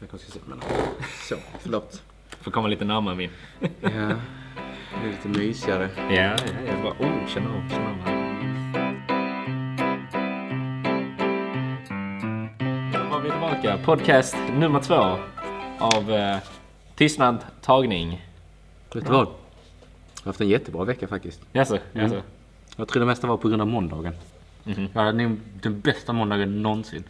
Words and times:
Jag 0.00 0.10
kanske 0.10 0.30
ska. 0.30 0.40
Men, 0.46 0.60
så, 1.28 1.36
förlåt. 1.60 2.02
Får 2.40 2.50
komma 2.50 2.68
lite 2.68 2.84
närmare 2.84 3.14
min. 3.14 3.30
Ja, 3.60 3.68
det 3.80 5.06
är 5.06 5.10
lite 5.10 5.28
mysigare. 5.28 5.88
Ja, 5.96 6.14
ja, 6.14 6.36
jag 6.66 6.82
bara 6.82 6.92
oh, 6.92 7.26
känna 7.26 7.50
av, 7.50 7.68
känna 7.68 7.90
av. 7.90 7.96
Då 12.92 13.10
var 13.10 13.20
vi 13.20 13.30
tillbaka. 13.30 13.78
Podcast 13.84 14.36
nummer 14.52 14.80
två 14.80 15.18
av 15.78 16.12
eh, 16.12 16.38
Tystnad 16.94 17.44
tagning. 17.62 18.26
Vet 18.94 19.06
du 19.06 19.12
vad? 19.12 19.26
Jag 19.26 20.24
har 20.24 20.26
haft 20.26 20.40
en 20.40 20.48
jättebra 20.48 20.84
vecka 20.84 21.08
faktiskt. 21.08 21.40
Jaså, 21.52 21.78
jaså. 21.92 22.22
Jag 22.76 22.88
tror 22.88 23.00
det 23.00 23.06
mesta 23.06 23.26
var 23.26 23.36
på 23.36 23.48
grund 23.48 23.62
av 23.62 23.68
måndagen. 23.68 24.14
Mhm. 24.64 24.88
Jag 24.92 25.00
hade 25.00 25.22
nog 25.22 25.40
den 25.62 25.80
bästa 25.80 26.12
måndagen 26.12 26.62
någonsin. 26.62 27.04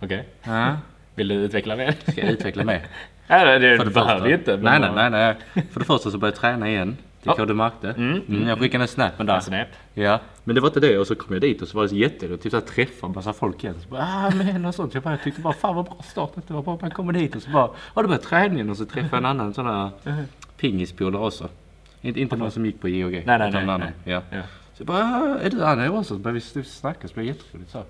Okej. 0.00 0.28
Ja. 0.42 0.76
Vill 1.14 1.28
du 1.28 1.34
utveckla 1.34 1.76
mer? 1.76 1.94
Ska 2.08 2.20
jag 2.20 2.30
utveckla 2.30 2.64
mer? 2.64 2.82
Ja, 3.26 3.44
det, 3.44 3.58
det 3.58 3.76
För 3.76 3.84
det 3.84 3.90
behöver 3.90 4.14
första. 4.14 4.28
ju 4.28 4.34
inte. 4.34 4.56
Nej, 4.56 4.80
nej, 4.80 4.90
nej, 4.94 5.10
nej. 5.10 5.64
För 5.70 5.80
det 5.80 5.86
första 5.86 6.10
så 6.10 6.18
började 6.18 6.36
jag 6.36 6.40
träna 6.40 6.68
igen. 6.68 6.96
Det 7.22 7.24
kanske 7.24 7.46
du 7.46 7.54
märkte. 7.54 7.90
Mm. 7.90 8.20
Mm, 8.28 8.48
jag 8.48 8.58
skickade 8.58 8.84
en 8.84 8.88
snap 8.88 9.18
med 9.18 9.26
där. 9.26 9.34
En 9.34 9.42
snap. 9.42 9.68
Ja. 9.94 10.20
Men 10.44 10.54
det 10.54 10.60
var 10.60 10.68
inte 10.68 10.80
det 10.80 10.98
och 10.98 11.06
så 11.06 11.14
kom 11.14 11.32
jag 11.32 11.40
dit 11.40 11.62
och 11.62 11.68
så 11.68 11.78
var 11.78 11.88
det 11.88 11.96
jätteroligt. 11.96 12.42
Typ 12.42 12.50
såhär 12.50 12.66
träffa 12.66 13.06
en 13.06 13.12
massa 13.12 13.32
folk 13.32 13.64
igen. 13.64 13.76
Så 13.82 13.88
bara, 13.88 14.02
ah 14.02 14.30
men 14.34 14.64
och 14.64 14.74
sånt. 14.74 14.94
Jag, 14.94 15.02
bara, 15.02 15.10
jag 15.10 15.22
tyckte 15.22 15.40
bara 15.40 15.52
fan 15.54 15.76
vad 15.76 15.84
bra 15.84 15.96
start 16.04 16.30
det 16.46 16.54
var. 16.54 16.62
Bara 16.62 16.78
man 16.80 16.90
kommer 16.90 17.12
dit 17.12 17.36
och 17.36 17.42
så 17.42 17.50
bara, 17.50 17.70
har 17.76 18.02
du 18.02 18.08
börjat 18.08 18.22
träningen? 18.22 18.70
Och 18.70 18.76
så 18.76 18.84
träffade 18.84 19.08
jag 19.12 19.18
en 19.18 19.26
annan 19.26 19.54
sån 19.54 19.66
här 19.66 19.90
pingispolare 20.60 21.22
också. 21.22 21.48
Inte, 22.00 22.20
inte 22.20 22.36
någon 22.36 22.50
som 22.50 22.66
gick 22.66 22.80
på 22.80 22.88
IOG. 22.88 23.12
Nej, 23.12 23.38
nej, 23.38 23.50
nej, 23.52 23.66
nej. 23.66 23.92
Ja. 24.04 24.22
Ja. 24.30 24.42
Så 24.74 24.80
jag 24.82 24.86
bara, 24.86 24.98
ah, 25.04 25.38
är 25.42 25.50
du 25.50 25.64
Anna 25.64 25.90
också? 25.90 26.14
Så 26.14 26.20
började 26.20 26.40
vi 26.54 26.64
snacka 26.64 27.08
så 27.08 27.14
blev 27.14 27.26
det 27.26 27.32
jätteroligt 27.32 27.70
så. 27.70 27.82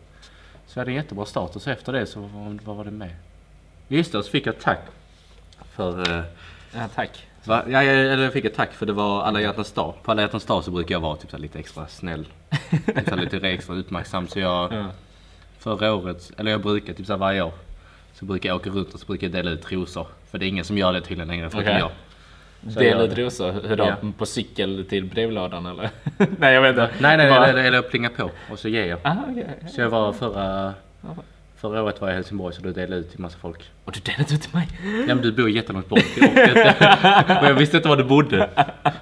Så 0.75 0.79
jag 0.81 0.83
hade 0.83 0.91
en 0.91 0.97
jättebra 0.97 1.25
start 1.27 1.57
och 1.57 1.63
så 1.63 1.71
efter 1.71 1.93
det 1.93 2.07
så, 2.07 2.21
vad, 2.65 2.77
var 2.77 2.85
det 2.85 2.91
med? 2.91 3.11
Just 3.89 4.13
det, 4.13 4.23
så 4.23 4.31
fick 4.31 4.47
jag 4.47 4.59
tack. 4.61 4.79
För, 5.73 6.13
eh, 6.19 6.25
Ja, 6.75 6.89
tack. 6.95 7.27
va? 7.45 7.63
Ja, 7.69 7.83
jag, 7.85 8.13
eller 8.13 8.25
jag 8.25 8.33
fick 8.33 8.45
ett 8.45 8.55
tack 8.55 8.73
för 8.73 8.87
det 8.87 8.93
var 8.93 9.23
alla 9.23 9.41
hjärtans 9.41 9.73
dag. 9.73 9.95
På 10.03 10.11
alla 10.11 10.23
hjärtans 10.23 10.45
dag 10.45 10.65
så 10.65 10.71
brukar 10.71 10.95
jag 10.95 11.01
vara 11.01 11.17
typ 11.17 11.31
så 11.31 11.39
lite 11.39 11.59
extra 11.59 11.87
snäll. 11.87 12.27
typ 12.87 13.09
så 13.09 13.17
lite 13.17 13.37
extra 13.49 13.75
uppmärksam. 13.77 14.29
Så 14.29 14.39
jag, 14.41 14.73
Ja. 14.73 14.85
förra 15.59 15.95
året, 15.95 16.31
eller 16.39 16.51
jag 16.51 16.63
brukar 16.63 16.93
typ 16.93 17.07
så 17.07 17.17
varje 17.17 17.43
år. 17.43 17.53
Så 18.15 18.25
brukar 18.25 18.49
jag 18.49 18.57
åka 18.57 18.71
runt 18.71 18.95
och 18.95 19.01
så 19.01 19.07
brukar 19.07 19.27
jag 19.27 19.33
dela 19.33 19.51
ut 19.51 19.63
trosor. 19.63 20.07
För 20.31 20.39
det 20.39 20.47
är 20.47 20.49
ingen 20.49 20.65
som 20.65 20.79
gör 20.79 20.93
det 20.93 21.01
tydligen 21.01 21.29
längre 21.29 21.51
förutom 21.51 21.71
Okej. 21.73 21.81
jag. 21.81 21.91
Dela 22.65 23.03
jag- 23.03 23.13
ut 23.13 23.19
rosor? 23.19 23.55
Hur 23.69 23.77
då? 23.77 23.85
Ja. 23.85 23.97
På 24.19 24.27
cykel 24.27 24.85
till 24.89 25.05
brevlådan 25.05 25.67
eller? 25.67 25.91
nej, 26.39 26.55
jag 26.55 26.63
vet 26.63 26.71
inte. 26.71 26.89
Nej, 26.99 27.17
nej, 27.17 27.31
nej, 27.31 27.51
eller, 27.51 27.73
jag 27.73 27.91
plingar 27.91 28.11
på 28.17 28.31
och 28.53 28.59
så 28.59 28.69
ger 28.69 28.87
jag. 28.87 28.99
Aha, 29.05 29.25
okej. 29.31 29.47
Så 29.75 29.81
jag 29.81 29.91
var 29.91 30.13
förra, 30.13 30.75
förra 31.57 31.83
året 31.83 32.01
var 32.01 32.09
jag 32.09 32.15
i 32.15 32.17
Helsingborg 32.17 32.55
så 32.55 32.63
då 32.63 32.69
delade 32.71 32.93
jag 32.93 33.01
ut 33.01 33.11
till 33.11 33.21
massa 33.21 33.39
folk. 33.39 33.71
Och 33.85 33.93
du 33.93 34.01
delade 34.01 34.35
ut 34.35 34.43
till 34.43 34.55
mig? 34.55 34.69
Ja 35.09 35.15
men 35.15 35.21
du 35.23 35.33
bor 35.33 35.51
jättelångt 35.51 35.89
bort. 35.89 36.05
Jag 36.17 36.31
och 37.43 37.49
jag 37.49 37.55
visste 37.55 37.77
inte 37.77 37.89
var 37.89 37.97
du 37.97 38.05
bodde. 38.05 38.49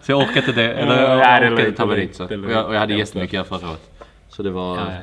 Så 0.02 0.12
jag 0.12 0.18
orkade 0.18 0.38
inte 0.38 0.52
det. 0.52 0.72
Eller 0.72 1.02
jag 1.02 1.18
Nej, 1.18 1.26
är 1.26 1.52
orkade 1.52 1.66
inte 1.68 1.76
ta 1.78 1.86
mig 1.86 2.00
dit. 2.00 2.14
Så. 2.16 2.24
Och 2.24 2.32
jag, 2.32 2.66
och 2.66 2.74
jag 2.74 2.80
hade 2.80 2.92
Jag 2.92 2.98
jättemycket 2.98 3.40
att 3.40 3.50
göra 3.50 3.58
förra 3.60 3.70
året. 3.70 3.90
Så 4.28 4.42
det 4.42 4.50
var... 4.50 4.76
Ja, 4.76 4.82
ja. 4.92 4.98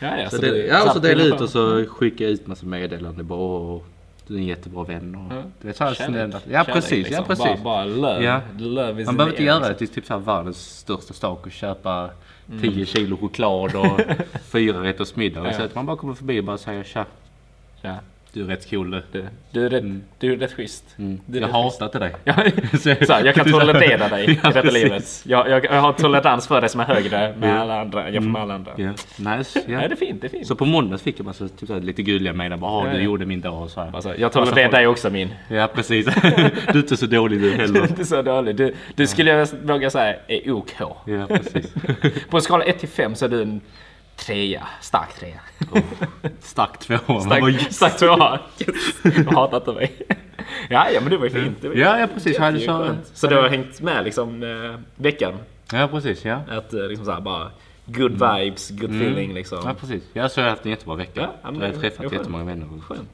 Ja, 0.00 0.18
ja, 0.22 0.30
Så 0.30 0.36
så 0.36 0.42
det, 0.42 0.50
du- 0.50 0.66
ja, 0.66 0.84
och 0.84 0.90
så 0.92 0.98
delade 0.98 1.28
jag 1.28 1.34
ut 1.34 1.40
och 1.40 1.48
så 1.50 1.84
skickade 1.88 2.24
jag 2.24 2.32
ut 2.32 2.46
massa 2.46 2.66
meddelanden. 2.66 3.26
Bara 3.26 3.38
åh, 3.38 3.82
du 4.28 4.34
är 4.34 4.38
en 4.38 4.46
jättebra 4.46 4.84
vän. 4.84 5.14
Och, 5.14 5.36
Ja. 5.36 5.42
du 5.60 5.66
vet, 5.66 5.76
så 5.76 5.84
här, 5.84 5.94
Kärlek. 5.94 6.10
snälla- 6.16 6.40
ja 6.50 6.64
Kärlek, 6.64 6.74
precis, 6.74 6.90
liksom. 7.06 7.14
ja 7.14 7.22
precis. 7.24 7.44
Bara, 7.44 7.56
bara 7.62 7.84
love. 7.84 8.24
Ja. 8.24 8.40
love 8.58 9.04
Man 9.04 9.16
behöver 9.16 9.32
inte 9.32 9.44
göra 9.44 9.60
det 9.60 9.68
liksom. 9.68 9.86
till 9.86 9.94
typ 9.94 10.06
så 10.06 10.12
här 10.14 10.20
världens 10.20 10.78
största 10.78 11.14
sak 11.14 11.46
och 11.46 11.52
köpa 11.52 12.10
10 12.60 12.86
kilo 12.86 13.16
choklad 13.16 13.74
och 13.76 14.00
fyra 14.42 14.82
rätters 14.82 15.16
middag. 15.16 15.46
Ja. 15.46 15.52
Så 15.52 15.62
att 15.62 15.74
man 15.74 15.86
bara 15.86 15.96
kommer 15.96 16.14
förbi 16.14 16.40
och 16.40 16.44
bara 16.44 16.58
säger 16.58 16.84
tja, 16.84 17.04
Ja. 17.82 17.96
Du 18.38 18.44
är 18.44 18.48
rätt 18.48 18.70
cool 18.70 18.90
du. 19.12 19.24
Du, 19.50 19.66
är 19.66 19.70
rätt, 19.70 19.84
du 20.18 20.32
är 20.32 20.36
rätt 20.36 20.52
schysst. 20.52 20.84
Mm. 20.98 21.20
Du 21.26 21.38
är 21.38 21.42
Jag 21.42 21.48
hatar 21.48 21.86
inte 21.86 21.98
dig. 21.98 22.12
Så 23.06 23.14
jag 23.24 23.34
kan 23.34 23.44
tolerera 23.52 24.08
dig 24.08 24.30
i 24.30 24.38
Ja, 24.42 24.48
detta 24.48 24.62
precis. 24.62 24.82
livet. 24.82 25.22
Jag, 25.26 25.50
jag, 25.50 25.64
jag 25.64 25.80
har 25.80 25.92
tolerans 25.92 26.46
för 26.48 26.60
dig 26.60 26.70
som 26.70 26.80
är 26.80 26.84
högre 26.84 27.34
med 27.40 27.60
alla 27.60 27.80
andra, 27.80 28.10
jämfört 28.10 28.32
med 28.32 28.42
alla 28.42 28.54
andra. 28.54 28.72
Ja, 28.76 28.90
nice. 29.36 29.60
Ja. 29.66 29.78
Nej, 29.78 29.88
det 29.88 29.94
är 29.94 29.96
fint, 29.96 30.20
det 30.20 30.26
är 30.26 30.28
fint. 30.28 30.46
Så 30.46 30.54
på 30.56 30.64
måndags 30.64 31.02
fick 31.02 31.18
jag 31.18 31.24
massa 31.24 31.48
typ 31.48 31.66
så 31.68 31.74
här, 31.74 31.80
lite 31.80 32.02
gulliga 32.02 32.32
mejl. 32.32 32.56
Bara, 32.56 32.70
"Ah, 32.70 32.84
Ja, 32.86 32.92
du 32.92 32.98
ja. 32.98 33.04
gjorde 33.04 33.26
min 33.26 33.40
dag 33.40 33.62
och 33.62 33.70
så 33.70 33.80
här. 33.80 33.90
Alltså, 33.94 34.14
jag 34.18 34.32
tolererar 34.32 34.70
dig 34.70 34.86
också 34.86 35.10
min. 35.10 35.28
Ja, 35.48 35.68
precis. 35.74 36.06
du 36.06 36.18
är 36.72 36.76
inte 36.76 36.96
så 36.96 37.06
dålig 37.06 37.40
du 37.40 37.48
Du 37.48 37.54
är 37.54 37.58
heller. 37.58 37.82
inte 37.90 38.04
så 38.04 38.22
dålig. 38.22 38.56
Du, 38.56 38.74
du 38.94 39.06
skulle 39.06 39.30
jag 39.30 39.48
våga 39.62 39.90
säga 39.90 40.16
är 40.28 40.50
OK. 40.50 40.72
Ja, 40.80 41.26
precis. 41.26 41.74
På 42.30 42.36
en 42.36 42.42
skala 42.42 42.64
1 42.64 42.78
till 42.78 42.88
5 42.88 43.14
så 43.14 43.24
är 43.24 43.28
du 43.28 43.42
en 43.42 43.60
trea. 44.18 44.66
Stark 44.80 45.14
trea. 45.14 45.40
Stark 46.40 46.78
tvåa. 46.78 47.20
Stark, 47.70 47.96
tvåa. 47.98 48.40
Yes. 48.58 49.16
Du 49.16 49.24
hatar 49.34 49.56
inte 49.56 49.72
mig. 49.72 49.92
Ja, 50.70 50.90
ja 50.90 51.00
men 51.00 51.10
det 51.10 51.16
var 51.16 51.24
ju 51.24 51.30
fint. 51.30 51.58
Det 51.60 51.68
var 51.68 51.74
ju 51.74 51.80
Ja, 51.82 51.98
ja 52.00 52.06
precis. 52.14 52.36
Jag 52.36 52.42
hade 52.44 52.58
det 52.58 52.64
så... 52.64 52.94
Så 53.14 53.26
du 53.26 53.36
har 53.36 53.48
hängt 53.48 53.80
med 53.80 54.04
liksom 54.04 54.42
eh, 54.42 54.80
veckan? 55.02 55.34
Ja, 55.72 55.88
precis. 55.88 56.24
Ja. 56.24 56.40
Att 56.50 56.74
eh, 56.74 56.80
liksom 56.88 57.04
såhär 57.06 57.20
bara 57.20 57.50
good 57.86 58.12
vibes, 58.12 58.70
good 58.70 58.90
feeling 58.90 59.34
liksom. 59.34 59.58
ja, 59.64 59.74
precis. 59.74 60.02
Ja, 60.12 60.28
så 60.28 60.40
har 60.40 60.46
jag 60.46 60.50
haft 60.52 60.64
en 60.64 60.70
jättebra 60.70 60.96
vecka. 60.96 61.20
Ja, 61.20 61.32
ja, 61.42 61.50
men 61.50 61.60
jag 61.60 61.66
har 61.68 61.74
det- 61.74 61.80
träffat 61.80 61.96
det 61.98 62.02
skönt. 62.02 62.12
jättemånga 62.12 62.44
vänner. 62.44 62.66
och- 62.76 62.84
Skönt. 62.84 63.08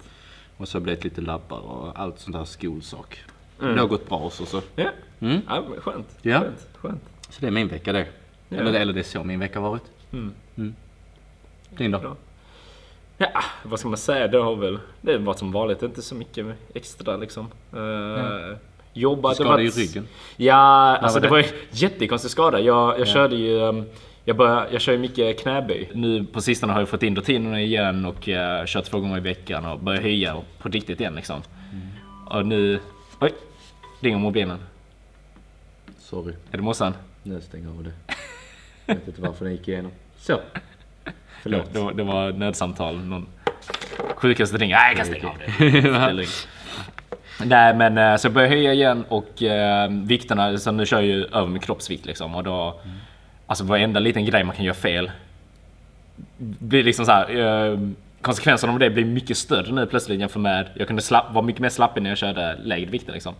Och 0.57 0.69
så 0.69 0.75
har 0.77 0.81
det 0.81 0.85
blivit 0.85 1.05
lite 1.05 1.21
labbar 1.21 1.59
och 1.59 2.01
allt 2.01 2.21
sånt 2.21 2.37
där 2.37 2.45
skolsak. 2.45 3.21
Mm. 3.63 3.77
Det 3.77 3.87
gått 3.87 4.09
bra 4.09 4.19
också 4.19 4.47
så. 4.47 4.61
Ja, 4.77 4.89
Mm. 5.21 5.41
ja 5.49 5.63
skönt. 5.79 6.19
Ja. 6.23 6.41
Skönt. 6.41 6.67
skönt. 6.79 7.03
Så 7.31 7.41
det 7.41 7.47
är 7.47 7.51
min 7.51 7.69
vecka 7.69 7.93
det. 7.93 8.07
Ja. 8.49 8.57
Eller, 8.59 8.81
eller 8.81 8.93
det 8.93 9.01
är 9.01 9.05
så 9.05 9.25
min 9.25 9.41
vecka 9.41 9.61
har 9.61 9.71
varit. 9.71 9.83
Mm. 10.13 10.75
Din 11.79 11.91
då? 11.91 12.17
Ja, 13.19 13.29
vad 13.63 13.79
ska 13.81 13.89
man 13.89 13.99
säga? 13.99 14.29
Det 14.29 14.39
har 14.39 14.57
väl 14.57 14.79
det 15.01 15.13
har 15.13 15.19
varit 15.19 15.39
som 15.39 15.53
vanligt. 15.53 15.83
Inte 15.83 16.03
så 16.03 16.15
mycket 16.15 16.47
extra 16.75 17.17
liksom. 17.17 17.51
Uh, 17.77 18.57
Jobbat. 18.93 19.35
Skadade 19.35 19.63
ju 19.63 19.71
ryggen. 19.71 20.07
Ja, 20.37 20.55
alltså 20.55 21.19
var 21.19 21.21
det 21.21 21.27
det? 21.27 21.31
var 21.31 21.39
ju 21.39 21.47
jättekonstig 21.71 22.31
skada. 22.31 22.61
Jag, 22.61 22.93
jag 22.93 23.01
Ja. 23.01 23.05
körde 23.13 23.37
ju... 23.37 23.59
um, 23.59 23.85
Jag, 24.25 24.37
började, 24.37 24.67
jag 24.73 24.81
kör 24.81 24.93
ju 24.93 24.99
mycket 24.99 25.41
knäböj. 25.41 25.91
Nu 25.95 26.25
på 26.25 26.41
sistone 26.41 26.73
har 26.73 26.81
jag 26.81 26.89
fått 26.89 27.03
in 27.03 27.17
rutinerna 27.17 27.61
igen 27.61 28.05
och 28.05 28.29
uh, 28.29 28.35
kört 28.67 28.85
två 28.85 29.01
gånger 29.01 29.17
i 29.17 29.21
veckan 29.21 29.65
och 29.67 29.79
börjat 29.81 30.03
höja 30.03 30.37
på 30.59 30.69
riktigt 30.69 31.01
igen 31.01 31.15
liksom. 31.15 31.43
Mm. 31.73 31.87
Och 32.39 32.47
nu... 32.47 32.81
Oj! 33.21 33.33
Ringer 34.01 34.19
mobilen. 34.19 34.59
Sorry. 35.99 36.35
Är 36.51 36.57
det 36.57 36.63
morsan? 36.63 36.95
Nu 37.23 37.41
stänger 37.41 37.67
jag 37.69 37.77
av 37.77 37.85
det. 37.85 37.93
Jag 38.87 38.95
vet 38.95 39.09
inte 39.09 39.23
varför 39.23 39.45
den 39.45 39.55
gick 39.55 39.69
igenom. 39.69 39.93
Så. 40.19 40.41
Förlåt. 41.45 41.73
Det 41.75 41.79
var, 41.81 41.93
det 41.93 42.03
var 42.03 42.33
nödsamtal. 42.33 42.97
Någon 42.99 43.27
sjukaste 44.17 44.57
ringer. 44.57 44.77
Nej, 44.77 44.89
jag 44.89 44.97
kan 44.97 45.07
stänga 45.07 45.29
av 45.29 45.35
det. 45.39 46.27
Nej 47.45 47.75
men 47.75 47.99
eh, 47.99 48.17
så 48.17 48.27
jag 48.27 48.33
börjar 48.33 48.49
höja 48.49 48.73
igen 48.73 49.05
och 49.09 49.43
eh, 49.43 49.91
vikterna, 49.91 50.59
så 50.59 50.71
nu 50.73 50.87
kör 50.87 50.97
jag 50.97 51.07
ju 51.07 51.25
över 51.25 51.47
min 51.47 51.61
kroppsvikt 51.63 52.07
liksom 52.07 52.35
och 52.35 52.45
då 52.45 52.81
Alltså 53.47 53.65
varenda 53.65 54.01
liten 54.01 54.25
grej 54.25 54.45
man 54.45 54.57
kan 54.57 54.65
göra 54.65 54.75
fel 54.75 55.11
Blir 56.39 56.85
liksom 56.85 57.05
så 57.07 57.13
här, 57.13 57.37
eh, 57.73 57.79
Konsekvenserna 58.21 58.73
av 58.73 58.79
det 58.79 58.91
blir 58.91 59.05
mycket 59.05 59.37
större 59.37 59.73
nu 59.73 59.87
plötsligt 59.87 60.21
jämfört 60.21 60.43
med 60.43 60.69
Jag 60.75 60.87
kunde 60.87 61.03
slapp, 61.03 61.33
vara 61.33 61.45
mycket 61.45 61.61
mer 61.61 61.69
slappig 61.69 62.03
när 62.03 62.11
jag 62.11 62.19
körde 62.19 62.57
lägre 62.63 62.91
vikter 62.91 63.13
liksom 63.13 63.35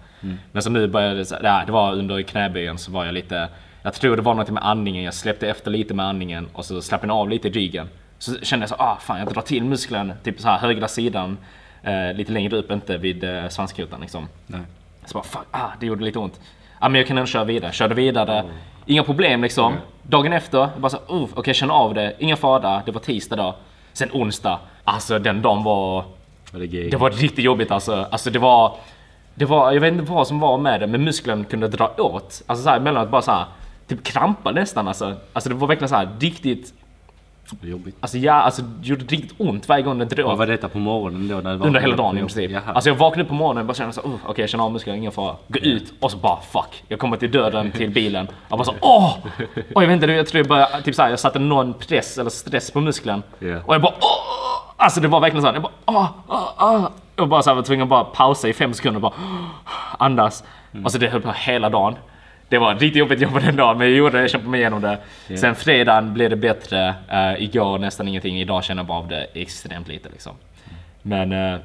Men 0.53 0.63
så 0.63 0.71
nu 0.71 0.87
började 0.87 1.15
det, 1.15 1.25
så- 1.25 1.37
ja, 1.43 1.63
det 1.67 1.73
var 1.73 1.93
under 1.93 2.23
knäböjen 2.23 2.79
så 2.79 2.93
var 2.93 3.05
jag 3.05 3.15
lite 3.15 3.49
Jag 3.87 3.95
tror 3.95 4.17
det 4.17 4.23
var 4.23 4.35
något 4.35 4.51
med 4.51 4.67
andningen, 4.67 5.05
jag 5.05 5.15
släppte 5.15 5.49
efter 5.49 5.71
lite 5.71 5.95
med 5.95 6.07
andningen 6.07 6.49
och 6.53 6.65
så 6.65 6.83
slappnade 6.83 7.13
jag 7.15 7.21
av 7.21 7.29
lite 7.29 7.49
i 7.49 7.51
ryggen 7.51 7.89
Så 8.19 8.41
kände 8.41 8.63
jag 8.63 8.71
så 8.71 8.77
ah 8.79 8.97
fan 9.01 9.19
jag 9.19 9.29
drar 9.29 9.43
till 9.43 9.65
muskeln, 9.65 10.13
typ 10.25 10.41
så 10.41 10.49
här 10.49 10.59
högra 10.59 10.89
sidan 10.89 11.39
eh, 11.83 12.13
Lite 12.15 12.33
längre 12.33 12.57
upp, 12.57 12.71
inte 12.71 12.97
vid 12.97 13.25
eh, 13.25 13.49
svanskotan 13.49 14.01
liksom 14.01 14.29
Nej. 14.47 14.61
så 15.05 15.15
bara 15.15 15.25
fuck, 15.25 15.47
ah, 15.51 15.71
det 15.81 15.87
gjorde 15.87 16.05
lite 16.05 16.19
ont. 16.19 16.41
Ja 16.81 16.89
men 16.89 16.99
jag 16.99 17.09
kan 17.09 17.19
ändå 17.19 17.27
köra 17.27 17.45
vidare. 17.45 17.73
Körde 17.73 17.95
vidare. 17.95 18.45
Inga 18.87 19.05
problem 19.05 19.43
liksom. 19.43 19.75
Dagen 20.03 20.33
efter, 20.33 20.59
jag 20.59 20.71
bara 20.77 20.91
så, 20.91 20.97
uh, 20.97 21.03
okej 21.09 21.29
okay, 21.37 21.55
känner 21.55 21.75
av 21.75 21.95
det. 21.95 22.15
Inga 22.19 22.37
fara. 22.37 22.83
Det 22.87 22.93
var 22.93 23.01
tisdag 23.01 23.37
då. 23.37 23.57
Sen 23.93 24.09
onsdag. 24.13 24.59
Alltså 24.85 25.19
den 25.19 25.43
dagen 25.43 25.65
var... 25.65 26.05
Det? 26.53 26.89
Det 26.91 26.97
var 26.97 27.11
riktigt 27.11 27.45
jobbigt 27.45 27.71
alltså. 27.71 28.07
Alltså 28.11 28.31
det 28.31 28.39
var... 28.39 28.77
Det 29.35 29.45
var, 29.45 29.73
jag 29.73 29.81
vet 29.81 29.93
inte 29.93 30.13
vad 30.13 30.27
som 30.27 30.41
var 30.41 30.59
med 30.59 30.81
det, 30.81 30.87
men 30.87 31.05
muskeln 31.05 31.45
kunde 31.45 31.69
dra 31.69 31.95
åt. 31.99 32.43
Alltså 32.47 32.65
såhär 32.65 32.77
emellanåt 32.77 33.11
bara 33.11 33.23
såhär, 33.23 33.45
typ 33.87 34.05
krampa 34.05 34.51
nästan 34.51 34.89
alltså. 34.89 35.15
Alltså 35.33 35.49
det 35.51 35.55
var 35.57 35.69
verkligen 35.69 35.89
såhär 35.89 36.09
riktigt, 36.21 36.75
Det 37.51 37.57
var 37.61 37.69
jobbigt. 37.69 37.97
alltså 38.01 38.19
ja, 38.19 38.33
alltså 38.33 38.63
det 38.63 38.89
gjorde 38.89 39.05
riktigt 39.05 39.35
ont 39.39 39.69
varje 39.69 39.83
gång 39.83 39.99
den 39.99 40.09
drog. 40.09 40.27
Vad 40.27 40.39
var 40.39 40.47
detta 40.47 40.69
på 40.69 40.79
morgonen 40.79 41.29
då? 41.29 41.35
När 41.35 41.51
det 41.51 41.57
var 41.57 41.67
Under 41.67 41.81
hela 41.81 41.97
dagen 41.97 42.17
i 42.17 42.21
princip. 42.21 42.51
Jaha. 42.51 42.63
Alltså 42.67 42.91
jag 42.91 42.97
vaknade 42.97 43.29
på 43.29 43.35
morgonen 43.35 43.61
och 43.61 43.67
bara 43.67 43.75
kände 43.75 43.93
så, 43.93 44.01
uh, 44.01 44.15
okej 44.27 44.43
jag 44.43 44.51
känner 44.51 44.65
av 44.65 44.73
musklerna, 44.73 44.97
ingen 44.97 45.13
fara. 45.13 45.37
Gå 45.49 45.59
ut 45.59 45.95
och 46.01 46.11
så 46.11 46.17
bara 46.17 46.41
fuck. 46.41 46.85
Jag 46.89 46.99
kommer 46.99 47.17
till 47.17 47.31
döden 47.31 47.71
till 47.73 47.91
bilen. 47.91 48.29
Jag 48.49 48.59
bara 48.59 48.65
så 48.65 48.75
åh! 48.81 49.17
Och 49.75 49.83
jag 49.83 49.89
vet 49.89 49.95
inte, 49.95 50.07
jag 50.13 50.27
tror 50.27 50.39
jag 50.39 50.49
började, 50.49 50.83
typ 50.83 50.95
såhär, 50.95 51.11
jag 51.11 51.21
satte 51.21 51.39
någon 51.39 51.75
press 51.75 52.19
eller 52.19 52.31
stress 52.31 52.71
på 52.71 52.81
muskeln. 52.81 53.23
Ja. 53.39 53.57
Och 53.65 53.75
jag 53.75 53.83
bara 53.83 53.95
åh! 54.01 54.75
Alltså 54.77 55.01
det 55.01 55.09
var 55.09 55.21
verkligen 55.21 55.43
så 55.43 55.47
här, 55.47 55.55
jag 55.55 55.63
bara 55.63 55.73
åh, 55.87 56.07
åh, 56.29 56.49
åh. 56.59 56.89
Jag 57.17 57.29
bara 57.29 57.43
så 57.43 57.51
här, 57.51 57.55
var 57.55 57.63
tvungen 57.63 57.83
att 57.83 57.89
bara 57.89 58.05
pausa 58.05 58.49
i 58.49 58.53
fem 58.53 58.75
sekunder 58.75 58.97
och 58.97 59.03
bara 59.03 59.13
andas. 59.99 60.45
Och 60.85 60.93
så 60.93 60.99
det 60.99 61.09
höll 61.09 61.21
på 61.23 61.33
hela 61.33 61.71
dagen. 61.71 61.95
Det 62.49 62.59
var 62.59 62.75
riktigt 62.75 62.97
jobbigt 62.97 63.21
jobb 63.21 63.41
den 63.41 63.57
dagen 63.57 63.79
men 63.79 63.87
jag 63.87 63.97
gjorde 63.97 64.17
det, 64.17 64.21
jag 64.21 64.31
kämpade 64.31 64.51
mig 64.51 64.61
igenom 64.61 64.81
det. 64.83 64.99
Sen 65.37 65.55
fredagen 65.55 66.15
blev 66.15 66.31
det 66.31 66.37
bättre. 66.37 66.95
Uh, 67.13 67.43
igår 67.43 67.79
nästan 67.79 68.09
ingenting. 68.09 68.41
Idag 68.41 68.65
känner 68.65 68.83
jag 68.83 68.87
bara 68.87 68.99
av 68.99 69.09
det 69.09 69.27
extremt 69.35 69.89
lite 69.89 70.09
liksom. 70.09 70.33
Men 71.03 71.33
eh, 71.33 71.59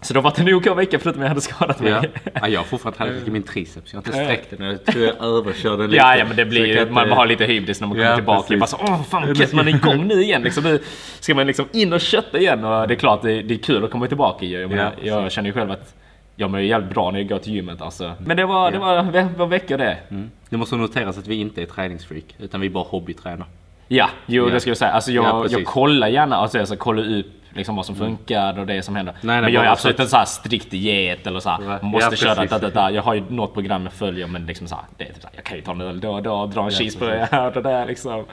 Så 0.00 0.14
det 0.14 0.18
har 0.20 0.22
varit 0.24 0.38
en 0.38 0.54
OK 0.54 0.66
vecka 0.66 0.98
förutom 0.98 1.22
jag 1.22 1.28
hade 1.28 1.40
skadat 1.40 1.80
mig. 1.80 1.90
Ja. 1.90 2.02
ja, 2.34 2.48
jag 2.48 2.60
har 2.60 2.64
fortfarande 2.64 2.98
halkat 2.98 3.28
i 3.28 3.30
min 3.30 3.42
triceps. 3.42 3.92
Jag 3.92 4.00
har 4.00 4.06
inte 4.06 4.12
sträckt 4.24 4.50
den. 4.58 4.66
Jag 4.66 4.84
tror 4.84 5.04
jag 5.04 5.24
överkörde 5.24 5.82
lite. 5.82 5.96
Ja, 5.96 6.16
ja 6.16 6.24
men 6.24 6.36
det 6.36 6.44
blir 6.44 6.66
ju, 6.66 6.90
man 6.90 7.10
har 7.10 7.26
lite 7.26 7.44
hybris 7.44 7.80
när 7.80 7.88
man 7.88 7.96
kommer 7.96 8.10
Ja, 8.10 8.16
tillbaka. 8.16 8.42
precis. 8.48 8.78
Bara 8.78 8.86
så, 8.86 8.92
Åh 8.92 9.02
fan 9.02 9.34
gött, 9.34 9.52
man 9.52 9.68
är 9.68 9.74
igång 9.74 10.06
nu 10.06 10.22
igen. 10.22 10.42
Liksom, 10.42 10.64
nu 10.64 10.78
ska 11.20 11.34
man 11.34 11.46
liksom 11.46 11.66
in 11.72 11.92
och 11.92 12.00
kötta 12.00 12.38
igen. 12.38 12.64
Och 12.64 12.88
det 12.88 12.94
är 12.94 12.98
klart, 12.98 13.22
det, 13.22 13.42
det 13.42 13.54
är 13.54 13.58
kul 13.58 13.84
att 13.84 13.90
komma 13.90 14.06
tillbaka. 14.06 14.44
ju. 14.46 14.60
Jag, 14.60 14.72
Ja, 14.72 14.92
jag 15.02 15.32
känner 15.32 15.48
ju 15.48 15.52
själv 15.52 15.70
att 15.70 15.94
jag 16.36 16.50
mår 16.50 16.60
ju 16.60 16.66
jävligt 16.66 16.90
bra 16.94 17.10
när 17.10 17.18
jag 17.18 17.28
går 17.28 17.38
till 17.38 17.52
gymmet. 17.54 17.82
Alltså. 17.82 18.12
Men 18.18 18.36
det 18.36 18.46
var, 18.46 18.70
det 18.70 18.78
var, 18.78 19.02
ve- 19.02 19.28
var 19.36 19.46
veckor 19.46 19.78
det. 19.78 19.98
Mm. 20.10 20.30
Det 20.50 20.56
måste 20.56 20.76
noteras 20.76 21.18
att 21.18 21.26
vi 21.26 21.34
inte 21.40 21.62
är 21.62 21.66
träningsfreak. 21.66 22.24
Utan 22.38 22.60
vi 22.60 22.70
bara 22.70 22.84
hobbytränar. 22.84 23.46
Ja, 23.88 24.08
jo 24.26 24.46
Ja. 24.48 24.54
det 24.54 24.60
ska 24.60 24.70
jag 24.70 24.76
säga. 24.76 24.90
Alltså 24.90 25.12
jag, 25.12 25.24
Ja, 25.24 25.46
jag 25.50 25.64
kollar 25.64 26.08
gärna, 26.08 26.36
alltså 26.36 26.58
jag 26.58 26.66
ska 26.68 26.76
kolla 26.76 27.02
upp 27.18 27.26
liksom 27.54 27.76
vad 27.76 27.86
som 27.86 27.94
funkar 27.96 28.58
och 28.58 28.66
det 28.66 28.82
som 28.82 28.96
händer. 28.96 29.14
nej, 29.20 29.40
men 29.42 29.52
jag 29.52 29.64
är 29.64 29.68
absolut 29.70 29.98
inte 29.98 30.10
så 30.10 30.16
här 30.16 30.24
strikt 30.24 30.70
diet 30.70 31.26
eller 31.26 31.40
så 31.40 31.50
här, 31.50 31.58
Nej. 31.58 31.68
man 31.82 31.90
måste 31.90 32.10
Ja, 32.10 32.16
köra 32.16 32.34
precis. 32.34 32.60
det, 32.60 32.66
det, 32.70 32.80
det. 32.80 32.90
Jag 32.90 33.02
har 33.02 33.14
ju 33.14 33.22
något 33.28 33.54
program 33.54 33.82
jag 33.84 33.92
följer 33.92 34.26
men 34.26 34.46
liksom 34.46 34.66
så 34.66 34.74
här, 34.74 34.84
det 34.96 35.04
är 35.04 35.12
typ 35.12 35.22
så 35.22 35.28
här, 35.28 35.36
jag 35.36 35.44
kan 35.44 35.56
ju 35.56 35.62
ta 35.62 35.72
en 35.72 35.80
öl 35.80 36.00
då 36.00 36.10
och 36.10 36.22
då, 36.22 36.46
dra 36.46 36.64
en 36.64 36.70
cheeseburgare 36.70 37.28
här 37.32 37.46
och 37.46 37.52
det 37.52 37.62
där 37.62 37.86
liksom. 37.86 38.24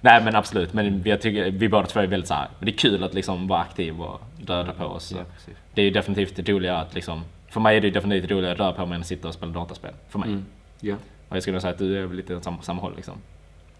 Nej 0.00 0.22
men 0.24 0.36
absolut, 0.36 0.72
men 0.72 1.02
jag 1.04 1.20
tycker 1.20 1.50
vi 1.50 1.68
båda 1.68 1.86
två 1.86 2.00
är 2.00 2.06
väldigt 2.06 2.28
så 2.28 2.34
här, 2.34 2.48
men 2.58 2.66
det 2.66 2.72
är 2.72 2.76
kul 2.78 3.04
att 3.04 3.14
liksom 3.14 3.46
vara 3.48 3.60
aktiv 3.60 4.00
och 4.02 4.20
röra 4.46 4.72
på 4.72 4.84
oss. 4.84 5.12
Ja, 5.16 5.24
det 5.74 5.80
är 5.80 5.84
ju 5.84 5.90
definitivt 5.90 6.36
det 6.36 6.52
roliga 6.52 6.76
att 6.76 6.94
liksom, 6.94 7.22
för 7.54 7.60
mig 7.60 7.76
är 7.76 7.80
det 7.80 7.90
definitivt 7.90 8.30
roligare 8.30 8.52
att 8.52 8.58
röra 8.60 8.72
på 8.72 8.86
mig 8.86 8.94
än 8.94 9.00
att 9.00 9.06
sitta 9.06 9.28
och 9.28 9.34
spela 9.34 9.52
dataspel. 9.52 9.90
För 10.08 10.18
mig. 10.18 10.36
Ja. 10.80 10.94
Och 11.28 11.36
jag 11.36 11.42
skulle 11.42 11.60
säga 11.60 11.72
att 11.72 11.78
du 11.78 11.98
är 12.04 12.08
lite 12.08 12.36
åt 12.36 12.44
samma, 12.44 12.62
samma 12.62 12.80
håll 12.82 12.92
liksom. 12.96 13.14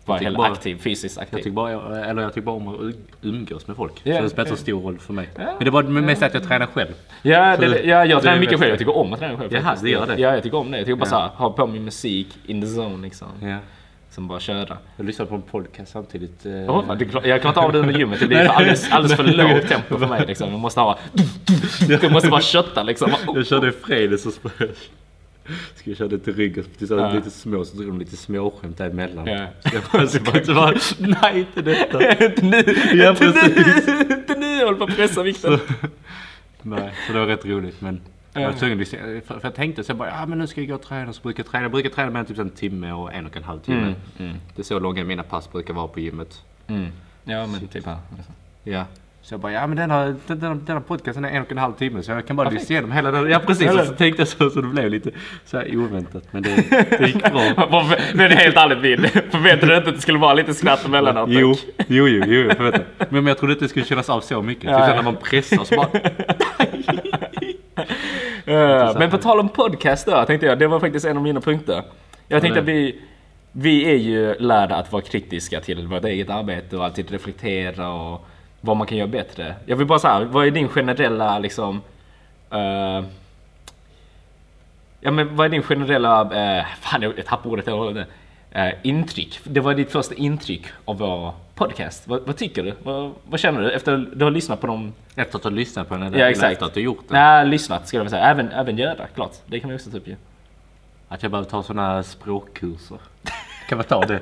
Vara 0.07 0.19
helt 0.19 0.37
bara- 0.37 0.53
aktiv, 0.53 0.77
fysiskt 0.77 1.19
aktiv. 1.19 1.39
Jag 1.39 1.43
tycker, 1.45 1.55
bara, 1.55 2.05
eller 2.07 2.23
jag 2.23 2.35
tycker 2.35 2.45
bara 2.47 2.57
om 2.57 2.69
att 2.69 2.95
umgås 3.23 3.67
med 3.67 3.77
folk. 3.77 4.01
Ja, 4.03 4.17
så 4.17 4.23
det 4.23 4.31
spelar 4.31 4.49
ja. 4.51 4.57
så 4.57 4.63
stor 4.63 4.83
roll 4.83 4.99
för 4.99 5.13
mig. 5.13 5.29
Men 5.37 5.65
det 5.65 5.71
var 5.71 5.83
mest 5.83 6.23
att 6.23 6.35
jag 6.35 6.43
tränar 6.43 6.67
själv. 6.67 6.93
Ja, 7.23 7.55
Så 7.57 7.61
det, 7.63 7.83
ja 7.83 8.05
jag 8.05 8.23
tränar 8.23 8.39
mycket 8.41 8.59
själv. 8.59 8.71
Jag 8.71 8.79
tycker 8.79 8.97
om 8.97 9.13
att 9.13 9.19
träna 9.19 9.39
själv. 9.39 9.53
Jaha, 9.55 9.77
det 9.83 9.91
gör 9.91 10.07
det? 10.07 10.21
Ja, 10.21 10.35
jag 10.35 10.43
tycker 10.43 10.59
om 10.59 10.71
det. 10.71 10.77
Jag 10.79 10.87
tycker 10.87 10.97
bara 10.97 11.05
Ja. 11.07 11.11
såhär, 11.11 11.29
ha 11.29 11.51
på 11.53 11.67
min 11.67 11.85
musik 11.85 12.39
in 12.47 12.61
the 12.61 12.67
zone 12.67 13.03
liksom. 13.03 13.29
Som 14.15 14.29
bara 14.29 14.41
köra. 14.41 14.79
Jag 14.97 15.07
lyssnade 15.07 15.29
på 15.29 15.35
en 15.35 15.43
podcast 15.43 15.93
samtidigt. 15.93 16.47
eh, 16.47 16.53
Oh, 16.53 16.97
det, 16.97 17.05
jag 17.29 17.41
klarar 17.41 17.49
inte 17.49 17.61
av 17.61 17.73
det 17.73 17.79
under 17.79 17.99
gymmet. 17.99 18.21
Det 18.21 18.27
blir 18.27 18.39
alldeles, 18.39 18.93
alldeles 18.93 19.17
för 19.17 19.25
lågt 19.55 19.69
tempo 19.69 19.99
för 19.99 20.07
mig 20.07 20.25
liksom. 20.27 20.51
Jag 20.51 20.61
måste 20.61 20.81
ha... 20.81 20.99
Jag 21.89 22.13
måste 22.13 22.29
bara 22.29 22.41
kötta 22.41 22.83
liksom. 22.83 23.11
Jag 23.35 23.47
körde 23.47 23.69
i 23.69 23.73
fredags 23.73 24.27
och 24.27 24.33
Ska 25.75 25.91
jag 25.91 25.97
köra 25.97 26.09
det 26.09 26.19
till 26.19 26.35
ryggen 26.35 26.65
till 26.79 26.89
så 26.89 26.95
Ja. 26.95 27.13
lite 27.13 27.31
små 27.31 27.65
så 27.65 27.77
drog 27.77 27.89
de 27.89 27.99
lite 27.99 28.17
småskämt 28.17 28.79
däremellan. 28.79 29.27
Ja. 29.27 29.47
Så 29.71 29.75
jag 29.77 29.83
bara, 29.93 30.07
så 30.07 30.21
bara, 30.23 30.41
så 30.45 30.55
bara 30.55 30.75
nej 30.99 31.39
inte 31.41 31.63
detta. 31.63 32.25
Inte 32.25 32.45
nu! 32.45 32.65
Ja, 32.93 33.11
Inte 33.11 33.27
nu! 33.33 34.15
Inte 34.17 34.35
nu! 34.39 34.57
Jag 34.57 34.65
håller 34.67 34.79
på 34.79 34.85
att 34.85 34.97
pressa 34.97 35.23
vikten. 35.23 35.59
Nej, 36.63 36.93
så 37.07 37.13
det 37.13 37.19
var 37.19 37.27
rätt 37.27 37.45
roligt 37.47 37.81
men 37.81 38.01
jag 38.43 38.51
var 38.53 38.59
tvungen 38.59 38.81
att. 38.81 38.89
För, 38.89 39.21
för 39.23 39.41
jag 39.43 39.55
tänkte 39.55 39.85
så 39.85 39.95
bara, 39.95 40.09
ja 40.09 40.27
men 40.27 40.39
nu 40.39 40.47
ska 40.47 40.61
jag 40.61 40.69
gå 40.69 40.75
och 40.75 40.83
träna. 40.83 41.13
Så 41.13 41.23
brukar 41.23 41.43
jag 41.43 41.51
träna. 41.51 41.65
Jag 41.65 41.73
brukar 41.73 41.91
träna 41.91 42.11
med 42.11 42.29
typ 42.29 42.39
en 42.39 42.51
timme 42.51 42.93
och 42.93 43.15
en 43.15 43.27
och 43.27 43.37
en 43.37 43.45
halv 43.45 43.61
timme. 43.61 43.79
Mm, 43.79 43.95
mm. 44.19 44.37
Det 44.57 44.63
är 44.63 44.65
så 44.65 44.79
långa 44.79 45.05
mina 45.05 45.23
pass 45.23 45.53
brukar 45.53 45.75
vara 45.75 45.89
på 45.89 46.01
gymmet. 46.01 46.43
Mm. 46.67 46.87
Ja, 47.25 47.47
men 47.47 47.69
typ 47.69 47.87
här. 47.87 47.97
Ja. 48.65 48.85
Så 49.23 49.35
jag 49.35 49.41
bara, 49.41 49.53
ja 49.53 49.67
men 49.67 49.77
denna, 49.77 50.05
den- 50.05 50.19
denna, 50.27 50.55
denna 50.55 50.81
podcasten 50.81 51.25
är 51.25 51.29
en 51.31 51.43
och 51.43 51.53
en 51.53 51.59
halv 51.59 51.73
timme 51.73 52.03
så 52.03 52.11
jag 52.11 52.27
kan 52.27 52.37
bara 52.37 52.51
lyssna 52.51 52.73
igenom 52.73 52.93
hela 52.93 53.11
den. 53.11 53.31
Ja 53.31 53.39
precis, 53.47 53.71
och 53.71 53.81
så 53.87 53.95
tänkte 53.95 54.21
jag 54.21 54.29
så, 54.29 54.51
så 54.51 54.61
det 54.61 54.69
blev 54.69 54.91
lite 54.91 55.11
så 55.45 55.57
här 55.57 55.77
oväntat. 55.77 56.25
Men 56.31 56.43
det, 56.43 56.71
det 56.99 57.07
gick 57.07 57.33
bra. 57.33 57.43
Men 58.15 58.29
det 58.31 58.35
är 58.35 58.37
helt 58.37 58.57
ärligt 58.57 58.79
Vid. 58.79 59.11
Förväntade 59.31 59.73
du 59.73 59.77
inte 59.77 59.89
att 59.89 59.95
det 59.95 60.01
skulle 60.01 60.19
vara 60.19 60.35
lite 60.35 60.55
skratt 60.55 60.85
emellanåt? 60.87 61.29
Jo, 61.31 61.55
jo, 61.89 62.09
jo, 62.09 62.23
jo, 62.27 62.49
det. 62.49 62.57
Men, 62.99 63.09
men 63.09 63.27
jag 63.27 63.39
trodde 63.39 63.53
inte 63.53 63.65
det 63.65 63.69
skulle 63.69 63.85
kännas 63.87 64.11
av 64.11 64.21
så 64.21 64.43
mycket. 64.43 64.65
Ja, 64.65 64.77
Typ 64.79 64.85
så 64.85 64.91
ja. 64.91 64.97
när 64.97 65.03
man 65.03 65.17
pressar 65.17 65.65
så 65.65 65.77
bara, 65.77 65.89
men 68.99 69.11
på 69.11 69.19
tal 69.19 69.41
om 69.41 69.49
podcast 69.49 70.07
då, 70.07 70.25
tänkte 70.25 70.47
jag, 70.47 70.59
det 70.59 70.67
var 70.67 70.81
faktiskt 70.81 71.07
en 71.07 71.17
av 71.17 71.23
mina 71.23 71.41
punkter. 71.41 71.83
Jag 72.29 72.43
tänkte 72.43 72.61
att 72.61 72.67
vi, 72.67 73.01
vi 73.53 73.91
är 73.91 73.97
ju 73.97 74.35
lärda 74.39 74.77
att 74.77 74.93
vara 74.93 75.03
kritiska 75.03 75.61
till 75.61 75.87
vårt 75.87 76.05
eget 76.05 76.31
arbete 76.31 76.77
och 76.77 76.85
alltid 76.85 77.11
reflektera 77.11 77.89
och 77.89 78.27
vad 78.61 78.77
man 78.77 78.87
kan 78.87 78.99
göra 78.99 79.09
bättre. 79.09 79.55
Jag 79.67 79.77
vill 79.77 79.87
bara 79.87 79.99
säga, 79.99 80.25
vad 80.25 80.47
är 80.47 80.51
din 80.51 80.69
generella 80.69 81.39
liksom... 81.39 81.83
eh, 82.51 83.05
ja 85.01 85.11
men 85.11 85.37
vad 85.37 85.47
är 85.47 85.49
din 85.49 85.63
generella, 85.63 86.25
uh, 86.25 86.65
fan 86.81 87.03
jag 87.03 87.13
jag 87.17 87.27
tappade 87.27 87.49
ordet 87.49 87.67
helt 87.67 87.79
och 87.81 88.05
Uh, 88.57 88.71
intryck. 88.83 89.41
Det 89.45 89.61
var 89.61 89.75
ditt 89.75 89.93
första 89.93 90.15
intryck 90.15 90.63
av 90.85 90.99
vår 90.99 91.33
podcast. 91.55 92.09
Vad, 92.09 92.23
vad 92.27 92.37
tycker 92.37 92.63
du? 92.63 92.75
Vad, 92.83 93.13
vad 93.29 93.41
känner 93.41 93.61
du 93.61 93.71
efter 93.71 93.93
att 93.95 94.19
du 94.19 94.25
har 94.25 94.31
lyssnat 94.31 94.61
på 94.61 94.67
dem? 94.67 94.93
efter 95.17 95.39
att 95.39 95.45
ha 95.45 95.51
lyssnat 95.51 95.89
på 95.89 95.97
den 95.97 96.13
Ja 96.13 96.29
exakt. 96.31 96.53
efter 96.53 96.67
att 96.67 96.75
du 96.75 96.81
gjort 96.81 97.05
det. 97.09 97.15
Nej, 97.15 97.47
lyssnat 97.47 97.89
skulle 97.89 98.03
jag 98.03 98.11
säga. 98.11 98.23
Även, 98.25 98.53
även 98.53 98.79
göra, 98.79 99.07
klart. 99.15 99.33
Det 99.47 99.61
kan 99.61 99.71
vi 99.71 99.77
också 99.77 99.91
ta 99.91 99.97
upp 99.97 100.09
ju. 100.09 100.17
Att 101.09 101.23
jag 101.23 101.31
behöver 101.33 101.51
ta 101.51 101.63
sådana 101.63 102.03
språkkurser. 102.03 102.99
Kan 103.69 103.79
man 103.79 103.85
ta 103.85 104.01
det? 104.01 104.21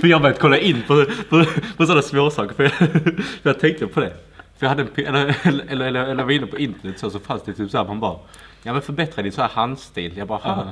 För 0.00 0.08
jag 0.08 0.16
har 0.16 0.22
börjat 0.22 0.38
kolla 0.38 0.58
in 0.58 0.82
på, 0.86 1.04
på, 1.30 1.44
på 1.76 1.86
sådana 1.86 2.02
småsaker. 2.02 2.54
För 2.54 2.62
jag, 2.62 2.72
för 3.42 3.50
jag 3.50 3.60
tänkte 3.60 3.86
på 3.86 4.00
det. 4.00 4.12
För 4.56 4.66
jag 4.66 4.68
hade 4.68 4.82
en, 4.82 5.06
eller, 5.06 5.34
eller, 5.68 5.86
eller, 5.86 6.04
eller, 6.04 6.24
var 6.24 6.30
inne 6.30 6.46
på 6.46 6.58
internet 6.58 6.98
så, 6.98 7.10
så 7.10 7.18
fanns 7.18 7.42
det 7.42 7.52
typ 7.52 7.70
så 7.70 7.78
här 7.78 7.84
man 7.84 8.00
bara 8.00 8.16
Ja 8.62 8.72
men 8.72 8.82
förbättra 8.82 9.22
din 9.22 9.32
så 9.32 9.42
här 9.42 9.48
handstil. 9.48 10.16
Jag 10.16 10.28
bara 10.28 10.38
"Ha, 10.38 10.68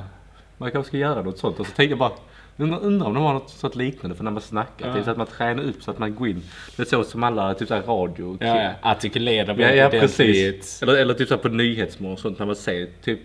Man 0.57 0.71
kanske 0.71 0.87
ska 0.87 0.97
göra 0.97 1.21
något 1.21 1.37
sånt. 1.37 1.59
Och 1.59 1.65
så 1.67 1.71
tänkte 1.71 1.91
jag 1.91 1.97
bara 1.97 2.11
Undrar, 2.61 2.79
undrar 2.79 3.07
om 3.07 3.13
de 3.13 3.23
har 3.23 3.33
något 3.33 3.49
sånt 3.49 3.75
liknande 3.75 4.15
för 4.15 4.23
när 4.23 4.31
man 4.31 4.41
snackar. 4.41 4.87
Ja. 4.87 4.93
Typ 4.93 5.05
så 5.05 5.11
att 5.11 5.17
man 5.17 5.27
tränar 5.27 5.63
upp 5.63 5.83
så 5.83 5.91
att 5.91 5.99
man 5.99 6.15
går 6.15 6.27
in. 6.27 6.43
Det 6.75 6.81
är 6.81 6.85
så 6.85 7.03
som 7.03 7.23
alla 7.23 7.53
typ 7.53 7.67
så 7.67 7.73
här 7.73 7.81
radio. 7.81 8.37
Ja, 8.39 8.63
ja. 8.63 8.71
Artikulera 8.81 9.55
Ja, 9.57 9.71
ja 9.71 9.89
precis. 9.89 10.83
Eller, 10.83 10.95
eller 10.95 11.13
typ 11.13 11.27
så 11.27 11.35
här 11.35 11.41
på 11.41 11.49
Nyhetsmorgon 11.49 12.13
och 12.13 12.19
sånt 12.19 12.39
när 12.39 12.45
man 12.45 12.55
ser 12.55 12.87
typ 13.03 13.19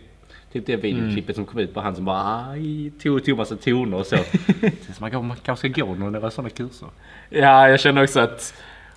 Typ 0.52 0.66
det 0.66 0.76
videoklippet 0.76 1.36
som 1.36 1.44
kom 1.44 1.60
ut 1.60 1.74
på 1.74 1.80
han 1.80 1.96
som 1.96 2.04
bara 2.04 2.50
aj, 2.50 2.90
tog, 2.90 3.24
tog 3.24 3.36
massa 3.38 3.56
toner 3.56 3.96
och 3.96 4.06
så. 4.06 4.16
så 4.96 5.00
man, 5.00 5.26
man 5.26 5.36
kanske 5.42 5.72
ska 5.72 5.82
gå 5.82 5.94
några 5.94 6.30
sådana 6.30 6.50
kurser. 6.50 6.88
Ja, 7.28 7.68
jag 7.68 7.80
känner 7.80 8.02
också 8.02 8.20
att 8.20 8.54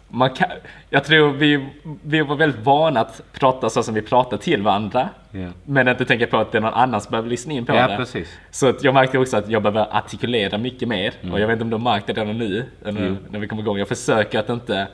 man 0.09 0.29
kan, 0.29 0.47
jag 0.89 1.03
tror 1.03 1.31
vi, 1.31 1.69
vi 2.03 2.21
var 2.21 2.35
väldigt 2.35 2.61
vana 2.65 2.99
att 2.99 3.21
prata 3.31 3.69
så 3.69 3.83
som 3.83 3.93
vi 3.93 4.01
pratar 4.01 4.37
till 4.37 4.61
varandra. 4.61 5.09
Ja. 5.31 5.47
Men 5.65 5.87
inte 5.87 6.05
tänka 6.05 6.27
på 6.27 6.37
att 6.37 6.51
det 6.51 6.57
är 6.57 6.61
någon 6.61 6.73
annan 6.73 7.01
som 7.01 7.11
behöver 7.11 7.29
lyssna 7.29 7.53
in 7.53 7.65
på 7.65 7.75
Ja, 7.75 7.87
det. 7.87 7.97
precis. 7.97 8.37
Så 8.51 8.69
att 8.69 8.83
jag 8.83 8.93
märkte 8.93 9.17
också 9.17 9.37
att 9.37 9.49
jag 9.49 9.61
behöver 9.63 9.97
artikulera 9.97 10.57
mycket 10.57 10.87
mer. 10.87 11.13
Och 11.31 11.39
jag 11.39 11.47
vet 11.47 11.53
inte 11.53 11.63
om 11.63 11.69
du 11.69 11.75
har 11.75 11.93
märkt 11.93 12.07
det 12.07 12.13
redan 12.13 12.37
nu, 12.37 12.65
när, 12.83 13.07
Jo. 13.07 13.15
när 13.29 13.39
vi 13.39 13.47
kommer 13.47 13.61
igång. 13.61 13.77
Jag 13.77 13.87
försöker 13.87 14.39
att 14.39 14.49
inte 14.49 14.87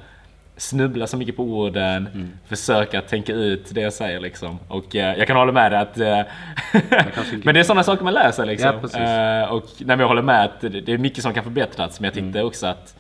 snubbla 0.58 1.08
så 1.08 1.18
mycket 1.18 1.36
på 1.38 1.44
orden. 1.44 2.32
Försöka 2.48 3.00
att 3.00 3.08
tänka 3.08 3.34
ut 3.34 3.76
det 3.76 3.82
jag 3.82 3.94
säger 3.94 4.20
liksom. 4.20 4.60
Och 4.68 4.96
eh, 4.96 5.18
jag 5.18 5.28
kan 5.28 5.38
hålla 5.38 5.52
med 5.52 5.72
dig 5.72 5.80
att... 5.80 5.98
Eh, 5.98 6.22
men 7.44 7.54
det 7.54 7.60
är 7.60 7.64
sådana 7.64 7.84
saker 7.84 8.04
man 8.04 8.14
lär 8.14 8.32
sig 8.32 8.48
liksom. 8.48 8.90
Ja. 8.94 9.00
Eh, 9.44 9.52
och 9.54 9.66
när 9.80 9.98
jag 9.98 10.08
håller 10.08 10.22
med 10.22 10.46
att 10.46 10.62
det 10.62 10.70
det 10.70 10.94
är 10.94 10.98
mycket 10.98 11.24
som 11.24 11.34
kan 11.34 11.44
förbättras. 11.44 12.00
Men 12.00 12.06
jag 12.06 12.14
tyckte 12.14 12.44
också 12.44 12.68
att 12.68 12.96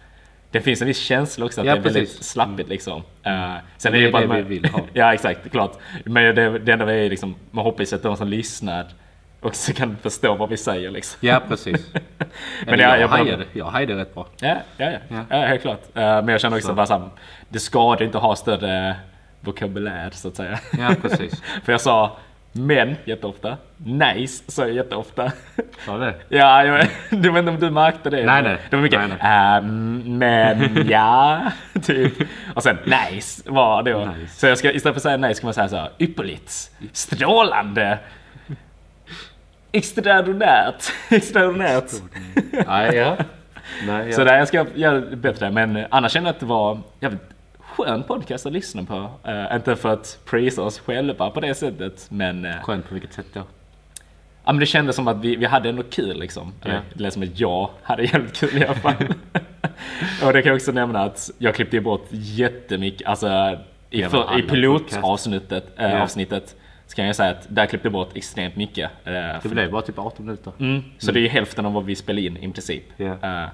det 0.55 0.61
finns 0.61 0.81
en 0.81 0.87
viss 0.87 0.99
känsla 0.99 1.45
också 1.45 1.61
att 1.61 1.67
Ja, 1.67 1.73
det 1.73 1.79
är 1.79 1.83
väldigt 1.83 2.09
precis. 2.09 2.27
slappigt 2.29 2.69
liksom. 2.69 3.03
Eh, 3.23 3.53
sen 3.77 3.91
Det 3.91 3.97
är 3.99 4.01
det 4.05 4.11
bara 4.11 4.21
det 4.21 4.27
man- 4.27 4.37
vi 4.37 4.43
vill 4.43 4.65
ha. 4.71 4.79
ja 4.93 5.13
exakt, 5.13 5.51
klart. 5.51 5.77
Men 6.05 6.35
det, 6.35 6.59
det 6.59 6.71
enda 6.71 6.85
vi 6.85 7.05
är 7.05 7.09
liksom, 7.09 7.35
man 7.51 7.63
hoppas 7.65 7.93
att 7.93 8.03
de 8.03 8.17
som 8.17 8.27
lyssnar 8.27 8.85
också 9.41 9.73
kan 9.73 9.97
förstå 9.97 10.35
vad 10.35 10.49
vi 10.49 10.57
säger 10.57 10.91
liksom. 10.91 11.27
Ja, 11.27 11.41
precis. 11.47 11.87
Men 12.65 12.79
jag- 12.79 12.79
jag, 12.79 12.99
jag 12.99 13.09
bara- 13.09 13.17
hajade, 13.23 13.45
jag 13.53 13.65
hajade 13.65 13.95
rätt 13.95 14.13
bra. 14.13 14.27
Ja, 14.39 14.57
ja, 14.77 14.91
ja. 14.91 14.97
Ja. 15.09 15.25
ja 15.29 15.37
helt 15.45 15.61
klart. 15.61 15.81
Eh, 15.93 16.01
men 16.01 16.27
jag 16.27 16.41
känner 16.41 16.57
också 16.57 16.67
Så. 16.67 16.73
bara 16.73 16.85
såhär, 16.85 17.09
det 17.49 17.59
skadar 17.59 18.03
inte 18.05 18.17
att 18.17 18.23
ha 18.23 18.35
större 18.35 18.95
vokabulär 19.41 20.09
så 20.13 20.27
att 20.27 20.35
säga. 20.35 20.59
Ja, 20.77 20.91
precis. 21.01 21.41
För 21.63 21.71
jag 21.71 21.81
sa 21.81 22.17
men 22.57 22.95
jätteofta. 23.05 23.57
Nice 23.77 24.43
sa 24.51 24.61
jag 24.61 24.75
jätteofta. 24.75 25.31
Var 25.87 25.99
det? 25.99 26.13
Ja, 26.29 26.65
jag, 26.65 26.87
du 27.09 27.31
vet 27.31 27.39
inte 27.39 27.51
om 27.51 27.59
du 27.59 27.69
märkte 27.69 28.09
det? 28.09 28.25
Nej, 28.25 28.43
nej. 28.43 28.57
Det 28.69 28.75
var 28.75 28.83
mycket 28.83 28.99
Nej, 28.99 29.17
ehm, 29.21 30.03
men 30.17 30.87
ja, 30.89 31.41
typ. 31.83 32.13
Och 32.55 32.63
sen 32.63 32.77
nice 32.85 33.43
var 33.45 33.83
det. 33.83 33.91
då. 33.91 34.05
Nice. 34.05 34.39
Så 34.39 34.47
jag 34.47 34.57
ska, 34.57 34.71
istället 34.71 34.93
för 34.93 34.99
att 34.99 35.03
säga 35.03 35.17
nice 35.17 35.33
ska 35.35 35.47
man 35.47 35.53
säga 35.53 35.67
så 35.67 35.75
här, 35.75 35.89
ypperligt, 35.99 36.71
strålande, 36.91 37.99
extraordinärt, 39.71 40.83
extraordinärt. 41.09 41.91
Nej, 42.67 42.95
ja. 42.95 43.17
Nej, 43.87 44.13
Så 44.13 44.21
ja. 44.21 44.25
där 44.25 44.37
jag 44.37 44.47
ska 44.47 44.65
göra 44.75 45.01
bättre. 45.15 45.51
Men 45.51 45.85
annars 45.89 46.11
känner 46.11 46.27
jag 46.27 46.33
att 46.33 46.39
det 46.39 46.45
var 46.45 46.79
jävligt 46.99 47.21
skön 47.77 48.03
podcast 48.03 48.45
att 48.45 48.53
lyssna 48.53 48.83
på. 48.83 49.09
Eh, 49.23 49.55
inte 49.55 49.75
för 49.75 49.89
att 49.93 50.19
prisa 50.25 50.61
oss 50.61 50.79
själva 50.79 51.29
på 51.29 51.39
det 51.39 51.55
sättet. 51.55 52.07
Men, 52.09 52.45
uh, 52.45 52.51
Skönt 52.63 52.87
på 52.87 52.93
vilket 52.93 53.13
sätt 53.13 53.25
då? 53.33 53.39
ja, 54.45 54.51
men 54.53 54.59
det 54.59 54.65
kändes 54.65 54.95
som 54.95 55.07
att 55.07 55.17
vi, 55.17 55.35
vi 55.35 55.45
hade 55.45 55.69
ändå 55.69 55.83
kul 55.83 56.19
liksom. 56.19 56.53
Ja. 56.63 56.69
Eller, 56.69 56.81
Det 56.93 57.03
lät 57.03 57.13
som 57.13 57.23
att 57.23 57.39
jag 57.39 57.69
hade 57.83 58.03
jävligt 58.03 58.35
kul 58.39 58.57
i 58.61 58.65
alla 58.65 58.75
fall. 58.75 58.93
och 60.25 60.33
det 60.33 60.41
kan 60.41 60.49
jag 60.49 60.55
också 60.55 60.71
nämna 60.71 61.03
att 61.03 61.31
jag 61.37 61.55
klippte 61.55 61.81
bort 61.81 62.07
jättemycket. 62.11 63.07
Alltså 63.07 63.57
i, 63.89 64.03
för, 64.03 64.39
i 64.39 64.41
pilotavsnittet 64.41 65.65
äh, 65.79 65.91
Ja. 65.91 66.01
avsnittet, 66.03 66.55
så 66.87 66.95
kan 66.95 67.05
jag 67.05 67.15
säga 67.15 67.31
att 67.31 67.45
där 67.49 67.65
klippte 67.65 67.85
jag 67.85 67.93
bort 67.93 68.09
extremt 68.17 68.55
mycket. 68.55 68.91
eh, 69.03 69.13
Det 69.43 69.49
blev 69.49 69.71
bara 69.71 69.81
typ 69.81 69.99
18 69.99 70.25
minuter. 70.25 70.51
Mm, 70.59 70.83
så 70.97 71.11
det 71.11 71.19
är 71.19 71.21
ju 71.21 71.27
hälften 71.27 71.65
av 71.65 71.73
vad 71.73 71.85
vi 71.85 71.95
spelar 71.95 72.21
in 72.21 72.37
i 72.37 72.51
princip. 72.51 72.83
Ja. 72.97 73.05
Eh, 73.21 73.47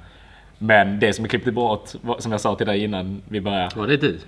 men 0.61 0.99
det 0.99 1.13
som 1.13 1.25
jag 1.25 1.29
klippte 1.29 1.51
bort, 1.51 1.89
som 2.19 2.31
jag 2.31 2.41
sa 2.41 2.55
till 2.55 2.67
dig 2.67 2.83
innan 2.83 3.21
vi 3.29 3.41
började. 3.41 3.75
Var 3.75 3.87
det 3.87 3.97
du? 3.97 4.07
Uh, 4.07 4.19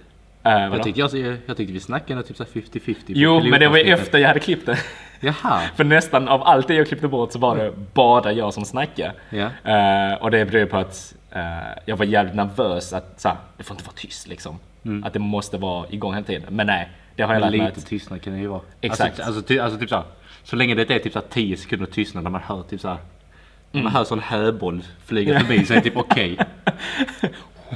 vadå? 0.43 0.75
Jag 0.75 0.83
tyckte, 0.83 0.99
jag, 0.99 1.37
jag 1.45 1.57
tyckte 1.57 1.73
vi 1.73 1.79
snackade 1.79 2.23
typ 2.23 2.37
så 2.37 2.43
här 2.43 2.61
50-50. 2.61 2.79
på 2.79 2.93
Jo, 3.07 3.43
men 3.43 3.59
det 3.59 3.67
var 3.67 3.77
efter 3.77 4.17
jag 4.17 4.27
hade 4.27 4.39
klippt 4.39 4.65
det. 4.65 4.77
Jaha. 5.19 5.61
För 5.75 5.83
nästan 5.83 6.27
av 6.27 6.43
allt 6.43 6.67
det 6.67 6.73
jag 6.73 6.87
klippte 6.87 7.07
bort 7.07 7.31
så 7.31 7.39
var 7.39 7.57
det 7.57 7.73
bara 7.93 8.31
jag 8.31 8.53
som 8.53 8.65
snackade. 8.65 9.13
Ja. 9.29 9.49
Eh, 9.71 10.23
och 10.23 10.31
det 10.31 10.45
beror 10.45 10.65
på 10.65 10.77
att 10.77 11.15
eh, 11.31 11.41
jag 11.85 11.97
var 11.97 12.05
jävligt 12.05 12.35
nervös 12.35 12.93
att 12.93 13.21
så 13.21 13.27
här, 13.27 13.37
det 13.57 13.63
får 13.63 13.75
inte 13.75 13.85
vara 13.85 13.95
tyst 13.95 14.27
liksom. 14.27 14.59
Att 15.03 15.13
det 15.13 15.19
måste 15.19 15.57
vara 15.57 15.85
igång 15.89 16.13
hela 16.13 16.25
tiden. 16.25 16.55
Men 16.55 16.67
nej, 16.67 16.89
det 17.15 17.23
har 17.23 17.33
jag 17.33 17.41
lärt 17.41 17.51
mig 17.51 17.59
lite 17.59 17.79
att... 17.79 17.85
tystnad 17.85 18.21
kan 18.21 18.33
det 18.33 18.39
ju 18.39 18.47
vara. 18.47 18.61
Exakt. 18.81 19.09
Alltså, 19.09 19.23
alltså, 19.23 19.41
ty, 19.41 19.59
alltså 19.59 19.79
typ 19.79 19.89
så 19.89 19.95
här, 19.95 20.05
Så 20.43 20.55
länge 20.55 20.75
det 20.75 20.91
är 20.91 20.99
typ 20.99 21.13
så 21.13 21.19
här 21.19 21.25
10 21.29 21.57
sekunder 21.57 21.85
tystnad 21.85 22.23
när 22.23 22.31
man 22.31 22.41
hör 22.41 22.63
typ 22.63 22.81
så 22.81 22.87
här. 22.87 22.97
När 22.97 23.03
Mm. 23.73 23.83
man 23.83 23.93
hör 23.93 24.03
sån 24.03 24.19
höboll 24.19 24.83
flyga 25.05 25.39
förbi 25.39 25.65
så 25.65 25.73
är 25.73 25.77
det 25.77 25.83
typ 25.83 25.97
okej. 25.97 26.37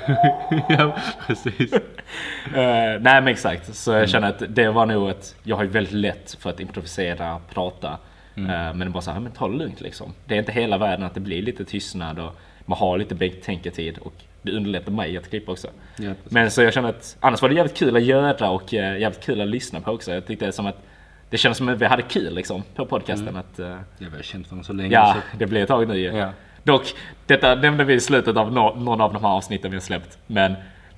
ja, 0.70 0.98
precis. 1.27 1.74
Eh, 1.74 3.00
nej 3.00 3.01
men 3.01 3.27
exakt, 3.27 3.75
så 3.75 3.92
jag 3.92 4.10
känner 4.10 4.30
att 4.30 4.44
det 4.50 4.70
var 4.70 4.86
nog 4.86 5.10
att 5.10 5.36
jag 5.44 5.56
har 5.56 5.63
ju 5.63 5.70
väldigt 5.70 5.94
lätt 5.94 6.38
för 6.39 6.50
att 6.50 6.60
improvisera, 6.60 7.39
prata. 7.54 7.98
Mm. 8.36 8.50
Eh, 8.50 8.74
men 8.74 8.92
bara 8.92 9.01
så 9.01 9.12
här, 9.12 9.20
men 9.20 9.32
ta 9.32 9.48
det 9.48 9.58
lugnt 9.58 9.82
liksom. 9.82 10.13
Det 10.25 10.36
är 10.36 10.39
inte 10.39 10.51
hela 10.51 10.77
världen 10.77 11.06
att 11.06 11.13
det 11.13 11.20
blir 11.20 11.42
lite 11.42 11.66
tystnad 11.66 12.20
och 12.20 12.39
man 12.66 12.77
har 12.77 12.98
lite 12.98 13.16
betänketid 13.16 13.98
och 13.98 14.13
det 14.42 14.51
underlättar 14.51 14.92
mig 14.92 15.18
att 15.18 15.30
klippa 15.30 15.51
också. 15.51 15.68
Ja, 15.98 16.12
men 16.24 16.51
så 16.51 16.62
jag 16.62 16.74
känner 16.74 16.89
att 16.89 17.18
annars 17.20 17.42
var 17.42 17.50
det 17.50 17.56
jävligt 17.56 17.77
kul 17.77 17.96
att 17.96 18.04
göra 18.04 18.50
och 18.50 18.74
eh, 18.74 19.00
jävligt 19.00 19.24
kul 19.24 19.42
att 19.42 19.48
lyssna 19.48 19.82
på 19.82 19.92
också. 19.92 20.12
Jag 20.12 20.25
tyckte 20.25 20.46
det 20.46 20.51
som 20.51 20.68
att 20.68 20.84
det 21.29 21.38
kändes 21.38 21.57
som 21.57 21.69
att 21.69 21.81
vi 21.81 21.86
hade 21.86 22.01
kul 22.01 22.34
liksom 22.36 22.63
på 22.75 22.86
podcasten. 22.86 23.36
Att, 23.38 23.60
eh, 23.60 23.65
Jag 23.98 24.10
har 24.10 24.22
känt 24.22 24.48
varandra 24.48 24.63
så 24.63 24.74
länge. 24.74 24.93
ja, 24.93 25.15
Så. 25.31 25.38
det 25.38 25.46
blir 25.48 25.62
ett 25.62 25.67
tag 25.67 25.88
nu 25.88 25.98
ju. 26.00 26.17
Ja. 26.17 26.29
Dock, 26.63 26.93
detta 27.25 27.55
nämnde 27.55 27.84
vi 27.84 27.93
i 27.93 28.00
slutet 28.00 28.38
av 28.38 28.51
nå- 28.53 28.75
någon 28.75 29.01
av 29.01 29.13
de 29.13 29.24
här 29.24 29.31
avsnitten 29.31 29.72
vi 29.72 29.77
har 29.77 29.81
släppt. 29.81 30.17
Men 30.27 30.53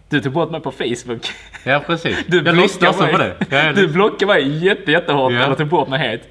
du 0.10 0.22
tog 0.22 0.34
bort 0.34 0.52
mig 0.52 0.62
på 0.62 0.72
Facebook. 0.72 1.22
ja, 1.64 1.82
precis. 1.86 2.18
Du 2.28 2.38
jag 2.46 2.56
lyssnar 2.56 2.92
blockade 2.94 3.14
också 3.24 3.38
på 3.40 3.46
det. 3.50 3.58
Ja, 3.66 3.72
du 3.76 3.88
blockade 3.88 4.26
mig 4.34 4.66
jätte, 4.66 4.92
jättehårt 4.92 5.32
Ja. 5.34 5.40
eller 5.44 5.56
tog 5.56 5.68
bort 5.68 5.90
mig 5.90 6.00
helt. 6.00 6.22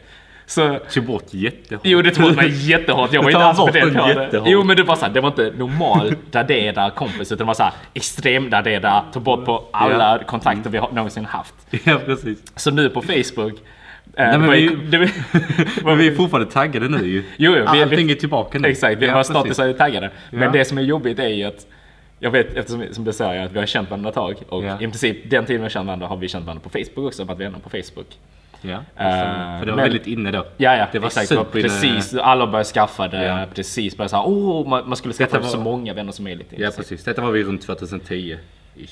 Så, 0.47 0.79
tog 0.79 1.05
bort 1.05 1.25
jättehårt. 1.35 1.81
jo 1.85 2.03
du 2.03 2.11
tog 2.11 2.25
bort 2.27 2.37
mig 2.37 2.49
jättehårt. 2.71 3.13
Jag 3.13 3.23
var 3.23 3.31
Du 3.31 3.37
inte 3.37 3.45
alls 3.47 3.73
den 3.73 3.95
på 3.95 4.07
det. 4.07 4.43
Jo 4.51 4.65
men 4.65 4.77
det 4.77 4.83
var 4.83 4.97
såhär, 4.97 5.13
det 5.13 5.21
var 5.21 5.29
inte 5.29 5.53
normal 5.59 6.15
radera 6.33 6.91
kompis 6.91 7.33
utan 7.33 7.39
det 7.39 7.45
var 7.45 7.55
såhär 7.55 7.73
extrem 7.95 8.51
radera, 8.51 9.05
tog 9.13 9.23
bort 9.23 9.45
på 9.45 9.65
alla 9.73 10.19
Ja. 10.19 10.25
kontakter 10.27 10.71
vi 10.71 10.79
har 10.79 10.91
någonsin 10.93 11.25
haft. 11.25 11.55
Ja, 11.85 11.99
precis. 12.07 12.39
Så 12.57 12.71
nu 12.71 12.89
på 12.89 13.03
Facebook. 13.03 13.55
Eh, 14.19 14.29
Nej, 14.29 14.39
men 14.39 14.51
vi- 14.51 14.69
det, 14.99 14.99
Men 15.85 15.99
vi 15.99 16.07
är 16.09 16.15
fortfarande 16.15 16.51
taggade 16.51 16.89
nu 16.89 17.07
ju. 17.07 17.19
Jo, 17.37 17.53
jo, 17.57 17.67
vi- 17.73 17.83
Allting 17.83 18.07
vi- 18.07 18.13
är 18.13 18.17
tillbaka 18.17 18.59
nu. 18.59 18.69
Exakt, 18.69 18.99
vi 19.03 19.07
Ja, 19.07 19.13
har 19.13 19.19
precis. 19.19 19.37
statusar 19.37 19.73
taggade. 19.73 20.11
Men 20.31 20.43
Ja. 20.43 20.51
det 20.51 20.65
som 20.65 20.79
är 20.79 20.83
jobbigt 20.83 21.19
är 21.19 21.29
ju 21.29 21.45
att 21.45 21.67
jag 22.21 22.31
vet, 22.31 22.57
eftersom 22.57 22.85
som 22.93 23.05
du 23.05 23.13
säger, 23.13 23.45
att 23.45 23.53
vi 23.53 23.59
har 23.59 23.67
känt 23.67 23.91
varandra 23.91 24.09
ett 24.09 24.15
tag 24.15 24.37
och 24.49 24.65
Ja. 24.65 24.75
i 24.77 24.79
princip 24.79 25.31
den 25.31 25.45
tiden 25.47 25.61
vi 25.61 25.65
har 25.65 25.71
känt 25.71 25.87
varandra 25.87 26.07
har 26.07 26.17
vi 26.17 26.29
känt 26.29 26.45
varandra 26.47 26.63
på 26.63 26.71
Facebook 26.71 27.07
också, 27.07 27.25
varit 27.25 27.41
vänner 27.41 27.59
på 27.59 27.71
Facebook. 27.71 28.07
Ja, 28.63 28.71
Eh, 28.71 28.79
för 28.97 29.67
det 29.67 29.73
var 29.73 29.77
men- 29.77 29.77
väldigt 29.77 30.07
inne 30.07 30.31
då. 30.31 30.47
Ja, 30.57 30.77
ja, 30.77 30.87
Det 30.93 30.99
var 30.99 31.07
exakt. 31.07 31.29
Det 31.29 31.37
var 31.37 31.45
precis, 31.45 32.15
alla 32.15 32.47
började 32.47 32.65
skaffa 32.65 33.09
det, 33.09 33.25
Ja. 33.25 33.45
precis 33.55 33.97
började 33.97 34.11
såhär, 34.11 34.25
åh, 34.29 34.69
man, 34.69 34.89
man 34.89 34.97
skulle 34.97 35.15
skaffa 35.15 35.39
var- 35.39 35.49
så 35.49 35.61
många 35.61 35.95
vänner 35.95 36.13
som 36.13 36.25
möjligt. 36.25 36.53
Ja, 36.57 36.71
precis. 36.77 37.05
Detta 37.05 37.23
var 37.23 37.31
vi 37.31 37.43
runt 37.45 37.63
2010. 37.63 38.37
Ish. 38.77 38.91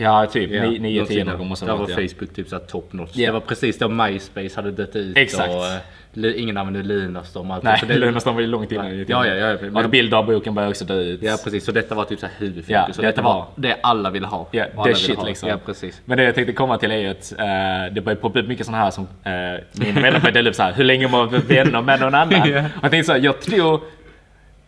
Ja, 0.00 0.26
typ 0.26 0.50
Ja, 0.50 0.62
9-10 0.62 0.92
någonsin 0.92 1.26
någon 1.26 1.38
gång 1.38 1.48
måste 1.48 1.66
det 1.66 1.72
Där 1.72 1.78
var 1.78 1.88
ja. 1.90 1.96
Facebook 1.96 2.34
typ 2.34 2.48
såhär 2.48 2.62
top 2.64 2.92
notch. 2.92 3.10
Ja. 3.14 3.26
Det 3.26 3.32
var 3.32 3.40
precis 3.40 3.78
då 3.78 3.88
MySpace 3.88 4.50
hade 4.56 4.70
dött 4.70 4.96
ut 4.96 5.16
Exakt. 5.16 5.50
och 5.54 5.64
li- 6.12 6.36
ingen 6.40 6.56
använde 6.56 6.82
Lunarstorm 6.82 7.50
allt. 7.50 7.62
Nej, 7.62 7.78
Så 7.80 7.86
det- 7.86 7.94
Lunarstorm 7.98 8.34
var 8.34 8.40
ju 8.42 8.46
långt 8.46 8.72
innan. 8.72 8.98
Ja, 8.98 9.26
ja, 9.26 9.34
ja, 9.34 9.56
Men, 9.60 9.72
men- 9.72 9.84
och 9.84 9.90
bilderboken 9.90 10.54
började 10.54 10.70
också 10.70 10.84
dö 10.84 10.94
ut. 11.00 11.22
Ja 11.22 11.36
precis, 11.44 11.64
så 11.64 11.72
detta 11.72 11.94
var 11.94 12.04
typ 12.04 12.18
såhär 12.20 12.34
huvudfokus. 12.38 12.70
Ja, 12.70 12.86
så 12.92 13.02
detta 13.02 13.06
detta 13.06 13.22
var- 13.22 13.34
var 13.34 13.46
det 13.56 13.76
alla 13.82 14.10
ville 14.10 14.26
ha. 14.26 14.48
Ja, 14.50 14.64
det 14.84 14.94
shit 14.94 15.16
ha. 15.16 15.26
liksom. 15.26 15.48
Ja 15.48 15.56
precis. 15.66 16.00
Men 16.04 16.18
det 16.18 16.24
jag 16.24 16.34
tänkte 16.34 16.52
komma 16.52 16.78
till 16.78 16.90
är 16.90 16.96
ju 16.98 17.08
att 17.08 17.32
eh, 17.38 17.94
det 17.94 18.00
börjar 18.00 18.16
poppa 18.16 18.38
upp 18.40 18.46
mycket 18.48 18.66
sådana 18.66 18.84
här 18.84 18.90
som 18.90 19.04
eh, 19.24 19.30
mina 19.72 20.00
vänner 20.00 20.20
börjar 20.20 20.34
dela 20.34 20.50
upp 20.50 20.56
såhär, 20.56 20.72
hur 20.72 20.84
länge 20.84 21.08
man 21.08 21.30
var 21.30 21.38
vänner 21.38 21.82
med 21.82 22.00
någon 22.00 22.14
annan. 22.14 22.48
Ja. 22.50 22.58
Och 22.58 22.64
jag 22.82 22.90
tänkte 22.90 23.04
såhär, 23.04 23.20
jag 23.20 23.40
tror, 23.40 23.80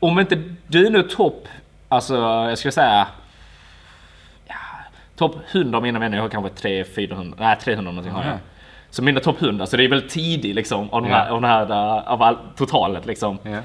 om 0.01 0.19
inte 0.21 0.39
du 0.67 0.87
är 0.87 0.91
nu 0.91 1.03
topp, 1.03 1.49
alltså 1.89 2.15
jag 2.17 2.59
skulle 2.59 2.73
säga, 2.73 2.89
ja, 2.89 3.07
topp 5.29 5.37
100 5.52 5.76
av 5.76 5.83
mina 5.83 5.99
vänner, 5.99 6.17
jag 6.17 6.25
har 6.25 6.29
kanske 6.29 6.69
300-400, 6.69 7.35
nej 7.38 7.57
300 7.64 7.91
någonting 7.93 8.12
har 8.12 8.23
jag. 8.25 8.33
Ja. 8.33 8.38
Så 8.91 9.02
mina 9.02 9.21
topp 9.21 9.43
100, 9.43 9.67
så 9.67 9.76
det 9.76 9.85
är 9.85 9.88
väl 9.88 10.09
tidigt 10.09 10.55
liksom 10.55 10.91
av, 10.91 11.02
den 11.02 11.11
här, 11.12 11.31
av, 11.31 11.41
den 11.41 11.50
här, 11.50 11.73
av 12.09 12.23
all, 12.23 12.37
totalet 12.57 13.07
liksom. 13.07 13.38
Ja. 13.43 13.59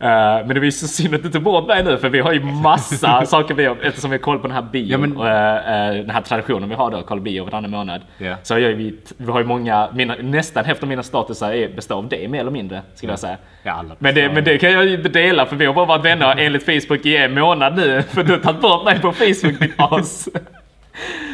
Eh, 0.00 0.46
men 0.46 0.48
det 0.48 0.54
var 0.60 0.64
ju 0.64 0.72
så 0.72 0.88
synd 0.88 1.14
att 1.14 1.22
du 1.22 1.30
tog 1.30 1.42
bort 1.42 1.66
mig 1.66 1.84
nu 1.84 1.98
för 1.98 2.08
vi 2.08 2.20
har 2.20 2.32
ju 2.32 2.40
massa 2.44 3.24
saker 3.26 3.54
vi 3.54 3.64
har, 3.64 3.76
eftersom 3.82 4.10
vi 4.10 4.16
har 4.16 4.22
koll 4.22 4.38
på 4.38 4.46
den 4.46 4.54
här 4.54 4.62
bio, 4.62 4.92
Ja, 4.92 4.98
men- 4.98 5.16
och, 5.16 5.28
eh, 5.28 5.88
eh, 5.88 5.94
den 5.94 6.10
här 6.10 6.20
traditionen 6.20 6.68
vi 6.68 6.74
har 6.74 6.90
då, 6.90 7.02
kolla 7.02 7.20
bio 7.20 7.44
varannan 7.44 7.70
månad. 7.70 8.00
Ja. 8.18 8.34
Så 8.42 8.54
har 8.54 8.58
jag 8.58 8.80
ju, 8.80 8.96
vi 9.16 9.32
har 9.32 9.40
ju 9.40 9.46
många, 9.46 9.88
mina, 9.94 10.14
nästan 10.22 10.64
hälften 10.64 10.86
av 10.86 10.88
mina 10.88 11.02
statusar 11.02 11.52
är, 11.52 11.68
består 11.68 11.96
av 11.96 12.08
det 12.08 12.28
mer 12.28 12.40
eller 12.40 12.50
mindre 12.50 12.82
skulle 12.94 13.12
jag 13.12 13.18
säga. 13.18 13.36
Ja, 13.62 13.84
Men 13.98 14.14
det, 14.14 14.32
men 14.32 14.44
det 14.44 14.58
kan 14.58 14.72
jag 14.72 14.84
ju 14.84 14.94
inte 14.94 15.08
dela 15.08 15.46
för 15.46 15.56
vi 15.56 15.66
har 15.66 15.74
bara 15.74 15.86
varit 15.86 16.04
vänner 16.04 16.36
enligt 16.38 16.64
Facebook 16.64 17.06
i 17.06 17.16
en 17.16 17.34
månad 17.34 17.76
nu 17.76 18.02
för 18.10 18.24
du 18.24 18.32
har 18.32 18.38
tagit 18.40 18.60
bort 18.60 18.84
mig 18.84 19.00
på 19.00 19.12
Facebook 19.12 19.58
ditt 19.60 19.74
as. 19.78 20.28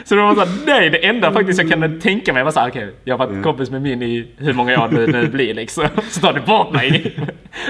Så 0.05 0.15
det 0.15 0.21
var 0.23 0.35
såhär, 0.35 0.67
nej 0.67 0.91
det 0.91 1.07
enda 1.07 1.33
faktiskt 1.33 1.61
jag 1.63 1.71
kunde 1.71 2.01
tänka 2.01 2.33
mig 2.33 2.43
var 2.45 2.51
såhär, 2.51 2.69
okej 2.69 2.95
jag 3.05 3.19
har 3.19 3.27
varit 3.27 3.43
kompis 3.43 3.71
med 3.71 3.83
min 3.83 4.03
i 4.03 4.29
hur 4.37 4.53
många 4.53 4.85
år 4.85 4.89
det 4.89 5.07
nu 5.07 5.29
blir 5.29 5.55
liksom. 5.55 5.89
Så 6.11 6.21
tar 6.21 6.33
du 6.33 6.41
bort 6.41 6.73
mig. 6.73 7.17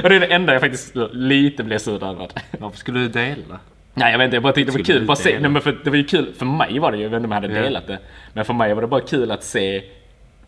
Och 0.03 0.09
det 0.09 0.17
är 0.17 0.21
det 0.21 0.27
enda 0.27 0.53
jag 0.53 0.63
faktiskt 0.63 0.97
lite 1.13 1.65
blev 1.65 1.79
sur 1.79 2.05
över. 2.05 2.29
Varför 2.59 2.79
skulle 2.79 3.01
du 3.01 3.09
dela? 3.09 3.59
Nej 3.95 4.13
jag 4.13 4.19
vet 4.19 4.25
inte, 4.25 4.37
jag 4.37 4.43
bara 4.43 4.53
tyckte 4.53 4.73
det 4.73 4.79
var 4.79 4.85
kul. 4.85 5.07
Bara 5.07 5.17
se, 5.17 5.39
nej, 5.41 5.51
men 5.51 5.63
för, 5.63 5.77
det 5.85 5.91
var 5.91 5.97
ju 5.97 6.05
kul, 6.05 6.33
för 6.39 6.47
mig 6.47 6.79
var 6.79 6.93
det 6.93 6.97
ju, 6.99 7.03
jag 7.03 7.11
vet 7.11 7.17
inte 7.17 7.27
om 7.27 7.33
jag 7.33 7.41
hade 7.41 7.55
delat 7.63 7.87
det. 7.87 7.99
Men 8.33 8.45
för 8.45 8.55
mig 8.55 8.75
var 8.75 8.83
det 8.83 8.89
bara 8.89 9.01
kul 9.01 9.31
att 9.31 9.45
se 9.45 9.83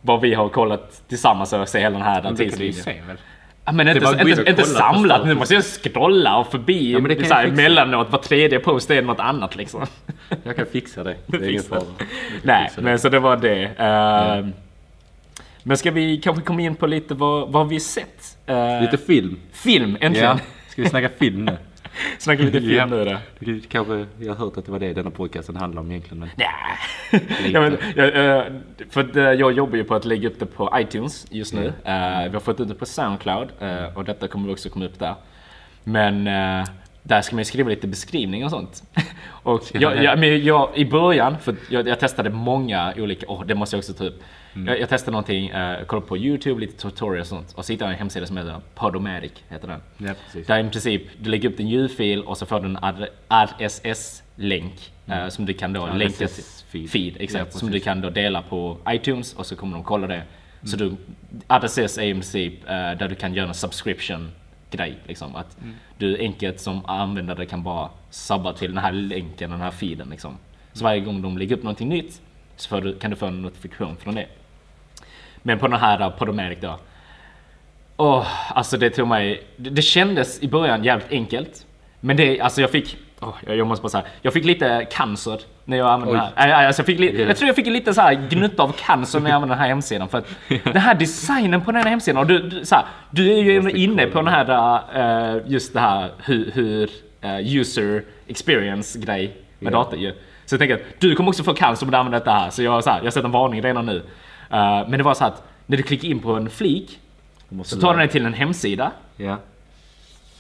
vad 0.01 0.21
vi 0.21 0.35
har 0.35 0.49
kollat 0.49 1.03
tillsammans 1.09 1.53
och 1.53 1.69
se 1.69 1.79
hela 1.79 1.99
den 1.99 2.07
här 2.07 2.35
tidslinjen. 2.35 3.17
Men 3.73 3.89
inte, 3.89 4.19
inte, 4.29 4.51
inte 4.51 4.63
samlat, 4.65 5.27
nu 5.27 5.35
måste 5.35 5.55
jag 5.55 5.65
scrolla 5.65 6.37
och 6.37 6.51
förbi. 6.51 6.93
Ja, 6.93 6.99
men 6.99 7.09
det 7.09 7.15
kan 7.15 7.25
så 7.25 7.35
här, 7.35 7.43
jag 7.43 7.51
fixa. 7.51 7.63
emellanåt, 7.63 8.11
var 8.11 8.19
tredje 8.19 8.59
post 8.59 8.91
är 8.91 9.03
något 9.03 9.21
annat 9.21 9.57
liksom. 9.57 9.87
Jag 10.45 10.57
kan 10.57 10.67
fixa 10.67 11.05
det. 11.05 11.17
Det 11.27 11.37
är 11.37 11.51
ingen 11.51 11.63
fara. 11.63 11.81
Nej, 12.43 12.65
fixa 12.65 12.81
det. 12.81 12.85
men 12.85 12.99
så 12.99 13.09
det 13.09 13.19
var 13.19 13.37
det. 13.37 13.65
Ehm, 13.79 14.53
Men 15.63 15.77
ska 15.77 15.91
vi 15.91 16.17
kanske 16.19 16.43
komma 16.43 16.61
in 16.61 16.75
på 16.77 16.87
lite 16.87 17.15
vad, 17.15 17.53
vad 17.53 17.69
vi 17.69 17.81
sett? 17.81 18.37
Uh, 18.51 18.81
Lite 18.81 18.97
film. 18.99 19.37
film, 19.53 19.97
äntligen! 20.01 20.37
Ja. 20.37 20.39
Ska 20.69 20.83
vi 20.83 20.89
snacka 20.89 21.09
film 21.19 21.45
nu? 21.45 21.57
Snacka 22.19 22.43
lite 22.43 22.61
film 22.61 22.75
Ja. 22.75 22.87
nu 22.87 23.05
då. 23.05 23.17
Du 23.39 23.61
kanske, 23.61 24.07
jag 24.19 24.35
har 24.35 24.45
hört 24.45 24.57
att 24.57 24.65
det 24.67 24.73
var 24.73 24.79
det 24.79 24.93
denna 24.93 25.11
podcasten 25.11 25.57
handlar 25.57 25.81
om 25.83 25.91
egentligen. 25.91 26.19
Men... 26.19 26.29
Nej. 26.37 27.53
ja, 27.53 27.61
men, 27.61 27.79
jag, 27.97 28.37
eh, 28.37 28.45
för 28.91 29.19
eh, 29.19 29.25
jag 29.25 29.53
jobbar 29.53 29.77
ju 29.77 29.85
på 29.85 29.95
att 29.95 30.05
lägga 30.05 30.29
upp 30.29 30.39
det 30.39 30.47
på 30.47 30.73
iTunes 30.77 31.27
just 31.31 31.55
nu. 31.55 31.67
Eh, 31.67 32.25
vi 32.29 32.33
har 32.33 32.41
fått 32.41 32.61
ut 32.61 32.69
det 32.69 32.75
på 32.75 32.87
Soundcloud 32.87 33.49
eh, 33.61 33.97
och 33.97 34.05
detta 34.05 34.29
kommer 34.29 34.53
också 34.53 34.69
komma 34.69 34.85
upp 34.85 34.99
där. 34.99 35.15
Men 35.85 36.27
eh, 36.27 36.67
där 37.03 37.23
ska 37.23 37.37
man 37.37 37.41
ju 37.41 37.45
skriva 37.45 37.69
lite 37.71 37.87
beskrivning 37.87 38.45
och 38.45 38.51
sånt. 38.51 38.83
och 39.43 39.63
jag, 39.73 40.05
jag, 40.05 40.19
men 40.19 40.45
jag, 40.45 40.71
i 40.75 40.85
början, 40.85 41.37
för 41.39 41.57
jag, 41.71 41.89
jag 41.89 42.01
testade 42.01 42.31
många 42.31 42.95
olika, 42.97 43.27
åh 43.29 43.43
det 43.47 43.55
måste 43.55 43.77
jag 43.77 43.79
också 43.79 43.93
ta 43.93 44.05
upp. 44.05 44.23
Jag, 44.67 44.81
jag 44.81 44.89
testade 44.89 45.11
någonting, 45.11 45.53
uh, 45.53 45.85
kollade 45.85 46.07
på 46.07 46.19
YouTube, 46.19 46.61
lite 46.61 46.77
tutorials 46.77 47.33
och 47.33 47.39
sånt. 47.39 47.53
Och 47.55 47.65
så 47.65 47.73
hittade 47.73 47.91
jag 47.91 47.93
en 47.93 47.99
hemsida 47.99 48.27
som 48.27 48.37
heter 48.37 48.61
Podomatic, 48.75 49.33
heter 49.49 49.69
den. 49.69 49.81
Ja. 49.99 50.15
Där 50.47 50.65
i 50.65 50.71
princip, 50.71 51.03
du 51.21 51.31
lägger 51.31 51.49
upp 51.49 51.57
din 51.57 51.69
ljudfil 51.69 52.23
och 52.23 52.39
så 52.39 52.47
får 52.47 52.61
du 52.61 52.67
en 52.67 52.79
RSS-länk 53.29 54.93
eh, 55.07 55.29
som 55.29 55.47
du 55.47 55.53
kan 55.53 55.73
då 55.73 55.87
länka 55.87 56.29
till 56.29 56.89
feed, 56.89 57.17
exakt, 57.19 57.49
Ja, 57.53 57.59
som 57.59 57.71
du 57.71 57.81
kan 57.81 58.01
då 58.01 58.11
dela 58.11 58.43
på 58.43 58.79
iTunes 58.89 59.35
och 59.35 59.47
så 59.47 59.57
kommer 59.57 59.75
de 59.75 59.85
kolla 59.85 60.07
det. 60.07 60.23
Så 60.63 60.77
du, 60.77 60.97
RSS 61.49 61.99
är 61.99 62.03
i 62.03 62.13
princip 62.13 62.65
eh, 62.65 62.71
där 62.71 63.09
du 63.09 63.15
kan 63.15 63.35
göra 63.35 63.49
en 63.49 63.55
subscription 63.55 64.31
grej 64.71 64.99
liksom. 65.07 65.37
Att 65.37 65.57
du 65.99 66.19
enkelt 66.19 66.61
som 66.61 66.87
användare 66.87 67.47
kan 67.47 67.63
bara 67.63 67.91
sabba 68.11 68.53
till 68.53 68.75
den 68.75 68.85
här 68.85 68.93
länken, 68.93 69.51
den 69.51 69.61
här 69.61 69.71
feeden 69.71 70.09
liksom. 70.11 70.37
Så 70.73 70.85
varje 70.85 71.01
gång 71.01 71.23
de 71.23 71.39
lägger 71.39 71.57
upp 71.57 71.63
någonting 71.63 71.89
nytt 71.89 72.21
så 72.57 72.81
du, 72.81 72.99
kan 72.99 73.11
du 73.11 73.17
få 73.17 73.27
en 73.27 73.43
notifikation 73.43 73.97
från 73.97 74.15
det. 74.15 74.27
Men 75.47 75.59
på 75.59 75.69
den 75.69 75.81
här 75.81 76.03
uh, 76.03 76.11
Podomatic 76.11 76.59
då. 76.61 76.79
Åh, 77.97 78.27
alltså 78.55 78.77
det 78.77 78.91
tog 78.91 79.09
mig... 79.09 79.43
Det, 79.57 79.71
det 79.71 79.83
kändes 79.83 80.43
i 80.43 80.49
början 80.49 80.85
jävligt 80.85 81.11
enkelt. 81.11 81.67
Men 82.01 82.17
det, 82.17 82.41
alltså 82.41 82.61
jag 82.61 82.71
fick... 82.71 82.97
åh, 83.21 83.35
jag, 83.47 83.57
jag 83.57 83.67
måste 83.67 83.83
bara 83.83 83.89
säga. 83.89 84.05
Jag 84.23 84.33
fick 84.33 84.45
lite 84.45 84.87
cancer 84.91 85.41
när 85.65 85.77
jag 85.77 85.89
använde 85.89 86.15
Oj. 86.15 86.21
den 86.37 86.49
här. 86.49 86.63
Äh, 86.63 86.67
Alltså 86.67 86.81
jag, 86.81 86.87
fick 86.87 87.01
jag 87.01 87.37
tror 87.37 87.47
jag 87.47 87.57
fick 87.57 87.67
lite 87.67 87.95
så 87.95 88.01
här 88.01 88.29
gnutta 88.31 88.63
av 88.63 88.73
cancer 88.73 89.21
när 89.21 89.31
jag 89.31 89.35
använde 89.35 89.55
den 89.55 89.61
här 89.61 89.69
hemsidan. 89.69 90.09
För 90.09 90.19
att 90.19 90.27
den 90.65 90.77
här 90.77 90.95
designen 90.95 91.61
på 91.61 91.73
den 91.73 91.83
här 91.83 91.91
hemsidan. 91.91 92.17
Och 92.21 92.27
du, 92.27 92.39
du, 92.49 92.65
så 92.65 92.75
här, 92.75 92.85
du 93.11 93.33
är 93.33 93.43
ju 93.43 93.71
inne 93.71 94.07
på 94.07 94.23
den 94.23 94.29
här, 94.29 95.35
uh, 95.37 95.43
just 95.47 95.73
det 95.73 95.81
här 95.81 96.11
hur, 96.25 96.51
hur 96.55 96.91
uh, 97.25 97.57
user 97.57 98.05
experience 98.27 98.99
grej 98.99 99.37
med 99.59 99.73
Ja. 99.73 99.79
data 99.79 99.97
ju. 99.97 100.13
Så 100.47 100.55
jag 100.55 100.61
tänker 100.61 100.75
att 100.75 101.01
du 101.01 101.15
kommer 101.15 101.31
också 101.31 101.45
få 101.45 101.55
cancer 101.55 101.87
om 101.87 101.91
du 101.91 101.97
använder 101.97 102.19
detta 102.19 102.31
här. 102.31 102.51
Så 102.51 102.63
jag, 102.63 102.85
så 102.85 102.91
här, 102.91 103.01
jag 103.05 103.13
sätter 103.13 103.27
en 103.27 103.33
varning 103.33 103.63
redan 103.63 103.87
nu. 103.87 104.03
Uh, 104.53 104.89
men 104.89 104.93
det 104.93 105.03
var 105.03 105.15
så 105.15 105.25
att 105.25 105.43
när 105.67 105.77
du 105.77 105.83
klickar 105.83 106.09
in 106.09 106.19
på 106.19 106.33
en 106.33 106.51
flik 106.51 106.99
så 107.65 107.81
tar 107.81 107.89
den 107.89 107.99
dig 107.99 108.09
till 108.09 108.27
en 108.27 108.35
hemsida. 108.35 108.93
Ja. 109.17 109.37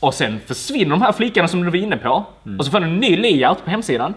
Och 0.00 0.14
sen 0.14 0.40
försvinner 0.46 0.90
de 0.90 1.02
här 1.02 1.12
flikarna 1.12 1.48
som 1.48 1.62
du 1.62 1.70
var 1.70 1.76
inne 1.76 1.96
på. 1.96 2.24
Och 2.58 2.64
så 2.64 2.70
får 2.70 2.80
du 2.80 2.86
en 2.86 2.96
ny 2.96 3.16
layout 3.16 3.64
på 3.64 3.70
hemsidan. 3.70 4.14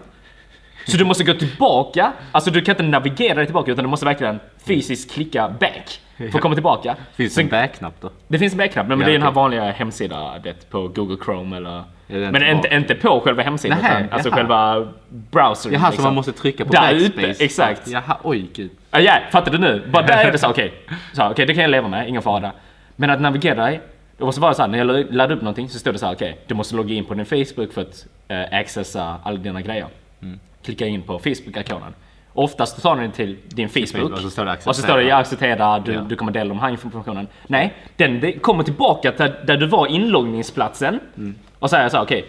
Så 0.86 0.96
du 0.96 1.04
måste 1.04 1.24
gå 1.24 1.34
tillbaka, 1.34 2.12
alltså 2.32 2.50
du 2.50 2.62
kan 2.62 2.72
inte 2.72 2.82
navigera 2.82 3.34
dig 3.34 3.46
tillbaka 3.46 3.72
utan 3.72 3.84
du 3.84 3.90
måste 3.90 4.06
verkligen 4.06 4.40
fysiskt 4.66 5.10
klicka 5.10 5.54
back 5.60 6.00
för 6.16 6.24
att 6.24 6.40
komma 6.40 6.54
tillbaka. 6.54 6.96
Finns 7.14 7.34
det 7.34 7.42
en 7.42 7.48
back-knapp 7.48 7.94
då? 8.00 8.10
det 8.28 8.38
finns 8.38 8.52
en 8.52 8.58
backknapp, 8.58 8.88
men 8.88 9.00
Ja, 9.00 9.06
det 9.06 9.12
är 9.12 9.12
den 9.12 9.22
här 9.22 9.30
vanliga 9.30 9.70
hemsidan 9.70 10.42
på 10.70 10.88
Google 10.88 11.16
Chrome 11.24 11.56
eller... 11.56 11.82
Men 12.10 12.42
inte 12.42 12.74
inte, 12.74 12.94
på 12.94 13.20
själva 13.20 13.42
hemsidan 13.42 13.78
Nähä, 13.78 14.00
utan 14.04 14.12
alltså 14.12 14.30
själva 14.30 14.88
browsern. 15.08 15.72
Jaha, 15.72 15.84
så 15.84 15.90
liksom. 15.90 16.04
man 16.04 16.14
måste 16.14 16.32
trycka 16.32 16.64
på 16.64 16.72
Där 16.72 16.92
backspace? 16.92 17.44
exakt. 17.44 17.88
Jaha, 17.88 18.16
oj 18.22 18.46
gud. 18.54 18.70
Ja, 18.90 19.00
ja, 19.00 19.18
fattar 19.30 19.52
du 19.52 19.58
nu? 19.58 19.82
Bara 19.92 20.06
där 20.06 20.24
är 20.24 20.32
det 20.32 20.38
så, 20.38 20.50
okej. 20.50 20.72
Så, 21.12 21.30
okej, 21.30 21.46
det 21.46 21.54
kan 21.54 21.62
jag 21.62 21.70
leva 21.70 21.88
med, 21.88 22.08
ingen 22.08 22.22
fara. 22.22 22.52
Men 22.96 23.10
att 23.10 23.20
navigera 23.20 23.64
dig, 23.64 23.80
det 24.16 24.24
måste 24.24 24.40
vara 24.40 24.54
så 24.54 24.62
här, 24.62 24.68
när 24.68 24.78
jag 24.78 25.14
laddar 25.14 25.36
upp 25.36 25.42
någonting 25.42 25.68
så 25.68 25.78
står 25.78 25.92
det 25.92 25.98
så 25.98 26.06
här, 26.06 26.14
okej, 26.14 26.38
du 26.46 26.54
måste 26.54 26.74
logga 26.76 26.94
in 26.94 27.04
på 27.04 27.14
din 27.14 27.26
Facebook 27.26 27.72
för 27.72 27.80
att 27.80 28.06
eh, 28.28 28.58
accessa 28.58 29.16
alla 29.22 29.38
dina 29.38 29.60
grejer. 29.60 29.86
Mm. 30.22 30.40
Klicka 30.64 30.86
in 30.86 31.02
på 31.02 31.18
Facebook-ikonen. 31.18 31.92
Oftast 32.32 32.82
tar 32.82 32.96
den 32.96 33.12
till 33.12 33.36
din 33.48 33.68
Facebook. 33.68 34.12
och 34.12 34.18
så 34.18 34.30
står 34.30 34.44
det 34.44 34.52
och 34.52 34.62
så 34.62 34.74
står 34.74 34.96
det 34.96 35.02
acceptera. 35.02 35.02
jag 35.02 35.20
accepterar, 35.20 35.80
du, 35.80 35.92
Ja. 35.92 36.00
du 36.00 36.16
kommer 36.16 36.32
dela 36.32 36.48
den 36.54 36.58
här 36.62 36.70
informationen. 36.70 37.26
Nej, 37.46 37.74
den 37.96 38.40
kommer 38.40 38.64
tillbaka 38.64 39.12
till 39.12 39.32
där 39.46 39.56
du 39.56 39.66
var 39.66 39.86
inloggningsplatsen. 39.86 41.00
Mm. 41.16 41.34
Och 41.58 41.70
säger 41.70 41.88
så 41.88 41.96
här, 41.96 42.04
okej, 42.04 42.24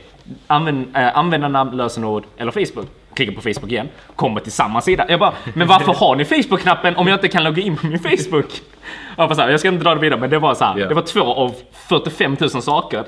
använd, 0.48 0.96
äh, 0.98 1.18
användarnamn, 1.18 1.78
lösenord 1.78 2.24
eller 2.38 2.52
Facebook. 2.52 2.88
Klicka 3.14 3.32
på 3.32 3.42
Facebook 3.42 3.72
igen, 3.72 3.90
kommer 4.16 4.40
till 4.40 4.52
samma 4.52 4.82
sida. 4.82 5.06
Jag 5.10 5.20
bara, 5.20 5.34
men 5.54 5.68
varför 5.68 5.94
har 5.94 6.16
ni 6.16 6.26
Facebook-knappen 6.26 6.96
om 6.96 7.08
jag 7.08 7.16
inte 7.16 7.28
kan 7.28 7.44
logga 7.44 7.64
in 7.64 7.78
på 7.78 7.86
min 7.88 8.00
Facebook? 8.00 8.62
Jag, 9.18 9.30
bara 9.30 9.36
så 9.36 9.42
här, 9.42 9.50
jag 9.50 9.60
ska 9.60 9.70
inte 9.70 9.84
dra 9.84 9.96
det 9.96 10.02
vidare, 10.02 10.20
men 10.20 10.30
det 10.30 10.40
var 10.40 10.54
så 10.54 10.66
här, 10.66 10.78
Ja. 10.80 10.88
det 10.88 10.94
var 10.94 11.02
två 11.02 11.22
av 11.34 11.56
45 11.90 12.38
000 12.40 12.50
saker 12.50 13.04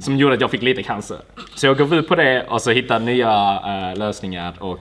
som 0.00 0.16
gjorde 0.16 0.34
att 0.34 0.40
jag 0.40 0.50
fick 0.50 0.62
lite 0.62 0.82
cancer. 0.82 1.16
Så 1.54 1.66
jag 1.66 1.78
gav 1.78 1.94
ut 1.94 2.08
på 2.08 2.14
det 2.14 2.42
och 2.48 2.62
så 2.62 2.70
hittade 2.70 3.04
nya 3.04 3.60
äh, 3.92 3.98
lösningar 3.98 4.52
och 4.58 4.78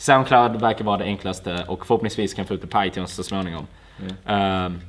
Soundcloud 0.00 0.60
verkar 0.60 0.84
vara 0.84 0.96
det 0.96 1.04
enklaste 1.04 1.64
och 1.68 1.86
förhoppningsvis 1.86 2.34
kan 2.34 2.46
få 2.46 2.54
ut 2.54 2.60
det 2.60 2.66
på 2.66 2.84
iTunes 2.84 3.14
så 3.14 3.22
småningom. 3.22 3.66
Ehm, 4.26 4.80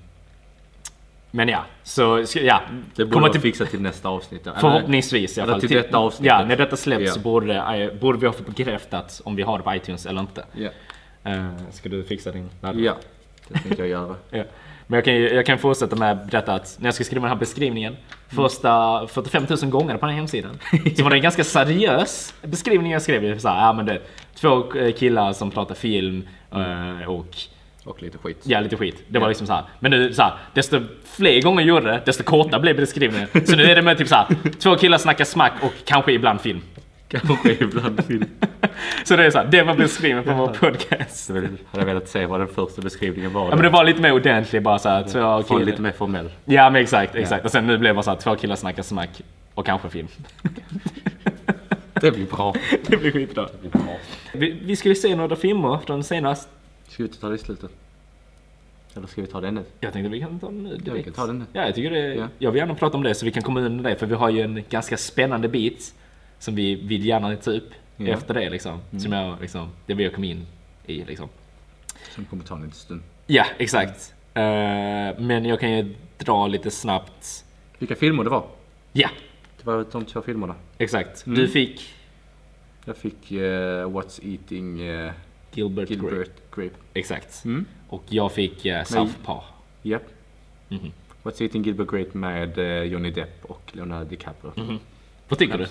men 1.32 1.48
ja, 1.48 1.66
så 1.84 2.26
ja. 2.36 2.62
Det 2.96 3.06
borde 3.06 3.14
komma 3.14 3.28
vara 3.28 3.68
till, 3.68 3.82
nästa 3.82 4.10
avsnitt. 4.10 4.48
Eller- 4.48 4.60
förhoppningsvis 4.60 5.38
i 5.38 5.42
alla 5.42 5.52
eller 5.52 5.62
fall. 5.62 5.68
till 5.68 5.78
detta 5.78 5.98
avsnittet. 5.98 6.26
Ja, 6.26 6.46
när 6.46 6.56
detta 6.56 6.78
släpps 6.78 7.14
så 7.14 7.20
borde, 7.20 7.56
eh, 7.56 8.00
borde 8.00 8.18
vi 8.18 8.26
ha 8.26 8.34
fått 8.34 8.56
bekräftat 8.56 9.22
om 9.26 9.36
vi 9.36 9.44
har 9.44 9.58
det 9.58 9.64
på 9.64 9.76
iTunes 9.76 10.06
eller 10.06 10.22
inte. 10.22 10.46
Ja. 10.54 10.70
Uh, 11.28 11.50
ska 11.72 11.90
du 11.90 12.04
fixa 12.04 12.32
din 12.32 12.50
ladd? 12.62 12.80
ja, 12.80 12.96
det 13.48 13.60
tänkte 13.60 13.82
jag 13.82 13.88
göra. 13.88 14.16
Ja. 14.30 14.44
Men 14.92 14.98
jag 14.98 15.06
kan, 15.06 15.14
jag 15.14 15.46
kan 15.46 15.58
fortsätta 15.58 15.96
med 15.96 16.18
detta 16.32 16.54
att 16.54 16.78
när 16.80 16.88
jag 16.88 16.94
ska 16.94 17.04
skriva 17.04 17.22
den 17.22 17.30
här 17.30 17.40
beskrivningen 17.40 17.98
Första 18.28 19.08
45 19.08 19.46
000 19.62 19.72
gånger 19.72 19.98
på 19.98 20.06
den 20.06 20.10
här 20.10 20.16
hemsidan 20.16 20.60
Så 20.98 21.04
var 21.04 21.10
det 21.10 21.16
en 21.16 21.22
ganga 21.22 21.44
seriös 21.44 22.34
beskrivning 22.42 22.92
jag 22.92 23.02
skrev. 23.02 23.40
Så 23.40 23.48
här, 23.48 23.66
ja, 23.66 23.74
men 23.74 23.86
det, 23.86 24.02
två 24.36 24.74
eh, 24.74 24.94
killar 24.94 25.34
som 25.34 25.52
pratar 25.52 25.76
film 25.76 26.28
eh, 26.52 27.10
och 27.10 27.36
Och 27.84 28.02
lite 28.02 28.18
skit. 28.18 28.42
ja, 28.44 28.60
lite 28.60 28.78
skit. 28.78 29.04
Det 29.08 29.20
var 29.20 29.28
liksom 29.28 29.48
så 29.48 29.54
här. 29.54 29.64
Men 29.80 29.92
nu 29.92 30.14
så 30.14 30.22
här, 30.22 30.34
desto 30.54 30.80
fler 31.04 31.42
gånger 31.42 31.62
jag 31.62 31.68
gjorde 31.68 31.92
det, 31.92 32.02
desto 32.06 32.24
kortare 32.24 32.62
blev 32.62 32.76
beskrivningen. 32.76 33.28
Så 33.46 33.56
nu 33.56 33.64
är 33.64 33.76
det 33.76 33.82
med 33.82 33.98
typ 33.98 34.08
så 34.08 34.16
här, 34.16 34.28
två 34.60 34.76
killar 34.76 34.98
snackar 34.98 35.26
smack 35.26 35.54
och 35.62 35.74
kanske 35.86 36.12
ibland 36.12 36.42
film. 36.42 36.62
Kanske 37.28 37.52
ibland 37.64 38.06
film. 38.06 38.26
Så 39.04 39.16
det 39.16 39.26
är 39.26 39.30
så 39.30 39.38
här, 39.38 39.46
det 39.46 39.64
var 39.64 39.76
beskrivningen 39.76 40.24
på 40.24 40.34
vår 40.34 40.48
podcast. 40.48 41.26
Så 41.26 41.34
hade 41.34 41.50
jag 41.72 41.86
velat 41.86 42.08
se 42.08 42.26
vad 42.26 42.40
den 42.40 42.48
första 42.48 42.82
beskrivningen 42.82 43.34
var. 43.34 43.44
Ja 43.44 43.56
men 43.56 43.64
det 43.64 43.70
var 43.70 43.84
lite 43.84 44.02
mer 44.02 44.12
ordentligt 44.14 44.64
bara 44.64 44.80
så 44.80 44.90
här, 44.90 45.04
två 45.04 45.44
Få 45.44 45.54
killar. 45.54 45.66
lite 45.66 45.82
mer 45.82 45.92
formell. 45.92 46.30
Ja 46.46 46.70
men 46.70 46.82
exakt, 46.82 47.16
exakt. 47.16 47.46
Och 47.46 47.52
sen 47.52 47.68
nu 47.68 47.78
blev 47.78 47.90
det 47.90 47.96
bara 47.96 48.04
så 48.04 48.12
här, 48.12 48.18
två 48.18 48.36
killar 48.36 48.56
snackar 48.56 48.84
smack 48.84 49.22
och 49.54 49.66
kanske 49.66 49.90
film. 49.90 50.08
Det 51.94 52.12
blir 52.12 52.26
bra. 52.26 52.54
det 52.88 52.98
blir 52.98 53.12
skitbra. 53.12 53.44
Det 53.62 53.70
blir 53.70 53.84
bra. 53.84 53.98
Vi, 54.34 54.60
vi 54.64 54.76
skulle 54.76 54.96
se 54.96 55.16
några 55.16 55.36
filmer 55.36 55.80
från 55.86 56.04
senast. 56.04 56.50
Ska 56.88 57.04
vi 57.04 57.08
inte 57.08 57.20
ta 57.22 57.30
det 57.30 57.36
i 57.36 57.38
slutet? 57.38 57.72
Eller 58.96 59.08
ska 59.08 59.22
vi 59.22 59.28
ta 59.28 59.42
det 59.42 59.52
nu? 59.52 59.64
Jag 59.80 59.94
tänkte 59.94 60.10
vi 60.10 60.20
kan 60.20 60.40
ta 60.40 60.48
den 60.48 60.64
nu 60.64 60.70
direkt. 60.70 60.88
Ja, 60.88 60.94
vi 60.94 61.04
kan 61.04 61.14
ta 61.14 61.26
den 61.28 61.40
nu. 61.40 61.46
Ja, 61.54 61.66
jag 61.66 61.76
tycker 61.76 61.92
det. 61.92 62.16
Ja. 62.16 62.28
Jag 62.40 62.52
vill 62.52 62.60
gärna 62.60 62.76
prata 62.76 62.98
om 62.98 63.04
det 63.04 63.16
så 63.16 63.26
vi 63.26 63.32
kan 63.32 63.44
komma 63.44 63.60
under 63.60 63.90
det 63.90 63.96
för 63.96 64.06
vi 64.06 64.16
har 64.16 64.30
ju 64.30 64.42
en 64.42 64.64
ganska 64.70 64.98
spännande 64.98 65.48
bit 65.48 65.94
som 66.42 66.56
vi 66.56 66.76
vill 66.76 67.06
gärna 67.06 67.36
ta 67.36 67.52
upp. 67.52 67.70
Mm. 67.98 68.14
efter 68.14 68.34
det 68.34 68.50
liksom. 68.50 68.80
Som 69.00 69.12
jag 69.12 69.42
liksom, 69.42 69.70
det 69.86 69.94
vill 69.94 70.04
jag 70.04 70.14
komma 70.14 70.26
in 70.28 70.48
i 70.86 71.04
liksom. 71.04 71.30
Som 72.16 72.26
kommer 72.26 72.44
ta 72.44 72.56
en 72.56 72.62
liten 72.62 72.76
stund. 72.76 73.02
Ja, 73.28 73.46
exakt. 73.58 74.14
Eh, 74.34 74.42
men 75.20 75.46
jag 75.46 75.60
kan 75.60 75.72
ju 75.72 75.96
dra 76.18 76.48
lite 76.48 76.72
snabbt. 76.72 77.46
Vilka 77.80 77.96
filmer 77.96 78.24
det 78.24 78.30
var? 78.30 78.46
Ja, 78.92 79.10
Det 79.58 79.66
var 79.66 79.86
de 79.92 80.06
två 80.06 80.22
filmerna. 80.22 80.56
exakt. 80.78 81.26
Mm. 81.26 81.40
Du 81.40 81.48
fick 81.48 81.94
Jag 82.86 82.98
fick 82.98 83.32
eh, 83.32 83.38
What's 83.90 84.20
Eating 84.34 84.82
eh, 84.82 85.12
Gilbert, 85.54 85.90
Grape. 85.90 86.06
Gilbert 86.06 86.32
Grape. 86.56 86.76
Exakt. 86.94 87.46
Mm. 87.46 87.66
Och 87.90 88.04
jag 88.10 88.32
fick 88.32 88.66
uh, 88.66 88.84
South 88.84 89.14
Park. 89.26 89.44
Japp. 89.82 90.04
Mhm. 90.70 90.92
What's 91.24 91.42
Eating 91.44 91.64
Gilbert 91.64 91.90
Grape 91.90 92.18
med 92.18 92.58
Johnny 92.88 93.12
Depp 93.12 93.46
och 93.46 93.62
Leonardo 93.74 94.10
DiCaprio. 94.10 94.54
Mhm. 94.56 94.80
Vad 95.28 95.40
tycker 95.40 95.58
du? 95.58 95.68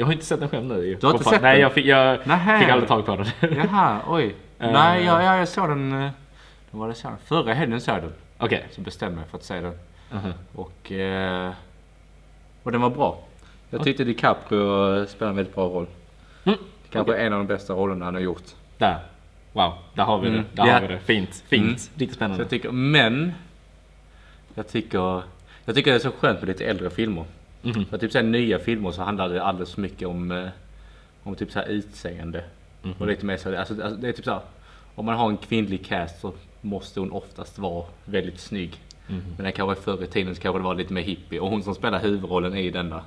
Jag 0.00 0.06
har 0.06 0.12
inte 0.12 0.24
sett 0.24 0.40
den 0.40 0.48
själv 0.48 0.64
nu. 0.64 0.94
Du 1.00 1.06
har 1.06 1.12
inte 1.14 1.24
fan? 1.24 1.32
sett 1.32 1.42
Nej, 1.42 1.52
den? 1.52 1.60
jag 1.62 1.72
fick, 1.72 1.86
jag 1.86 2.26
Nähä. 2.26 2.58
fick 2.60 2.68
aldrig 2.68 2.88
tag 2.88 3.06
på 3.06 3.16
den. 3.16 3.26
Jaha, 3.56 4.00
oj. 4.08 4.34
Eh. 4.58 4.72
Nej, 4.72 5.04
jag, 5.04 5.22
jag, 5.24 5.38
jag 5.38 5.48
såg 5.48 5.68
den... 5.68 5.92
eh, 6.02 6.10
Då 6.70 6.78
var 6.78 6.88
det 6.88 6.94
så 6.94 7.08
här, 7.08 7.16
förra 7.24 7.54
helgen 7.54 7.80
såg 7.80 7.94
jag 7.94 8.02
den. 8.02 8.12
Okej. 8.38 8.66
Så 8.70 8.80
bestämde 8.80 9.12
jag 9.14 9.20
mig 9.20 9.30
för 9.30 9.38
att 9.38 9.44
se 9.44 9.60
den. 9.60 9.78
Mhm. 10.12 10.32
Och, 10.54 10.92
eh, 10.92 11.52
och 12.62 12.72
den 12.72 12.80
var 12.80 12.90
bra. 12.90 13.18
Jag 13.70 13.84
tyckte 13.84 14.04
DiCaprio 14.04 15.06
spelade 15.06 15.30
en 15.30 15.36
väldigt 15.36 15.54
bra 15.54 15.64
roll. 15.68 15.86
Mm. 16.44 16.58
Kanske 16.90 17.16
en 17.16 17.32
av 17.32 17.38
de 17.38 17.46
bästa 17.46 17.72
rollerna 17.72 18.04
han 18.04 18.14
har 18.14 18.20
gjort. 18.22 18.42
Där. 18.78 18.98
Wow, 19.52 19.72
där 19.94 20.04
har 20.04 20.18
vi 20.18 20.28
Mm. 20.28 20.40
det. 20.40 20.62
Där 20.62 20.66
Ja. 20.68 20.74
har 20.74 20.80
vi 20.80 20.86
det. 20.86 20.98
Fint, 20.98 21.44
fint. 21.48 21.62
Mm. 21.64 21.74
Riktigt 21.74 22.08
Så 22.10 22.14
spännande. 22.14 22.42
jag 22.42 22.50
tycker, 22.50 22.70
men 22.70 23.32
jag 24.54 24.68
tycker, 24.68 25.22
jag 25.64 25.74
tycker 25.74 25.90
det 25.90 25.96
är 25.96 25.98
så 26.00 26.10
skönt 26.20 26.40
med 26.40 26.48
lite 26.48 26.64
äldre 26.64 26.90
filmer. 26.90 27.24
Mhm. 27.62 27.84
För 27.84 27.98
typ 27.98 28.12
så 28.12 28.18
här, 28.18 28.24
nya 28.24 28.58
filmer 28.58 28.90
så 28.90 29.02
handlar 29.02 29.28
det 29.28 29.42
alldeles 29.42 29.74
för 29.74 29.80
mycket 29.80 30.08
om, 30.08 30.30
eh, 30.30 30.48
om 31.22 31.34
typ 31.34 31.50
så 31.52 31.58
här 31.58 31.66
utseende. 31.66 32.44
Mhm. 32.82 32.94
Och 32.98 33.06
lite 33.06 33.26
mer 33.26 33.36
så, 33.36 33.58
alltså, 33.58 33.82
alltså, 33.82 34.00
det 34.00 34.08
är 34.08 34.12
typ 34.12 34.24
så 34.24 34.30
här, 34.30 34.40
om 34.94 35.06
man 35.06 35.14
har 35.16 35.28
en 35.30 35.36
kvinnlig 35.36 35.86
cast 35.86 36.20
så 36.20 36.32
måste 36.60 37.00
hon 37.00 37.12
oftast 37.12 37.58
vara 37.58 37.84
väldigt 38.04 38.40
snygg. 38.40 38.76
Mhm. 39.06 39.22
Men 39.36 39.44
den 39.44 39.52
kanske 39.52 39.82
förr 39.82 40.02
i 40.04 40.06
tiden 40.06 40.34
så 40.34 40.40
kanske 40.42 40.58
det 40.58 40.62
var 40.64 40.74
lite 40.74 40.92
mer 40.92 41.02
hippie. 41.02 41.40
Och 41.40 41.50
hon 41.50 41.62
som 41.62 41.74
spelar 41.74 42.00
huvudrollen 42.00 42.56
i 42.56 42.70
denna. 42.70 43.02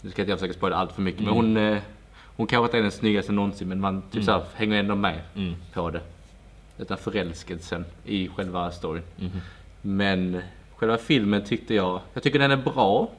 Nu 0.00 0.10
ska 0.10 0.22
inte 0.22 0.30
jag 0.32 0.38
försöka 0.38 0.58
spoila 0.58 0.76
allt 0.76 0.92
för 0.92 1.02
mycket 1.02 1.20
men 1.22 1.32
hon, 1.34 1.56
eh, 1.56 1.78
hon 2.36 2.46
kanske 2.46 2.64
inte 2.66 2.78
är 2.78 2.82
den 2.82 2.90
snyggaste 2.90 3.32
någonsin 3.32 3.68
men 3.68 3.80
man 3.80 4.02
typ 4.10 4.24
så 4.24 4.32
här, 4.32 4.42
hänger 4.54 4.76
ändå 4.78 4.94
med 4.94 5.20
Mm. 5.36 5.54
på 5.72 5.90
det. 5.90 6.00
Utan 6.78 6.98
förälskelsen 6.98 7.84
i 8.04 8.28
själva 8.28 8.70
storyn. 8.70 9.02
Mhm. 9.16 9.40
Men 9.82 10.42
själva 10.82 10.98
filmen 10.98 11.44
tyckte 11.44 11.74
jag, 11.74 12.00
jag 12.14 12.22
tycker 12.22 12.38
den 12.38 12.50
är 12.50 12.56
bra. 12.56 13.10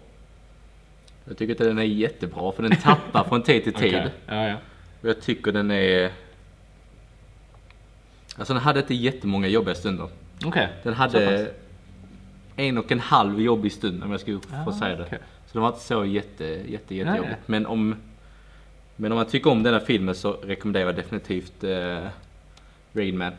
Jag 1.26 1.38
tycker 1.38 1.54
inte 1.54 1.64
den 1.64 1.78
är 1.80 1.84
jättebra 1.84 2.52
för 2.52 2.64
den 2.64 2.76
tappar 2.76 3.24
från 3.24 3.44
tid 3.44 3.64
till 3.64 3.74
tid. 3.84 3.96
Okej. 3.96 4.10
Ja, 4.28 4.48
ja. 4.48 4.56
Och 5.02 5.10
jag 5.10 5.22
tycker 5.22 5.52
den 5.52 5.72
är... 5.72 6.12
Alltså 8.38 8.54
den 8.54 8.64
hade 8.64 8.80
inte 8.80 8.94
jättemånga 8.94 9.48
jobbiga 9.48 9.76
stunder. 9.76 10.08
Okej. 10.46 10.70
Den 10.84 10.94
hade 10.94 11.52
en 12.56 12.78
och 12.78 12.92
en 12.92 13.00
halv 13.00 13.42
jobbig 13.42 13.72
stund 13.72 14.04
om 14.04 14.12
jag 14.12 14.20
skulle 14.20 14.40
få 14.40 14.70
Ah, 14.70 14.74
säga 14.74 14.96
det. 14.96 15.04
okej. 15.04 15.20
Så 15.48 15.54
det 15.54 15.60
var 15.60 15.68
inte 15.68 15.80
så 15.82 16.06
jätte, 16.06 16.44
jätte, 16.46 16.96
jättejobbigt. 16.96 17.24
Nej. 17.30 17.38
Men 17.46 17.66
om, 17.66 17.96
men 18.96 19.12
om 19.12 19.16
man 19.18 19.26
tycker 19.26 19.52
om 19.52 19.64
den 19.64 19.74
här 19.74 19.82
filmen 19.82 20.16
så 20.16 20.32
rekommenderar 20.34 20.86
jag 20.86 20.96
definitivt 20.96 21.64
uh, 21.64 22.08
Rain 22.94 23.18
Man. 23.18 23.32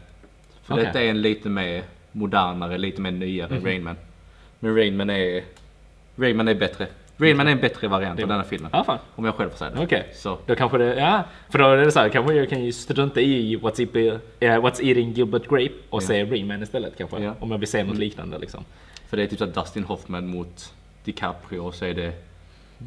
För 0.62 0.74
Okej. 0.74 0.84
detta 0.86 1.02
är 1.02 1.10
en 1.10 1.22
lite 1.22 1.48
mer 1.48 1.82
modernare, 2.12 2.78
lite 2.78 3.00
mer 3.00 3.10
nyare 3.10 3.54
Mhm. 3.54 3.64
Rain 3.64 3.84
Man. 3.84 3.96
Men 4.60 4.76
Rain 4.76 4.96
Man 4.96 5.10
är, 5.10 5.44
Rain 6.16 6.36
Man 6.36 6.48
är 6.48 6.54
bättre. 6.54 6.86
Rain 7.16 7.36
Man 7.36 7.48
är 7.48 7.52
en 7.52 7.60
bättre 7.60 7.88
variant 7.88 8.22
av 8.22 8.28
denna 8.28 8.44
filmen. 8.44 8.70
Ja, 8.72 8.84
fan. 8.84 8.98
Om 9.14 9.24
jag 9.24 9.34
själv 9.34 9.50
får 9.50 9.56
säga 9.56 9.70
det. 9.70 9.84
Okej. 9.84 10.06
Så. 10.14 10.38
Då 10.46 10.54
kanske 10.54 10.78
det, 10.78 10.94
ja. 10.94 11.24
För 11.50 11.58
då 11.58 11.64
är 11.70 11.76
det 11.76 11.90
så 11.92 12.00
här, 12.00 12.08
kanske 12.08 12.34
jag 12.34 12.48
kan 12.48 12.64
ju 12.64 12.72
strunta 12.72 13.20
i 13.20 13.56
What's, 13.56 13.80
Eat, 13.80 14.20
eh, 14.40 14.46
What's 14.48 14.82
Eating 14.88 15.12
Gilbert 15.12 15.48
Grape 15.48 15.74
och 15.90 16.02
Ja. 16.02 16.06
se 16.06 16.24
Rain 16.24 16.46
Man 16.46 16.62
istället 16.62 16.98
kanske. 16.98 17.18
Ja. 17.22 17.34
Om 17.40 17.50
jag 17.50 17.58
vill 17.58 17.68
se 17.68 17.78
något 17.78 17.86
Mm. 17.90 18.00
liknande 18.00 18.38
liksom. 18.38 18.64
För 19.08 19.16
det 19.16 19.22
är 19.22 19.26
typ 19.26 19.38
så 19.38 19.46
Dustin 19.46 19.84
Hoffman 19.84 20.26
mot 20.26 20.74
DiCaprio 21.04 21.58
och 21.58 21.74
så 21.74 21.84
är 21.84 21.94
det 21.94 22.12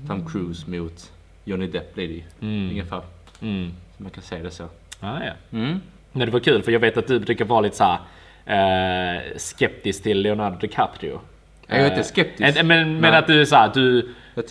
Tom 0.08 0.30
Cruise 0.30 0.70
mot 0.72 1.12
Johnny 1.46 1.68
Depp 1.68 1.94
blir 1.94 2.08
det 2.08 2.14
ju. 2.14 2.24
Mm. 2.42 2.70
Ungefär. 2.70 3.02
Mm. 3.42 3.72
Så 3.98 4.04
man 4.04 4.12
kan 4.12 4.24
säga 4.24 4.44
det 4.44 4.52
så. 4.52 4.64
Ja, 5.02 5.20
ja. 5.26 5.58
Mm. 5.58 5.82
Men 6.12 6.26
det 6.28 6.32
var 6.34 6.40
kul 6.40 6.64
för 6.64 6.72
jag 6.72 6.80
vet 6.80 6.98
att 6.98 7.08
du 7.08 7.20
brukar 7.20 7.46
vara 7.46 7.62
lite 7.62 7.76
så 7.76 7.84
här, 7.84 9.16
eh, 9.16 9.22
skeptisk 9.38 10.04
till 10.04 10.22
Leonardo 10.22 10.58
DiCaprio. 10.58 11.20
Jag 11.68 11.78
är 11.80 11.84
Eh, 11.86 11.88
inte 11.92 12.04
skeptisk. 12.04 12.58
eh, 12.58 12.64
Men, 12.66 13.00
men 13.00 13.14
att 13.16 13.28
du 13.28 13.42
är 13.42 13.46
så 13.46 13.56
här, 13.56 13.72
du 13.74 14.10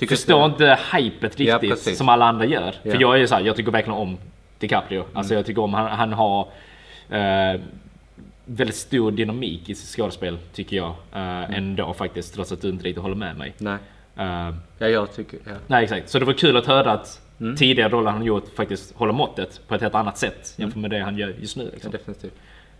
förstår 0.09 0.47
att 0.47 0.53
inte 0.53 0.79
hypet 0.95 1.41
Ja, 1.41 1.55
riktigt 1.55 1.71
precis. 1.71 1.99
som 1.99 2.09
alla 2.09 2.25
andra 2.25 2.45
gör. 2.45 2.73
För 2.83 2.89
Ja. 2.89 2.97
jag 3.01 3.21
är 3.21 3.27
så 3.27 3.35
här, 3.35 3.43
jag 3.43 3.57
tycker 3.57 3.71
verkligen 3.73 3.99
om 3.99 4.19
DiCaprio. 4.59 5.05
Alltså 5.13 5.33
Mm. 5.33 5.39
jag 5.39 5.47
tycker 5.47 5.63
om, 5.63 5.75
han, 5.75 5.87
han 5.91 6.13
har 6.13 6.49
eh, 7.11 7.61
väldigt 8.45 8.77
stor 8.77 9.11
dynamik 9.11 9.69
i 9.69 9.75
sitt 9.75 9.89
skådespel 9.97 10.39
tycker 10.55 10.77
jag. 10.77 10.95
Mm. 11.13 11.43
Eh, 11.51 11.57
ändå 11.59 11.93
faktiskt, 11.95 12.35
trots 12.35 12.53
att 12.53 12.63
du 12.63 12.69
inte 12.69 12.85
riktigt 12.85 13.03
håller 13.03 13.15
med 13.17 13.37
mig. 13.39 13.53
Nej. 13.59 13.77
Eh, 14.17 14.55
Ja, 14.79 14.89
jag 14.89 15.15
tycker... 15.15 15.39
Ja. 15.45 15.53
nej 15.67 15.85
exakt, 15.85 16.09
så 16.09 16.19
det 16.19 16.25
var 16.25 16.33
kul 16.33 16.57
att 16.57 16.67
höra 16.67 16.93
att 16.93 17.21
tidigare 17.59 17.89
roller 17.89 18.11
han 18.11 18.23
gjort 18.25 18.45
faktiskt 18.57 18.95
håller 18.97 19.13
måttet 19.13 19.61
på 19.69 19.75
ett 19.75 19.81
helt 19.81 19.95
annat 19.95 20.19
sätt 20.19 20.55
jämfört 20.57 20.81
med 20.81 20.91
det 20.91 20.99
han 20.99 21.19
gör 21.19 21.35
just 21.41 21.57
nu. 21.57 21.71
Liksom. 21.73 21.91
Definitivt. 21.93 22.33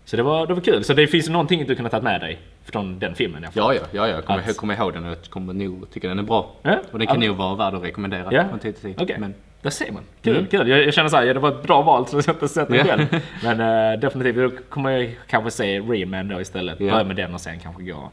Så 0.09 0.15
det 0.17 0.23
var, 0.23 0.47
det 0.47 0.53
var 0.53 0.61
kul. 0.61 0.83
Så 0.83 0.93
det 0.93 1.07
finns 1.07 1.29
någonting 1.29 1.65
du 1.67 1.75
kunde 1.75 1.89
tagit 1.89 2.03
med 2.03 2.21
dig 2.21 2.39
från 2.65 2.99
den 2.99 3.15
filmen. 3.15 3.43
Ja, 3.43 3.49
ja, 3.73 3.73
ja, 3.73 3.85
ja. 3.91 4.07
jag 4.07 4.25
kommer, 4.25 4.39
Att- 4.39 4.47
jag 4.47 4.57
kommer 4.57 4.75
ihåg 4.75 4.93
den 4.93 5.03
och 5.05 5.09
jag 5.09 5.23
kommer 5.29 5.53
nog 5.53 5.89
tycka 5.91 6.07
den 6.07 6.19
är 6.19 6.23
bra. 6.23 6.51
Ja, 6.61 6.79
Och 6.91 6.99
den 6.99 7.07
kan 7.07 7.21
ja. 7.21 7.27
nog 7.27 7.37
vara 7.37 7.55
värd 7.55 7.73
att 7.73 7.83
rekommendera 7.83 8.27
Ja, 8.33 8.45
från 8.49 8.59
tid 8.59 8.75
till 8.75 8.83
tid. 8.83 9.01
okej. 9.01 9.17
Men 9.19 9.33
Där 9.61 9.69
ser 9.69 9.91
man. 9.91 10.03
Kul, 10.21 10.35
Mm. 10.37 10.47
kul. 10.47 10.67
Jag, 10.69 10.83
jag 10.85 10.93
känner 10.93 11.09
såhär, 11.09 11.23
ja, 11.23 11.33
det 11.33 11.39
var 11.39 11.49
ett 11.49 11.63
bra 11.63 11.81
val 11.81 12.07
så 12.07 12.17
jag 12.17 12.29
inte 12.35 12.47
sett 12.47 12.67
den 12.67 12.77
Ja. 12.77 12.83
själv. 12.83 13.05
Men 13.43 13.59
eh, 13.93 13.99
definitivt, 13.99 14.35
då 14.35 14.63
kommer 14.69 14.89
jag 14.91 15.15
kanske 15.27 15.51
se 15.51 15.79
Rayman 15.79 16.27
då 16.27 16.41
istället. 16.41 16.79
Ja. 16.79 16.91
Börja 16.91 17.03
med 17.03 17.15
den 17.15 17.33
och 17.33 17.41
sen 17.41 17.59
kanske 17.59 17.83
gå. 17.83 18.11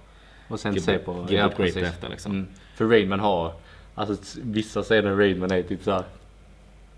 och 0.48 0.60
sen 0.60 0.80
se 0.80 0.98
på... 0.98 1.26
give 1.28 1.40
ja, 1.42 1.46
it 1.50 1.56
great 1.56 1.76
efter, 1.76 2.08
liksom. 2.08 2.32
Mm. 2.32 2.46
För 2.74 2.84
Rainman 2.88 3.20
har... 3.20 3.52
Alltså 3.94 4.14
vissa 4.42 4.82
scener 4.82 5.10
i 5.10 5.14
Rainman 5.28 5.50
är 5.52 5.62
typ 5.62 5.82
såhär... 5.82 6.02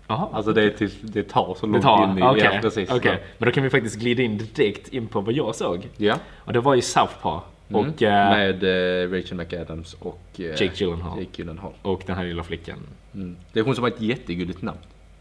Jaha. 0.07 0.29
Alltså 0.31 0.53
det, 0.53 0.63
är 0.63 0.69
typ, 0.69 0.91
det 1.01 1.23
tar 1.23 1.55
så 1.59 1.65
långt 1.65 1.83
tar, 1.83 2.03
in 2.11 2.17
i... 2.17 2.21
okej. 2.21 2.49
Ja, 2.53 2.59
precis. 2.61 2.91
okej. 2.91 3.23
Men 3.37 3.47
då 3.49 3.53
kan 3.53 3.63
vi 3.63 3.69
faktiskt 3.69 3.99
glida 3.99 4.23
in 4.23 4.37
direkt 4.37 4.87
in 4.87 5.07
på 5.07 5.21
vad 5.21 5.33
jag 5.33 5.55
såg. 5.55 5.87
Ja. 5.97 6.15
Och 6.37 6.53
det 6.53 6.59
var 6.59 6.75
ju 6.75 6.81
Southpaw. 6.81 7.41
Mm. 7.69 7.81
Och, 7.89 8.03
eh, 8.03 8.29
Med 8.29 8.63
eh, 9.03 9.09
Rachel 9.11 9.37
McAdams 9.37 9.93
och... 9.93 10.21
eh, 10.37 10.45
Jake 10.45 10.71
Gyllenhaal. 10.73 11.19
Jake 11.19 11.31
Gyllenhaal. 11.35 11.73
och 11.81 12.03
den 12.05 12.17
här 12.17 12.23
lilla 12.25 12.43
flickan. 12.43 12.77
Mm. 13.13 13.37
Det 13.53 13.59
är 13.59 13.63
hon 13.63 13.75
som 13.75 13.83
har 13.83 13.91
ett 13.91 14.01
jättegulligt 14.01 14.61
namn. 14.61 14.77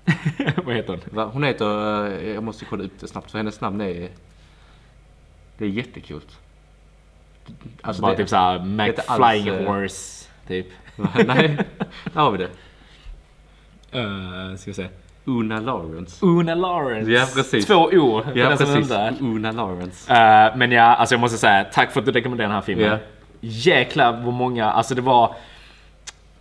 vad 0.64 0.74
heter 0.74 0.88
hon? 0.92 1.00
Va? 1.10 1.30
Hon 1.32 1.42
heter... 1.44 2.06
eh, 2.22 2.28
Jag 2.34 2.42
måste 2.42 2.64
kolla 2.64 2.84
upp 2.84 3.00
det 3.00 3.06
snabbt 3.08 3.30
för 3.30 3.38
hennes 3.38 3.60
namn 3.60 3.80
är... 3.80 4.08
Det 5.58 5.64
är 5.64 5.68
jättekult. 5.68 6.38
Alltså 7.80 8.02
Bara 8.02 8.12
det, 8.12 8.18
typ 8.18 8.28
såhär 8.28 8.54
är 8.54 8.64
Mac 8.64 8.86
inte 8.86 9.02
alls, 9.02 9.42
Flying 9.42 9.54
eh, 9.62 9.72
Horse. 9.72 10.28
Typ. 10.48 10.66
Nej, 11.26 11.58
där 12.12 12.20
har 12.20 12.30
vi 12.30 12.38
det. 12.38 12.48
Uh, 13.94 14.56
ska 14.56 14.70
vi 14.70 14.74
se. 14.74 14.88
Una 15.26 15.60
Lawrence. 15.60 16.26
Una 16.26 16.54
Lawrence. 16.54 17.10
Ja, 17.10 17.26
precis. 17.34 17.66
Två 17.66 17.74
O 17.74 18.22
Ja 18.34 18.56
precis. 18.56 18.90
Una 19.20 19.52
Lawrence. 19.52 20.12
Eh, 20.12 20.56
men 20.56 20.72
ja, 20.72 20.82
alltså 20.82 21.14
jag 21.14 21.20
måste 21.20 21.38
säga 21.38 21.64
tack 21.64 21.92
för 21.92 22.00
att 22.00 22.06
du 22.06 22.12
rekommenderade 22.12 22.48
den 22.48 22.54
här 22.54 22.62
filmen. 22.62 22.86
Ja. 22.86 22.98
Jäklar 23.40 24.12
vad 24.12 24.34
många, 24.34 24.70
alltså 24.70 24.94
det 24.94 25.02
var... 25.02 25.34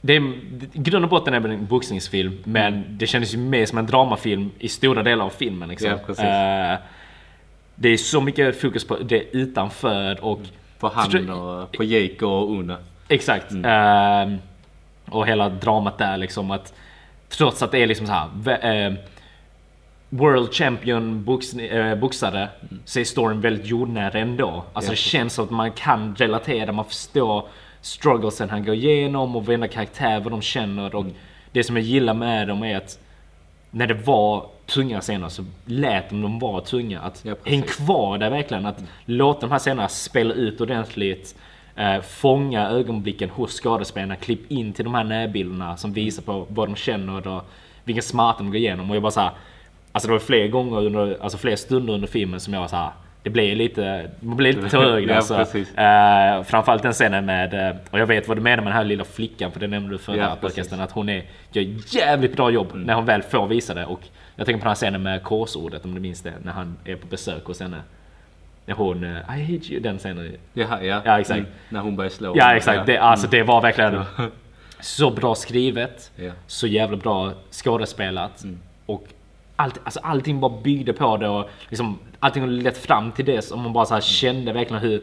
Det 0.01 0.15
är, 0.15 0.33
grund 0.73 1.05
och 1.05 1.11
botten 1.11 1.33
är 1.33 1.39
det 1.39 1.49
en 1.49 1.65
boxningsfilm, 1.65 2.37
men 2.43 2.83
det 2.89 3.07
kändes 3.07 3.33
ju 3.33 3.37
mer 3.37 3.65
som 3.65 3.77
en 3.77 3.85
dramafilm 3.85 4.51
i 4.59 4.67
stora 4.67 5.03
delar 5.03 5.25
av 5.25 5.29
filmen. 5.29 5.69
Liksom. 5.69 5.89
Ja, 5.89 5.97
precis. 6.05 6.23
Eh, 6.23 6.77
det 7.75 7.89
är 7.89 7.97
så 7.97 8.21
mycket 8.21 8.61
fokus 8.61 8.87
på 8.87 8.97
det 8.97 9.23
utanför 9.37 10.23
och... 10.23 10.39
På 10.79 10.87
han 10.87 11.29
och 11.29 11.71
på 11.71 11.83
Jake 11.83 12.25
och 12.25 12.51
Una. 12.51 12.77
Exakt. 13.07 13.51
Mm. 13.51 14.33
Eh, 14.33 14.39
och 15.09 15.27
hela 15.27 15.49
dramat 15.49 15.97
där 15.97 16.17
liksom 16.17 16.51
att 16.51 16.73
trots 17.29 17.63
att 17.63 17.71
det 17.71 17.79
är 17.79 17.87
liksom 17.87 18.07
så 18.07 18.13
här. 18.13 18.87
eh, 18.87 18.93
World 20.09 20.53
Champion 20.53 21.23
box, 21.23 21.53
eh, 21.53 21.95
boxare 21.95 22.49
så 22.85 22.99
är 22.99 23.03
storyn 23.03 23.41
väldigt 23.41 23.65
jordnära 23.65 24.19
ändå. 24.19 24.63
Alltså 24.73 24.89
Mm. 24.89 24.91
Det 24.91 24.95
känns 24.95 25.33
som 25.33 25.45
att 25.45 25.51
man 25.51 25.71
kan 25.71 26.15
relatera, 26.15 26.71
man 26.71 26.85
förstår 26.85 27.45
strugglesen 27.81 28.49
han 28.49 28.65
går 28.65 28.75
igenom 28.75 29.35
och 29.35 29.45
varenda 29.45 29.67
karaktär 29.67 30.19
vad 30.19 30.33
de 30.33 30.41
känner. 30.41 30.95
Och 30.95 31.01
Mm. 31.01 31.13
det 31.51 31.63
som 31.63 31.75
jag 31.75 31.85
gillar 31.85 32.13
med 32.13 32.47
dem 32.47 32.63
är 32.63 32.77
att 32.77 32.99
när 33.71 33.87
det 33.87 33.93
var 33.93 34.45
tunga 34.65 35.01
scener 35.01 35.29
så 35.29 35.45
lät 35.65 36.09
de 36.09 36.21
dem 36.21 36.39
vara 36.39 36.61
tunga. 36.61 36.99
Att 37.01 37.21
Ja, 37.25 37.35
häng 37.43 37.61
kvar 37.61 38.17
där 38.17 38.29
verkligen. 38.29 38.65
Att 38.65 38.83
låta 39.05 39.39
de 39.41 39.51
här 39.51 39.59
scenerna 39.59 39.87
spela 39.87 40.33
ut 40.33 40.61
ordentligt. 40.61 41.35
Eh, 41.75 42.01
fånga 42.01 42.69
ögonblicken 42.69 43.29
hos 43.29 43.59
skådespelarna. 43.59 44.15
Klipp 44.15 44.51
in 44.51 44.73
till 44.73 44.85
de 44.85 44.95
här 44.95 45.03
närbilderna 45.03 45.77
som 45.77 45.93
visar 45.93 46.23
på 46.23 46.45
vad 46.49 46.67
de 46.69 46.75
känner 46.75 47.27
och 47.27 47.43
vilken 47.83 48.03
smärta 48.03 48.37
de 48.37 48.47
går 48.47 48.55
igenom. 48.55 48.89
Och 48.89 48.95
jag 48.95 49.03
bara 49.03 49.11
så 49.11 49.19
här, 49.19 49.31
Alltså 49.95 50.07
det 50.07 50.11
var 50.11 50.19
fler 50.19 50.47
gånger 50.47 50.77
under, 50.77 51.17
alltså 51.21 51.37
fler 51.37 51.55
stunder 51.55 51.93
under 51.93 52.07
filmen 52.07 52.39
som 52.39 52.53
jag 52.53 52.61
var 52.61 52.67
så 52.67 52.75
här. 52.75 52.89
Det 53.23 53.29
blev 53.29 53.57
lite, 53.57 54.09
man 54.19 54.37
blev 54.37 54.55
lite 54.55 54.69
tårögd 54.69 55.09
Ja, 55.09 55.15
alltså. 55.15 55.57
Eh, 55.57 56.43
framförallt 56.43 56.83
den 56.83 56.93
scenen 56.93 57.25
med, 57.25 57.53
eh, 57.53 57.75
och 57.91 57.99
jag 57.99 58.05
vet 58.05 58.27
vad 58.27 58.37
du 58.37 58.41
menar 58.41 58.63
med 58.63 58.65
den 58.65 58.77
här 58.77 58.83
lilla 58.83 59.03
flickan 59.03 59.51
för 59.51 59.59
det 59.59 59.67
nämnde 59.67 59.91
du 59.91 59.97
förra 59.97 60.17
Ja, 60.17 60.37
podcasten. 60.41 60.79
Att 60.79 60.91
hon 60.91 61.09
är, 61.09 61.23
gör 61.51 61.95
jävligt 61.95 62.35
bra 62.35 62.49
jobb 62.49 62.67
när 62.73 62.93
hon 62.93 63.05
väl 63.05 63.21
får 63.21 63.47
visa 63.47 63.73
det. 63.73 63.85
Och 63.85 63.99
jag 64.35 64.45
tänker 64.45 64.59
på 64.59 64.63
den 64.63 64.69
här 64.69 64.75
scenen 64.75 65.03
med 65.03 65.23
korsordet 65.23 65.85
om 65.85 65.95
du 65.95 66.01
minns 66.01 66.21
det. 66.21 66.33
När 66.43 66.51
han 66.51 66.77
är 66.85 66.95
på 66.95 67.07
besök 67.07 67.45
hos 67.45 67.59
henne. 67.59 67.81
När 68.65 68.75
hon, 68.75 69.03
eh, 69.03 69.09
I 69.39 69.41
hate 69.53 69.73
you, 69.73 69.79
den 69.79 69.97
scenen. 69.97 70.37
Jaha, 70.53 70.83
ja. 70.83 71.01
Ja, 71.05 71.19
exakt. 71.19 71.39
Mm. 71.39 71.51
När 71.69 71.79
hon 71.79 71.95
börjar 71.95 72.09
slå. 72.09 72.33
Ja 72.37 72.55
exakt, 72.55 72.85
det, 72.85 72.97
alltså 72.97 73.27
det 73.27 73.43
var 73.43 73.61
verkligen 73.61 73.93
Ja. 73.93 74.03
så 74.79 75.09
bra 75.11 75.35
skrivet. 75.35 76.11
Ja. 76.15 76.31
Så 76.47 76.67
jävla 76.67 76.97
bra 76.97 77.31
skådespelat. 77.51 78.43
Och 78.85 79.07
allt, 79.55 79.79
alltså 79.83 79.99
allting 80.03 80.39
bara 80.39 80.61
byggde 80.61 80.93
på 80.93 81.17
det 81.17 81.27
och 81.27 81.49
liksom, 81.69 81.99
allting 82.19 82.41
har 82.43 82.49
lett 82.49 82.77
fram 82.77 83.11
till 83.11 83.25
det. 83.25 83.51
Och 83.51 83.59
man 83.59 83.73
bara 83.73 83.85
så 83.85 83.93
här 83.93 84.01
kände 84.01 84.53
verkligen 84.53 84.81
hur, 84.83 85.01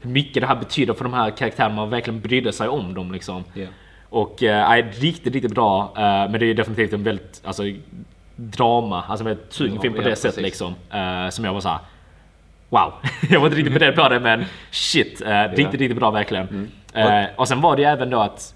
hur 0.00 0.10
mycket 0.10 0.40
det 0.42 0.46
här 0.46 0.56
betyder 0.56 0.94
för 0.94 1.04
de 1.04 1.12
här 1.14 1.30
karaktärerna. 1.30 1.74
Man 1.74 1.90
verkligen 1.90 2.20
brydde 2.20 2.52
sig 2.52 2.68
om 2.68 2.94
dem 2.94 3.12
liksom. 3.12 3.44
Ja. 3.54 3.66
Och 4.08 4.42
äh, 4.42 4.84
riktigt, 5.00 5.32
riktigt 5.34 5.54
bra. 5.54 5.92
eh, 5.96 6.02
men 6.30 6.32
det 6.32 6.46
är 6.46 6.54
definitivt 6.54 6.92
en 6.92 7.02
väldigt, 7.02 7.42
alltså 7.44 7.62
drama, 8.36 9.02
alltså 9.08 9.22
en 9.24 9.28
väldigt 9.28 9.50
tung 9.50 9.74
Ja, 9.74 9.80
film 9.80 9.94
på 9.94 10.02
ja, 10.02 10.08
det 10.08 10.16
sättet 10.16 10.22
precis. 10.42 10.42
liksom. 10.42 10.74
eh, 10.90 11.28
som 11.30 11.44
jag 11.44 11.52
var 11.52 11.60
såhär 11.60 11.78
Wow! 12.70 12.92
jag 13.30 13.40
var 13.40 13.46
inte 13.46 13.58
riktigt 13.58 13.74
beredd 13.74 13.96
på 13.96 14.08
det 14.08 14.20
men 14.20 14.44
shit, 14.70 15.22
uh, 15.22 15.56
riktigt, 15.56 15.80
riktigt 15.80 15.98
bra 15.98 16.10
verkligen. 16.10 16.48
Mm. 16.48 17.24
Eh, 17.24 17.30
och 17.36 17.48
sen 17.48 17.60
var 17.60 17.76
det 17.76 17.82
ju 17.82 17.88
även 17.88 18.10
då 18.10 18.20
att 18.20 18.54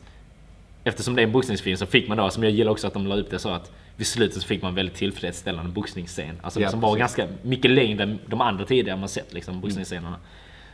Eftersom 0.87 1.17
det 1.17 1.23
är 1.23 1.27
en 1.27 1.33
boxningsfilm 1.33 1.77
så 1.77 1.87
fick 1.87 2.09
man 2.09 2.17
då, 2.17 2.31
som 2.31 2.43
jag 2.43 2.53
gillar 2.53 2.73
också 2.73 2.87
att 2.87 2.93
de 2.93 3.07
la 3.07 3.17
upp 3.17 3.31
det 3.31 3.39
så 3.39 3.49
att 3.49 3.73
Vid 3.97 4.07
slutet 4.07 4.43
så 4.43 4.47
fick 4.47 4.63
man 4.63 4.69
en 4.69 4.75
väldigt 4.75 4.95
tillfredsställande 4.95 5.73
boxningsscen. 5.73 6.41
Alltså 6.43 6.61
Ja, 6.61 6.69
som 6.69 6.81
var 6.81 6.97
precis. 6.97 7.17
ganska 7.17 7.35
mycket 7.43 7.71
längre 7.71 8.03
än 8.03 8.19
de 8.27 8.41
andra 8.41 8.65
tidigare 8.65 8.99
man 8.99 9.09
sett 9.09 9.33
liksom, 9.33 9.61
boxningsscenerna. 9.61 10.17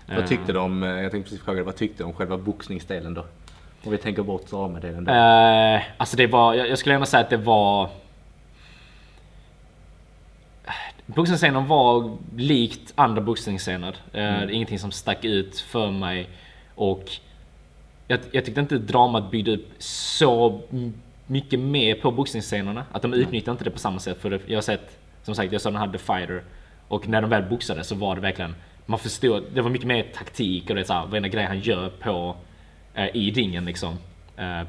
Vad 0.06 0.26
tyckte 0.26 0.52
du 0.52 0.58
om, 0.58 0.82
eh, 0.82 0.88
jag 0.88 1.10
tänkte 1.10 1.30
precis 1.30 1.44
fråga 1.44 1.62
vad 1.62 1.76
tyckte 1.76 2.02
du 2.02 2.06
om 2.06 2.12
själva 2.12 2.36
boxningsdelen 2.36 3.14
då? 3.14 3.24
Om 3.84 3.92
vi 3.92 3.98
tänker 3.98 4.22
bort 4.22 4.50
dramadelen 4.50 5.04
då. 5.04 5.12
Eh, 5.12 5.82
alltså 5.96 6.16
det 6.16 6.26
var, 6.26 6.54
jag, 6.54 6.68
jag 6.68 6.78
skulle 6.78 6.94
ändå 6.94 7.06
säga 7.06 7.20
att 7.20 7.30
det 7.30 7.36
var... 7.36 7.88
Boxningsscenen 11.14 11.66
var 11.66 12.16
likt 12.36 12.92
andra 12.94 13.20
boxningsscener. 13.22 13.96
Eh, 14.12 14.54
Ingenting 14.54 14.78
som 14.78 14.92
stack 14.92 15.24
ut 15.24 15.60
för 15.60 15.90
mig. 15.90 16.28
Och 16.74 17.10
jag, 18.08 18.20
jag 18.32 18.44
tyckte 18.44 18.60
inte 18.60 18.78
dramat 18.78 19.30
byggde 19.30 19.54
upp 19.54 19.68
så 19.78 20.60
mycket 21.26 21.60
mer 21.60 21.94
på 21.94 22.10
boxningsscenerna. 22.10 22.84
Att 22.92 23.02
de 23.02 23.14
utnyttjade 23.14 23.50
inte 23.50 23.64
det 23.64 23.70
på 23.70 23.78
samma 23.78 23.98
sätt. 23.98 24.18
För 24.20 24.40
jag 24.46 24.56
har 24.56 24.62
sett, 24.62 24.98
som 25.22 25.34
sagt, 25.34 25.52
jag 25.52 25.60
såg 25.60 25.72
den 25.72 25.80
här 25.80 25.88
The 25.92 25.98
Fighter. 25.98 26.42
Och 26.88 27.08
när 27.08 27.20
de 27.20 27.30
väl 27.30 27.42
boxade 27.42 27.84
så 27.84 27.94
var 27.94 28.14
det 28.14 28.20
verkligen, 28.20 28.54
man 28.86 28.98
förstod, 28.98 29.44
det 29.54 29.60
var 29.60 29.70
mycket 29.70 29.86
mer 29.86 30.06
taktik 30.14 30.70
och 30.70 30.74
det 30.76 30.80
är 30.80 30.84
så 30.84 30.92
här, 30.92 31.06
varenda 31.06 31.28
grej 31.28 31.44
han 31.44 31.60
gör 31.60 31.88
på, 31.88 32.36
eh, 32.94 33.16
i 33.16 33.30
ringen 33.30 33.64
liksom. 33.64 33.98
Eh, 34.36 34.62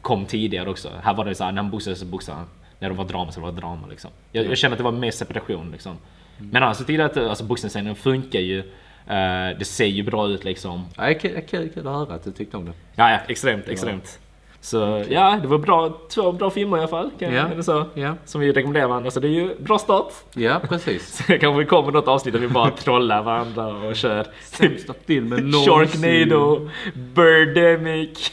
kom 0.00 0.26
tidigare 0.26 0.70
också. 0.70 0.90
Här 1.02 1.14
var 1.14 1.24
det 1.24 1.34
så 1.34 1.44
här, 1.44 1.52
när 1.52 1.62
han 1.62 1.70
boxade 1.70 1.96
så 1.96 2.04
boxade 2.04 2.38
han. 2.38 2.46
När 2.78 2.88
det 2.88 2.94
var 2.94 3.04
drama 3.04 3.32
så 3.32 3.40
var 3.40 3.52
det 3.52 3.60
drama 3.60 3.86
liksom. 3.86 4.10
Jag, 4.32 4.46
jag 4.46 4.58
känner 4.58 4.74
att 4.74 4.78
det 4.78 4.84
var 4.84 4.92
mer 4.92 5.10
separation 5.10 5.70
liksom. 5.72 5.96
Men 6.38 6.62
annars 6.62 6.76
så 6.76 6.84
tycker 6.84 7.00
jag 7.00 7.10
att 7.10 7.16
alltså, 7.16 7.44
boxningsscenen 7.44 7.94
funkar 7.94 8.40
ju. 8.40 8.58
Eh, 9.06 9.58
det 9.58 9.64
ser 9.64 9.86
ju 9.86 10.02
bra 10.02 10.28
ut 10.28 10.44
liksom. 10.44 10.84
Ja, 10.96 11.02
det 11.02 11.24
är 11.24 11.40
kul, 11.40 11.70
att 11.78 11.84
höra 11.84 12.14
att 12.14 12.24
du 12.24 12.32
tyckte 12.32 12.56
om 12.56 12.64
det. 12.64 12.72
Ja, 12.94 13.10
ja 13.10 13.18
extremt, 13.28 13.68
extremt. 13.68 14.18
Så 14.60 15.04
ja, 15.08 15.38
det 15.42 15.48
var 15.48 15.58
bra, 15.58 15.98
två 16.08 16.32
bra 16.32 16.50
filmer 16.50 16.76
i 16.76 16.80
alla 16.80 16.88
fall. 16.88 17.10
Kan 17.18 17.34
Ja. 17.34 17.48
Eller 17.48 17.62
så. 17.62 17.86
Ja. 17.94 18.14
Som 18.24 18.40
vi 18.40 18.52
rekommenderar 18.52 18.86
varandra, 18.86 19.10
så 19.10 19.20
det 19.20 19.28
är 19.28 19.32
ju 19.32 19.54
bra 19.58 19.78
start. 19.78 20.12
Ja, 20.34 20.60
precis. 20.68 21.16
Så 21.16 21.22
kanske 21.22 21.58
vi 21.58 21.64
kommer 21.64 21.92
något 21.92 22.08
avsnitt 22.08 22.34
där 22.34 22.40
vi 22.40 22.48
bara 22.48 22.70
trollar 22.70 23.22
varandra 23.22 23.66
och 23.66 23.96
kör 23.96 24.26
Sämsta 24.40 24.94
filmen. 25.06 25.52
Sharknado, 25.52 26.70
Birdemic. 26.94 28.32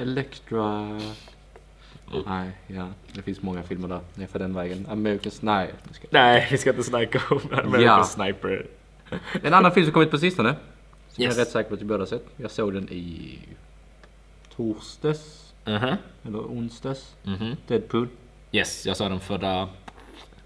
Electra. 0.00 1.00
Nej, 2.26 2.50
ja. 2.66 2.88
Det 3.12 3.22
finns 3.22 3.42
många 3.42 3.62
filmer 3.62 3.88
där. 3.88 4.00
Det 4.14 4.22
är 4.22 4.26
för 4.26 4.38
den 4.38 4.54
vägen. 4.54 4.86
Nu 5.02 5.18
ska- 5.92 6.06
Nej, 6.10 6.48
vi 6.50 6.58
ska 6.58 6.70
inte 6.70 6.82
snacka 6.82 7.20
om 7.30 7.40
American 7.52 7.82
Ja. 7.82 8.04
Sniper. 8.04 8.66
En 9.42 9.54
annan 9.54 9.72
film 9.72 9.86
som 9.86 9.92
kommit 9.92 10.10
på 10.10 10.18
sistone. 10.18 10.54
Som 11.08 11.22
jag 11.24 11.28
Yes. 11.28 11.36
är 11.38 11.40
rätt 11.40 11.48
säker 11.50 11.68
på 11.68 11.74
att 11.74 11.80
vi 11.80 11.84
båda 11.84 12.06
sett. 12.06 12.24
Jag 12.36 12.50
såg 12.50 12.74
den 12.74 12.88
i 12.88 13.38
torsdags. 14.56 15.54
Mhm. 15.64 15.96
Eller 16.24 16.38
onsdags. 16.38 17.14
Mhm. 17.22 17.56
Deadpool. 17.66 18.08
Yes, 18.52 18.86
jag 18.86 18.96
sa 18.96 19.08
den 19.08 19.20
förra 19.20 19.68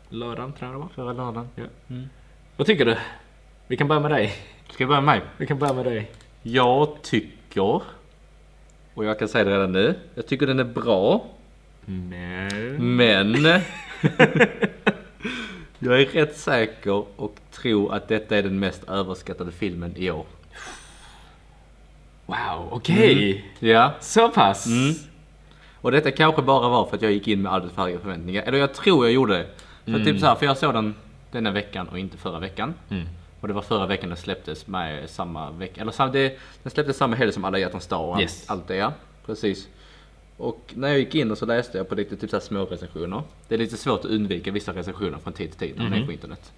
lördagen 0.08 0.52
tror 0.52 0.70
jag 0.70 0.74
det 0.74 0.78
var. 0.82 0.88
Förra 0.88 1.12
lördagen. 1.12 1.48
Ja. 1.54 1.64
Vad 2.56 2.66
tycker 2.66 2.84
du? 2.84 2.96
Vi 3.66 3.76
kan 3.76 3.88
börja 3.88 4.00
med 4.00 4.10
dig. 4.10 4.34
Ska 4.70 4.82
jag 4.82 4.88
börja 4.88 5.00
med 5.00 5.16
mig? 5.18 5.28
Vi 5.36 5.46
kan 5.46 5.58
börja 5.58 5.72
med 5.72 5.84
dig. 5.84 6.10
Jag 6.42 7.02
tycker, 7.02 7.82
och 8.94 9.04
jag 9.04 9.18
kan 9.18 9.28
säga 9.28 9.44
det 9.44 9.50
redan 9.50 9.72
nu, 9.72 9.94
jag 10.14 10.26
tycker 10.26 10.46
den 10.46 10.58
är 10.60 10.64
bra. 10.64 11.24
Men... 11.88 12.96
Men 12.96 13.32
jag 15.78 16.00
är 16.00 16.06
rätt 16.06 16.36
säker 16.36 17.04
och 17.20 17.36
tror 17.52 17.94
att 17.94 18.08
detta 18.08 18.36
är 18.36 18.42
den 18.42 18.58
mest 18.58 18.84
överskattade 18.88 19.52
filmen 19.52 19.94
i 19.96 20.10
år. 20.10 20.26
Wow, 22.26 22.68
okej. 22.70 23.44
Ja. 23.58 23.92
Så 24.00 24.28
pass? 24.28 24.66
Mm. 24.66 24.94
Och 25.80 25.92
detta 25.92 26.10
kanske 26.10 26.42
bara 26.42 26.68
var 26.68 26.86
för 26.86 26.96
att 26.96 27.02
jag 27.02 27.12
gick 27.12 27.28
in 27.28 27.42
med 27.42 27.52
alldeles 27.52 27.74
för 27.74 27.82
höga 27.82 27.98
förväntningar. 27.98 28.42
Eller 28.42 28.58
jag 28.58 28.74
tror 28.74 29.04
jag 29.04 29.12
gjorde 29.12 29.36
det. 29.36 29.46
För 29.92 30.04
typ 30.04 30.20
så 30.20 30.26
här, 30.26 30.34
för 30.34 30.46
jag 30.46 30.56
såg 30.56 30.74
den 30.74 30.94
denna 31.30 31.50
veckan 31.50 31.88
och 31.88 31.98
inte 31.98 32.16
förra 32.16 32.38
veckan. 32.38 32.74
Och 33.40 33.48
det 33.48 33.54
var 33.54 33.62
förra 33.62 33.86
veckan 33.86 34.08
den 34.08 34.18
släpptes 34.18 34.66
med 34.66 35.10
samma 35.10 35.50
vecka. 35.50 35.80
Eller 35.80 36.12
det, 36.12 36.38
den 36.62 36.70
släpptes 36.70 36.96
samma 36.96 37.16
helg 37.16 37.32
som 37.32 37.44
Alla 37.44 37.58
hjärtans 37.58 37.86
dag 37.86 38.08
och 38.08 38.20
Yes. 38.20 38.50
allt 38.50 38.68
det 38.68 38.76
ja. 38.76 38.92
Precis. 39.26 39.68
Och 40.38 40.72
när 40.76 40.88
jag 40.88 40.98
gick 40.98 41.14
in 41.14 41.30
och 41.30 41.38
så 41.38 41.46
läste 41.46 41.78
jag 41.78 41.88
på 41.88 41.94
lite 41.94 42.16
typ 42.16 42.30
så 42.30 42.40
små 42.40 42.64
recensioner. 42.64 43.22
Det 43.48 43.54
är 43.54 43.58
lite 43.58 43.76
svårt 43.76 44.00
att 44.00 44.10
undvika 44.10 44.50
vissa 44.50 44.72
recensioner 44.72 45.18
från 45.18 45.32
tid 45.32 45.50
till 45.50 45.68
tid 45.68 45.76
när 45.76 45.84
man 45.84 45.92
är 45.92 46.06
på 46.06 46.12
internet. 46.12 46.52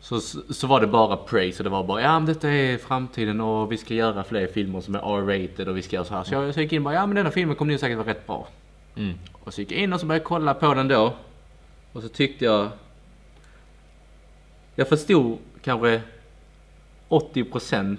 Så, 0.00 0.20
så 0.50 0.66
var 0.66 0.80
det 0.80 0.86
bara 0.86 1.16
praise 1.16 1.60
och 1.60 1.64
det 1.64 1.70
var 1.70 1.84
bara 1.84 2.02
ja 2.02 2.18
men 2.18 2.26
detta 2.26 2.48
är 2.48 2.78
framtiden 2.78 3.40
och 3.40 3.72
vi 3.72 3.78
ska 3.78 3.94
göra 3.94 4.24
fler 4.24 4.46
filmer 4.46 4.80
som 4.80 4.94
är 4.94 4.98
R-rated 4.98 5.68
och 5.68 5.76
vi 5.76 5.82
ska 5.82 5.96
göra 5.96 6.04
så 6.04 6.14
här. 6.14 6.24
Så 6.24 6.34
jag, 6.34 6.54
så 6.54 6.60
jag 6.60 6.64
gick 6.64 6.72
in 6.72 6.78
och 6.78 6.84
bara 6.84 6.94
ja 6.94 7.06
men 7.06 7.16
denna 7.16 7.30
filmen 7.30 7.56
kommer 7.56 7.72
nog 7.72 7.80
säkert 7.80 7.98
vara 7.98 8.08
rätt 8.08 8.26
bra. 8.26 8.48
Mm. 8.96 9.14
Och 9.32 9.54
så 9.54 9.60
gick 9.60 9.72
jag 9.72 9.80
in 9.80 9.92
och 9.92 10.00
så 10.00 10.06
började 10.06 10.22
jag 10.22 10.28
kolla 10.28 10.54
på 10.54 10.74
den 10.74 10.88
då. 10.88 11.14
Och 11.92 12.02
så 12.02 12.08
tyckte 12.08 12.44
jag... 12.44 12.68
Jag 14.74 14.88
förstod 14.88 15.38
kanske 15.62 16.02
80% 17.08 17.96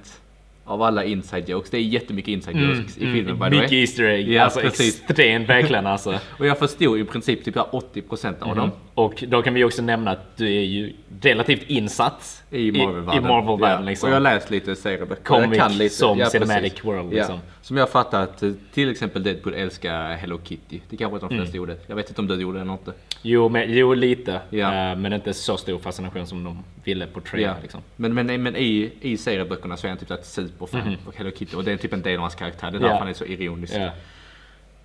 av 0.65 0.81
alla 0.81 1.03
inside 1.03 1.49
jokes. 1.49 1.69
Det 1.69 1.77
är 1.77 1.81
jättemycket 1.81 2.31
inside 2.31 2.55
jokes 2.55 2.97
i 2.97 2.99
filmen 2.99 3.25
by 3.25 3.31
the 3.31 3.39
way. 3.39 3.49
Mycket 3.49 3.71
Easter 3.71 4.03
egg. 4.03 4.29
Ja, 4.29 4.43
alltså 4.43 4.59
precis. 4.59 5.01
extremt 5.01 5.49
verkligen 5.49 5.87
alltså. 5.87 6.19
Och 6.39 6.45
jag 6.45 6.59
förstod 6.59 6.99
i 6.99 7.03
princip 7.03 7.45
typ 7.45 7.55
80% 7.55 8.35
av 8.39 8.55
dem. 8.55 8.71
Och 8.93 9.23
då 9.27 9.41
kan 9.41 9.53
vi 9.53 9.63
också 9.63 9.81
nämna 9.81 10.11
att 10.11 10.37
du 10.37 10.47
är 10.47 10.61
ju 10.61 10.93
relativt 11.21 11.69
insatt 11.69 12.43
I 12.49 12.71
Marvel-världen. 12.71 13.25
I, 13.25 13.27
Marvel-världen 13.27 13.83
ja. 13.83 13.89
liksom. 13.89 14.07
Och 14.07 14.11
jag 14.11 14.15
har 14.15 14.21
läst 14.21 14.51
lite 14.51 14.75
serieböcker. 14.75 15.23
Comic 15.23 15.57
Jag 15.57 15.57
kan 15.57 15.77
lite. 15.77 15.95
som 15.95 16.19
ja, 16.19 16.25
cinematic 16.25 16.61
precis. 16.61 16.85
world, 16.85 17.13
liksom. 17.13 17.35
Ja. 17.35 17.41
Som 17.61 17.77
jag 17.77 17.89
fattar 17.89 18.23
att 18.23 18.43
eh, 18.43 18.51
till 18.73 18.91
exempel 18.91 19.23
Deadpool 19.23 19.53
älskar 19.53 20.15
Hello 20.15 20.39
Kitty. 20.43 20.79
Det 20.89 20.97
kanske 20.97 21.15
inte 21.15 21.27
de 21.27 21.35
flesta 21.35 21.57
gjorde. 21.57 21.77
Jag 21.87 21.95
vet 21.95 22.09
inte 22.09 22.21
om 22.21 22.27
du 22.27 22.41
gjorde 22.41 22.57
det 22.57 22.61
eller 22.61 22.73
inte. 22.73 22.93
Jo, 23.25 23.49
men, 23.49 23.73
jo 23.73 23.93
lite. 23.93 24.41
Ja. 24.49 24.91
Eh, 24.91 24.97
men 24.97 25.13
inte 25.13 25.33
så 25.33 25.57
stor 25.57 25.79
fascination 25.79 26.27
som 26.27 26.43
de 26.43 26.63
ville 26.83 27.07
portraya 27.07 27.47
Ja. 27.47 27.55
liksom. 27.61 27.81
Men, 27.95 28.13
men, 28.13 28.43
men 28.43 28.55
i, 28.55 28.91
i 29.01 29.17
serieböckerna 29.17 29.77
så 29.77 29.87
är 29.87 29.89
han 29.89 29.97
typ 29.97 30.11
ett 30.11 30.25
superfan 30.25 30.97
av 31.07 31.15
Hello 31.15 31.31
Kitty. 31.35 31.55
Och 31.55 31.63
det 31.63 31.71
är 31.71 31.77
typ 31.77 31.93
en 31.93 32.01
del 32.01 32.15
av 32.15 32.21
hans 32.21 32.35
karaktär. 32.35 32.71
Det 32.71 32.77
är 32.77 32.81
därför 32.81 32.95
han 32.99 33.07
är 33.07 33.13
så 33.13 33.25
ironisk. 33.25 33.73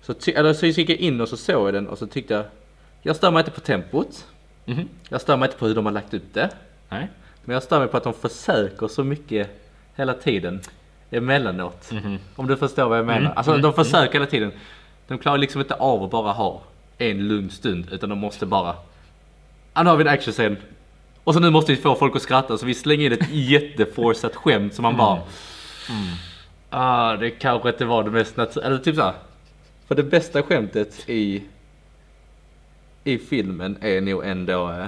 Så, 0.01 0.13
eller, 0.31 0.53
så 0.53 0.65
gick 0.65 0.89
jag 0.89 0.97
in 0.97 1.21
och 1.21 1.29
så 1.29 1.37
såg 1.37 1.67
jag 1.67 1.73
den 1.73 1.87
och 1.87 1.97
så 1.97 2.07
tyckte 2.07 2.33
jag... 2.33 2.45
Jag 3.01 3.15
stör 3.15 3.31
mig 3.31 3.39
inte 3.39 3.51
på 3.51 3.59
tempot. 3.61 4.25
Mhm. 4.65 4.89
Jag 5.09 5.21
stör 5.21 5.37
mig 5.37 5.47
inte 5.47 5.57
på 5.57 5.67
hur 5.67 5.75
de 5.75 5.85
har 5.85 5.93
lagt 5.93 6.13
upp 6.13 6.33
det. 6.33 6.49
Nej. 6.89 7.07
Men 7.45 7.53
jag 7.53 7.63
stör 7.63 7.79
mig 7.79 7.87
på 7.87 7.97
att 7.97 8.03
de 8.03 8.13
försöker 8.13 8.87
så 8.87 9.03
mycket 9.03 9.61
hela 9.95 10.13
tiden. 10.13 10.61
Emellanåt. 11.11 11.91
Om 12.35 12.47
du 12.47 12.57
förstår 12.57 12.89
vad 12.89 12.97
jag 12.97 13.05
menar. 13.05 13.33
Alltså 13.35 13.57
de 13.57 13.73
försöker 13.73 14.13
hela 14.13 14.25
tiden. 14.25 14.51
De 15.07 15.17
klarar 15.17 15.37
liksom 15.37 15.61
inte 15.61 15.73
av 15.73 16.03
att 16.03 16.11
bara 16.11 16.31
ha 16.31 16.61
en 16.99 17.27
lugn 17.27 17.49
stund. 17.49 17.87
Utan 17.91 18.09
de 18.09 18.19
måste 18.19 18.45
bara... 18.45 18.75
Ah, 19.73 19.83
nu 19.83 19.89
har 19.89 19.97
vi 19.97 20.01
en 20.01 20.07
actionscen. 20.07 20.57
Och 21.23 21.33
så 21.33 21.39
nu 21.39 21.49
måste 21.49 21.71
vi 21.71 21.81
få 21.81 21.95
folk 21.95 22.15
att 22.15 22.21
skratta 22.21 22.57
så 22.57 22.65
vi 22.65 22.73
slänger 22.73 23.05
in 23.05 23.11
ett 23.11 23.29
jätteforcat 23.31 24.35
skämt 24.35 24.73
som 24.73 24.83
man 24.83 24.97
bara... 24.97 25.21
Ah, 26.69 27.17
det 27.17 27.29
kanske 27.29 27.69
inte 27.69 27.85
var 27.85 28.03
det 28.03 28.11
mest 28.11 28.37
naturliga. 28.37 28.67
Eller 28.67 28.77
typ 28.77 28.95
såhär. 28.95 29.13
För 29.87 29.95
det 29.95 30.03
bästa 30.03 30.43
skämtet 30.43 31.09
i... 31.09 31.43
I 33.03 33.17
filmen 33.17 33.77
är 33.81 34.01
nog 34.01 34.25
ändå... 34.25 34.71
Eh, 34.71 34.85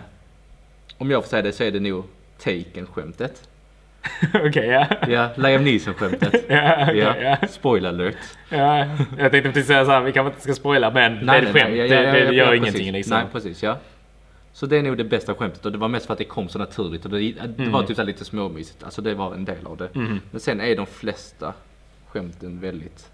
om 0.98 1.12
jag 1.12 1.24
får 1.24 1.30
säga 1.30 1.42
det 1.42 1.54
så 1.54 1.64
är 1.64 1.72
det 1.72 1.80
nog 1.80 2.06
Taken-skämtet. 2.38 3.50
Okej, 4.46 4.68
ja. 4.68 4.88
Ja, 5.08 5.30
Liam 5.36 5.64
Neeson-skämtet. 5.64 6.34
Ja, 6.50 6.84
okej, 6.84 6.98
ja. 6.98 7.16
ja. 7.42 7.48
Spoiler 7.48 7.90
alert. 7.90 8.18
ja. 8.50 8.86
Jag 9.18 9.32
tänkte 9.32 9.42
precis 9.52 9.68
säga 9.68 9.86
såhär, 9.86 10.02
vi 10.02 10.12
kanske 10.12 10.30
inte 10.30 10.42
ska 10.42 10.54
spoila 10.54 10.92
men 10.92 11.26
det 11.26 11.34
är 11.34 11.42
ett 11.44 11.54
skämt. 11.54 11.70
det, 11.72 11.76
ja, 11.88 12.02
det, 12.02 12.12
det 12.12 12.34
gör 12.36 12.46
precis. 12.46 12.62
ingenting 12.62 12.92
liksom. 12.94 13.18
Nej, 13.18 13.26
precis 13.32 13.64
ja. 13.64 13.78
Så 14.54 14.66
det 14.66 14.78
är 14.78 14.84
nog 14.84 14.98
det 14.98 15.04
bästa 15.04 15.36
skämtet 15.36 15.66
och 15.66 15.72
det 15.72 15.78
var 15.78 15.88
mest 15.88 16.06
för 16.06 16.14
att 16.14 16.18
det 16.20 16.26
kom 16.26 16.50
så 16.50 16.60
naturligt 16.60 17.06
och 17.06 17.12
det, 17.12 17.18
det 17.32 17.42
Mm. 17.64 17.72
var 17.72 17.84
typ 17.84 17.96
så 17.98 18.04
lite 18.04 18.26
småmysigt. 18.26 18.84
Alltså 18.84 19.02
det 19.02 19.14
var 19.14 19.34
en 19.34 19.46
del 19.46 19.66
av 19.66 19.78
det. 19.78 19.90
Men 20.32 20.40
sen 20.40 20.62
är 20.62 20.76
de 20.76 20.86
flesta 20.86 21.54
skämten 22.08 22.60
väldigt 22.60 23.10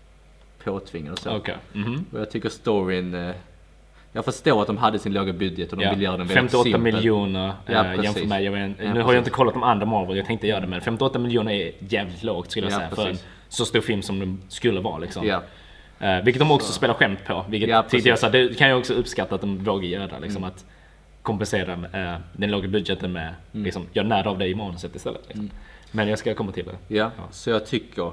påtvingade 0.63 1.11
och 1.13 1.19
så. 1.19 1.35
Okej. 1.35 1.55
mhm. 1.73 2.05
Och 2.13 2.19
jag 2.19 2.31
tycker 2.31 2.49
storyn... 2.49 3.33
Jag 4.17 4.25
förstår 4.25 4.61
att 4.61 4.67
de 4.67 4.77
hade 4.77 4.99
sin 4.99 5.13
låga 5.13 5.33
budget 5.33 5.71
och 5.71 5.77
de 5.77 5.83
Ja. 5.83 5.89
vill 5.89 6.01
göra 6.01 6.17
den 6.17 6.27
väldigt 6.27 6.51
58 6.51 6.63
simpel. 6.63 6.81
miljoner 6.81 7.53
Ja, 7.65 7.73
eh, 7.73 7.83
precis. 7.83 8.03
jämfört 8.03 8.25
med, 8.25 8.43
jag 8.43 8.51
vet, 8.51 8.61
Ja, 8.61 8.67
nu 8.77 8.89
har 8.89 8.95
jag 8.97 9.05
precis. 9.05 9.17
inte 9.17 9.29
kollat 9.29 9.53
de 9.53 9.63
andra 9.63 9.85
Marvel, 9.85 10.17
jag 10.17 10.25
tänkte 10.25 10.47
göra 10.47 10.59
det 10.59 10.67
men 10.67 10.81
58 10.81 11.19
miljoner 11.19 11.51
är 11.51 11.71
jävligt 11.79 12.23
lågt 12.23 12.51
skulle 12.51 12.65
jag 12.67 12.73
Ja, 12.73 12.77
säga 12.77 12.89
för 12.89 13.01
en 13.01 13.07
precis. 13.07 13.25
så 13.49 13.65
stor 13.65 13.81
film 13.81 14.01
som 14.01 14.19
den 14.19 14.41
skulle 14.47 14.79
vara 14.81 14.97
liksom. 14.97 15.27
Eh, 15.99 16.21
vilket 16.23 16.39
de 16.39 16.51
också 16.51 16.73
spelar 16.73 16.93
skämt 16.93 17.19
på, 17.27 17.45
vilket 17.49 17.69
Ja, 17.69 17.81
tyckte 17.83 18.09
jag 18.09 18.19
precis. 18.19 18.21
så 18.21 18.29
det 18.53 18.57
kan 18.57 18.69
jag 18.69 18.79
också 18.79 18.93
uppskatta 18.93 19.35
att 19.35 19.41
de 19.41 19.57
vågar 19.63 19.87
göra 19.87 20.19
liksom 20.19 20.43
Mm. 20.43 20.49
att 20.55 20.65
kompensera 21.21 21.73
eh, 21.73 22.19
den 22.33 22.51
låga 22.51 22.67
budgeten 22.67 23.11
med, 23.11 23.33
Mm. 23.53 23.63
liksom, 23.65 23.85
gör 23.93 24.03
när 24.03 24.27
av 24.27 24.37
det 24.37 24.47
i 24.47 24.55
manuset 24.55 24.95
istället. 24.95 25.21
Liksom. 25.27 25.49
Men 25.91 26.07
jag 26.07 26.19
ska 26.19 26.33
komma 26.33 26.51
till 26.51 26.65
det. 26.65 26.95
Ja, 26.95 27.11
så 27.31 27.49
jag 27.49 27.65
tycker... 27.65 28.11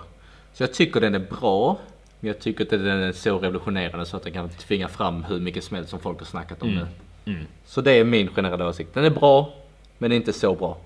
Så 0.52 0.62
jag 0.62 0.72
tycker 0.74 1.00
den 1.00 1.14
är 1.14 1.18
bra. 1.40 1.78
Men 2.24 2.28
jag 2.32 2.38
tycker 2.38 2.64
inte 2.64 2.76
den 2.76 3.02
är 3.02 3.12
så 3.12 3.38
revolutionerande 3.38 4.06
så 4.06 4.16
att 4.16 4.22
den 4.22 4.32
kan 4.32 4.48
tvinga 4.48 4.88
fram 4.88 5.24
hur 5.24 5.40
mycket 5.40 5.64
smäll 5.64 5.86
som 5.86 6.00
folk 6.00 6.18
har 6.18 6.26
snackat 6.26 6.62
om 6.62 6.68
Mm. 6.68 6.86
nu. 7.24 7.36
Så 7.64 7.80
det 7.80 7.92
är 7.92 8.04
min 8.04 8.28
generella 8.28 8.68
åsikt. 8.68 8.94
Den 8.94 9.04
är 9.04 9.10
bra, 9.10 9.52
men 9.98 10.12
inte 10.12 10.32
så 10.32 10.54
bra. 10.54 10.78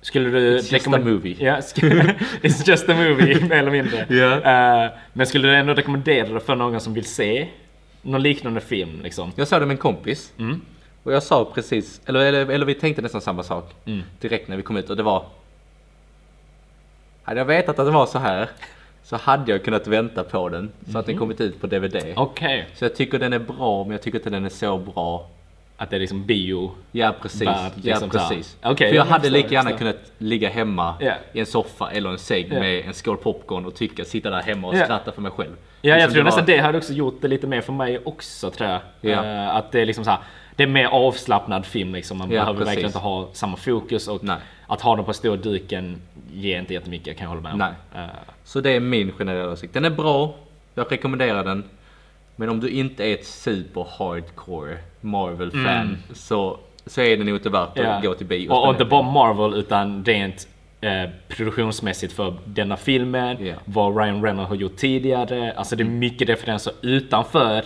Skulle 0.00 0.30
du 0.30 0.58
It's 0.58 0.72
just 0.72 0.86
a 0.86 0.98
movie. 1.04 1.34
Sk- 1.34 2.14
it's 2.42 2.68
just 2.70 2.88
a 2.88 2.94
movie, 2.96 3.40
mer 3.48 3.52
eller 3.56 3.70
mindre. 3.70 4.06
Ja. 4.08 4.84
Eh, 4.84 4.90
men 5.12 5.26
skulle 5.26 5.48
du 5.48 5.54
ändå 5.54 5.74
rekommendera 5.74 6.32
det 6.34 6.40
för 6.40 6.54
någon 6.54 6.80
som 6.80 6.94
vill 6.94 7.04
se 7.04 7.48
någon 8.02 8.22
liknande 8.22 8.60
film? 8.60 9.00
Liksom? 9.02 9.32
Jag 9.36 9.48
såg 9.48 9.60
det 9.62 9.66
med 9.66 9.74
en 9.74 9.78
kompis. 9.78 10.32
Mm. 10.38 10.60
Och 11.02 11.12
jag 11.12 11.22
sa 11.22 11.44
precis, 11.54 12.00
eller, 12.06 12.20
eller, 12.20 12.46
eller 12.50 12.66
vi 12.66 12.74
tänkte 12.74 13.02
nästan 13.02 13.20
samma 13.20 13.42
sak. 13.42 13.74
Mm. 13.84 14.02
Direkt 14.20 14.48
när 14.48 14.56
vi 14.56 14.62
kom 14.62 14.76
ut 14.76 14.90
och 14.90 14.96
det 14.96 15.02
var... 15.02 15.26
Hade 17.22 17.40
jag 17.40 17.44
vetat 17.44 17.78
att 17.78 17.86
det 17.86 17.90
var 17.92 18.06
så 18.06 18.18
här 18.18 18.48
så 19.08 19.16
hade 19.16 19.52
jag 19.52 19.64
kunnat 19.64 19.86
vänta 19.86 20.24
på 20.24 20.48
den. 20.48 20.70
Så 20.92 20.98
att 20.98 21.06
den 21.06 21.18
kommit 21.18 21.40
ut 21.40 21.60
på 21.60 21.66
DVD. 21.66 21.96
Okej. 22.16 22.66
Så 22.74 22.84
jag 22.84 22.94
tycker 22.96 23.18
den 23.18 23.32
är 23.32 23.38
bra 23.38 23.84
men 23.84 23.90
jag 23.92 24.02
tycker 24.02 24.18
inte 24.18 24.30
den 24.30 24.44
är 24.44 24.48
så 24.48 24.78
bra. 24.78 25.26
Att 25.76 25.90
det 25.90 25.96
är 25.96 26.00
liksom 26.00 26.26
bio. 26.26 26.70
Ja 26.92 27.14
precis. 27.22 27.42
Ja, 27.42 27.70
liksom 27.74 28.10
här. 28.10 28.18
precis. 28.28 28.56
Okej, 28.62 28.88
För 28.90 28.96
jag 28.96 29.06
jag 29.06 29.10
hade 29.10 29.30
lika 29.30 29.46
jag 29.54 29.64
gärna 29.64 29.78
kunnat 29.78 29.96
ligga 30.18 30.48
hemma 30.48 30.94
Ja. 31.00 31.12
i 31.32 31.40
en 31.40 31.46
soffa 31.46 31.90
eller 31.90 32.10
en 32.10 32.18
säng 32.18 32.46
Ja. 32.50 32.60
med 32.60 32.84
en 32.86 32.94
skål 32.94 33.16
popcorn 33.16 33.66
och 33.66 33.74
tycka, 33.74 34.04
sitta 34.04 34.30
där 34.30 34.42
hemma 34.42 34.68
och 34.68 34.76
Ja. 34.76 34.84
skratta 34.84 35.12
för 35.12 35.22
mig 35.22 35.32
själv. 35.32 35.50
Ja, 35.82 35.90
jag 35.90 35.96
Liksom 35.96 36.12
tror 36.12 36.22
det 36.22 36.24
nästan 36.24 36.44
var- 36.44 36.52
det 36.52 36.58
hade 36.58 36.78
också 36.78 36.92
gjort 36.92 37.18
det 37.20 37.28
lite 37.28 37.46
mer 37.46 37.60
för 37.60 37.72
mig 37.72 37.98
också 38.04 38.50
tror 38.50 38.70
jag. 38.70 38.80
Ja. 39.00 39.24
Eh, 39.24 39.56
att 39.56 39.72
det 39.72 39.80
är 39.80 39.86
liksom 39.86 40.04
så 40.04 40.10
här, 40.10 40.20
det 40.58 40.62
är 40.64 40.66
mer 40.68 40.86
avslappnad 40.86 41.66
film 41.66 41.92
liksom. 41.94 42.18
Man 42.18 42.30
Ja, 42.30 42.40
behöver 42.40 42.52
precis. 42.52 42.66
verkligen 42.68 42.88
inte 42.88 42.98
ha 42.98 43.28
samma 43.32 43.56
fokus 43.56 44.08
och 44.08 44.24
Nej. 44.24 44.36
att 44.66 44.80
ha 44.80 44.96
den 44.96 45.04
på 45.04 45.12
stora 45.12 45.36
duken 45.36 45.96
ger 46.32 46.58
inte 46.58 46.74
jättemycket 46.74 47.16
kan 47.18 47.24
jag 47.24 47.28
hålla 47.28 47.40
med 47.42 47.52
om. 47.52 47.58
Nej. 47.58 47.72
Eh, 48.04 48.10
Så 48.44 48.60
det 48.60 48.70
är 48.70 48.80
min 48.80 49.12
generella 49.12 49.52
åsikt. 49.52 49.74
Den 49.74 49.84
är 49.84 49.90
bra, 49.90 50.34
jag 50.74 50.92
rekommenderar 50.92 51.44
den. 51.44 51.64
Men 52.36 52.48
om 52.48 52.60
du 52.60 52.68
inte 52.68 53.04
är 53.04 53.14
ett 53.14 53.26
super 53.26 53.86
hardcore 53.98 54.78
Marvel-fan 55.00 55.98
så, 56.12 56.58
så 56.86 57.00
är 57.00 57.16
det 57.16 57.24
nog 57.24 57.36
inte 57.36 57.50
värt 57.50 57.68
att 57.78 57.84
Ja. 57.84 58.00
gå 58.02 58.14
till 58.14 58.26
bio. 58.26 58.50
Och, 58.50 58.64
och 58.64 58.70
inte 58.70 58.84
bara 58.84 59.02
Marvel 59.02 59.54
utan 59.54 60.04
rent 60.04 60.48
eh, 60.80 61.10
produktionsmässigt 61.28 62.12
för 62.12 62.34
denna 62.44 62.76
filmen, 62.76 63.46
Ja. 63.46 63.54
vad 63.64 63.96
Ryan 63.98 64.22
Reynolds 64.24 64.48
har 64.48 64.56
gjort 64.56 64.76
tidigare. 64.76 65.52
Alltså 65.56 65.76
det 65.76 65.82
är 65.82 65.88
mycket 65.88 66.28
referenser 66.28 66.72
utanför 66.82 67.64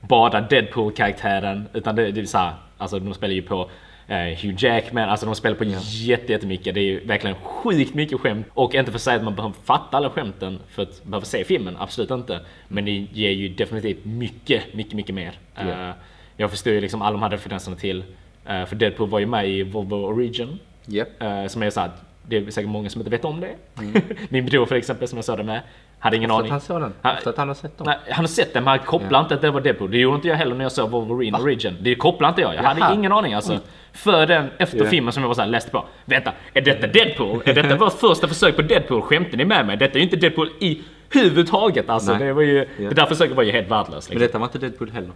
bara 0.00 0.40
Deadpool-karaktären. 0.40 1.68
Utan 1.72 1.96
det, 1.96 2.10
det 2.10 2.20
är 2.20 2.24
så 2.24 2.38
här, 2.38 2.54
alltså 2.78 2.98
de 2.98 3.14
spelar 3.14 3.34
ju 3.34 3.42
på 3.42 3.70
eh, 4.06 4.16
Hugh 4.16 4.64
Jackman, 4.64 5.08
alltså 5.08 5.26
de 5.26 5.34
spelar 5.34 5.56
på 5.56 5.64
jätte, 5.64 6.32
jättemycket. 6.32 6.74
Det 6.74 6.80
är 6.80 6.84
ju 6.84 7.06
verkligen 7.06 7.36
sjukt 7.36 7.94
mycket 7.94 8.20
skämt. 8.20 8.46
Och 8.54 8.74
inte 8.74 8.90
för 8.90 8.98
att 8.98 9.02
säga 9.02 9.16
att 9.16 9.24
man 9.24 9.34
behöver 9.34 9.54
fatta 9.64 9.96
alla 9.96 10.10
skämten 10.10 10.58
för 10.68 10.82
att 10.82 11.04
behöva 11.04 11.24
se 11.24 11.44
filmen, 11.44 11.76
absolut 11.78 12.10
inte. 12.10 12.40
Men 12.68 12.84
det 12.84 12.90
ger 12.90 13.30
ju 13.30 13.48
definitivt 13.48 14.04
mycket, 14.04 14.74
mycket, 14.74 14.94
mycket 14.94 15.14
mer. 15.14 15.32
Ja. 15.54 15.88
Eh, 15.88 15.94
jag 16.36 16.50
förstår 16.50 16.72
ju 16.72 16.80
liksom 16.80 17.02
alla 17.02 17.12
de 17.12 17.22
här 17.22 17.30
referenserna 17.30 17.76
till, 17.76 18.04
eh, 18.46 18.64
för 18.64 18.76
Deadpool 18.76 19.08
var 19.08 19.18
ju 19.18 19.26
med 19.26 19.48
i 19.48 19.62
Volvo 19.62 19.96
Origin. 19.96 20.58
Japp. 20.86 21.22
Eh, 21.22 21.46
som 21.46 21.62
är 21.62 21.70
så 21.70 21.80
här, 21.80 21.90
det 22.22 22.36
är 22.36 22.50
säkert 22.50 22.70
många 22.70 22.90
som 22.90 23.00
inte 23.00 23.10
vet 23.10 23.24
om 23.24 23.40
det. 23.40 23.54
Min 24.28 24.46
bror 24.46 24.66
för 24.66 24.74
exempel 24.74 25.08
som 25.08 25.16
jag 25.16 25.24
sa 25.24 25.36
det 25.36 25.42
med, 25.42 25.60
hade 26.06 26.16
ingen 26.16 26.30
Så 26.30 26.38
att 26.40 26.48
han 26.50 26.60
såg 26.60 26.80
den? 26.80 26.92
Han- 27.02 27.16
Efter 27.16 27.30
att 27.30 27.36
han 27.36 27.48
har 27.48 27.54
sett 27.54 27.78
dem? 27.78 27.84
Nej, 27.86 27.96
han 28.10 28.22
har 28.24 28.28
sett 28.28 28.52
den 28.54 28.64
men 28.64 28.68
han 28.70 28.86
kopplar 28.86 29.20
inte 29.20 29.34
att 29.34 29.40
det 29.40 29.50
var 29.50 29.60
Deadpool. 29.60 29.90
Det 29.90 29.98
gjorde 29.98 30.14
inte 30.16 30.28
jag 30.28 30.36
heller 30.36 30.54
när 30.54 30.64
jag 30.64 30.72
såg 30.72 30.90
Wolverine 30.90 31.38
Origin. 31.38 31.76
Det 31.80 31.94
kopplar 31.94 32.28
inte 32.28 32.40
jag. 32.40 32.54
Jag 32.54 32.64
Jaha. 32.64 32.74
hade 32.74 32.94
ingen 32.94 33.12
aning 33.12 33.34
alltså. 33.34 33.58
För 33.92 34.26
den, 34.26 34.50
efter 34.58 34.78
Ja. 34.78 34.84
filmen 34.90 35.12
som 35.12 35.22
jag 35.22 35.28
var 35.28 35.34
så 35.34 35.40
här, 35.40 35.48
läste 35.48 35.70
på. 35.70 35.84
Vänta, 36.04 36.32
är 36.52 36.60
detta 36.60 36.86
Deadpool? 36.86 37.42
Är 37.44 37.54
detta 37.54 37.76
vårt 37.76 37.92
första 37.92 38.28
försök 38.28 38.56
på 38.56 38.62
Deadpool? 38.62 39.02
Skämtar 39.02 39.36
ni 39.38 39.44
med 39.44 39.66
mig? 39.66 39.76
Detta 39.76 39.92
är 39.94 39.96
ju 39.98 40.02
inte 40.04 40.16
Deadpool 40.16 40.50
i 40.60 40.82
huvudtaget 41.12 41.90
alltså. 41.90 42.12
Nej. 42.12 42.26
Det, 42.26 42.32
var 42.32 42.42
ju, 42.42 42.56
Ja. 42.58 42.88
det 42.88 42.94
där 42.94 43.06
försöket 43.06 43.36
var 43.36 43.42
ju 43.42 43.52
helt 43.52 43.70
värdelöst. 43.70 44.08
Men 44.08 44.18
Liksom. 44.18 44.26
detta 44.26 44.38
var 44.38 44.46
inte 44.46 44.58
Deadpool 44.58 44.90
heller. 44.90 45.10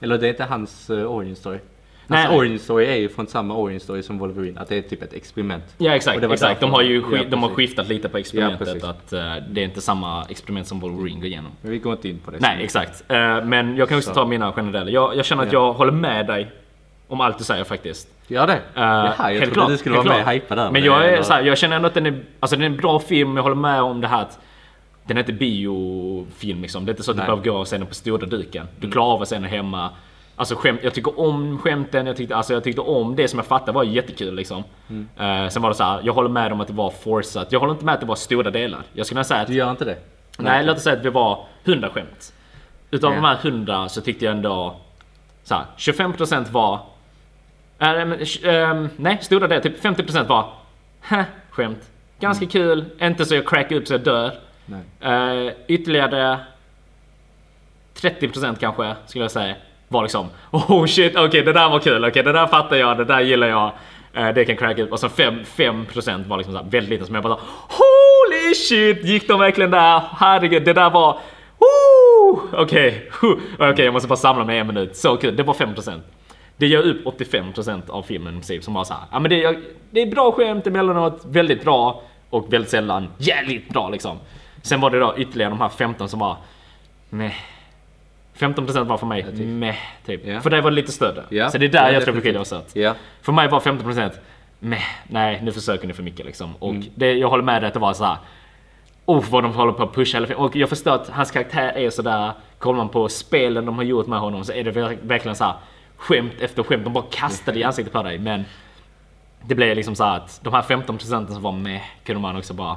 Eller 0.00 0.18
det 0.18 0.26
är 0.26 0.30
inte 0.30 0.44
hans 0.44 0.90
uh, 0.90 1.04
origin 1.04 1.36
story. 1.36 1.58
Nej, 2.06 2.20
Alltså. 2.22 2.38
Origin 2.38 2.58
Story 2.58 2.86
är 2.86 2.94
ju 2.96 3.08
från 3.08 3.26
samma 3.26 3.54
Origin 3.54 3.80
Story 3.80 4.02
som 4.02 4.18
Wolverine, 4.18 4.60
att 4.60 4.68
det 4.68 4.76
är 4.78 4.82
typ 4.82 5.02
ett 5.02 5.12
experiment. 5.12 5.64
Ja 5.78 5.94
exakt, 5.94 6.22
exakt. 6.24 6.60
De 6.60 6.70
har 6.72 6.82
ju 6.82 6.94
Ja, 7.00 7.06
sk- 7.06 7.30
de 7.30 7.42
har 7.42 7.50
skiftat 7.50 7.88
lite 7.88 8.08
på 8.08 8.18
experimentet. 8.18 8.58
precis. 8.68 8.84
att 8.84 9.12
eh, 9.12 9.20
det 9.50 9.60
är 9.60 9.64
inte 9.64 9.80
samma 9.80 10.24
experiment 10.28 10.66
som 10.66 10.80
Wolverine 10.80 11.16
går 11.16 11.26
igenom. 11.26 11.52
Men 11.60 11.70
vi 11.70 11.78
går 11.78 11.92
inte 11.92 12.08
in 12.08 12.18
på 12.24 12.30
det. 12.30 12.38
Nej 12.40 12.64
exakt. 12.64 13.04
Eh, 13.08 13.44
men 13.44 13.76
jag 13.76 13.88
kan 13.88 13.98
också 13.98 14.08
Så. 14.10 14.14
ta 14.14 14.26
mina 14.26 14.52
generella. 14.52 14.90
Jag, 14.90 15.16
jag 15.16 15.24
känner 15.24 15.42
att 15.46 15.52
Ja. 15.52 15.66
jag 15.66 15.72
håller 15.72 15.92
med 15.92 16.26
dig 16.26 16.50
om 17.08 17.20
allt 17.20 17.38
du 17.38 17.44
säger 17.44 17.64
faktiskt. 17.64 18.08
Gör 18.26 18.46
det? 18.46 18.52
Eh, 18.52 18.60
Jaha, 18.74 19.32
jag 19.32 19.36
trodde 19.42 19.54
klart, 19.54 19.68
du 19.68 19.76
skulle 19.76 19.96
vara 19.96 20.08
med 20.08 20.24
och 20.26 20.30
hypa 20.32 20.54
där. 20.54 20.70
Men 20.70 20.84
jag, 20.84 21.04
är, 21.04 21.08
eller? 21.12 21.22
så 21.22 21.32
här, 21.32 21.42
jag 21.42 21.58
känner 21.58 21.76
ändå 21.76 21.88
att 21.88 21.94
den 21.94 22.06
är, 22.06 22.20
alltså 22.40 22.56
den 22.56 22.62
är 22.62 22.66
en 22.66 22.76
bra 22.76 22.98
film, 23.00 23.36
jag 23.36 23.42
håller 23.42 23.56
med 23.56 23.82
om 23.82 24.00
det 24.00 24.08
här 24.08 24.22
att 24.22 24.38
den 25.06 25.16
är 25.16 25.20
inte 25.20 25.32
biofilm 25.32 26.62
liksom. 26.62 26.84
Det 26.84 26.90
är 26.90 26.92
inte 26.92 27.02
så 27.02 27.10
att 27.10 27.16
du 27.16 27.18
Nej. 27.20 27.26
behöver 27.26 27.44
gå 27.44 27.56
och 27.56 27.68
se 27.68 27.78
den 27.78 27.86
på 27.86 27.94
stora 27.94 28.26
duken. 28.26 28.66
Du 28.80 28.90
klarar 28.90 29.12
av 29.12 29.22
att 29.22 29.28
se 29.28 29.34
den 29.34 29.44
hemma. 29.44 29.90
Alltså 30.36 30.54
skämt, 30.56 30.80
jag 30.82 30.94
tycker 30.94 31.20
om 31.20 31.58
skämten, 31.58 32.06
jag 32.06 32.16
tyckte, 32.16 32.36
alltså, 32.36 32.52
jag 32.52 32.64
tyckte 32.64 32.80
om 32.80 33.16
det 33.16 33.28
som 33.28 33.38
jag 33.38 33.46
fattade 33.46 33.72
var 33.72 33.84
jättekul 33.84 34.34
liksom. 34.34 34.64
Eh, 35.18 35.48
sen 35.48 35.62
var 35.62 35.68
det 35.68 35.74
så 35.74 35.84
här, 35.84 36.00
jag 36.04 36.12
håller 36.12 36.28
med 36.28 36.52
om 36.52 36.60
att 36.60 36.66
det 36.68 36.72
var 36.74 36.90
forceat. 36.90 37.52
Jag 37.52 37.60
håller 37.60 37.72
inte 37.72 37.84
med 37.84 37.94
att 37.94 38.00
det 38.00 38.06
var 38.06 38.16
stora 38.16 38.50
delar. 38.50 38.82
Jag 38.92 39.06
skulle 39.06 39.24
säga 39.24 39.40
att, 39.40 39.46
Du 39.46 39.54
gör 39.54 39.70
inte 39.70 39.84
det? 39.84 39.96
nej 40.38 40.64
låt 40.64 40.76
oss 40.76 40.82
säga 40.82 40.96
att 40.96 41.02
det 41.02 41.10
var 41.10 41.44
100 41.64 41.90
skämt. 41.90 42.32
Utav 42.90 43.10
Ja. 43.10 43.16
de 43.16 43.24
här 43.24 43.36
100 43.42 43.88
så 43.88 44.00
tyckte 44.00 44.24
jag 44.24 44.32
ändå 44.36 44.76
så 45.44 45.54
här, 45.54 45.64
25% 45.76 46.50
var 46.50 46.74
äh, 47.78 47.92
men, 47.92 48.12
ehm, 48.44 48.88
nej, 48.96 49.18
stora 49.22 49.46
delar, 49.48 49.62
typ 49.62 49.80
50% 49.84 50.26
var 50.28 50.52
Hä, 51.00 51.24
skämt. 51.50 51.90
Ganska 52.20 52.46
kul, 52.46 52.84
inte 53.00 53.24
så 53.24 53.34
jag 53.34 53.46
crackar 53.48 53.76
upp 53.76 53.86
så 53.86 53.94
jag 53.94 54.00
dör. 54.00 54.32
Nej. 54.66 55.46
Uh, 55.46 55.52
ytterligare 55.68 56.40
30% 57.94 58.56
kanske 58.60 58.94
skulle 59.06 59.24
jag 59.24 59.30
säga 59.30 59.54
var 59.88 60.02
liksom 60.02 60.28
Oh 60.50 60.86
shit, 60.86 61.16
okej 61.16 61.42
det 61.42 61.52
där 61.52 61.68
var 61.68 61.78
kul, 61.78 62.04
okej 62.04 62.22
det 62.22 62.32
där 62.32 62.46
fattar 62.46 62.76
jag, 62.76 62.98
det 62.98 63.04
där 63.04 63.20
gillar 63.20 63.46
jag. 63.46 63.72
Eh, 64.14 64.28
det 64.28 64.44
kan 64.44 64.56
cracka 64.56 64.82
ut. 64.82 64.92
Och 64.92 65.00
så 65.00 65.08
5%, 65.08 65.44
5% 65.56 66.28
var 66.28 66.36
liksom 66.36 66.54
så 66.54 66.62
här 66.62 66.70
väldigt 66.70 66.90
lite 66.90 67.06
som 67.06 67.14
jag 67.14 67.24
bara 67.24 67.36
så, 67.36 67.42
Holy 67.68 68.54
shit, 68.54 69.04
gick 69.04 69.28
de 69.28 69.40
verkligen 69.40 69.70
där? 69.70 70.02
Herregud, 70.18 70.64
det 70.64 70.72
där 70.72 70.90
var 70.90 71.18
Okej, 72.52 73.08
okay, 73.22 73.70
okej 73.70 73.84
jag 73.84 73.92
måste 73.94 74.08
bara 74.08 74.16
samla 74.16 74.44
mig 74.44 74.58
en 74.58 74.66
minut. 74.66 74.96
Så 74.96 75.16
kul, 75.16 75.36
det 75.36 75.42
var 75.42 75.54
5%. 75.54 76.00
Det 76.56 76.66
gör 76.66 76.82
upp 76.82 77.04
85% 77.04 77.90
av 77.90 78.02
filmen 78.02 78.32
i 78.32 78.36
princip 78.36 78.64
som 78.64 78.74
bara 78.74 78.84
såhär, 78.84 79.02
ja 79.12 79.18
men 79.18 79.30
det 79.30 79.44
är, 79.44 79.60
det 79.90 80.02
är 80.02 80.06
bra 80.06 80.32
skämt 80.32 80.66
emellanåt, 80.66 81.22
väldigt 81.26 81.64
bra 81.64 82.02
och 82.30 82.52
väldigt 82.52 82.70
sällan 82.70 83.08
jävligt 83.18 83.68
bra 83.68 83.88
liksom. 83.88 84.18
Sen 84.62 84.80
var 84.80 84.90
det 84.90 84.98
då 84.98 85.14
ytterligare 85.16 85.50
de 85.50 85.60
här 85.60 85.68
15 85.68 86.08
som 86.08 86.20
var 86.20 86.36
meh. 87.10 87.34
15% 88.38 88.84
var 88.84 88.96
för 88.98 89.06
mig 89.06 89.22
meh, 89.46 89.76
typ. 90.06 90.26
Ja. 90.26 90.40
För 90.40 90.50
det 90.50 90.60
var 90.60 90.70
lite 90.70 90.92
större. 90.92 91.24
Ja, 91.28 91.50
Så 91.50 91.58
det 91.58 91.66
är 91.66 91.68
där 91.68 91.86
ja, 91.86 91.92
jag 91.92 92.04
tror 92.04 92.14
vi 92.14 92.20
skiljer 92.20 92.40
oss 92.40 92.52
åt. 92.52 92.76
För 93.22 93.32
mig 93.32 93.48
var 93.48 93.60
15% 93.60 94.10
meh, 94.58 94.82
nej 95.08 95.40
nu 95.42 95.52
försöker 95.52 95.86
ni 95.86 95.92
för 95.94 96.02
mycket 96.02 96.26
liksom. 96.26 96.54
Och 96.58 96.70
Mm. 96.70 96.84
det, 96.94 97.12
jag 97.12 97.28
håller 97.30 97.44
med 97.44 97.62
dig 97.62 97.68
att 97.68 97.74
det 97.74 97.80
var 97.80 97.92
så 97.92 98.04
här. 98.04 98.16
Oh, 99.06 99.24
vad 99.30 99.42
de 99.44 99.52
håller 99.54 99.72
på 99.72 99.82
att 99.82 99.94
pusha 99.94 100.18
hela. 100.20 100.36
Och 100.36 100.56
jag 100.56 100.68
förstår 100.68 100.94
att 100.94 101.08
hans 101.08 101.30
karaktär 101.30 101.72
är 101.76 101.90
sådär, 101.90 102.32
kollar 102.58 102.76
man 102.76 102.88
på 102.88 103.08
spelen 103.08 103.66
de 103.66 103.76
har 103.76 103.84
gjort 103.84 104.06
med 104.06 104.18
honom 104.18 104.44
så 104.44 104.52
är 104.52 104.64
det 104.64 104.70
ver- 104.70 104.98
verkligen 105.02 105.36
så 105.36 105.44
här 105.44 105.54
skämt 105.96 106.32
efter 106.40 106.62
skämt. 106.62 106.84
De 106.84 106.92
bara 106.92 107.04
kastar 107.10 107.52
det 107.52 107.58
i 107.58 107.64
ansiktet 107.64 107.92
på 107.92 108.02
dig. 108.02 108.18
Men 108.18 108.44
det 109.42 109.54
blev 109.54 109.76
liksom 109.76 109.94
så 109.94 110.04
att 110.04 110.40
de 110.44 110.52
här 110.54 110.62
15 110.62 110.98
procenten 110.98 111.34
som 111.34 111.42
var 111.42 111.52
med 111.52 111.80
kunde 112.04 112.20
man 112.22 112.36
också 112.36 112.54
bara 112.54 112.76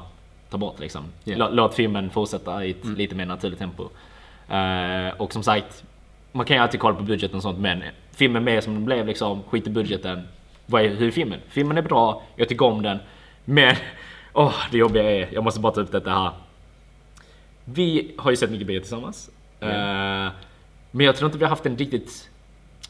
ta 0.49 0.57
bort 0.57 0.79
liksom. 0.79 1.03
Mm. 1.25 1.39
Lå- 1.39 1.49
Låt 1.51 1.75
filmen 1.75 2.09
fortsätta 2.09 2.65
i 2.65 2.71
ett 2.71 2.85
lite 2.85 3.15
mer 3.15 3.25
naturligt 3.25 3.59
tempo. 3.59 3.89
Eh, 4.49 5.13
och 5.17 5.33
som 5.33 5.43
sagt, 5.43 5.83
man 6.31 6.45
kan 6.45 6.57
ju 6.57 6.63
alltid 6.63 6.79
kolla 6.79 6.95
på 6.95 7.03
budgeten 7.03 7.35
och 7.35 7.41
sånt 7.41 7.59
men 7.59 7.83
filmen 8.11 8.43
blev 8.43 8.61
som 8.61 8.73
den 8.73 8.85
blev 8.85 9.07
liksom, 9.07 9.43
skit 9.43 9.67
i 9.67 9.69
budgeten. 9.69 10.27
Vad 10.65 10.81
är, 10.81 10.89
hur 10.89 11.07
är 11.07 11.11
filmen? 11.11 11.39
Filmen 11.49 11.77
är 11.77 11.81
bra, 11.81 12.21
jag 12.35 12.49
tycker 12.49 12.65
om 12.65 12.81
den. 12.81 12.99
Men, 13.45 13.75
åh 14.33 14.55
det 14.71 14.77
jobbiga 14.77 15.11
är, 15.11 15.29
jag 15.33 15.43
måste 15.43 15.59
bara 15.59 15.73
ta 15.73 15.81
upp 15.81 15.91
detta 15.91 16.09
här. 16.09 16.31
Vi 17.65 18.15
har 18.17 18.31
ju 18.31 18.37
sett 18.37 18.51
mycket 18.51 18.67
bio 18.67 18.79
tillsammans. 18.79 19.29
Eh, 19.59 20.29
men 20.91 21.05
jag 21.05 21.15
tror 21.15 21.27
inte 21.27 21.37
vi 21.37 21.43
har 21.43 21.49
haft 21.49 21.65
en 21.65 21.77
riktigt... 21.77 22.29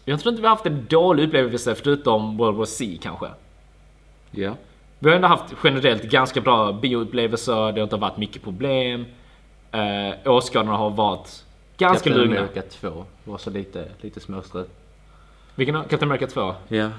Jag 0.05 0.19
tror 0.19 0.31
inte 0.31 0.41
vi 0.41 0.47
har 0.47 0.55
haft 0.55 0.65
en 0.65 0.85
dålig 0.89 1.27
upplevelse 1.27 1.75
förutom 1.75 2.37
World 2.37 2.57
War 2.57 2.65
C 2.65 2.97
kanske. 3.01 3.27
Ja. 4.31 4.55
Vi 4.99 5.09
har 5.09 5.15
ändå 5.15 5.27
haft 5.27 5.53
generellt 5.63 6.03
ganska 6.03 6.41
bra 6.41 6.71
bioupplevelser, 6.71 7.71
det 7.71 7.79
har 7.79 7.83
inte 7.83 7.95
varit 7.95 8.17
mycket 8.17 8.43
problem. 8.43 9.05
Uh, 9.75 10.31
åskådarna 10.31 10.77
har 10.77 10.89
varit 10.89 11.45
ganska 11.77 12.09
Captain 12.09 12.15
lugna. 12.27 12.39
America 12.39 12.61
2 12.61 13.05
var 13.23 13.37
så 13.37 13.49
lite, 13.49 13.85
lite 14.01 14.19
småstrul. 14.19 14.65
Vilken? 15.55 15.75
Captain 15.83 16.03
America 16.11 16.27
2? 16.27 16.55
Ja. 16.67 16.89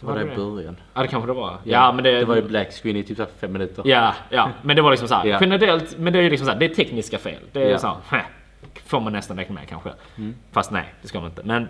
Det 0.00 0.06
var 0.06 0.12
Var 0.12 0.24
det 0.24 0.32
i 0.32 0.36
början. 0.36 0.76
Ja 0.94 1.02
det 1.02 1.08
kanske 1.08 1.26
det 1.26 1.32
var. 1.32 1.58
Ja, 1.64 1.92
men 1.92 2.04
det... 2.04 2.10
det 2.18 2.24
var 2.24 2.36
ju 2.36 2.42
black 2.42 2.72
screen 2.72 2.96
i 2.96 3.02
typ 3.02 3.16
så 3.16 3.22
här 3.22 3.30
fem 3.40 3.52
minuter. 3.52 3.82
Ja, 3.86 4.14
ja, 4.30 4.50
men 4.62 4.76
det 4.76 4.82
var 4.82 4.90
liksom 4.90 5.08
så 5.08 5.14
här, 5.14 5.24
Ja. 5.26 5.38
generellt, 5.40 5.98
men 5.98 6.12
det 6.12 6.18
är 6.18 6.22
ju 6.22 6.30
liksom 6.30 6.46
så 6.46 6.52
här, 6.52 6.58
det 6.58 6.64
är 6.66 6.74
tekniska 6.74 7.18
fel. 7.18 7.40
Det 7.52 7.62
är 7.62 7.70
Ja. 7.70 7.78
så 7.78 7.86
här, 7.86 7.96
heh, 8.18 8.26
får 8.86 9.00
man 9.00 9.12
nästan 9.12 9.36
räkna 9.36 9.54
med 9.54 9.68
kanske. 9.68 9.90
Fast 10.52 10.70
nej, 10.70 10.94
det 11.02 11.08
ska 11.08 11.20
man 11.20 11.30
inte. 11.30 11.42
Men 11.44 11.68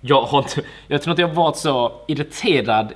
jag 0.00 0.22
har 0.22 0.38
inte, 0.38 0.62
jag 0.86 1.02
tror 1.02 1.12
inte 1.12 1.22
jag 1.22 1.28
varit 1.28 1.56
så 1.56 1.92
irriterad 2.06 2.92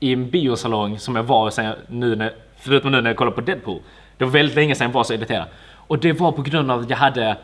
i 0.00 0.12
en 0.12 0.30
biosalong 0.30 0.98
som 0.98 1.16
jag 1.16 1.22
var 1.22 1.50
sen 1.50 1.64
jag, 1.64 1.74
nu 1.88 2.16
när, 2.16 2.32
förutom 2.58 2.90
nu 2.92 3.00
när 3.00 3.10
jag 3.10 3.16
kollade 3.16 3.34
på 3.34 3.40
Deadpool. 3.40 3.80
Det 4.16 4.24
var 4.24 4.32
väldigt 4.32 4.56
länge 4.56 4.74
sedan 4.74 4.86
jag 4.86 4.92
var 4.94 5.04
så 5.04 5.14
irriterad. 5.14 5.46
Och 5.86 5.98
det 5.98 6.12
var 6.12 6.32
på 6.32 6.42
grund 6.42 6.70
av 6.70 6.80
att 6.80 6.90
jag 6.90 6.96
hade 6.96 7.36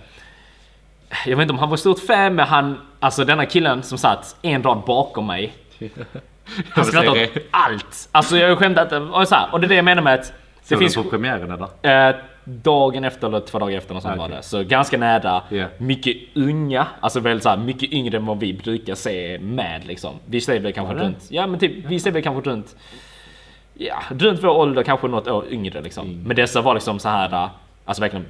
jag 1.27 1.37
vet 1.37 1.43
inte 1.43 1.53
om 1.53 1.59
han 1.59 1.71
var 1.71 1.77
stort 1.77 1.99
fan 1.99 2.35
men 2.35 2.47
han, 2.47 2.79
alltså 3.01 3.25
denna 3.25 3.47
killen 3.47 3.83
som 3.83 3.99
satt 3.99 4.37
en 4.43 4.63
rad 4.63 4.83
bakom 4.87 5.27
mig. 5.27 5.53
Han 6.71 6.85
skrattade 6.85 7.23
åt 7.25 7.31
allt. 7.51 8.09
Alltså 8.13 8.37
jag 8.37 8.59
skämtade 8.59 8.97
inte. 8.97 9.17
Och, 9.19 9.29
så 9.29 9.35
här, 9.35 9.49
och 9.53 9.61
det 9.61 9.67
är 9.67 9.69
det 9.69 9.75
jag 9.75 9.85
menar 9.85 10.03
med 10.03 10.15
att 10.15 10.23
det 10.27 10.35
Det 10.69 10.77
finns 10.77 10.95
finns 10.95 11.05
på 11.07 11.11
premiären 11.11 11.51
eller? 11.83 12.09
eh, 12.11 12.17
dagen 12.45 13.05
efter 13.05 13.27
eller 13.27 13.41
två 13.41 13.59
dagar 13.59 13.79
efter 13.79 13.95
något 13.95 14.03
sånt 14.03 14.15
Ah, 14.15 14.19
var 14.19 14.29
det. 14.29 14.43
Så 14.43 14.63
ganska 14.65 14.99
nära. 14.99 15.43
Ja. 15.49 15.67
Mycket 15.79 16.17
unga. 16.35 16.87
Alltså 17.01 17.21
väldigt 17.21 17.43
så 17.43 17.49
här, 17.49 17.57
mycket 17.57 17.93
yngre 17.93 18.17
än 18.17 18.27
vad 18.27 18.39
vi 18.41 18.53
brukar 18.55 18.95
se 18.95 19.39
med 19.39 19.87
liksom. 19.87 20.15
Vi 20.27 20.41
ser 20.41 20.61
väl 20.61 20.73
kanske 20.73 20.95
Var 20.95 21.01
det? 21.01 21.07
runt, 21.07 21.27
ja 21.31 21.47
men 21.47 21.61
typ 21.61 21.73
vi 21.87 22.01
ser 22.01 22.11
väl 22.11 22.23
kanske 22.23 22.51
runt 22.51 22.77
Ja, 23.75 24.03
runt 24.11 24.43
vår 24.43 24.51
ålder, 24.51 24.83
kanske 24.83 25.09
något 25.09 25.29
år 25.29 25.45
yngre 25.51 25.81
liksom. 25.83 26.07
Mm. 26.07 26.23
Men 26.23 26.37
dessa 26.37 26.61
var 26.61 26.75
liksom 26.75 26.99
så 26.99 27.09
här, 27.09 27.49
alltså 27.85 28.01
verkligen 28.01 28.27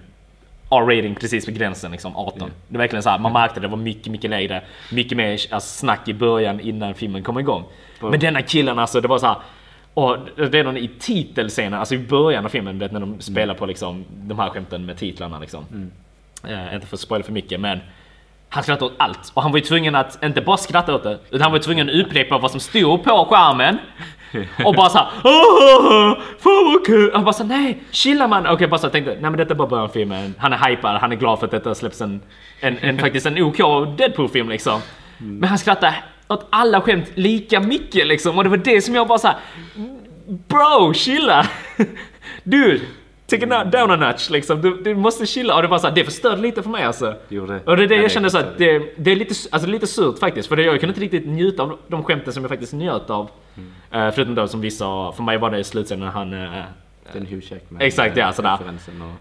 R-rating 0.70 1.14
precis 1.14 1.48
vid 1.48 1.58
gränsen 1.58 1.92
liksom 1.92 2.16
18. 2.16 2.50
Det 2.68 2.74
var 2.76 2.78
verkligen 2.78 3.02
så 3.02 3.10
här, 3.10 3.18
man 3.18 3.32
märkte 3.32 3.60
det 3.60 3.68
var 3.68 3.76
mycket, 3.76 4.12
mycket 4.12 4.30
lägre. 4.30 4.62
Mycket 4.92 5.16
mer 5.16 5.32
alltså, 5.32 5.78
snack 5.78 6.08
i 6.08 6.14
början 6.14 6.60
innan 6.60 6.94
filmen 6.94 7.22
kom 7.22 7.38
igång. 7.38 7.64
Men 8.00 8.20
denna 8.20 8.42
killen 8.42 8.78
alltså, 8.78 9.00
det 9.00 9.08
var 9.08 9.18
så 9.18 9.26
här. 9.26 9.36
Och 9.94 10.16
redan 10.36 10.76
i 10.76 10.90
titelscenen, 10.98 11.74
alltså 11.74 11.94
i 11.94 11.98
början 11.98 12.44
av 12.44 12.48
filmen, 12.48 12.78
vet, 12.78 12.92
när 12.92 13.00
de 13.00 13.20
spelar 13.20 13.54
på 13.54 13.66
liksom 13.66 14.04
de 14.10 14.38
här 14.38 14.50
skämten 14.50 14.86
med 14.86 14.96
titlarna 14.96 15.38
liksom. 15.38 15.90
Eh, 16.48 16.74
inte 16.74 16.86
för 16.86 16.96
att 16.96 17.00
spoila 17.00 17.24
för 17.24 17.32
mycket 17.32 17.60
men 17.60 17.80
han 18.52 18.62
skrattade 18.62 18.90
åt 18.90 18.96
allt 18.98 19.32
och 19.34 19.42
han 19.42 19.52
var 19.52 19.58
ju 19.58 19.64
tvungen 19.64 19.94
att 19.94 20.24
inte 20.24 20.40
bara 20.40 20.56
skratta 20.56 20.94
åt 20.94 21.02
det 21.02 21.18
utan 21.30 21.40
han 21.40 21.52
var 21.52 21.58
ju 21.58 21.62
tvungen 21.62 21.88
att 21.88 21.94
upprepa 21.94 22.38
vad 22.38 22.50
som 22.50 22.60
stod 22.60 23.04
på 23.04 23.26
skärmen. 23.30 23.78
Och 24.64 24.74
bara 24.74 24.88
såhär 24.88 25.06
Åh, 25.24 26.18
fan 26.38 26.72
vad 26.72 26.86
kul! 26.86 27.10
Han 27.14 27.24
bara 27.24 27.32
såhär 27.32 27.48
nej, 27.48 27.82
chilla 27.90 28.28
man! 28.28 28.46
Okej 28.46 28.68
bara 28.68 28.78
så 28.78 28.88
tänkte 28.88 29.10
nej 29.10 29.20
men 29.20 29.36
detta 29.36 29.54
är 29.54 29.56
bara 29.56 29.68
början 29.68 29.84
av 29.84 29.88
filmen. 29.88 30.34
Han 30.38 30.52
är 30.52 30.68
hypad, 30.68 31.00
han 31.00 31.12
är 31.12 31.16
glad 31.16 31.38
för 31.38 31.46
att 31.46 31.50
detta 31.50 31.74
släpps 31.74 32.00
en, 32.00 32.20
en, 32.60 32.78
en 32.78 32.98
faktiskt 32.98 33.26
en 33.26 33.42
OK 33.42 33.56
Deadpool-film 33.98 34.48
liksom. 34.48 34.80
Men 35.18 35.48
han 35.48 35.58
skrattade 35.58 35.94
åt 36.28 36.46
alla 36.50 36.80
skämt 36.80 37.10
lika 37.14 37.60
mycket 37.60 38.06
liksom 38.06 38.38
och 38.38 38.44
det 38.44 38.50
var 38.50 38.56
det 38.56 38.82
som 38.82 38.94
jag 38.94 39.08
bara 39.08 39.18
såhär 39.18 39.36
Bro, 40.48 40.94
chilla! 40.94 41.46
Dude! 42.44 42.80
Take 43.32 43.44
it 43.44 43.72
down 43.72 43.90
a 43.90 43.96
notch 43.96 44.30
liksom. 44.30 44.60
Du, 44.62 44.82
du 44.82 44.94
måste 44.94 45.26
chilla. 45.26 45.56
Och 45.56 45.62
det 45.62 45.68
var 45.68 45.78
så 45.78 45.86
här, 45.86 45.94
det 45.94 46.04
förstörde 46.04 46.42
lite 46.42 46.62
för 46.62 46.70
mig 46.70 46.84
alltså. 46.84 47.14
Det 47.28 47.34
gjorde. 47.34 47.60
Och 47.64 47.76
det 47.76 47.82
är 47.82 47.88
det 47.88 47.94
Ja, 47.94 48.02
jag 48.02 48.10
kände 48.10 48.30
så 48.30 48.38
att 48.38 48.44
förstörde. 48.44 48.78
det, 48.78 48.92
det 48.96 49.12
är 49.12 49.16
lite, 49.16 49.34
alltså 49.50 49.68
lite 49.68 49.86
surt 49.86 50.18
faktiskt. 50.18 50.48
För 50.48 50.56
det, 50.56 50.62
jag 50.62 50.80
kunde 50.80 50.90
inte 50.90 51.00
riktigt 51.00 51.26
njuta 51.26 51.62
av 51.62 51.78
de 51.88 52.04
skämten 52.04 52.32
som 52.32 52.42
jag 52.42 52.50
faktiskt 52.50 52.72
njöt 52.72 53.10
av. 53.10 53.30
Eh, 53.90 54.10
förutom 54.10 54.34
då 54.34 54.48
som 54.48 54.60
vissa, 54.60 55.12
för 55.12 55.22
mig 55.22 55.38
var 55.38 55.50
det 55.50 55.58
i 55.58 55.64
slutscenen 55.64 56.04
när 56.04 56.12
han 56.12 56.32
eh, 56.32 56.62
Den 57.12 57.26
Hugh 57.26 57.52
Jackman. 57.52 57.80
Exakt, 57.80 58.16
ja, 58.16 58.32
sådär. 58.32 58.58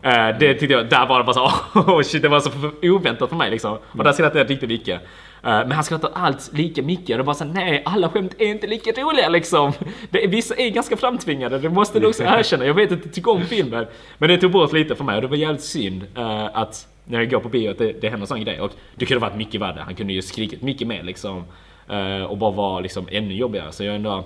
Eh, 0.01 0.37
det 0.39 0.53
tyckte 0.53 0.73
jag, 0.73 0.89
där 0.89 1.05
var 1.05 1.17
det 1.17 1.23
bara 1.23 1.33
så 1.33 1.51
oh 1.79 2.01
shit, 2.03 2.21
det 2.21 2.29
var 2.29 2.39
så 2.39 2.51
oväntat 2.81 3.29
för 3.29 3.35
mig 3.35 3.51
liksom. 3.51 3.77
Och 3.97 4.03
där 4.03 4.11
skrattade 4.11 4.39
jag 4.39 4.49
riktigt 4.49 4.69
mycket. 4.69 5.01
Eh, 5.43 5.49
men 5.49 5.71
han 5.71 5.83
skrattade 5.83 6.13
allt 6.13 6.53
lika 6.53 6.81
mycket. 6.81 7.09
Och 7.09 7.17
det 7.17 7.23
var 7.23 7.33
så 7.33 7.45
nej, 7.45 7.81
alla 7.85 8.09
skämt 8.09 8.35
är 8.37 8.47
inte 8.47 8.67
lika 8.67 8.91
roliga 8.91 9.29
liksom. 9.29 9.71
Det, 10.09 10.27
vissa 10.27 10.55
är 10.55 10.69
ganska 10.69 10.97
framtvingade, 10.97 11.59
det 11.59 11.69
måste 11.69 11.99
du 11.99 12.07
också 12.09 12.23
erkänna. 12.23 12.65
Jag 12.65 12.73
vet 12.73 12.91
att 12.91 13.03
du 13.03 13.09
tycker 13.09 13.31
om 13.31 13.41
filmen. 13.41 13.85
Men 14.17 14.29
det 14.29 14.37
tog 14.37 14.51
bort 14.51 14.73
lite 14.73 14.95
för 14.95 15.03
mig 15.03 15.15
och 15.15 15.21
det 15.21 15.27
var 15.27 15.35
jävligt 15.35 15.63
synd 15.63 16.03
eh, 16.17 16.49
att 16.53 16.87
när 17.05 17.19
jag 17.19 17.29
går 17.29 17.39
på 17.39 17.49
bio 17.49 17.71
att 17.71 17.77
det, 17.77 18.01
det 18.01 18.09
händer 18.09 18.27
sån 18.27 18.43
grej. 18.43 18.61
Och 18.61 18.71
det 18.95 19.05
kunde 19.05 19.21
varit 19.21 19.35
mycket 19.35 19.61
värre. 19.61 19.81
Han 19.85 19.95
kunde 19.95 20.13
ju 20.13 20.21
skrikit 20.21 20.61
mycket 20.61 20.87
mer 20.87 21.03
liksom. 21.03 21.43
Eh, 21.89 22.23
och 22.23 22.37
bara 22.37 22.51
vara 22.51 22.79
liksom 22.79 23.07
ännu 23.11 23.33
jobbigare. 23.33 23.71
Så 23.71 23.83
jag 23.83 23.95
ändå 23.95 24.23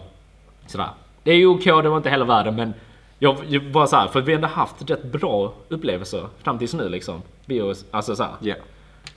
sådär. 0.68 0.90
Det 1.24 1.32
är 1.32 1.36
ju 1.36 1.48
OK, 1.48 1.64
det 1.64 1.90
var 1.90 1.98
inte 1.98 2.10
hela 2.10 2.26
världen 2.26 2.56
men 2.56 2.74
jag, 3.20 3.38
jag 3.48 3.64
bara 3.64 3.88
såhär, 3.88 4.08
för 4.08 4.22
vi 4.22 4.32
har 4.32 4.36
ändå 4.36 4.48
haft 4.48 4.90
rätt 4.90 5.04
bra 5.04 5.54
upplevelser 5.70 6.28
fram 6.44 6.60
tills 6.60 6.74
nu 6.74 6.90
liksom. 6.90 7.22
Bio, 7.46 7.74
alltså 7.92 8.16
såhär. 8.16 8.34
Ja. 8.40 8.56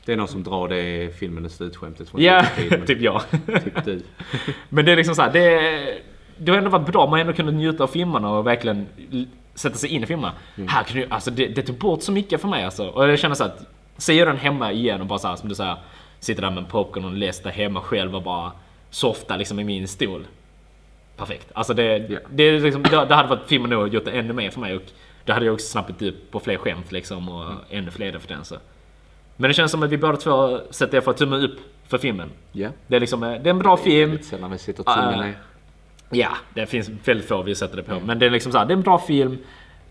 Det 0.09 0.13
är 0.13 0.17
någon 0.17 0.29
som 0.29 0.43
drar 0.43 0.69
det 0.69 1.19
filmen 1.19 1.45
är 1.45 1.49
slutskämtet 1.49 2.09
från 2.09 2.21
Ja, 2.23 2.45
typ 2.87 3.01
jag. 3.01 3.23
men 3.47 3.61
Typ 3.63 3.85
du. 3.85 4.03
Men 4.69 4.85
det 4.85 4.93
är 4.93 4.97
liksom 4.97 5.15
så 5.15 5.23
här, 5.23 5.33
det, 5.33 5.99
det 6.39 6.51
har 6.51 6.59
ändå 6.59 6.71
varit 6.71 6.87
bra. 6.93 7.01
Man 7.07 7.13
har 7.13 7.19
ändå 7.19 7.33
kunnat 7.33 7.55
njuta 7.55 7.85
av 7.85 7.89
filmerna 7.89 8.31
och 8.31 8.47
verkligen 8.47 8.87
sätta 9.55 9.77
sig 9.77 9.91
in 9.91 10.03
i 10.03 10.07
filmerna. 10.07 10.33
Mm. 10.57 10.69
Här 10.69 10.83
kan 10.83 10.97
du, 11.01 11.07
alltså 11.11 11.31
det, 11.31 11.47
det 11.47 11.63
tog 11.63 11.77
bort 11.79 12.03
så 12.03 12.13
mycket 12.13 12.41
för 12.41 12.49
mig 12.49 12.65
alltså. 12.65 12.89
Och 12.89 13.09
jag 13.09 13.19
känner 13.19 13.35
så 13.35 13.45
att, 13.45 13.67
ser 13.97 14.13
jag 14.15 14.29
den 14.29 14.37
hemma 14.37 14.73
igen 14.73 15.01
och 15.01 15.07
bara 15.07 15.19
så 15.19 15.29
här, 15.29 15.37
som 15.37 15.49
du 15.49 15.55
säger, 15.55 15.77
sitter 16.19 16.43
där 16.43 16.51
med 16.51 16.59
en 16.59 16.65
popcorn 16.71 17.05
och 17.05 17.13
läser 17.13 17.51
hemma 17.51 17.81
själv 17.81 18.17
och 18.17 18.23
bara 18.23 18.53
softa 18.91 19.37
liksom 19.37 19.59
i 19.61 19.65
min 19.65 19.89
stol. 19.89 20.27
Perfekt. 21.17 21.47
Alltså 21.53 21.75
det, 21.75 21.99
Ja. 21.99 22.19
det, 22.31 22.59
liksom, 22.61 22.83
det, 22.83 23.05
det 23.05 23.15
hade 23.15 23.29
varit 23.29 23.47
filmen 23.49 23.71
nog 23.71 23.95
gjort 23.95 24.05
det 24.05 24.11
ännu 24.11 24.33
mer 24.33 24.51
för 24.51 24.61
mig 24.61 24.77
och 24.77 24.83
det 25.25 25.33
hade 25.33 25.47
jag 25.47 25.55
också 25.55 25.67
snappat 25.67 26.03
upp 26.03 26.31
på 26.31 26.41
fler 26.41 26.57
skämt 26.57 26.93
liksom 26.93 27.29
och 27.29 27.53
ännu 27.71 27.91
fler 27.91 28.13
referenser. 28.13 28.59
Men 29.41 29.49
det 29.49 29.55
känns 29.55 29.71
som 29.71 29.83
att 29.83 29.91
vi 29.91 29.99
båda 29.99 30.17
två 30.17 30.61
sätter 30.71 31.01
för 31.01 31.13
tumme 31.13 31.37
upp 31.37 31.59
för 31.87 31.99
filmen. 31.99 32.31
Ja. 32.53 32.69
Det 32.87 32.97
är 32.97 33.01
liksom, 33.01 33.21
det 33.21 33.27
är 33.29 33.47
en 33.47 33.59
bra 33.59 33.77
film. 33.77 34.13
Lite 34.13 34.25
sällan 34.25 34.51
vi 34.51 34.59
sitter 34.59 34.83
tummen 34.83 35.15
Ah, 35.15 35.23
ner. 35.23 35.35
Ja, 36.11 36.29
det 36.55 36.67
finns 36.67 36.89
väldigt 37.05 37.29
få 37.29 37.43
vi 37.43 37.55
sätter 37.55 37.77
det 37.77 37.83
på. 37.83 38.01
Men 38.01 38.19
det 38.19 38.27
är 38.27 38.31
liksom 38.31 38.53
så 38.53 38.59
här, 38.59 38.67
det 38.67 38.73
är 38.73 38.77
en 38.77 38.83
bra 38.83 38.99
film. 38.99 39.39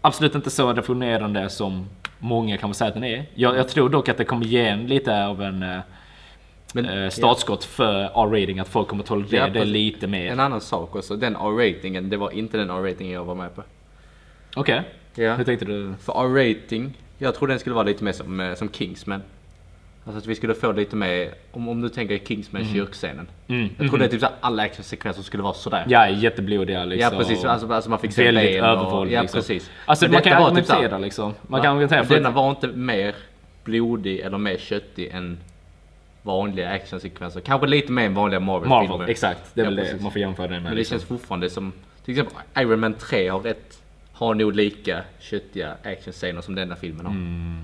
Absolut 0.02 0.36
inte 0.36 0.50
så 0.50 0.64
revolutionerande 0.68 1.50
som 1.50 1.86
många 2.20 2.58
kan 2.58 2.74
säga 2.74 2.88
att 2.88 2.94
den 2.94 3.04
är. 3.04 3.26
Jag, 3.34 3.58
jag 3.58 3.68
tror 3.70 3.90
dock 3.90 4.10
att 4.10 4.18
det 4.18 4.26
kommer 4.26 4.46
ge 4.46 4.66
en 4.66 4.88
lite 4.88 5.26
av 5.26 5.42
en 5.42 5.64
eh, 5.64 5.80
Men, 6.74 6.86
eh, 6.86 7.10
startskott 7.10 7.64
för 7.64 7.94
R-rating. 8.04 8.60
Att 8.60 8.68
folk 8.68 8.88
kommer 8.88 9.04
tolerera 9.04 9.48
Ja, 9.48 9.54
det 9.54 9.66
lite 9.66 10.08
mer. 10.08 10.32
En 10.32 10.40
annan 10.40 10.62
sak 10.62 10.96
också, 10.96 11.16
den 11.16 11.36
R-ratingen, 11.36 12.10
det 12.10 12.18
var 12.18 12.32
inte 12.32 12.58
den 12.58 12.70
R-ratingen 12.70 13.14
jag 13.14 13.24
var 13.26 13.36
med 13.36 13.56
på. 13.56 13.64
Okej. 14.56 14.82
Ja. 15.16 15.34
Hur 15.36 15.44
tänkte 15.44 15.66
du? 15.66 15.94
För 16.02 16.14
R-rating, 16.14 16.98
jag 17.18 17.36
tror 17.36 17.48
den 17.48 17.60
skulle 17.60 17.76
vara 17.76 17.86
lite 17.86 18.04
mer 18.04 18.12
som, 18.12 18.40
eh, 18.40 18.54
som 18.56 18.70
Kingsman. 18.70 19.22
Alltså 20.08 20.18
att 20.18 20.26
vi 20.28 20.36
skulle 20.36 20.54
få 20.54 20.72
lite 20.72 20.96
mer, 20.96 21.30
om, 21.52 21.68
om 21.68 21.82
du 21.82 21.90
tänker 21.90 22.18
Kingsman 22.18 22.66
kyrkscenen. 22.66 23.28
Mm. 23.48 23.70
Jag 23.78 23.88
tror 23.90 23.98
det 24.00 24.06
är 24.06 24.10
typ 24.10 24.20
såhär, 24.20 24.36
alla 24.42 24.64
actionsekvenser 24.64 25.22
skulle 25.24 25.44
vara 25.44 25.54
sådär. 25.54 25.86
Ja, 25.88 26.10
jätteblodiga 26.10 26.86
liksom. 26.86 27.12
Ja 27.14 27.20
precis, 27.24 27.46
alltså, 27.46 27.74
alltså 27.74 27.90
man 27.90 28.00
fick 28.00 28.12
se 28.14 28.24
Väldigt 28.26 28.44
ben 28.44 28.64
övervåld. 28.64 29.08
och, 29.08 29.14
Ja 29.14 29.22
liksom. 29.22 29.38
precis. 29.40 29.72
Alltså 29.86 30.06
Men 30.06 30.12
man 30.12 30.22
kan 30.22 30.32
detta 30.32 30.44
var 30.50 30.56
typ 30.56 30.66
såhär- 30.66 31.00
liksom. 31.00 31.34
Man 31.48 31.60
Va? 31.60 31.64
kan 31.64 31.72
argumentera 31.72 32.00
Men 32.00 32.08
för 32.08 32.16
denna 32.16 32.30
var 32.32 32.50
inte 32.50 32.68
mer 32.68 33.16
blodig 33.64 34.20
eller 34.20 34.38
mer 34.38 34.58
köttig 34.58 35.08
än 35.14 35.38
vanliga 36.22 36.70
actionsekvenser. 36.70 37.40
Kanske 37.40 37.68
lite 37.68 37.92
mer 37.92 38.06
än 38.06 38.14
vanliga 38.14 38.40
Marvel-filmer. 38.40 38.88
Marvel, 38.98 39.10
exakt. 39.10 39.42
Det 39.54 39.62
är 39.62 39.66
Ja, 39.66 39.70
väl 39.70 39.76
det 39.76 39.84
precis. 39.84 40.02
man 40.02 40.12
får 40.12 40.22
jämföra 40.22 40.48
det 40.48 40.54
med. 40.54 40.62
Men 40.64 40.72
det 40.72 40.78
liksom. 40.78 40.96
känns 41.00 41.08
fortfarande 41.10 41.50
som, 41.50 41.74
till 42.06 42.12
exempel 42.20 42.36
Iron 42.58 42.80
Man 42.80 42.94
3 42.94 43.28
har 43.30 43.40
rätt, 43.40 43.82
har 44.14 44.34
nog 44.36 44.56
lika 44.56 45.02
köttiga 45.20 45.74
actionscener 45.84 46.42
som 46.42 46.56
denna 46.56 46.76
filmen 46.76 47.06
har. 47.06 47.14
Mm. 47.14 47.62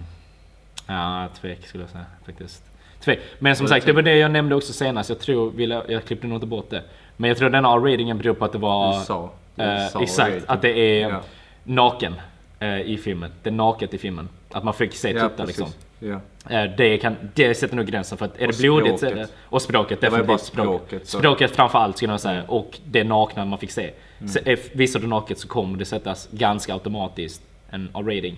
Ja, 0.88 1.28
tvek 1.42 1.68
skulle 1.68 1.84
jag 1.84 1.90
säga 1.92 2.06
faktiskt. 2.26 2.64
Tvek. 3.00 3.20
Men 3.40 3.56
som 3.56 3.68
sagt, 3.68 3.86
det- 3.86 3.94
var 3.94 4.02
det 4.02 4.18
jag 4.18 4.32
nämnde 4.32 4.56
också 4.56 4.74
senast. 4.74 5.10
Jag 5.10 5.20
tror, 5.20 5.62
jag, 5.88 6.06
klippte 6.06 6.28
nog 6.28 6.36
inte 6.38 6.48
bort 6.48 6.70
det. 6.70 6.84
Men 7.18 7.28
jag 7.28 7.38
tror 7.38 7.50
den 7.50 7.66
R-ratingen 7.66 8.18
beror 8.18 8.34
på 8.34 8.46
att 8.46 8.52
det 8.52 8.58
var... 8.58 8.94
USA. 8.98 9.32
eh, 9.58 9.66
USA 9.68 10.02
exakt, 10.02 10.30
rating. 10.34 10.44
att 10.48 10.62
det 10.62 10.70
är 11.02 11.10
Ja. 11.10 11.22
naken 11.64 12.16
eh, 12.60 12.82
i 12.82 12.98
filmen. 12.98 13.32
Det 13.44 13.50
är 13.50 13.54
naket 13.54 13.94
i 13.94 13.98
filmen. 13.98 14.30
Att 14.52 14.64
man 14.64 14.74
fick 14.74 14.94
se 14.94 15.12
Ja, 15.12 15.30
tuttar 15.30 15.46
liksom. 15.48 15.68
Ja. 16.00 16.20
Eh, 16.50 16.72
Det, 16.78 16.98
kan, 16.98 17.16
det 17.34 17.56
sätter 17.56 17.76
nog 17.76 17.86
gränsen 17.86 18.18
för 18.18 18.26
att 18.26 18.38
är 18.42 18.48
Och 18.48 18.54
det 18.54 18.60
blodigt 18.60 18.98
språket. 18.98 19.18
det, 19.18 19.28
Och 19.50 19.62
språket, 19.62 20.02
Det 20.02 20.10
var 20.10 20.24
bara 20.24 20.38
språket. 20.38 20.82
språket, 20.90 21.08
så- 21.08 21.18
Språket 21.20 21.56
framför 21.56 21.80
allt 21.80 21.98
skulle 21.98 22.14
jag 22.14 22.20
säga. 22.22 22.44
Och 22.48 22.80
det 22.86 23.04
nakna 23.04 23.46
man 23.46 23.60
fick 23.60 23.72
se. 23.72 23.92
Mm. 24.20 24.30
Så, 24.32 24.40
eh, 24.46 24.60
visar 24.74 25.00
du 25.00 25.08
naket 25.08 25.40
så 25.40 25.48
kommer 25.48 25.78
det 25.78 25.86
sättas 25.86 26.28
ganska 26.32 26.74
automatiskt 26.74 27.42
en 27.70 27.90
R-rating. 27.94 28.38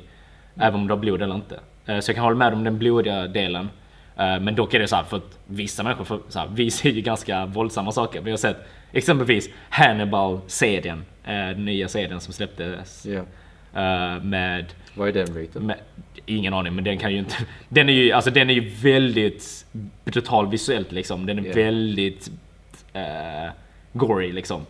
Även 0.59 0.79
om 0.79 0.87
du 0.87 0.93
har 0.93 0.99
blod 0.99 1.21
eller 1.21 1.35
inte. 1.35 1.59
Eh, 1.85 1.99
Så 1.99 2.09
jag 2.09 2.15
kan 2.15 2.23
hålla 2.23 2.35
med 2.35 2.53
om 2.53 2.63
den 2.63 2.77
blodiga 2.77 3.27
delen. 3.27 3.69
Eh, 4.17 4.39
Men 4.39 4.55
dock 4.55 4.73
är 4.73 4.79
det 4.79 4.87
så 4.87 4.95
här 4.95 5.03
för 5.03 5.17
att 5.17 5.39
vissa 5.47 5.83
människor, 5.83 6.03
för, 6.03 6.19
så 6.29 6.39
här, 6.39 6.47
vi 6.53 6.71
ser 6.71 6.89
ju 6.89 7.01
ganska 7.01 7.45
våldsamma 7.45 7.91
saker. 7.91 8.21
Vi 8.21 8.31
har 8.31 8.37
sett 8.37 8.57
exempelvis 8.91 9.49
Hannibal-serien. 9.69 11.05
eh, 11.23 11.31
Den 11.33 11.65
nya 11.65 11.87
serien 11.87 12.19
som 12.19 12.33
släpptes. 12.33 13.05
eh, 13.05 13.23
Med 14.23 14.65
Vad 14.93 15.07
är 15.09 15.13
den 15.13 15.27
rated? 15.27 15.73
ingen 16.25 16.53
aning, 16.53 16.75
men 16.75 16.83
den 16.83 16.97
kan 16.97 17.11
ju 17.11 17.17
inte... 17.19 17.35
Den 17.69 17.89
är 17.89 17.93
ju, 17.93 18.11
alltså, 18.11 18.31
den 18.31 18.49
är 18.49 18.53
ju 18.53 18.69
väldigt 18.69 19.65
brutal 20.05 20.47
visuellt 20.49 20.91
liksom. 20.91 21.25
Den 21.25 21.39
är 21.39 21.43
Ja. 21.47 21.53
väldigt 21.55 22.29
eh, 22.93 23.51
gory 23.93 24.31
liksom. 24.31 24.65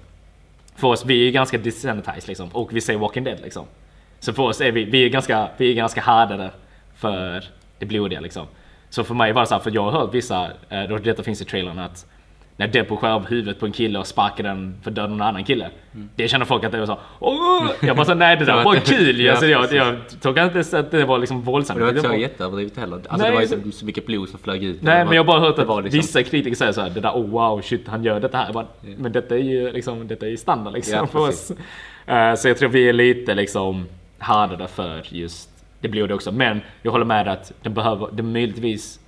För 0.76 0.88
oss, 0.88 1.06
vi 1.06 1.22
är 1.22 1.26
ju 1.26 1.32
ganska 1.32 1.58
desensitized 1.58 2.28
liksom. 2.28 2.50
Och 2.50 2.76
vi 2.76 2.82
ser 2.82 2.96
Walking 2.98 3.24
Dead 3.24 3.40
liksom. 3.44 3.66
Så 4.20 4.34
för 4.34 4.44
oss 4.44 4.62
är 4.62 4.72
vi, 4.72 4.84
vi 4.84 5.06
är 5.06 5.10
ganska, 5.10 5.50
vi 5.58 5.72
är 5.72 5.76
ganska 5.76 6.02
härdade 6.02 6.50
för 6.96 7.44
det 7.80 7.86
blodiga 7.86 8.20
liksom. 8.20 8.46
Så 8.90 9.04
för 9.04 9.14
mig 9.16 9.34
var 9.34 9.42
det 9.42 9.48
så 9.48 9.56
här, 9.56 9.62
för 9.62 9.72
jag 9.72 9.84
har 9.84 9.92
hört 9.92 10.14
vissa, 10.14 10.46
eh, 10.70 10.84
detta 11.04 11.24
finns 11.24 11.42
i 11.42 11.46
trailern 11.46 11.80
att 11.80 12.06
när 12.58 12.68
Deadpool 12.68 12.98
skär 12.98 13.10
av 13.10 13.28
huvudet 13.28 13.60
på 13.60 13.66
en 13.66 13.72
kille 13.72 14.00
och 14.00 14.08
sparkar 14.08 14.44
den 14.44 14.78
för 14.84 14.92
att 14.92 14.96
döda 14.96 15.14
en 15.14 15.22
annan 15.22 15.44
kille. 15.44 15.70
Det 16.16 16.28
känner 16.28 16.46
folk 16.46 16.64
att 16.64 16.72
det 16.72 16.80
var 16.80 16.86
så 16.86 16.98
Åh! 17.20 17.68
Jag 17.82 17.96
bara 17.96 18.06
så 18.06 18.14
nej 18.14 18.38
det 18.38 18.46
där 18.46 18.56
var 18.56 18.64
var 18.64 18.76
inte- 18.76 18.96
kul 18.96 19.20
ju. 19.20 19.26
Ja, 19.26 19.32
Alltså, 19.32 19.46
jag, 19.48 19.74
jag 19.74 19.96
tog 20.22 20.38
inte 20.38 20.60
att 20.80 20.92
det 20.92 21.06
var 21.06 21.20
liksom 21.20 21.42
våldsamt. 21.42 21.80
Det 21.80 21.84
var 21.84 21.90
inte 21.90 22.02
så 22.02 22.08
var- 22.08 22.16
jätteöverdrivet 22.16 22.78
heller. 22.78 22.96
Alltså 22.96 23.18
Nej, 23.18 23.30
det 23.30 23.56
var 23.56 23.66
ju 23.66 23.72
så- 23.72 23.86
mycket 23.86 24.06
blod 24.06 24.30
som 24.30 24.40
flög 24.40 24.64
ut. 24.64 24.82
Nej 24.82 24.92
Det 24.94 24.98
men 24.98 25.08
var- 25.08 25.14
jag 25.14 25.24
har 25.24 25.28
bara 25.28 25.40
hört 25.40 25.60
att 25.60 25.68
var 25.68 25.82
liksom- 25.82 25.98
vissa 26.00 26.24
kritiker 26.24 26.56
säger 26.58 26.72
så 26.72 26.82
här, 26.82 26.90
det 26.90 27.00
där 27.00 27.12
oh 27.12 27.30
wow 27.30 27.62
shit 27.62 27.88
han 27.88 28.04
gör 28.04 28.20
detta 28.20 28.38
här. 28.38 28.46
Jag 28.46 28.54
bara, 28.54 28.68
Men 28.98 29.12
detta 29.12 29.36
är 29.36 29.40
ju 29.40 29.72
liksom, 29.72 30.08
detta 30.08 30.26
är 30.26 30.30
ju 30.30 30.38
standard 30.38 30.74
liksom 30.74 30.94
Ja, 30.96 31.08
för 31.08 31.20
oss. 31.20 31.52
Eh, 32.06 32.36
så 32.36 32.48
jag 32.48 32.58
tror 32.58 32.70
vi 32.70 32.90
är 32.90 32.94
lite 32.94 33.34
liksom 33.36 33.86
härdade 34.20 34.68
för 34.68 35.02
just 35.10 35.50
det 35.86 35.92
blodiga 35.92 36.16
också. 36.16 36.32
Men 36.32 36.62
jag 36.82 36.92
håller 36.92 37.06
med 37.06 37.28
att 37.28 37.52
den 37.62 37.74
behöver, 37.74 38.10
den 38.12 38.32
möjligtvis 38.32 39.00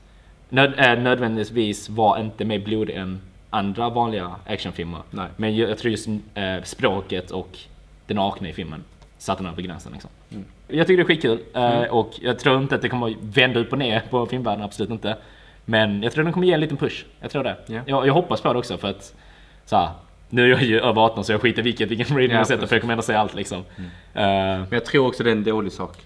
nöd, 0.49 0.73
äh, 0.77 1.03
nödvändigtvis 1.03 1.89
var 1.89 2.19
inte 2.19 2.45
mer 2.45 2.59
blodig 2.59 2.95
än 2.95 3.21
andra 3.49 3.89
vanliga 3.89 4.35
actionfilmer. 4.45 4.99
Nej. 5.11 5.27
Men 5.37 5.55
jag, 5.55 5.69
jag 5.69 5.77
tror 5.77 5.91
just 5.91 6.07
eh, 6.07 6.63
språket 6.63 7.31
och 7.31 7.57
det 8.07 8.13
nakna 8.13 8.49
i 8.49 8.53
filmen 8.53 8.83
satte 9.17 9.43
den 9.43 9.51
över 9.51 9.61
gränsen 9.61 9.91
liksom. 9.91 10.09
Mm. 10.31 10.45
Jag 10.67 10.87
tycker 10.87 10.97
det 10.97 11.03
är 11.03 11.15
skitkul 11.15 11.39
eh, 11.53 11.81
och 11.81 12.11
jag 12.21 12.39
tror 12.39 12.61
inte 12.61 12.75
att 12.75 12.81
det 12.81 12.89
kommer 12.89 13.15
vända 13.21 13.59
upp 13.59 13.71
och 13.71 13.77
ner 13.77 14.03
på 14.09 14.25
filmvärlden, 14.25 14.63
absolut 14.65 14.89
inte. 14.89 15.17
Men 15.65 16.03
jag 16.03 16.13
tror 16.13 16.23
den 16.23 16.33
kommer 16.33 16.47
ge 16.47 16.53
en 16.53 16.59
liten 16.59 16.77
push. 16.77 17.05
Jag 17.19 17.31
tror 17.31 17.43
det. 17.43 17.55
Ja. 17.65 17.81
Jag, 17.85 18.07
jag 18.07 18.13
hoppas 18.13 18.41
på 18.41 18.53
det 18.53 18.59
också 18.59 18.77
för 18.77 18.87
att 18.87 19.15
så 19.65 19.75
här, 19.75 19.89
nu 20.29 20.43
är 20.43 20.47
jag 20.47 20.63
ju 20.63 20.79
över 20.79 21.01
18 21.01 21.23
så 21.23 21.31
jag 21.31 21.41
skiter 21.41 21.63
vilket, 21.63 21.91
vilken 21.91 22.17
rating 22.17 22.31
Ja, 22.31 22.37
jag 22.37 22.47
sätter 22.47 22.67
för 22.67 22.75
jag 22.75 22.81
kommer 22.81 22.93
ändå 22.93 23.03
säga 23.03 23.19
allt 23.19 23.35
liksom. 23.35 23.63
Mm. 23.77 23.89
Eh, 24.13 24.59
Men 24.59 24.67
jag 24.71 24.85
tror 24.85 25.07
också 25.07 25.23
det 25.23 25.29
är 25.29 25.35
en 25.35 25.43
dålig 25.43 25.71
sak. 25.71 25.97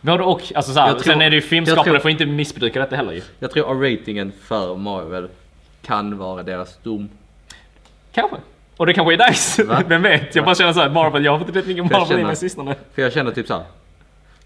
Både 0.00 0.22
och, 0.24 0.52
alltså 0.54 0.72
så 0.72 0.80
här, 0.80 0.86
Jag 0.88 0.98
tror- 0.98 1.12
sen 1.12 1.22
är 1.22 1.30
det 1.30 1.36
ju 1.36 1.42
jag 1.42 1.48
filmskaparna 1.48 1.84
tror- 1.84 1.98
får 1.98 2.10
inte 2.10 2.26
missbruka 2.26 2.80
detta 2.80 2.96
heller 2.96 3.12
ju. 3.12 3.22
Jag 3.38 3.50
tror 3.50 3.70
R-ratingen 3.84 4.32
för 4.42 4.76
Marvel 4.76 5.28
kan 5.82 6.18
vara 6.18 6.42
deras 6.42 6.78
dom. 6.82 7.08
Kanske. 8.12 8.36
Och 8.76 8.86
det 8.86 8.94
kanske 8.94 9.14
är 9.14 9.28
nice, 9.30 9.64
Va? 9.64 9.82
vem 9.88 10.02
vet? 10.02 10.34
Jag 10.34 10.44
bara 10.44 10.54
känner 10.54 10.72
såhär, 10.72 10.90
Marvel, 10.90 11.24
jag 11.24 11.32
har 11.38 11.38
fått 11.46 11.56
rätt 11.56 11.66
mycket 11.66 11.84
Marvel 11.84 12.02
i 12.02 12.08
känner- 12.08 12.24
mig 12.24 12.36
sistone. 12.36 12.74
För 12.94 13.02
jag 13.02 13.12
känner 13.12 13.30
typ 13.32 13.46
så 13.46 13.54
här. 13.54 13.64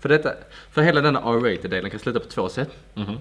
För, 0.00 0.08
detta, 0.08 0.32
för 0.70 0.82
hela 0.82 1.00
denna 1.00 1.18
R-rated 1.20 1.70
delen 1.70 1.90
kan 1.90 2.00
sluta 2.00 2.20
på 2.20 2.26
två 2.26 2.48
sätt. 2.48 2.70
Mhm. 2.94 3.18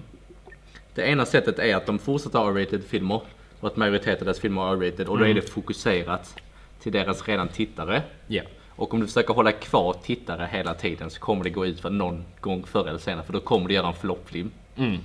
Det 0.94 1.02
ena 1.02 1.26
sättet 1.26 1.58
är 1.58 1.76
att 1.76 1.86
de 1.86 1.98
fortsätter 1.98 2.38
R-rated 2.38 2.84
filmer 2.88 3.20
och 3.60 3.68
att 3.68 3.76
majoriteten 3.76 4.18
av 4.18 4.24
deras 4.24 4.40
filmer 4.40 4.62
är 4.62 4.72
R-rated 4.76 5.08
och 5.08 5.18
då 5.18 5.26
är 5.26 5.34
det 5.34 5.50
fokuserat 5.50 6.34
till 6.82 6.92
deras 6.92 7.28
redan 7.28 7.48
tittare. 7.48 8.02
Ja. 8.26 8.42
Och 8.76 8.94
om 8.94 9.00
du 9.00 9.06
försöker 9.06 9.34
hålla 9.34 9.52
kvar 9.52 9.96
tittare 10.02 10.48
hela 10.52 10.74
tiden 10.74 11.10
så 11.10 11.20
kommer 11.20 11.44
det 11.44 11.50
gå 11.50 11.66
ut 11.66 11.80
för 11.80 11.90
någon 11.90 12.24
gång 12.40 12.66
förr 12.66 12.88
eller 12.88 12.98
senare 12.98 13.24
för 13.24 13.32
då 13.32 13.40
kommer 13.40 13.68
du 13.68 13.74
göra 13.74 13.86
en 13.86 13.94
floppfilm. 13.94 14.50
Mm. 14.76 14.98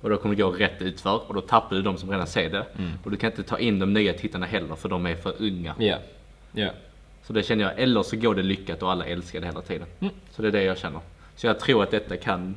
Och 0.00 0.10
då 0.10 0.16
kommer 0.16 0.34
det 0.34 0.42
gå 0.42 0.50
rätt 0.50 0.82
utför 0.82 1.28
och 1.28 1.34
då 1.34 1.40
tappar 1.40 1.76
du 1.76 1.82
de 1.82 1.96
som 1.96 2.10
redan 2.10 2.26
ser 2.26 2.50
det. 2.50 2.66
Och 3.04 3.10
du 3.10 3.16
kan 3.16 3.30
inte 3.30 3.42
ta 3.42 3.58
in 3.58 3.78
de 3.78 3.92
nya 3.92 4.12
tittarna 4.12 4.46
heller 4.46 4.74
för 4.74 4.88
de 4.88 5.06
är 5.06 5.14
för 5.14 5.34
unga. 5.38 5.74
Ja. 5.78 5.98
Ja. 6.52 6.70
Så 7.22 7.32
det 7.32 7.42
känner 7.42 7.64
jag, 7.64 7.78
eller 7.78 8.02
så 8.02 8.16
går 8.16 8.34
det 8.34 8.42
lyckat 8.42 8.82
och 8.82 8.92
alla 8.92 9.04
älskar 9.04 9.40
det 9.40 9.46
hela 9.46 9.62
tiden. 9.62 9.86
Mm. 10.00 10.14
Så 10.30 10.42
det 10.42 10.48
är 10.48 10.52
det 10.52 10.62
jag 10.62 10.78
känner. 10.78 11.00
Så 11.36 11.46
jag 11.46 11.60
tror 11.60 11.82
att 11.82 11.90
detta 11.90 12.16
kan 12.16 12.54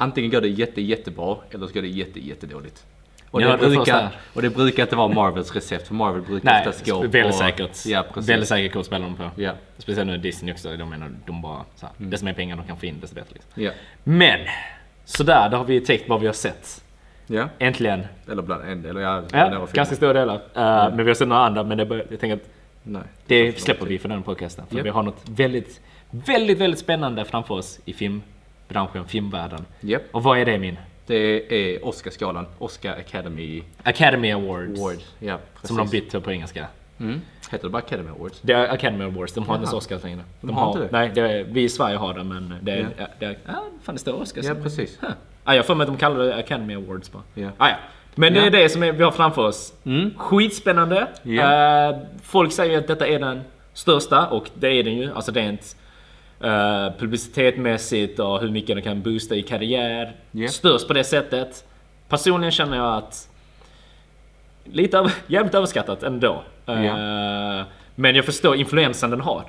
Antingen 0.00 0.30
går 0.30 0.40
det 0.40 0.48
jätte, 0.48 0.80
jättebra 0.80 1.36
eller 1.50 1.66
så 1.66 1.72
går 1.72 1.82
det 1.82 1.88
jätte, 1.88 2.20
jättedåligt. 2.20 2.86
Och 3.30 3.40
Ni 3.40 3.46
det, 3.46 3.52
det 3.52 3.58
brukar, 3.58 3.92
här. 3.92 4.08
och 4.34 4.42
det 4.42 4.50
brukar 4.50 4.82
inte 4.82 4.96
vara 4.96 5.08
Marvels 5.08 5.54
recept, 5.54 5.86
för 5.88 5.94
Marvel 5.94 6.22
brukar 6.22 6.50
Nej, 6.50 6.68
oftast 6.68 6.90
gå 6.90 7.00
väldigt 7.00 7.22
på... 7.26 7.32
säkert. 7.32 7.86
Ja, 7.86 8.04
precis. 8.14 8.30
Väldigt 8.30 8.48
säkert 8.48 8.72
kort 8.72 8.86
spelar 8.86 9.06
de 9.06 9.16
på. 9.16 9.30
Ja, 9.36 9.52
Speciellt 9.78 10.06
nu 10.06 10.18
Disney 10.18 10.52
också, 10.54 10.76
de 10.76 10.90
menar 10.90 11.10
de 11.26 11.42
bara 11.42 11.64
såhär, 11.76 11.94
Mm. 11.98 12.10
desto 12.10 12.24
mer 12.26 12.32
pengar 12.32 12.56
de 12.56 12.66
kan 12.66 12.76
få 12.76 12.86
in 12.86 13.00
desto 13.00 13.14
bättre 13.14 13.30
liksom. 13.34 13.62
ja, 13.62 13.70
Men! 14.04 14.40
Sådär, 15.04 15.48
då 15.50 15.56
har 15.56 15.64
vi 15.64 15.80
täckt 15.80 16.08
vad 16.08 16.20
vi 16.20 16.26
har 16.26 16.34
sett. 16.34 16.84
ja. 17.26 17.48
Äntligen. 17.58 18.02
Eller 18.30 18.42
bland 18.42 18.62
en 18.64 18.82
del. 18.82 18.96
Ja, 18.96 19.22
Ja, 19.32 19.66
ganska 19.72 19.96
stora 19.96 20.12
delar. 20.12 20.34
Uh, 20.34 20.40
Men 20.96 21.04
vi 21.04 21.10
har 21.10 21.14
sett 21.14 21.28
några 21.28 21.42
andra, 21.42 21.62
men 21.64 21.78
det 21.78 21.86
bör, 21.86 22.06
jag 22.10 22.20
tänker 22.20 22.36
att 22.36 22.48
Nej. 22.82 23.02
det 23.26 23.60
släpper 23.60 23.86
vi 23.86 23.98
för 23.98 24.08
den 24.08 24.22
podcasten. 24.22 24.66
För 24.66 24.76
Ja. 24.76 24.82
vi 24.82 24.90
har 24.90 25.02
något 25.02 25.22
väldigt, 25.28 25.80
väldigt, 26.10 26.58
väldigt 26.58 26.80
spännande 26.80 27.24
framför 27.24 27.54
oss 27.54 27.80
i 27.84 27.92
filmbranschen, 27.92 29.04
filmvärlden. 29.08 29.64
Japp. 29.80 30.02
Och 30.12 30.22
vad 30.22 30.38
är 30.38 30.44
det 30.46 30.58
min? 30.58 30.76
Det 31.08 31.52
är 31.52 31.84
Oscarsgalan. 31.84 32.46
Oscar 32.58 32.96
Academy 32.96 33.62
Academy 33.82 34.32
Awards. 34.32 34.80
Award. 34.80 34.98
Ja, 35.18 35.38
precis. 35.54 35.68
Som 35.68 35.76
de 35.76 35.88
bytt 35.88 36.24
på 36.24 36.32
engelska. 36.32 36.66
Mm. 37.00 37.20
Heter 37.50 37.64
det 37.64 37.70
bara 37.70 37.78
Academy 37.78 38.10
Awards? 38.10 38.40
Det 38.42 38.52
är 38.52 38.68
Academy 38.68 39.04
Awards, 39.04 39.32
de 39.32 39.46
har 39.46 39.54
inte 39.54 39.64
ens. 39.64 39.74
Oscars 39.74 40.02
längre. 40.02 40.20
De 40.40 40.56
har 40.56 40.68
inte 40.68 40.80
det? 40.80 40.88
Nej, 40.92 41.10
det 41.14 41.20
är, 41.20 41.44
vi 41.44 41.62
i 41.62 41.68
Sverige 41.68 41.96
har 41.96 42.14
det 42.14 42.24
men 42.24 42.54
det 42.62 42.72
är... 42.72 42.88
Ja. 42.98 43.06
Det 43.18 43.24
är 43.24 43.38
ja, 43.46 43.64
fan 43.82 43.94
det 43.94 44.00
står 44.00 44.12
Oscars. 44.22 44.44
Ja, 44.44 44.54
precis. 44.54 44.98
Huh. 45.00 45.10
Ah, 45.44 45.52
jag 45.52 45.58
har 45.58 45.66
för 45.66 45.74
mig 45.74 45.84
att 45.84 45.90
de 45.90 45.96
kallar 45.96 46.24
det 46.24 46.36
Academy 46.36 46.74
Awards 46.74 47.12
bara. 47.12 47.22
Ja. 47.34 47.48
Ah, 47.58 47.68
ja. 47.68 47.76
Men 48.14 48.34
det 48.34 48.40
är 48.40 48.50
det 48.50 48.68
som 48.68 48.80
vi 48.80 49.02
har 49.02 49.10
framför 49.10 49.42
oss. 49.42 49.74
Mm. 49.84 50.10
Skitspännande. 50.16 51.06
Ja. 51.22 51.88
Eh, 51.90 51.98
folk 52.22 52.52
säger 52.52 52.78
att 52.78 52.86
detta 52.86 53.06
är 53.06 53.18
den 53.18 53.40
största 53.72 54.26
och 54.26 54.50
det 54.54 54.68
är 54.68 54.84
den 54.84 54.96
ju. 54.96 55.14
Alltså 55.14 55.32
rent 55.32 55.76
uh, 56.44 56.98
publicitetmässigt 56.98 58.18
och 58.18 58.40
hur 58.40 58.50
mycket 58.50 58.76
den 58.76 58.82
kan 58.82 59.02
boosta 59.02 59.34
i 59.34 59.42
karriär. 59.42 60.16
Ja. 60.30 60.48
Störst 60.48 60.86
på 60.88 60.92
det 60.92 61.04
sättet. 61.04 61.64
Personligen 62.08 62.52
känner 62.52 62.76
jag 62.76 62.96
att 62.96 63.28
lite 64.64 64.98
över, 64.98 65.12
jävligt 65.26 65.54
överskattat 65.54 66.02
ändå. 66.02 66.42
Eh, 66.66 66.84
Ja. 66.84 67.64
Men 67.94 68.14
jag 68.14 68.24
förstår 68.24 68.56
influensen 68.56 69.10
den 69.10 69.20
har. 69.20 69.44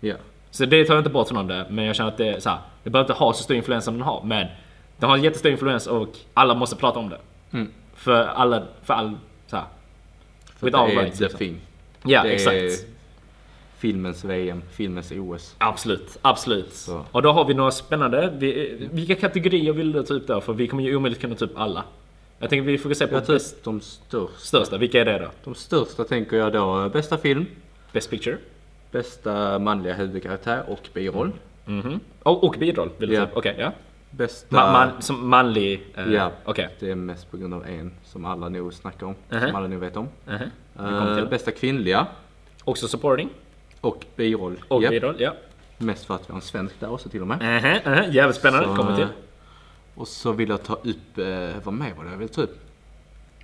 Ja. 0.00 0.14
Så 0.50 0.64
det 0.64 0.84
tar 0.84 0.94
jag 0.94 1.00
inte 1.00 1.10
bort 1.10 1.28
från 1.28 1.46
det, 1.46 1.66
men 1.70 1.84
jag 1.84 1.96
känner 1.96 2.10
att 2.10 2.16
det 2.16 2.28
är 2.28 2.40
så 2.40 2.50
här, 2.50 2.58
det 2.82 2.90
behöver 2.90 3.10
inte 3.12 3.24
ha 3.24 3.32
så 3.32 3.42
stor 3.42 3.56
influens 3.56 3.84
som 3.84 3.94
den 3.94 4.02
har, 4.02 4.22
men 4.24 4.46
den 4.96 5.08
har 5.10 5.16
en 5.16 5.22
jättestor 5.22 5.52
influens 5.52 5.86
och 5.86 6.08
alla 6.34 6.54
måste 6.54 6.76
prata 6.76 6.98
om 6.98 7.08
det. 7.08 7.18
Mm. 7.52 7.72
För 7.94 8.26
alla, 8.26 8.62
för 8.82 8.94
all, 8.94 9.12
så 9.46 9.56
här. 9.56 9.64
För 10.56 10.70
det 10.70 10.78
är 10.78 10.86
rights, 10.86 11.18
the 11.18 11.24
liksom. 11.24 11.38
thing. 11.38 11.60
Ja, 12.02 12.22
det 12.22 12.30
exakt. 12.30 12.86
Filmens 13.88 14.24
VM, 14.24 14.62
filmens 14.70 15.12
OS. 15.12 15.54
Absolut, 15.58 16.18
absolut. 16.22 16.72
Så. 16.72 17.04
Och 17.12 17.22
då 17.22 17.32
har 17.32 17.44
vi 17.44 17.54
några 17.54 17.70
spännande. 17.70 18.32
Vi, 18.38 18.76
vilka 18.92 19.14
kategorier 19.14 19.72
vill 19.72 19.92
du 19.92 20.02
ta 20.02 20.14
upp 20.14 20.26
då? 20.26 20.40
För 20.40 20.52
vi 20.52 20.68
kommer 20.68 20.82
ju 20.82 20.96
omöjligt 20.96 21.20
kunna 21.20 21.34
ta 21.34 21.44
upp 21.44 21.52
alla. 21.58 21.84
Jag 22.38 22.50
tänker 22.50 22.62
vi 22.66 22.78
fokuserar 22.78 23.08
på 23.08 23.14
Jag 23.14 23.26
tar 23.26 23.34
upp 23.34 23.64
de 23.64 23.80
största. 23.80 24.38
största. 24.38 24.78
Vilka 24.78 25.00
är 25.00 25.04
det 25.04 25.18
då? 25.18 25.30
De 25.44 25.54
största 25.54 26.04
tänker 26.04 26.36
jag 26.36 26.52
då 26.52 26.88
bästa 26.88 27.18
film, 27.18 27.46
Best 27.92 28.10
picture? 28.10 28.36
bästa 28.90 29.58
manliga 29.58 29.94
huvudkaraktär 29.94 30.64
och 30.68 30.88
biroll. 30.94 31.32
Mhm. 31.64 32.00
Och, 32.22 32.44
och 32.44 32.56
biroll 32.58 32.90
vill 32.98 33.08
du 33.08 33.14
Ja. 33.14 33.20
ta 33.20 33.30
upp? 33.30 33.36
Okej, 33.36 33.56
ja. 33.58 33.72
Bästa... 34.10 34.56
Ma, 34.56 34.72
man, 34.72 35.02
som 35.02 35.28
manlig... 35.28 35.82
eh, 35.94 36.12
Ja, 36.12 36.30
Okej. 36.44 36.68
det 36.80 36.90
är 36.90 36.94
mest 36.94 37.30
på 37.30 37.36
grund 37.36 37.54
av 37.54 37.66
en 37.66 37.92
som 38.04 38.24
alla 38.24 38.48
nog 38.48 38.74
snackar 38.74 39.06
om. 39.06 39.14
Mhm. 39.30 39.40
Som 39.40 39.54
alla 39.56 39.66
nog 39.68 39.80
vet 39.80 39.96
om. 39.96 40.08
Mhm. 40.26 40.38
Kommer 40.76 41.10
Eh, 41.10 41.16
till. 41.16 41.26
bästa 41.26 41.50
kvinnliga 41.50 42.06
Också 42.66 42.88
supporting? 42.88 43.28
Och 43.84 44.04
biroll. 44.16 44.56
Och 44.68 44.82
Japp. 44.82 44.90
biroll, 44.90 45.16
ja. 45.18 45.34
Mest 45.78 46.04
för 46.06 46.14
att 46.14 46.28
vi 46.28 46.32
har 46.32 46.36
en 46.36 46.42
svensk 46.42 46.80
där 46.80 46.92
också 46.92 47.08
till 47.08 47.20
och 47.20 47.26
med. 47.26 47.38
Mhm, 47.38 47.92
mhm. 47.94 48.12
Jävligt 48.12 48.36
spännande. 48.36 48.68
Så, 48.68 48.76
Kommer 48.76 48.96
till. 48.96 49.08
Och 49.94 50.08
så 50.08 50.32
vill 50.32 50.48
jag 50.48 50.62
ta 50.62 50.74
upp, 50.74 51.18
eh, 51.18 51.62
vad 51.64 51.74
mer 51.74 51.94
var 51.96 52.04
det 52.04 52.10
jag 52.10 52.18
vill 52.18 52.28
ta 52.28 52.42
upp? 52.42 52.60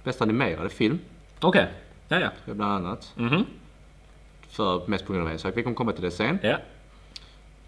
Bästa 0.04 0.24
animerade 0.24 0.68
film, 0.68 0.98
Okej. 1.40 1.66
Ja, 2.08 2.20
ja. 2.20 2.30
bland 2.54 2.86
annat. 2.86 3.12
Mhm. 3.16 3.44
För 4.48 4.86
mest 4.86 5.06
på 5.06 5.12
grund 5.12 5.26
av 5.26 5.32
en 5.32 5.38
sak. 5.38 5.56
Vi 5.56 5.62
kommer 5.62 5.76
komma 5.76 5.92
till 5.92 6.02
det 6.02 6.10
sen. 6.10 6.38
Ja. 6.42 6.56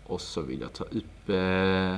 Och 0.06 0.20
så 0.20 0.40
vill 0.42 0.60
jag 0.60 0.72
ta 0.72 0.84
upp, 0.84 1.28
eh, 1.28 1.96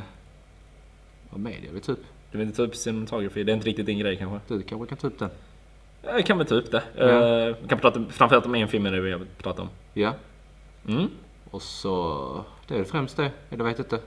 vad 1.31 1.41
mer 1.41 1.59
jag 1.67 1.73
vill 1.73 1.83
ta 1.83 1.93
upp? 1.93 2.05
Du 2.33 2.39
vill 2.39 2.47
inte 2.47 2.57
ta 2.57 2.63
upp 2.63 2.77
cinematography? 2.77 3.45
Det 3.45 3.53
är 3.53 3.55
inte 3.55 3.69
riktigt 3.69 3.87
din 3.87 3.99
grej 3.99 4.17
kanske? 4.17 4.55
Du 4.55 4.63
kanske 4.63 4.87
kan 4.89 4.99
ta 4.99 5.07
upp 5.07 5.19
den? 5.19 5.31
Ja, 6.03 6.11
Jag 6.11 6.27
kan 6.27 6.39
väl 6.39 6.47
ta 6.47 6.55
upp 6.55 6.71
det. 6.71 6.83
Ja. 6.97 7.05
Eh, 7.49 7.57
vi 7.63 7.69
kan 7.69 7.79
prata 7.79 8.05
framförallt 8.11 8.47
om 8.47 8.55
en 8.55 8.69
film 8.69 8.87
är 8.87 8.93
det 8.93 9.01
vi 9.01 9.15
vill 9.15 9.27
prata 9.39 9.63
om. 9.63 9.69
Ja. 9.93 10.15
Mm. 10.89 11.09
Och 11.51 11.63
så, 11.63 12.45
det 12.69 12.75
är 12.75 12.79
väl 12.79 12.87
främst 12.87 13.17
det. 13.17 13.31
Eller 13.51 13.65
vet 13.65 13.79
inte. 13.79 13.99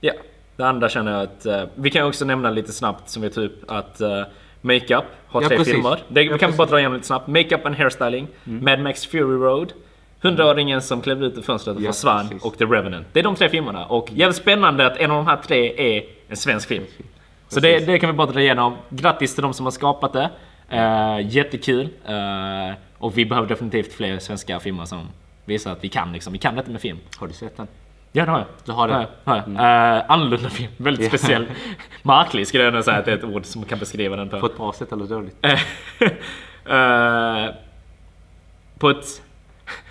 Ja. 0.00 0.12
Det 0.56 0.64
andra 0.64 0.88
känner 0.88 1.12
jag 1.12 1.22
att... 1.22 1.46
eh, 1.46 1.62
vi 1.74 1.90
kan 1.90 2.06
också 2.06 2.24
nämna 2.24 2.50
lite 2.50 2.72
snabbt 2.72 3.08
som 3.08 3.22
vi 3.22 3.30
tog 3.30 3.44
upp 3.44 3.70
att 3.70 4.00
uh, 4.00 4.22
Makeup 4.60 5.04
har 5.26 5.42
Ja, 5.42 5.48
tre 5.48 5.56
precis. 5.56 5.74
filmer. 5.74 5.98
Det, 6.08 6.20
vi 6.20 6.26
Ja, 6.26 6.30
kan 6.30 6.38
precis. 6.38 6.56
bara 6.58 6.68
dra 6.68 6.78
igenom 6.78 6.94
lite 6.94 7.06
snabbt. 7.06 7.26
Makeup 7.28 7.66
and 7.66 7.76
hairstyling, 7.76 8.28
Mad 8.44 8.80
Max 8.80 9.06
Fury 9.06 9.36
Road, 9.38 9.72
Hundraåringen 10.20 10.82
som 10.82 11.00
klev 11.00 11.24
ut 11.24 11.38
ur 11.38 11.42
fönstret 11.42 11.76
och 11.76 11.82
Ja, 11.82 11.92
försvann 11.92 12.28
precis. 12.28 12.44
och 12.44 12.58
The 12.58 12.64
Revenant. 12.64 13.06
Det 13.12 13.20
är 13.20 13.24
de 13.24 13.34
tre 13.34 13.48
filmerna 13.48 13.86
och 13.86 14.08
jävligt 14.12 14.36
spännande 14.36 14.86
att 14.86 14.96
en 14.96 15.10
av 15.10 15.16
de 15.16 15.26
här 15.26 15.36
tre 15.36 15.96
är 15.96 16.04
en 16.28 16.36
svensk 16.36 16.68
film. 16.68 16.84
Så 17.48 17.60
det, 17.60 17.78
det 17.86 17.98
kan 17.98 18.10
vi 18.10 18.16
bara 18.16 18.26
dra 18.26 18.40
igenom. 18.40 18.76
Grattis 18.88 19.34
till 19.34 19.42
de 19.42 19.54
som 19.54 19.66
har 19.66 19.70
skapat 19.70 20.12
det. 20.12 20.30
Uh, 20.72 21.26
jättekul. 21.36 21.88
Eh, 22.06 22.76
och 22.98 23.18
vi 23.18 23.26
behöver 23.26 23.48
definitivt 23.48 23.92
fler 23.92 24.18
svenska 24.18 24.60
filmer 24.60 24.84
som 24.84 25.08
visar 25.48 25.72
att 25.72 25.84
vi 25.84 25.88
kan 25.88 26.12
liksom. 26.12 26.32
Vi 26.32 26.38
kan 26.38 26.54
detta 26.56 26.70
med 26.70 26.80
film. 26.80 26.98
Har 27.18 27.26
du 27.26 27.32
sett 27.34 27.56
den? 27.56 27.66
Ja 28.12 28.24
det 28.24 28.30
har 28.30 28.38
jag. 28.38 28.46
Du 28.64 28.72
har 28.72 28.88
det? 28.88 28.94
Har 28.94 29.00
jag, 29.00 29.08
har 29.24 29.36
jag. 29.36 29.96
Eh, 29.98 30.04
annorlunda 30.08 30.50
film. 30.50 30.72
Väldigt 30.76 31.12
Ja. 31.12 31.18
speciell. 31.18 31.46
Märklig 32.02 32.46
skulle 32.46 32.64
jag 32.64 32.74
nog 32.74 32.84
säga 32.84 32.96
att 32.98 33.04
det 33.04 33.12
är 33.12 33.16
ett 33.16 33.24
ord 33.24 33.44
som 33.44 33.64
kan 33.64 33.78
beskriva 33.78 34.16
den 34.16 34.28
på. 34.28 34.40
På 34.40 34.46
ett 34.46 34.56
bra 34.56 34.72
sätt 34.72 34.92
eller 34.92 35.06
dåligt? 35.06 35.36
Eh, 36.70 37.54
på 38.78 38.90
ett 38.90 39.22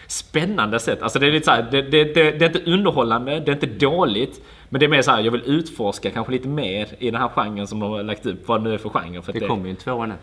spännande 0.07 0.79
sätt. 0.79 1.01
Alltså 1.01 1.19
det 1.19 1.27
är 1.27 1.31
lite 1.31 1.45
så 1.45 1.51
här, 1.51 1.67
det, 1.71 1.81
det, 1.81 2.03
det, 2.03 2.31
det 2.31 2.45
är 2.45 2.55
inte 2.57 2.71
underhållande, 2.71 3.39
det 3.39 3.51
är 3.51 3.53
inte 3.53 3.65
dåligt. 3.65 4.41
Men 4.69 4.79
det 4.79 4.85
är 4.85 4.89
mer 4.89 5.01
så 5.01 5.11
här, 5.11 5.19
jag 5.21 5.31
vill 5.31 5.43
utforska 5.45 6.11
kanske 6.11 6.31
lite 6.31 6.47
mer 6.47 6.87
i 6.99 7.11
den 7.11 7.21
här 7.21 7.29
genren 7.29 7.67
som 7.67 7.79
de 7.79 7.91
har 7.91 8.03
lagt 8.03 8.25
upp. 8.25 8.47
Vad 8.47 8.59
det 8.59 8.63
nu 8.69 8.73
är 8.73 8.77
för 8.77 8.89
genre. 8.89 9.21
För 9.21 9.33
Det 9.33 9.39
kommer 9.39 9.63
ju 9.65 9.69
en 9.69 9.75
tvåa 9.75 10.05
nu. 10.05 10.13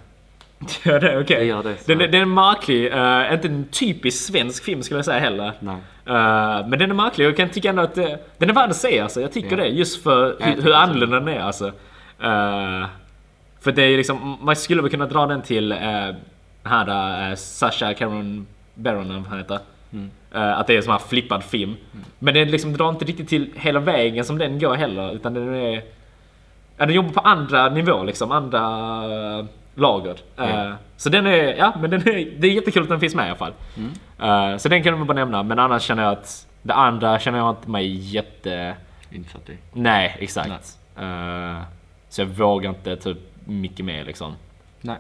Ja, 0.85 0.99
det 0.99 1.19
okej. 1.21 1.39
Det 1.39 1.45
gör 1.45 1.63
det. 1.63 1.87
Den, 1.87 2.01
är- 2.01 2.09
den 2.09 2.21
är 2.21 2.25
märklig. 2.27 2.87
eh, 2.93 3.35
inte 3.35 3.49
en 3.49 3.65
typisk 3.71 4.27
svensk 4.27 4.65
film 4.65 4.83
skulle 4.83 4.99
jag 4.99 5.05
säga 5.05 5.19
heller. 5.21 5.53
Nej. 5.61 5.75
Eh, 6.07 6.67
men 6.69 6.79
den 6.79 6.91
är 6.91 6.95
märklig 6.95 7.27
och 7.27 7.31
jag 7.31 7.37
kan 7.37 7.49
tycka 7.49 7.69
ändå 7.71 7.83
att 7.83 7.95
det, 7.95 8.19
den 8.39 8.51
är 8.51 8.55
värd 8.55 8.71
att 8.71 8.77
se 8.77 9.01
alltså. 9.01 9.21
Jag 9.21 9.33
tycker 9.33 9.51
Ja. 9.51 9.57
det. 9.57 9.69
Just 9.69 10.03
för 10.03 10.37
hur, 10.41 10.63
hur 10.63 10.75
annorlunda 10.75 11.21
den 11.21 11.29
är 11.29 11.41
alltså. 11.41 11.67
Eh, 12.23 12.87
för 13.61 13.73
det 13.73 13.83
är 13.83 13.97
liksom, 13.97 14.39
man 14.43 14.57
skulle 14.57 14.83
väl 14.83 14.91
kunna 14.91 15.07
dra 15.07 15.27
den 15.27 15.43
till 15.43 15.73
uh, 15.73 15.79
här 16.65 17.29
uh, 17.31 17.35
Sasha 17.37 17.95
Cameron 17.95 18.47
Baron, 18.75 19.05
eller 19.05 19.15
vad 19.15 19.27
han 19.29 19.39
heter. 19.39 19.59
Mm. 19.93 20.11
Eh, 20.35 20.59
att 20.59 20.67
det 20.67 20.73
är 20.73 20.77
en 20.77 20.83
sån 20.83 20.93
här 20.93 20.99
flippad 20.99 21.45
film. 21.45 21.77
Men 22.19 22.35
den 22.35 22.51
liksom 22.51 22.73
drar 22.77 22.89
inte 22.89 23.05
riktigt 23.05 23.29
till 23.29 23.51
hela 23.57 23.81
vägen 23.81 24.25
som 24.25 24.39
den 24.39 24.59
går 24.59 24.75
heller. 24.75 25.15
Utan 25.15 25.35
den 25.35 25.55
är... 25.55 25.83
Ja, 26.77 26.87
den 26.87 26.95
jobbar 26.95 27.11
på 27.13 27.21
andra 27.21 27.69
nivåer 27.69 28.05
liksom. 28.05 28.33
Andra 28.33 28.59
eh, 29.39 29.45
lager. 29.75 30.17
Eh, 30.39 30.49
Ja. 30.51 30.77
så 30.97 31.09
den 31.09 31.27
är... 31.27 31.55
Ja, 31.55 31.73
men 31.81 31.91
den 31.91 32.01
är, 32.01 32.31
det 32.39 32.47
är 32.47 32.53
jättekul 32.53 32.83
att 32.83 32.89
den 32.89 33.01
finns 33.01 33.15
med 33.15 33.27
i 33.27 33.29
alla 33.29 33.39
fall. 33.39 33.53
Eh, 34.21 34.57
så 34.57 34.69
den 34.69 34.83
kan 34.83 34.99
man 34.99 35.07
bara 35.07 35.15
nämna. 35.15 35.43
Men 35.43 35.59
annars 35.59 35.83
känner 35.83 36.03
jag 36.03 36.13
att 36.13 36.47
det 36.63 36.75
andra 36.75 37.19
känner 37.19 37.39
jag 37.39 37.51
inte 37.51 37.71
mig 37.71 37.87
jätte... 38.15 38.75
Insatt 39.11 39.49
i. 39.51 39.57
Nej, 39.73 40.17
exakt. 40.21 40.79
Eh, 40.99 41.61
så 42.09 42.21
jag 42.21 42.27
vågar 42.27 42.71
inte 42.71 43.11
upp 43.11 43.31
mycket 43.45 43.85
mer 43.85 44.05
liksom. 44.05 44.33
Nej. 44.81 44.97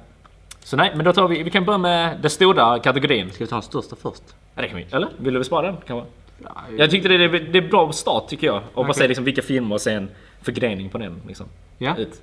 Så 0.60 0.76
nej, 0.76 0.92
men 0.94 1.04
då 1.04 1.12
tar 1.12 1.28
vi... 1.28 1.42
Vi 1.42 1.50
kan 1.50 1.64
börja 1.64 1.78
med 1.78 2.18
den 2.20 2.30
stora 2.30 2.78
kategorin. 2.78 3.30
Ska 3.30 3.44
vi 3.44 3.48
ta 3.50 3.56
den 3.56 3.62
största 3.62 3.96
först? 3.96 4.22
Ja, 4.54 4.62
det 4.62 4.68
kan 4.68 4.76
vi. 4.76 4.86
Eller? 4.92 5.08
Vill 5.18 5.32
du 5.34 5.40
bespara 5.40 5.66
den? 5.66 5.76
Kanske? 5.86 6.10
Ja, 6.44 6.50
Jag 6.78 6.90
tyckte 6.90 7.08
det 7.08 7.24
är, 7.24 7.28
det 7.28 7.58
är 7.58 7.68
bra 7.68 7.92
start 7.92 8.28
tycker 8.28 8.46
jag. 8.46 8.56
Och 8.56 8.62
bara 8.74 8.82
Okej. 8.82 8.94
säga 8.94 9.08
liksom 9.08 9.24
vilka 9.24 9.42
filmer 9.42 9.74
och 9.74 9.80
sen 9.80 10.10
förgrening 10.42 10.88
på 10.90 10.98
den. 10.98 11.20
Liksom. 11.26 11.46
Ja. 11.78 11.96
Ut. 11.96 12.22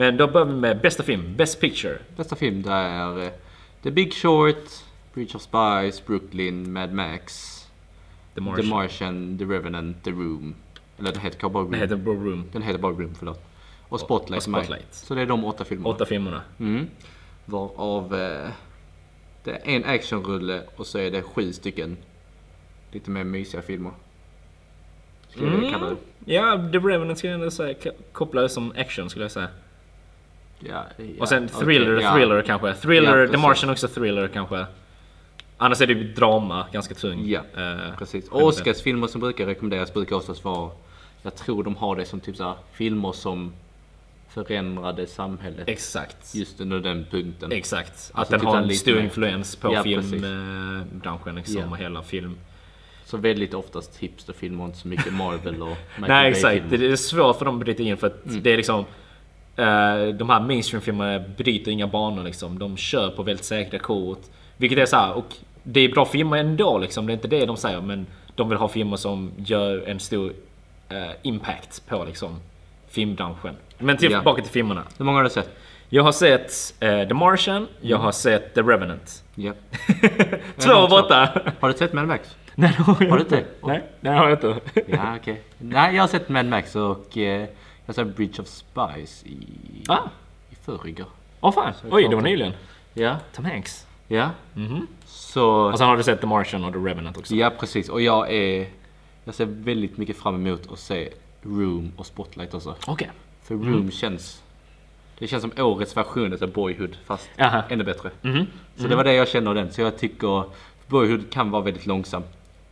Men 0.00 0.16
då 0.16 0.26
börjar 0.26 0.46
vi 0.46 0.54
med 0.54 0.80
bästa 0.80 1.02
film, 1.02 1.36
Best 1.36 1.60
Picture. 1.60 1.98
Bästa 2.16 2.36
film 2.36 2.62
det 2.62 2.70
är 2.72 3.22
eh, 3.22 3.30
The 3.82 3.90
Big 3.90 4.14
Short, 4.14 4.56
Bridge 5.14 5.36
of 5.36 5.42
Spies, 5.42 6.06
Brooklyn, 6.06 6.72
Mad 6.72 6.92
Max, 6.92 7.56
The 8.34 8.40
Martian. 8.40 8.64
The 8.64 8.74
Martian, 8.74 9.38
The 9.38 9.44
Revenant, 9.44 10.04
The 10.04 10.10
Room. 10.10 10.54
Eller 10.98 11.12
den 11.12 11.20
heter 11.20 11.48
bara 11.48 11.62
Room. 11.62 11.70
Den 11.70 11.80
heter 11.80 11.96
Bro 11.96 12.14
Room. 12.14 12.44
Den 12.52 12.62
heter 12.62 12.78
bara 12.78 12.92
Room, 12.92 13.14
förlåt. 13.18 13.42
Och 13.88 14.00
Spotlight. 14.00 14.36
och 14.36 14.42
Spotlight. 14.42 14.94
Så 14.94 15.14
det 15.14 15.22
är 15.22 15.26
de 15.26 15.44
åtta 15.44 15.64
filmerna. 15.64 15.88
Åtta 15.88 16.06
filmerna. 16.06 16.42
Mm. 16.58 16.86
Varav 17.44 18.14
eh, 18.14 18.50
det 19.44 19.50
är 19.50 19.60
en 19.64 19.84
actionrulle 19.84 20.62
och 20.76 20.86
så 20.86 20.98
är 20.98 21.10
det 21.10 21.22
sju 21.22 21.52
stycken 21.52 21.96
lite 22.92 23.10
mer 23.10 23.24
mysiga 23.24 23.62
filmer. 23.62 23.92
Skulle 25.28 25.50
jag 25.50 25.56
vilja 25.56 25.70
kalla 25.70 25.90
det. 25.90 25.96
Ja, 26.24 26.68
The 26.72 26.78
Revenant 26.78 27.18
skulle 27.18 27.32
jag 27.32 27.40
ändå 27.40 27.50
säga 27.50 27.74
koppla 28.12 28.42
det 28.42 28.48
som 28.48 28.72
action 28.76 29.10
skulle 29.10 29.24
jag 29.24 29.32
säga. 29.32 29.48
Ja, 30.60 30.84
ja, 30.96 31.04
Och 31.20 31.28
sen 31.28 31.48
thriller, 31.48 32.00
ja. 32.00 32.14
thriller 32.14 32.42
kanske. 32.42 32.74
Thriller, 32.74 33.18
Ja, 33.18 33.28
The. 33.28 33.36
Martian 33.36 33.70
också 33.70 33.88
thriller 33.88 34.28
kanske. 34.28 34.66
Annars 35.56 35.80
är 35.80 35.86
det 35.86 35.92
ju 35.92 36.12
drama, 36.12 36.66
ganska 36.72 36.94
tung. 36.94 37.28
Ja, 37.28 37.40
Eh, 37.56 37.96
precis. 37.98 38.28
Och 38.28 38.42
Oscarsfilmer 38.42 39.06
som 39.06 39.20
brukar 39.20 39.46
rekommenderas 39.46 39.94
brukar 39.94 40.16
oftast 40.16 40.44
vara, 40.44 40.70
jag 41.22 41.34
tror 41.36 41.64
de 41.64 41.76
har 41.76 41.96
det 41.96 42.04
som 42.04 42.20
typ 42.20 42.36
så 42.36 42.44
här, 42.44 42.54
filmer 42.72 43.12
som 43.12 43.52
förändrade 44.28 45.06
samhället 45.06 45.68
Exakt. 45.68 46.34
just 46.34 46.60
under 46.60 46.80
den 46.80 47.06
punkten. 47.10 47.52
Exakt. 47.52 48.10
Att 48.12 48.18
Alltså 48.18 48.30
den 48.32 48.40
typ 48.40 48.48
har 48.48 48.56
en 48.58 48.74
stor 48.74 48.98
influens 49.00 49.56
på 49.56 49.74
Ja, 49.74 49.82
filmbranschen 49.82 51.34
liksom 51.36 51.60
Ja. 51.60 51.70
och 51.70 51.76
hela 51.78 52.02
film. 52.02 52.36
Så 53.04 53.16
väldigt 53.16 53.54
oftast 53.54 53.96
hipsterfilmer, 53.98 54.64
inte 54.64 54.78
så 54.78 54.88
mycket 54.88 55.12
Marvel 55.12 55.62
och 55.62 55.68
Michael 55.96 56.08
Nej 56.08 56.30
exakt, 56.30 56.64
det 56.70 56.86
är 56.86 56.96
svårt 56.96 57.38
för 57.38 57.44
dem 57.44 57.54
att 57.58 57.64
bryta 57.64 57.82
in 57.82 57.96
för 57.96 58.06
att 58.06 58.26
Mm. 58.26 58.42
det 58.42 58.52
är 58.52 58.56
liksom 58.56 58.84
De 60.12 60.30
här 60.30 60.40
mainstream-filmerna 60.40 61.24
bryter 61.36 61.70
inga 61.70 61.86
banor 61.86 62.24
liksom. 62.24 62.58
De 62.58 62.76
kör 62.76 63.10
på 63.10 63.22
väldigt 63.22 63.44
säkra 63.44 63.78
kort. 63.78 64.20
Vilket 64.56 64.78
är 64.78 64.86
så 64.86 64.96
här, 64.96 65.12
och 65.12 65.34
det 65.62 65.80
är 65.80 65.88
bra 65.88 66.04
filmer 66.04 66.36
ändå 66.36 66.78
liksom. 66.78 67.06
Det 67.06 67.12
är 67.12 67.14
inte 67.14 67.28
det 67.28 67.46
de 67.46 67.56
säger 67.56 67.80
men 67.80 68.06
de 68.34 68.48
vill 68.48 68.58
ha 68.58 68.68
filmer 68.68 68.96
som 68.96 69.30
gör 69.36 69.88
en 69.88 70.00
stor 70.00 70.32
eh, 70.88 71.10
impact 71.22 71.82
på 71.88 72.04
liksom 72.04 72.36
filmbranschen. 72.88 73.56
Men 73.78 73.96
Ja. 74.00 74.08
tillbaka 74.08 74.42
till 74.42 74.50
filmerna. 74.52 74.82
Hur 74.98 75.04
många 75.04 75.18
har 75.18 75.24
du 75.24 75.30
sett? 75.30 75.56
Jag 75.88 76.02
har 76.02 76.12
sett 76.12 76.74
eh, 76.80 77.08
The 77.08 77.14
Martian, 77.14 77.66
jag 77.80 77.90
Mm. 77.96 78.04
har 78.04 78.12
sett 78.12 78.54
The 78.54 78.60
Revenant. 78.62 79.24
Ja. 79.34 79.52
Två 80.58 80.72
åtta! 80.72 81.28
Har 81.60 81.68
du 81.68 81.74
sett 81.74 81.92
Mad 81.92 82.06
Max? 82.08 82.36
Nej, 82.54 82.72
det 82.76 82.82
har 82.82 82.96
jag 83.00 83.10
Har 83.10 83.16
du 83.16 83.22
inte. 83.22 83.36
inte? 83.36 83.48
Nej, 83.62 83.82
det 84.00 84.08
har 84.08 84.28
jag 84.28 84.32
inte. 84.32 84.56
Ja, 84.86 85.16
okej. 85.20 85.42
Nej, 85.58 85.94
jag 85.96 86.02
har 86.02 86.08
sett 86.08 86.28
Mad 86.28 86.46
Max 86.46 86.76
och 86.76 87.18
eh, 87.18 87.48
Jag 87.90 87.94
såg 87.94 88.06
Bridge 88.06 88.42
of 88.42 88.48
Spies 88.48 89.24
i, 89.26 89.38
Ah, 89.88 90.08
i 90.50 90.54
förrgår. 90.54 91.06
åh 91.40 91.52
fan. 91.52 91.74
Så 91.74 91.86
jag 91.86 91.94
Oj, 91.94 92.06
det 92.08 92.14
var 92.16 92.22
nyligen. 92.22 92.52
Ja, 92.94 93.16
Tom 93.32 93.44
Hanks. 93.44 93.86
ja. 94.08 94.30
Mhm. 94.54 94.86
Så, 95.04 95.50
Och 95.72 95.78
sen 95.78 95.86
har 95.88 95.96
du 95.96 96.02
sett 96.02 96.20
The 96.20 96.26
Martian 96.26 96.64
och 96.64 96.72
The 96.72 96.78
Revenant 96.78 97.16
också. 97.18 97.34
ja 97.34 97.50
precis. 97.60 97.88
Och 97.88 98.00
jag 98.02 98.32
är, 98.32 98.68
jag 99.24 99.34
ser 99.34 99.44
väldigt 99.46 99.96
mycket 99.96 100.16
fram 100.16 100.34
emot 100.46 100.72
att 100.72 100.78
se 100.78 101.12
Room 101.42 101.92
och 101.96 102.06
Spotlight 102.06 102.54
också. 102.54 102.74
Okej. 102.86 103.10
För 103.42 103.54
Room 103.54 103.90
känns, 103.90 104.42
det 105.18 105.26
känns 105.26 105.42
som 105.42 105.52
årets 105.64 105.96
version 105.96 106.32
av 106.42 106.52
Boyhood 106.52 106.96
fast 107.04 107.30
Jaha. 107.36 107.62
ännu 107.68 107.84
bättre. 107.84 108.10
Mhm. 108.22 108.46
Så 108.76 108.88
det 108.88 108.96
var 108.96 109.04
det 109.04 109.14
jag 109.14 109.28
kände 109.28 109.50
av 109.50 109.56
den. 109.56 109.72
Så 109.72 109.80
jag 109.80 109.98
tycker 109.98 110.44
Boyhood 110.86 111.30
kan 111.30 111.50
vara 111.50 111.62
väldigt 111.62 111.86
långsam. 111.86 112.22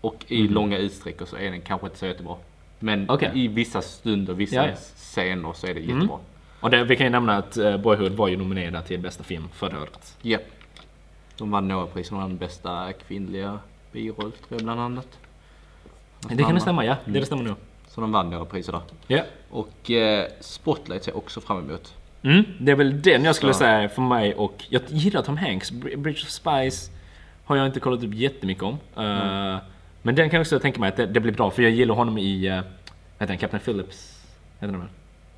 Och 0.01 0.25
i 0.29 0.49
långa 0.49 0.79
utsträckor 0.79 1.27
så 1.27 1.37
är 1.37 1.51
den 1.51 1.61
kanske 1.61 1.87
inte 1.87 1.99
så 1.99 2.07
jättebra. 2.07 2.37
Men. 2.79 3.11
Okej. 3.11 3.31
i 3.35 3.49
vissa 3.49 3.83
stunder, 3.83 4.35
vissa 4.35 4.55
Ja, 4.69 4.75
scener 4.97 5.53
så 5.53 5.67
är 5.67 5.75
det 5.75 5.81
jättebra. 5.81 6.19
Och 6.61 6.71
det, 6.71 6.85
vi 6.85 6.97
kan 6.97 7.07
ju 7.07 7.11
nämna 7.11 7.37
att 7.37 7.57
eh, 7.57 7.77
Boyhood 7.77 8.13
var 8.13 8.29
ju 8.29 8.37
nominerad 8.37 8.85
till 8.87 9.01
bästa 9.01 9.23
film 9.25 9.49
förra 9.53 9.81
året. 9.83 10.17
Ja. 10.23 10.39
De 11.37 11.51
vann 11.51 11.69
några 11.69 11.87
priser. 11.87 12.11
De 12.11 12.21
vann 12.21 12.37
bästa 12.37 12.93
kvinnliga 12.93 13.59
biroll 13.93 14.17
tror 14.33 14.33
jag 14.49 14.61
bland 14.63 14.81
annat. 14.81 15.19
Det 16.29 16.43
kan 16.45 16.55
det 16.55 16.61
stämma, 16.61 16.85
ja. 16.85 16.97
Det, 17.05 17.11
det 17.21 17.27
stämmer 17.27 17.43
nog. 17.45 17.57
Så 17.89 18.01
de 18.01 18.13
vann 18.13 18.31
några 18.31 18.45
priser 18.45 18.73
där. 18.73 18.81
Ja. 19.07 19.23
Och 19.51 19.91
eh, 19.91 20.27
Spotlight 20.41 21.05
ser 21.05 21.11
jag 21.13 21.19
också 21.19 21.41
fram 21.41 21.59
emot. 21.69 21.95
Mm, 22.23 22.45
det 22.61 22.73
är 22.73 22.77
väl 22.77 23.03
den 23.03 23.25
jag 23.25 23.35
skulle 23.37 23.53
Så. 23.53 23.59
säga 23.59 23.89
för 23.89 24.03
mig 24.03 24.35
och 24.35 24.65
jag 24.69 24.83
gillar 24.89 25.23
Tom 25.23 25.37
Hanks. 25.37 25.73
Br- 25.73 25.97
Bridge 25.97 26.23
of 26.23 26.29
Spies 26.29 26.91
har 27.45 27.57
jag 27.57 27.67
inte 27.67 27.81
kollat 27.81 28.03
upp 28.05 28.15
jättemycket 28.15 28.63
om. 28.65 28.79
Eh, 28.97 29.57
Men 30.09 30.15
den 30.15 30.31
kan 30.31 30.37
jag 30.37 30.41
också 30.41 30.59
tänka 30.59 30.81
mig 30.81 30.89
att 30.89 30.97
det, 30.97 31.07
det 31.07 31.21
blir 31.21 31.33
bra 31.33 31.51
för 31.51 31.63
jag 31.63 31.73
gillar 31.73 31.95
honom 31.95 32.19
i, 32.19 32.51
uh, 32.51 32.55
vad 32.55 32.63
heter 33.19 33.29
han, 33.29 33.39
Captain 33.39 33.61
Phillips? 33.61 34.25
Heter 34.61 34.73
den? 34.73 34.89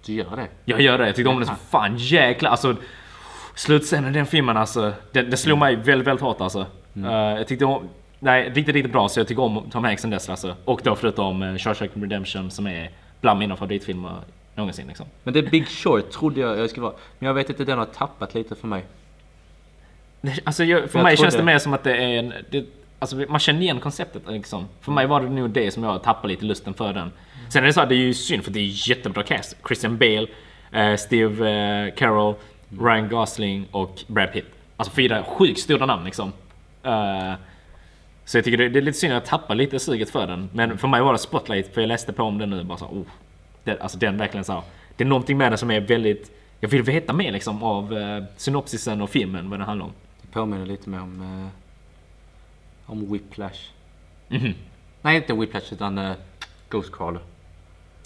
Du 0.06 0.12
gör 0.12 0.36
det? 0.36 0.48
Jag 0.64 0.80
gör 0.80 0.98
det, 0.98 1.06
jag 1.06 1.16
tyckte 1.16 1.30
om 1.30 1.36
den 1.36 1.46
så 1.46 1.54
fan 1.54 1.96
jäkla 1.96 2.48
alltså 2.48 2.76
Slutscenen 3.54 4.10
i 4.10 4.18
den 4.18 4.26
filmen 4.26 4.56
alltså, 4.56 4.92
det, 5.12 5.22
det 5.22 5.36
slog 5.36 5.58
mig 5.58 5.76
väldigt, 5.76 6.08
väldigt 6.08 6.22
hårt 6.22 6.40
alltså. 6.40 6.66
Eh, 6.96 7.12
jag 7.12 7.48
tyckte 7.48 7.64
om, 7.64 7.88
nej 8.18 8.48
riktigt, 8.48 8.74
riktigt 8.74 8.92
bra 8.92 9.08
så 9.08 9.20
jag 9.20 9.28
tycker 9.28 9.42
om 9.42 9.70
Tom 9.70 9.84
Hanks 9.84 10.02
sen 10.02 10.10
dess 10.10 10.28
alltså. 10.28 10.56
Och 10.64 10.80
då 10.84 10.96
förutom 10.96 11.42
uh, 11.42 11.58
Shawshank 11.58 11.90
Redemption 11.94 12.50
som 12.50 12.66
är 12.66 12.90
bland 13.20 13.38
mina 13.38 13.56
favoritfilmer 13.56 14.16
någonsin 14.54 14.86
liksom. 14.86 15.06
Men 15.22 15.34
det 15.34 15.42
Big 15.42 15.68
Short 15.68 16.10
trodde 16.10 16.40
jag 16.40 16.58
jag 16.58 16.70
skulle 16.70 16.84
vara. 16.84 16.94
Men 17.18 17.26
jag 17.26 17.34
vet 17.34 17.50
inte, 17.50 17.64
den 17.64 17.78
har 17.78 17.86
tappat 17.86 18.34
lite 18.34 18.54
för 18.54 18.66
mig. 18.66 18.84
Alltså 20.44 20.64
jag, 20.64 20.90
för 20.90 20.98
Jag 20.98 21.04
mig 21.04 21.16
känns 21.16 21.36
det 21.36 21.42
mer 21.42 21.58
som 21.58 21.72
att 21.72 21.84
det 21.84 21.96
är 21.96 22.18
en... 22.18 22.34
Det, 22.50 22.66
alltså 23.00 23.16
man 23.16 23.40
känner 23.40 23.60
igen 23.60 23.80
konceptet 23.80 24.22
liksom. 24.28 24.68
För 24.80 24.92
mig 24.92 25.06
var 25.06 25.20
det 25.20 25.28
nog 25.28 25.50
det 25.50 25.70
som 25.70 25.82
jag 25.82 26.02
tappade 26.02 26.28
lite 26.28 26.44
lusten 26.44 26.74
för 26.74 26.92
den. 26.92 27.12
Sen 27.48 27.62
är 27.62 27.66
det 27.66 27.72
så 27.72 27.80
här, 27.80 27.86
det 27.86 27.94
är 27.94 27.96
ju 27.96 28.14
synd 28.14 28.44
för 28.44 28.50
det 28.50 28.60
är 28.60 28.88
jättebra 28.88 29.22
cast. 29.22 29.56
Christian 29.66 29.98
Bale, 29.98 30.26
eh, 30.72 30.96
Steve 30.96 31.50
eh, 31.50 31.94
Carell, 31.94 32.34
Ryan 32.80 33.08
Gosling 33.08 33.66
och 33.70 34.02
Brad 34.06 34.32
Pitt. 34.32 34.44
Alltså 34.76 34.94
fyra 34.94 35.24
sjukt 35.24 35.60
stora 35.60 35.86
namn 35.86 36.04
liksom. 36.04 36.32
Eh, 36.82 37.32
så 38.24 38.38
jag 38.38 38.44
tycker 38.44 38.58
det, 38.58 38.68
det 38.68 38.78
är 38.78 38.82
lite 38.82 38.98
synd 38.98 39.12
att 39.12 39.22
jag 39.22 39.40
tappar 39.40 39.54
lite 39.54 39.78
suget 39.78 40.10
för 40.10 40.26
den. 40.26 40.48
Men 40.52 40.78
för 40.78 40.88
mig 40.88 41.00
var 41.00 41.12
det 41.12 41.18
Spotlight, 41.18 41.74
för 41.74 41.80
jag 41.80 41.88
läste 41.88 42.12
på 42.12 42.22
om 42.22 42.38
den 42.38 42.50
nu 42.50 42.64
bara 42.64 42.78
så 42.78 42.84
oh, 42.84 43.06
det, 43.64 43.80
Alltså 43.80 43.98
den 43.98 44.16
verkligen 44.16 44.44
så 44.44 44.62
Det 44.96 45.04
är 45.04 45.08
någonting 45.08 45.38
med 45.38 45.52
den 45.52 45.58
som 45.58 45.70
är 45.70 45.80
väldigt... 45.80 46.36
Jag 46.60 46.68
vill 46.68 46.82
veta 46.82 47.12
mer 47.12 47.32
liksom 47.32 47.62
av 47.62 47.98
eh, 47.98 48.24
synopsisen 48.36 49.02
och 49.02 49.10
filmen, 49.10 49.50
vad 49.50 49.58
den 49.58 49.66
handlar 49.66 49.86
om. 49.86 49.92
Det 50.22 50.28
påminner 50.32 50.66
lite 50.66 50.90
mer 50.90 51.00
om, 51.00 51.22
eh, 51.22 51.59
om 52.90 53.12
Whiplash. 53.12 53.60
Mhm. 54.28 54.54
Nej, 55.02 55.16
inte 55.16 55.32
Whiplash 55.34 55.72
utan 55.72 55.98
eh, 55.98 56.12
Ghostcrawler. 56.70 57.20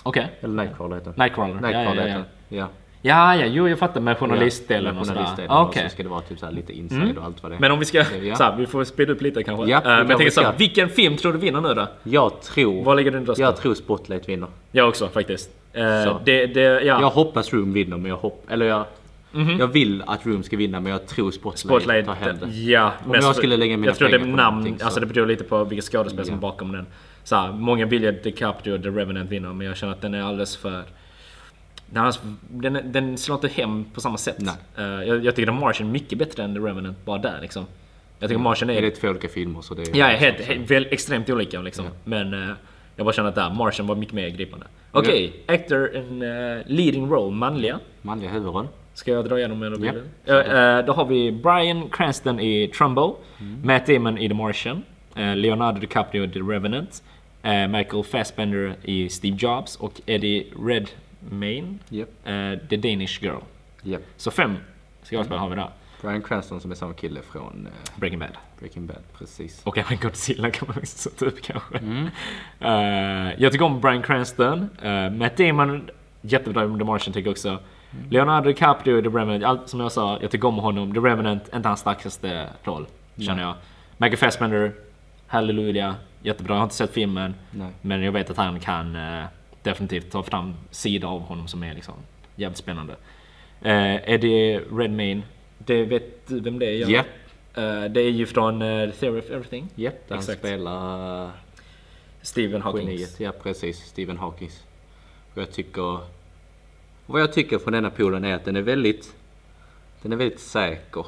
Okej. 0.02 0.26
Eller 0.40 0.62
Nightcrawler 0.62 0.96
heter. 0.96 1.14
Nightcrawler. 1.16 1.54
Nightcrawler 1.54 2.02
ja, 2.02 2.02
heter 2.02 2.08
ja, 2.08 2.14
den. 2.14 2.24
ja. 2.48 2.68
Ja. 3.02 3.36
ja, 3.36 3.36
ja, 3.36 3.46
jo 3.46 3.68
jag 3.68 3.78
fattar 3.78 4.00
med 4.00 4.18
journalistdelen 4.18 4.94
Ja, 4.94 5.00
och 5.00 5.06
sådär. 5.06 5.50
Och 5.50 5.60
Okej. 5.60 5.82
så 5.82 5.88
ska 5.88 6.02
det 6.02 6.08
vara 6.08 6.20
typ 6.20 6.38
så 6.38 6.50
lite 6.50 6.72
inside 6.72 7.18
och 7.18 7.24
allt 7.24 7.42
vad 7.42 7.52
det 7.52 7.56
är. 7.56 7.60
Men 7.60 7.72
om 7.72 7.78
vi 7.78 7.84
ska, 7.84 8.04
så 8.04 8.42
här, 8.42 8.56
vi 8.56 8.66
får 8.66 8.84
speeda 8.84 9.12
upp 9.12 9.22
lite 9.22 9.42
kanske. 9.42 9.70
Ja, 9.70 9.80
det 9.80 9.88
men 9.88 10.08
jag 10.08 10.18
tänker 10.18 10.30
så 10.30 10.42
här, 10.42 10.54
vilken 10.58 10.88
film 10.88 11.16
tror 11.16 11.32
du 11.32 11.38
vinner 11.38 11.60
nu 11.60 11.74
då? 11.74 11.88
Jag 12.02 12.42
tror... 12.42 12.84
Vad 12.84 12.96
lägger 12.96 13.10
din 13.10 13.26
röst 13.26 13.40
Jag 13.40 13.56
tror 13.56 13.74
Spotlight 13.74 14.28
vinner. 14.28 14.48
Jag 14.72 14.88
också 14.88 15.08
faktiskt. 15.08 15.50
Så. 15.72 16.20
det, 16.24 16.46
det, 16.46 16.60
ja. 16.60 17.00
Jag 17.00 17.10
hoppas 17.10 17.52
Room 17.52 17.72
vinner 17.72 17.96
men 17.96 18.06
jag 18.10 18.16
hopp... 18.16 18.46
Eller 18.48 18.66
jag... 18.66 18.84
Jag 19.58 19.66
vill 19.66 20.02
att 20.06 20.26
Room 20.26 20.42
ska 20.42 20.56
vinna 20.56 20.80
men 20.80 20.92
jag 20.92 21.06
tror 21.06 21.30
Spotlight. 21.30 21.58
Spotlight, 21.58 22.06
tar 22.06 22.14
hem 22.14 22.36
det. 22.40 22.46
ja. 22.46 22.92
Om 23.06 23.14
jag 23.14 23.24
för- 23.24 23.32
skulle 23.32 23.56
lägga 23.56 23.76
mina 23.76 23.86
Jag 23.90 23.96
tror 23.98 24.08
det 24.08 24.14
är 24.14 24.18
pengar 24.18 24.32
på 24.32 24.36
namn, 24.36 24.78
alltså 24.82 25.00
det 25.00 25.06
beror 25.06 25.26
lite 25.26 25.44
på 25.44 25.64
vilka 25.64 25.82
skådespelare 25.82 26.26
som 26.26 26.34
är 26.34 26.40
bakom 26.40 26.72
den. 26.72 26.86
Så 27.24 27.36
här, 27.36 27.52
många 27.52 27.86
vill 27.86 28.02
ju 28.02 28.08
att 28.08 28.22
DiCaprio 28.22 28.72
och 28.74 28.82
The 28.82 28.88
Revenant 28.88 29.30
vinner 29.30 29.52
men 29.52 29.66
jag 29.66 29.76
känner 29.76 29.92
att 29.92 30.00
den 30.00 30.14
är 30.14 30.22
alldeles 30.22 30.56
för... 30.56 30.82
Den, 32.48 32.76
är 32.76 32.82
den, 32.82 33.12
är- 33.12 33.16
slår 33.16 33.34
inte 33.34 33.48
hem 33.48 33.84
på 33.94 34.00
samma 34.00 34.16
sätt. 34.18 34.36
Eh, 34.76 34.84
jag, 34.84 35.24
jag 35.24 35.36
tycker 35.36 35.52
The 35.52 35.58
Martian 35.58 35.88
är 35.88 35.92
mycket 35.92 36.18
bättre 36.18 36.42
än 36.42 36.54
The 36.54 36.60
Revenant 36.60 37.04
bara 37.04 37.18
där 37.18 37.38
liksom. 37.42 37.66
Jag 38.18 38.28
tycker 38.30 38.42
Martian 38.42 38.70
är... 38.70 38.74
Är 38.74 38.82
det 38.82 38.90
två 38.90 39.08
olika 39.08 39.28
filmer 39.28 39.60
så 39.60 39.74
det 39.74 39.82
är... 39.82 39.96
Ja, 39.96 40.06
helt, 40.06 40.40
helt, 40.40 40.70
väl, 40.70 40.86
extremt 40.90 41.30
olika 41.30 41.60
liksom. 41.62 41.84
Men 42.04 42.34
eh, 42.34 42.50
jag 42.96 43.06
bara 43.06 43.12
känner 43.12 43.28
att 43.28 43.34
där, 43.34 43.50
Martian 43.50 43.86
var 43.86 43.94
mycket 43.96 44.14
mer 44.14 44.28
gripande. 44.28 44.66
Okej, 44.90 45.32
actor 45.46 45.96
in 45.96 46.22
eh, 46.22 46.28
leading 46.66 47.10
role, 47.10 47.34
manliga. 47.36 47.80
Manliga 48.02 48.30
huvudroll. 48.30 48.68
Ska 48.94 49.12
jag 49.12 49.24
dra 49.28 49.38
igenom 49.38 49.62
Ja. 49.62 49.70
vill 49.70 49.80
du? 49.92 50.32
Ja, 50.32 50.42
eh, 50.78 50.84
Då 50.86 50.92
har 50.92 51.04
vi 51.04 51.32
Brian 51.32 51.88
Cranston 51.90 52.40
i 52.40 52.68
Trumbo, 52.68 53.16
Matt 53.62 53.86
Damon 53.86 54.18
i 54.18 54.28
The 54.28 54.34
Martian, 54.34 54.82
eh, 55.16 55.36
Leonardo 55.36 55.80
DiCaprio 55.80 56.24
i 56.24 56.28
The 56.28 56.38
Revenant, 56.40 57.02
eh, 57.42 57.68
Michael 57.68 58.04
Fassbender 58.04 58.74
i 58.82 59.08
Steve 59.08 59.36
Jobs 59.40 59.76
och 59.76 60.00
Eddie 60.06 60.46
Redmayne, 60.66 61.78
eh, 62.24 62.58
The 62.68 62.76
Danish 62.76 63.22
Girl. 63.22 63.40
Japp. 63.82 64.02
Så 64.16 64.30
fem 64.30 64.56
skådespelare 65.04 65.40
har 65.40 65.48
vi 65.48 65.56
där. 65.56 65.68
Brian 66.02 66.22
Cranston 66.22 66.60
som 66.60 66.70
är 66.70 66.74
samma 66.74 66.92
kille 66.94 67.20
från 67.22 67.68
Breaking 67.96 68.18
Bad. 68.18 68.28
Breaking 68.58 68.86
Bad. 68.86 68.96
Precis. 69.18 69.62
Och 69.64 69.78
även 69.78 69.98
Godzilla 70.02 70.50
kan 70.50 70.68
man 70.68 70.76
också 70.78 71.10
upp 71.24 71.42
kanske. 71.42 71.76
Eh, 72.60 73.32
jag 73.42 73.52
tycker 73.52 73.64
om 73.64 73.80
Brian 73.80 74.02
Cranston. 74.02 74.68
Matt 75.18 75.36
Damon, 75.36 75.90
jättebra 76.20 76.64
i 76.64 76.78
The 76.78 76.84
Martian 76.84 77.12
tycker 77.12 77.26
jag 77.28 77.32
också. 77.32 77.58
Leonardo 78.10 78.48
DiCaprio 78.48 78.98
i 78.98 79.02
The 79.02 79.08
Revenant, 79.08 79.44
allt 79.44 79.68
som 79.68 79.80
jag 79.80 79.92
sa, 79.92 80.18
jag 80.22 80.30
tycker 80.30 80.48
om 80.48 80.58
honom. 80.58 80.94
The 80.94 81.00
Revenant, 81.00 81.54
inte 81.54 81.68
hans 81.68 81.80
starkaste 81.80 82.48
roll, 82.62 82.86
känner 83.18 83.42
jag. 83.42 83.54
Michael 83.96 84.18
Fassbender, 84.18 84.72
Halleluja, 85.26 85.94
jättebra. 86.22 86.54
Jag 86.54 86.58
har 86.58 86.64
inte 86.64 86.74
sett 86.74 86.90
filmen, 86.90 87.34
Nej. 87.50 87.70
men 87.80 88.02
jag 88.02 88.12
vet 88.12 88.30
att 88.30 88.36
han 88.36 88.60
kan 88.60 88.96
eh, 88.96 89.24
definitivt 89.62 90.10
ta 90.10 90.22
fram 90.22 90.54
sidor 90.70 91.08
av 91.08 91.20
honom 91.20 91.48
som 91.48 91.62
är 91.62 91.74
liksom 91.74 91.94
jävligt 92.36 92.58
spännande. 92.58 92.92
Uh, 93.66 94.10
Eddie 94.10 94.60
Redmayne, 94.72 95.22
det 95.58 95.84
vet 95.84 96.28
du 96.28 96.40
vem 96.40 96.58
det 96.58 96.66
är? 96.66 96.90
Japp. 96.90 97.06
Eh, 97.54 97.84
det 97.84 98.00
är 98.00 98.10
ju 98.10 98.26
från 98.26 98.62
uh, 98.62 98.90
The 98.90 98.96
Theory 98.96 99.18
of 99.18 99.30
Everything. 99.30 99.68
Japp, 99.74 100.08
där 100.08 100.14
han 100.14 100.24
spelar 100.24 101.30
Stephen 102.22 102.62
Hawking. 102.62 102.98
Ja, 103.18 103.32
precis. 103.42 103.78
Stephen 103.78 104.18
Hawkins. 104.18 104.62
Och 105.34 105.42
jag 105.42 105.52
tycker... 105.52 106.13
Vad 107.06 107.20
jag 107.22 107.32
tycker 107.32 107.58
från 107.58 107.72
denna 107.72 107.90
poolen 107.90 108.24
är 108.24 108.34
att 108.34 108.44
den 108.44 108.56
är 108.56 108.62
väldigt... 108.62 109.14
Den 110.02 110.12
är 110.12 110.16
väldigt 110.16 110.40
säker. 110.40 111.06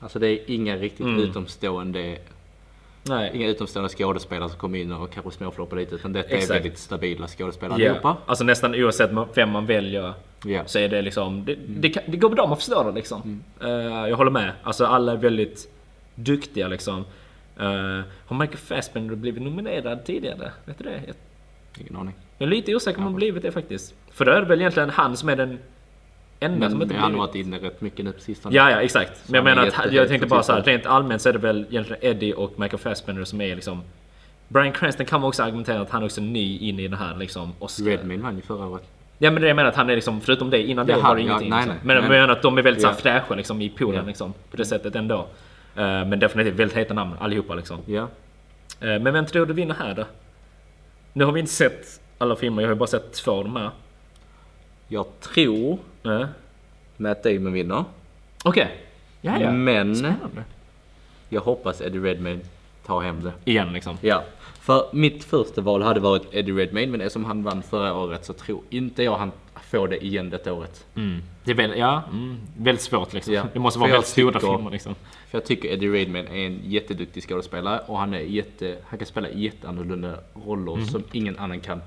Alltså 0.00 0.18
det 0.18 0.28
är 0.28 0.50
inga 0.50 0.76
riktigt 0.76 1.06
Mm. 1.06 1.20
utomstående... 1.20 2.18
Nej. 3.02 3.30
Inga 3.34 3.48
utomstående 3.48 3.88
skådespelare 3.88 4.48
som 4.48 4.58
kommer 4.58 4.78
in 4.78 4.92
och 4.92 5.10
kanske 5.12 5.30
småfloppar 5.30 5.76
lite. 5.76 5.94
Utan 5.94 6.12
detta 6.12 6.28
Exakt. 6.28 6.50
är 6.50 6.54
väldigt 6.54 6.78
stabila 6.78 7.28
skådespelare 7.28 7.82
Ja. 7.82 7.88
allihopa. 7.90 8.16
Alltså 8.26 8.44
nästan 8.44 8.74
oavsett 8.74 9.10
vem 9.34 9.50
man 9.50 9.66
väljer 9.66 10.14
Ja. 10.44 10.62
så 10.66 10.78
är 10.78 10.88
det 10.88 11.02
liksom, 11.02 11.44
det, 11.44 11.54
det, 11.66 11.88
kan, 11.90 12.02
det 12.06 12.16
går 12.16 12.30
bra 12.30 12.52
att 12.52 12.58
förstå 12.58 12.82
det 12.82 12.92
liksom. 12.92 13.42
Eh, 13.60 13.68
jag 14.08 14.16
håller 14.16 14.30
med. 14.30 14.52
Alltså 14.62 14.86
alla 14.86 15.12
är 15.12 15.16
väldigt 15.16 15.68
duktiga 16.14 16.68
liksom. 16.68 17.04
Eh, 17.58 18.00
har 18.26 18.36
Michael 18.36 18.58
Fassbender 18.58 19.16
blivit 19.16 19.42
nominerad 19.42 20.04
tidigare? 20.04 20.52
Vet 20.64 20.78
du 20.78 20.84
det? 20.84 21.02
Jag, 21.06 21.14
Ingen 21.80 21.96
aning. 21.96 22.14
Jag 22.38 22.46
är 22.46 22.50
lite 22.50 22.74
osäker 22.74 22.98
om 22.98 23.04
han 23.04 23.14
blivit 23.14 23.42
det 23.42 23.52
faktiskt. 23.52 23.94
För 24.12 24.24
då 24.24 24.32
är 24.32 24.40
det 24.40 24.46
väl 24.46 24.60
egentligen 24.60 24.90
han 24.90 25.16
som 25.16 25.28
är 25.28 25.36
den 25.36 25.58
enda 26.40 26.68
som 26.70 26.78
Men 26.78 26.82
inte 26.86 26.94
han 26.94 27.02
har 27.02 27.28
blivit... 27.28 27.46
varit 27.52 27.60
inne 27.62 27.68
rätt 27.68 27.80
mycket 27.80 28.04
nu 28.04 28.12
på 28.12 28.20
sistone. 28.20 28.54
Ja, 28.56 28.70
ja 28.70 28.82
exakt. 28.82 29.28
Men 29.28 29.34
jag 29.34 29.44
menar 29.44 29.66
att 29.66 29.92
jag 29.92 30.08
tänkte 30.08 30.26
bara 30.28 30.42
så 30.42 30.52
här, 30.52 30.58
jättetippad. 30.58 30.84
rent 30.84 30.86
allmänt 30.96 31.22
så 31.22 31.28
är 31.28 31.32
det 31.32 31.38
väl 31.38 31.66
egentligen 31.70 32.04
Eddie 32.04 32.32
och 32.34 32.52
Michael 32.56 32.78
Fassbender 32.80 33.24
som 33.24 33.40
är 33.40 33.54
liksom 33.54 33.82
Brian 34.48 34.72
Cranston 34.72 35.06
kan 35.06 35.20
man 35.20 35.28
också 35.28 35.42
argumentera 35.42 35.80
att 35.80 35.90
han 35.90 36.02
också 36.04 36.20
är 36.20 36.24
ny 36.24 36.58
in 36.58 36.78
i 36.80 36.88
den 36.88 36.98
här 36.98 37.16
liksom 37.16 37.52
Oscar. 37.58 37.84
Redmayne 37.84 38.22
vann 38.22 38.36
ju 38.36 38.42
förra 38.42 38.66
året. 38.66 38.82
Ja 39.18 39.30
men 39.30 39.42
det 39.42 39.48
jag 39.48 39.56
menar 39.56 39.68
att 39.68 39.76
han 39.76 39.90
är 39.90 39.94
liksom, 39.94 40.20
förutom 40.20 40.50
det, 40.50 40.62
innan 40.62 40.86
det 40.86 40.92
Jaha, 40.92 41.02
var 41.08 41.16
det 41.16 41.20
ja, 41.22 41.26
ingenting. 41.26 41.50
nej, 41.50 41.58
liksom. 41.58 41.74
nej, 41.74 41.80
men 41.86 41.96
jag 41.96 42.02
men- 42.02 42.10
menar 42.12 42.28
att 42.28 42.42
de 42.42 42.58
är 42.58 42.62
väldigt 42.62 42.82
så 42.82 42.88
här 42.88 42.94
fräscha 42.94 43.34
liksom 43.34 43.62
i 43.62 43.68
poolen 43.68 44.00
Ja. 44.00 44.06
liksom. 44.06 44.32
På 44.50 44.56
det 44.56 44.64
sättet 44.64 44.96
ändå. 44.96 45.26
Eh, 45.76 45.82
men 45.82 46.18
definitivt 46.18 46.54
väldigt 46.54 46.76
heta 46.76 46.94
namn 46.94 47.12
allihopa 47.20 47.54
liksom. 47.54 47.78
Ja. 47.86 48.02
Eh, 48.80 48.98
men 49.00 49.12
vem 49.12 49.26
tror 49.26 49.46
du 49.46 49.52
vinner 49.54 49.74
här 49.74 49.94
då? 49.94 50.04
Nu 51.12 51.24
har 51.24 51.32
vi 51.32 51.40
inte 51.40 51.52
sett 51.52 52.00
alla 52.22 52.36
filmer, 52.36 52.62
jag 52.62 52.68
har 52.68 52.74
ju 52.74 52.78
bara 52.78 52.86
sett 52.86 53.12
två 53.12 53.32
av 53.32 53.44
de 53.44 53.56
här. 53.56 53.70
Jag 54.88 55.06
tror 55.20 55.78
Eh, 56.04 56.26
Matt 56.96 57.22
Damon 57.22 57.52
vinner. 57.52 57.84
Okej. 58.44 58.76
Ja, 59.20 59.40
ja. 59.40 59.50
Men 59.50 59.96
Spännande. 59.96 60.44
jag 61.28 61.40
hoppas 61.40 61.80
Eddie 61.80 61.98
Redmayne 61.98 62.40
tar 62.86 63.00
hem 63.00 63.22
det. 63.24 63.32
Igen 63.44 63.72
liksom. 63.72 63.96
Ja, 64.00 64.24
för 64.60 64.86
mitt 64.92 65.24
första 65.24 65.60
val 65.60 65.82
hade 65.82 66.00
varit 66.00 66.22
Eddie 66.34 66.52
Redmayne 66.52 66.92
men 66.92 67.00
eftersom 67.00 67.24
han 67.24 67.42
vann 67.42 67.62
förra 67.62 67.94
året 67.94 68.24
så 68.24 68.32
tror 68.32 68.60
inte 68.70 69.02
jag 69.02 69.16
han, 69.16 69.32
få 69.54 69.86
det 69.86 70.04
igen 70.04 70.30
detta 70.30 70.52
året. 70.52 70.86
Mm. 70.94 71.22
Det 71.44 71.50
är 71.50 71.54
väl, 71.54 71.78
ja, 71.78 72.02
mm, 72.12 72.36
väldigt 72.58 72.82
svårt 72.84 73.12
liksom. 73.12 73.34
Ja, 73.34 73.44
Det 73.52 73.58
måste 73.58 73.78
vara 73.80 73.90
väldigt 73.90 74.08
stora 74.08 74.40
filmer 74.40 74.70
liksom. 74.70 74.94
För 75.30 75.38
jag 75.38 75.44
tycker 75.44 75.68
Eddie 75.68 75.88
Redmayne 75.88 76.30
är 76.30 76.46
en 76.46 76.60
jätteduktig 76.64 77.22
skådespelare 77.22 77.80
och 77.86 77.98
han 77.98 78.14
är 78.14 78.20
jätte, 78.20 78.76
han 78.86 78.98
kan 78.98 79.06
spela 79.06 79.28
jätteannorlunda 79.30 80.14
roller 80.46 80.84
som 80.84 81.02
ingen 81.12 81.38
annan 81.38 81.60
kan. 81.60 81.82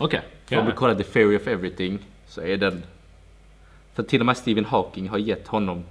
Okej. 0.00 0.20
För 0.46 0.58
Om 0.58 0.66
du 0.66 0.72
kollar 0.72 0.94
The 0.94 1.04
Theory 1.04 1.36
of 1.36 1.46
Everything 1.46 1.98
så 2.26 2.40
är 2.40 2.56
den... 2.56 2.82
För 3.94 4.02
till 4.02 4.20
och 4.20 4.26
med 4.26 4.36
Stephen 4.36 4.64
Hawking 4.64 5.08
har 5.08 5.18
gett 5.18 5.48
honom 5.48 5.84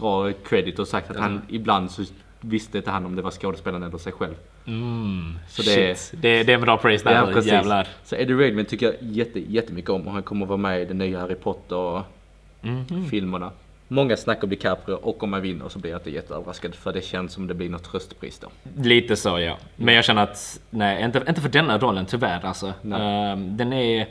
bra 0.00 0.32
credit 0.32 0.78
och 0.78 0.88
sagt 0.88 1.10
att 1.10 1.16
han 1.16 1.42
ibland 1.48 1.90
så 1.90 2.04
visste 2.40 2.78
inte 2.78 2.90
han 2.90 3.06
om 3.06 3.16
det 3.16 3.22
var 3.22 3.30
skådespelaren 3.30 3.82
eller 3.82 3.98
sig 3.98 4.12
själv. 4.12 4.34
Mm, 4.66 5.34
Så 5.48 5.62
det 5.62 5.90
är- 5.90 5.94
shit. 5.94 6.22
Det, 6.22 6.28
är, 6.28 6.44
det 6.44 6.52
är 6.52 6.54
en 6.54 6.60
bra 6.60 6.76
praise 6.76 7.04
där. 7.04 7.32
Ja. 7.34 7.40
Jävlar. 7.42 7.88
Så 8.04 8.16
Eddie 8.16 8.34
Redmayne 8.34 8.68
tycker 8.68 8.86
jag 8.86 8.94
jätte, 9.00 9.40
jättemycket 9.52 9.90
om 9.90 10.06
och 10.06 10.12
han 10.12 10.22
kommer 10.22 10.42
att 10.44 10.48
vara 10.48 10.56
med 10.58 10.82
i 10.82 10.84
den 10.84 10.98
nya 10.98 11.20
Harry 11.20 11.34
Mhm. 11.34 11.42
Potter-filmerna. 11.42 13.50
Många 13.88 14.16
snackar 14.16 14.42
om 14.42 14.50
DiCaprio 14.50 14.94
och 14.94 15.22
om 15.22 15.32
han 15.32 15.42
vinner 15.42 15.68
så 15.68 15.78
blir 15.78 15.90
jag 15.90 15.98
inte 15.98 16.10
jätteöverraskad 16.10 16.74
för 16.74 16.92
det 16.92 17.04
känns 17.04 17.32
som 17.32 17.46
det 17.46 17.54
blir 17.54 17.68
något 17.68 17.84
tröstpris 17.84 18.38
då. 18.38 18.48
Lite 18.82 19.16
så 19.16 19.38
ja. 19.38 19.56
Men 19.76 19.94
jag 19.94 20.04
känner 20.04 20.22
att, 20.22 20.60
nej 20.70 21.04
inte, 21.04 21.22
inte 21.28 21.40
för 21.40 21.48
denna 21.48 21.78
rollen 21.78 22.06
tyvärr 22.06 22.44
alltså. 22.44 22.72
Ehm, 22.84 23.56
den 23.56 23.72
är... 23.72 24.08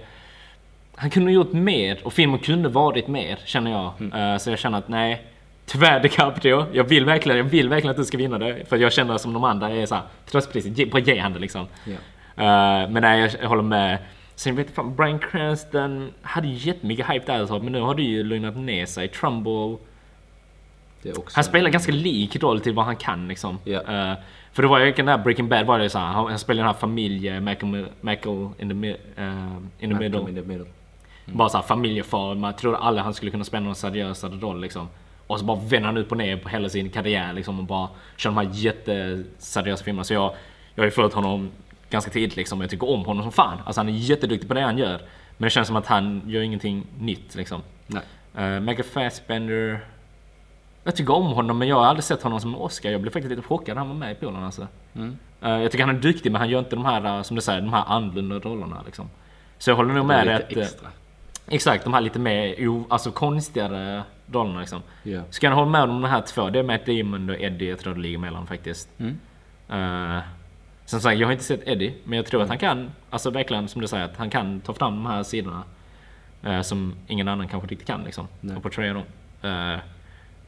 Han 0.96 1.10
kunde 1.10 1.32
gjort 1.32 1.54
mer 1.54 2.00
och 2.04 2.14
filmen 2.14 2.40
kunde 2.40 2.70
varit 2.70 3.08
mer 3.08 3.40
känner 3.46 3.72
jag. 3.72 3.94
Mm. 4.00 4.34
Eh, 4.34 4.38
så 4.38 4.50
jag 4.50 4.60
känner 4.60 4.78
att 4.78 4.88
nej. 4.88 5.26
Tyvärr 5.66 6.00
DiCaprio. 6.04 6.66
Jag 6.74 6.84
vill 6.84 7.06
verkligen, 7.06 7.38
jag 7.38 7.44
vill 7.44 7.70
verkligen 7.70 7.92
att 7.92 7.98
du 7.98 8.06
ska 8.06 8.18
vinna 8.18 8.38
det. 8.38 8.70
För 8.70 8.78
jag 8.78 8.94
känner 8.94 9.18
som 9.18 9.34
de 9.34 9.44
andra 9.44 9.70
är 9.70 9.86
såhär, 9.86 10.04
tröstpriset, 10.26 10.92
bara 10.92 11.02
ge 11.02 11.20
han 11.20 11.34
det 11.34 11.40
liksom. 11.40 11.68
Ja. 11.86 11.94
Eh, 12.44 12.90
men 12.90 13.02
nej, 13.02 13.20
jag, 13.22 13.32
jag 13.42 13.50
håller 13.50 13.64
med. 13.64 13.98
Sen 14.36 14.56
vet 14.56 14.72
fan, 14.72 14.96
Bryan 14.96 15.20
Cranston 15.20 16.12
hade 16.22 16.48
jättemycket 16.48 17.10
hype 17.10 17.26
där 17.26 17.44
ett 17.44 17.50
tag, 17.50 17.64
men 17.64 17.74
nu 17.74 17.82
har 17.82 17.96
det 17.96 18.04
ju 18.04 18.24
lugnat 18.24 18.58
ner 18.58 18.86
sig. 18.86 19.08
Trumbull, 19.08 19.78
han 21.34 21.44
spelar 21.44 21.70
ganska 21.70 21.92
lik 21.92 22.44
roll 22.44 22.62
till 22.62 22.74
vad 22.74 22.86
han 22.86 22.96
kan 22.96 23.28
liksom. 23.28 23.60
Ja. 23.64 23.80
Eh, 23.80 24.18
för 24.54 24.62
det 24.62 24.68
var 24.68 24.80
ju 24.80 24.92
den 24.92 25.06
där 25.06 25.18
Breaking 25.18 25.50
Bad 25.50 25.66
var 25.66 25.80
det 25.80 25.90
så 25.90 26.00
här, 26.00 26.06
han, 26.06 26.40
spelade 26.40 26.62
den 26.62 26.74
här 26.74 26.80
familje, 26.80 27.40
Michael, 27.40 27.86
Michael 28.02 28.50
in 28.60 28.82
the, 28.82 28.90
eh, 29.22 29.58
in 29.80 29.90
the 29.90 29.96
middle. 30.00 30.20
in 30.20 30.36
the 30.36 30.42
middle. 30.42 30.66
Bara 31.26 31.50
så 31.50 31.58
här 31.58 31.64
familjefar, 31.64 32.36
man 32.36 32.56
trodde 32.56 32.78
aldrig 32.78 33.04
han 33.04 33.14
skulle 33.14 33.32
kunna 33.32 33.44
spela 33.44 33.64
någon 33.64 33.76
seriösare 33.76 34.36
roll 34.36 34.62
liksom. 34.62 34.88
Och 35.28 35.40
så 35.40 35.46
bara 35.46 35.60
vänder 35.60 35.82
han 35.82 35.98
upp 35.98 36.12
och 36.12 36.18
ner 36.18 36.38
på 36.38 36.50
hela 36.50 36.70
sin 36.70 36.90
karriär 36.90 37.34
liksom 37.34 37.60
och 37.60 37.66
bara 37.66 37.90
kör 38.18 38.30
de 38.30 38.38
här 38.38 38.50
jätteseriösa 38.54 39.84
filmerna. 39.84 40.04
Så 40.04 40.14
jag, 40.14 40.34
jag 40.76 40.82
har 40.82 40.86
ju 40.86 40.92
följt 40.92 41.14
honom 41.14 41.52
ganska 41.96 42.12
tidigt 42.12 42.36
liksom 42.36 42.62
jag 42.62 42.70
tycker 42.70 42.90
om 42.90 43.06
honom 43.06 43.24
som 43.24 43.32
fan. 43.32 43.58
Alltså 43.66 43.80
han 43.80 43.90
är 43.90 43.94
jätteduktig 43.94 44.48
på 44.48 44.54
det 44.54 44.62
han 44.62 44.78
gör. 44.78 45.02
Men 45.38 45.46
det 45.46 45.50
känns 45.50 45.68
som 45.68 45.76
att 45.76 45.88
han 45.88 46.22
gör 46.26 46.42
ingenting 46.42 46.86
nytt 47.00 47.36
liksom. 47.36 47.62
Nej. 47.88 48.04
Uh, 48.38 48.60
Michael 48.60 48.84
Fassbender. 48.84 49.80
Jag 50.84 50.96
tycker 50.96 51.14
om 51.14 51.26
honom 51.26 51.58
men 51.58 51.68
jag 51.68 51.76
har 51.76 51.86
aldrig 51.86 52.04
sett 52.04 52.24
honom 52.24 52.40
som 52.40 52.54
en 52.54 52.60
Oscar. 52.60 52.90
Jag 52.90 53.02
blev 53.02 53.12
faktiskt 53.12 53.30
lite 53.30 53.42
chockad 53.42 53.76
när 53.76 53.80
han 53.80 53.90
var 53.90 53.96
med 53.96 54.12
i 54.12 54.16
Polen 54.16 54.44
alltså. 54.44 54.68
Mm. 54.96 55.18
Eh, 55.42 55.52
jag 55.52 55.72
tycker 55.72 55.86
han 55.86 55.96
är 55.96 56.00
duktig 56.00 56.32
men 56.32 56.42
han 56.42 56.50
gör 56.50 56.60
inte 56.60 56.76
de 56.76 56.86
här, 56.86 57.18
eh, 57.18 57.22
som 57.22 57.36
du 57.36 57.42
säger, 57.42 57.62
de 57.62 57.74
här 57.74 57.84
annorlunda 57.88 58.40
rollerna 58.40 58.82
liksom. 58.86 59.10
Så 59.58 59.70
jag 59.70 59.76
håller 59.76 59.94
nog 59.94 60.06
med 60.06 60.28
dig 60.28 60.36
att... 60.36 60.56
eh, 60.56 60.64
extra. 60.64 60.90
Exakt, 61.48 61.84
de 61.84 61.94
här 61.94 62.02
lite 62.02 62.20
mer 62.20 62.68
o, 62.68 62.86
alltså 62.90 63.12
konstigare 63.12 64.04
rollerna 64.32 64.60
liksom. 64.60 64.82
Ja. 65.04 65.22
Ska 65.30 65.48
jag 65.48 65.56
hålla 65.56 65.72
med 65.72 65.84
om 65.84 66.02
de 66.02 66.04
här 66.04 66.22
två? 66.22 66.50
Det 66.50 66.60
är 66.60 66.64
Matt 66.64 66.86
Damon 66.86 67.30
och 67.30 67.42
Eddie 67.42 67.70
jag 67.70 67.80
tror 67.80 67.94
det 67.94 68.02
ligger 68.02 68.18
mellan 68.18 68.48
faktiskt. 68.48 68.90
Mm. 68.98 69.18
Uh, 69.72 70.22
som 70.86 71.00
sagt, 71.00 71.20
jag 71.20 71.28
har 71.28 71.32
inte 71.32 71.44
sett 71.44 71.68
Eddie, 71.68 71.94
men 72.04 72.18
jag 72.18 72.26
tror 72.26 72.42
att 72.42 72.48
han 72.48 72.58
kan, 72.58 72.92
alltså 73.10 73.30
verkligen 73.30 73.68
som 73.68 73.82
du 73.82 73.88
säger, 73.88 74.06
att 74.06 74.18
han 74.18 74.30
kan 74.30 74.62
ta 74.62 74.74
fram 74.74 74.94
de 74.96 75.06
här 75.06 75.24
sidorna. 75.24 75.64
eh, 76.44 76.62
som 76.62 76.96
ingen 77.08 77.28
annan 77.28 77.48
kanske 77.48 77.68
riktigt 77.70 77.88
kan 77.88 78.04
liksom. 78.04 78.28
Nej. 78.42 78.56
Och 78.58 78.64
porträttera 78.64 78.94
dem. 78.94 79.04
Eh, 79.42 79.80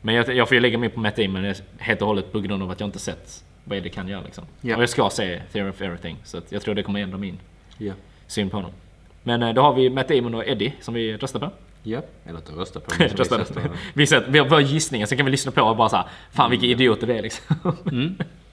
men 0.01 0.15
jag, 0.15 0.35
jag 0.35 0.47
får 0.47 0.55
ju 0.55 0.61
lägga 0.61 0.77
mig 0.77 0.89
på 0.89 0.99
Matt 0.99 1.15
Damon 1.15 1.53
helt 1.77 2.01
och 2.01 2.07
hållet 2.07 2.31
på 2.31 2.39
grund 2.39 2.63
av 2.63 2.71
att 2.71 2.79
jag 2.79 2.88
inte 2.88 2.99
sett 2.99 3.43
vad 3.63 3.77
Eddie 3.77 3.89
kan 3.89 4.07
göra 4.07 4.21
liksom. 4.21 4.43
Ja. 4.61 4.75
Och 4.75 4.81
jag 4.81 4.89
ska 4.89 5.09
se 5.09 5.41
Theory 5.51 5.69
of 5.69 5.81
Everything, 5.81 6.17
så 6.23 6.41
jag 6.49 6.61
tror 6.61 6.75
det 6.75 6.83
kommer 6.83 6.99
ändra 6.99 7.17
min 7.17 7.39
Ja. 7.77 7.93
syn 8.27 8.49
på 8.49 8.57
honom. 8.57 8.71
Men 9.23 9.43
eh, 9.43 9.53
då 9.53 9.61
har 9.61 9.73
vi 9.73 9.89
Matt 9.89 10.07
Damon 10.07 10.35
och 10.35 10.47
Eddie 10.47 10.73
som 10.81 10.93
vi 10.93 11.17
röstar 11.17 11.39
på. 11.39 11.51
Ja. 11.83 12.01
Eller 12.25 12.39
att 12.39 12.49
rösta 12.49 12.79
på. 12.79 12.91
men 12.99 13.25
som 14.07 14.25
vi. 14.25 14.31
Vi, 14.31 14.39
har 14.39 14.49
våra 14.49 14.61
gissningar, 14.61 15.05
så 15.05 15.15
kan 15.15 15.25
vi 15.25 15.31
lyssna 15.31 15.51
på 15.51 15.61
och 15.61 15.77
bara 15.77 15.89
såhär, 15.89 16.05
fan 16.31 16.51
vilka 16.51 16.65
idioter 16.65 17.07
vi 17.07 17.13
är 17.17 17.21
liksom. 17.21 17.55
Mm. 17.91 18.15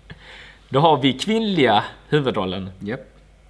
Då 0.75 0.81
har 0.81 0.97
vi 0.97 1.13
kvinnliga 1.13 1.85
huvudrollen. 2.09 2.71
Japp. 2.81 3.01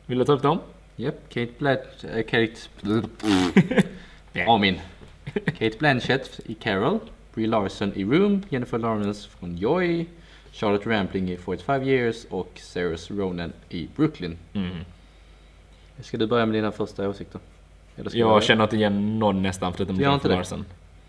Vill 0.06 0.18
du 0.18 0.24
ta 0.24 0.32
upp 0.32 0.42
dem? 0.42 0.58
Japp. 0.96 1.14
Kate 1.28 1.52
Blanchett. 1.58 2.04
Äh, 2.04 2.22
Kate... 2.22 2.52
Amin. 4.48 4.80
Kate 5.44 5.78
Blanchett 5.78 6.40
i 6.46 6.54
Carol. 6.54 6.98
Brie 7.34 7.46
Larson 7.46 7.92
i 7.94 8.04
Room. 8.04 8.42
Jennifer 8.48 8.78
Lawrence 8.78 9.28
från 9.28 9.56
Joy. 9.56 10.06
Charlotte 10.52 10.86
Rampling 10.86 11.30
i 11.30 11.36
45 11.36 11.82
years 11.82 12.24
och 12.30 12.50
Saoirse 12.62 13.14
Ronan 13.14 13.52
i 13.68 13.88
Brooklyn. 13.96 14.36
Mm. 14.52 14.76
Ska 16.00 16.16
du 16.16 16.26
börja 16.26 16.46
med 16.46 16.54
dina 16.54 16.72
första 16.72 17.08
åsikter? 17.08 17.40
Ska 18.06 18.18
Jag 18.18 18.42
känner 18.42 18.64
inte 18.64 18.76
igen 18.76 19.18
någon 19.18 19.42
nästan 19.42 19.72
förutom 19.72 20.00
Jennifer? 20.00 20.28
Larson. 20.28 20.64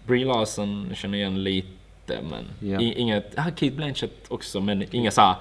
Brie 0.07 0.25
Larson 0.25 0.89
känner 0.95 1.17
igen 1.17 1.43
lite 1.43 2.19
men 2.29 2.71
Ja. 2.71 2.79
inget, 2.81 3.33
ja 3.35 3.43
Kate 3.43 3.71
Blanchett 3.71 4.25
också 4.27 4.61
men 4.61 4.95
inga 4.95 5.11
såhär 5.11 5.35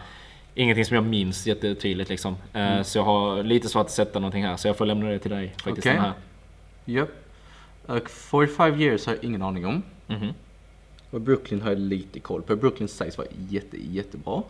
Ingenting 0.54 0.84
som 0.84 0.94
jag 0.94 1.04
minns 1.04 1.46
jättetydligt 1.46 2.10
liksom. 2.10 2.36
Eh, 2.52 2.72
Mm. 2.72 2.84
Så 2.84 2.98
jag 2.98 3.04
har 3.04 3.42
lite 3.42 3.68
svårt 3.68 3.86
att 3.86 3.92
sätta 3.92 4.18
någonting 4.18 4.44
här 4.44 4.56
så 4.56 4.68
jag 4.68 4.76
får 4.76 4.86
lämna 4.86 5.08
det 5.08 5.18
till 5.18 5.30
dig 5.30 5.48
faktiskt. 5.48 5.78
Okej. 5.78 5.92
Den 5.92 6.02
här. 6.02 6.12
Japp. 6.84 7.08
Och 7.86 8.10
45 8.10 8.80
years 8.80 9.06
har 9.06 9.14
jag 9.14 9.24
ingen 9.24 9.42
aning 9.42 9.66
om. 9.66 9.82
Mhm. 10.06 10.32
Och 11.10 11.20
Brooklyn 11.20 11.62
har 11.62 11.68
jag 11.68 11.78
lite 11.78 12.20
koll 12.20 12.42
på. 12.42 12.56
Brooklyn 12.56 12.88
sägs 12.88 13.18
vara 13.18 13.28
jätte, 13.48 13.76
jättebra. 13.80 14.42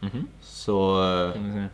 Mhm. 0.00 0.26
Så... 0.40 1.04
eh. 1.34 1.64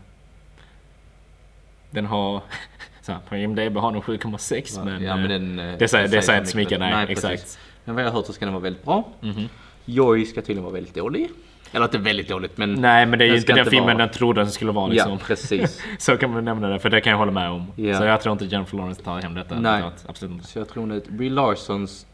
Den 1.91 2.07
har, 2.07 2.43
så 3.03 3.13
här, 3.13 3.21
på 3.29 3.37
IMDB 3.37 3.77
har 3.77 3.93
den 3.93 4.03
7,6 4.03 4.85
men, 4.85 5.03
ja, 5.03 5.17
men 5.17 5.25
eh, 5.25 5.29
den, 5.29 5.57
det 5.57 5.79
det 5.79 6.07
den 6.07 6.23
säger 6.23 6.39
inte 6.39 6.51
så 6.51 6.57
mycket. 6.57 6.81
nej, 6.81 7.07
precis. 7.07 7.25
exakt. 7.25 7.59
Men 7.85 7.95
vad 7.95 8.05
jag 8.05 8.09
har 8.11 8.15
hört 8.17 8.27
så 8.27 8.33
ska 8.33 8.45
den 8.45 8.55
vara 8.55 8.63
väldigt 8.63 8.85
bra. 8.85 9.09
Mhm. 9.21 9.49
Joy 9.85 10.25
ska 10.25 10.41
tydligen 10.41 10.63
vara 10.65 10.75
väldigt 10.75 10.95
dålig. 10.95 11.31
Eller 11.73 11.85
inte 11.85 11.99
väldigt 11.99 12.29
dåligt 12.29 12.59
men... 12.59 12.75
Nej 12.75 13.07
men 13.07 13.19
det 13.19 13.25
är 13.25 13.27
ju 13.27 13.33
den 13.33 13.39
inte 13.41 13.53
den 13.53 13.67
filmen 13.67 13.87
vara- 13.87 13.99
den 14.07 14.11
trodde 14.11 14.41
den 14.41 14.51
skulle 14.51 14.73
vara 14.73 14.87
liksom. 14.87 15.13
Ja, 15.13 15.19
precis. 15.27 15.83
Så 15.99 16.17
kan 16.17 16.31
man 16.33 16.45
nämna 16.45 16.69
det, 16.69 16.79
för 16.79 16.91
det 16.91 17.01
kan 17.01 17.11
jag 17.11 17.19
hålla 17.19 17.33
med 17.33 17.51
om. 17.51 17.67
Ja. 17.77 17.99
Så 17.99 18.05
jag 18.05 18.21
tror 18.21 18.33
inte 18.33 18.45
Jennifer 18.45 18.77
Lawrence 18.77 19.03
tar 19.03 19.23
hem 19.23 19.35
detta. 19.35 19.61
Nej. 19.61 19.83
Tar- 19.83 19.93
Absolut 20.11 20.33
inte. 20.35 20.47
Så 20.47 20.59
jag 20.59 20.69
tror 20.69 20.93
att 20.93 21.09
Brie 21.09 21.31
Larsons 21.31 22.07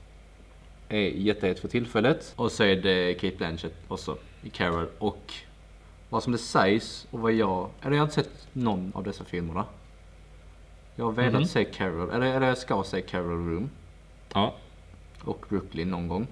är 0.89 0.99
jättehet 1.01 1.61
för 1.61 1.69
tillfället. 1.69 2.33
Och 2.37 2.53
så 2.53 2.65
är 2.65 2.77
det 2.77 3.15
Kate 3.15 3.37
Blanchett 3.37 3.75
också 3.89 4.17
i 4.43 4.51
Carol. 4.51 4.87
Och 4.99 5.33
vad 6.09 6.23
som 6.23 6.33
det 6.33 6.39
sägs 6.39 7.07
och 7.11 7.19
vad 7.21 7.33
jag... 7.33 7.69
Eller 7.83 7.93
jag 7.93 7.99
har 7.99 8.05
inte 8.05 8.15
sett 8.15 8.49
någon 8.53 8.93
av 8.95 9.05
dessa 9.05 9.25
filmerna. 9.25 9.65
Jag 10.97 11.05
har 11.05 11.13
velat 11.13 11.33
Mhm. 11.33 11.45
se 11.45 11.65
Carol, 11.65 12.11
eller, 12.11 12.27
eller 12.27 12.47
jag 12.47 12.59
ska 12.59 12.83
se 12.83 13.01
Carol 13.01 13.49
Room 13.51 13.71
Ja. 14.35 14.55
och 15.25 15.47
Brooklyn 15.49 15.91
någon 15.91 16.09
gång. 16.09 16.27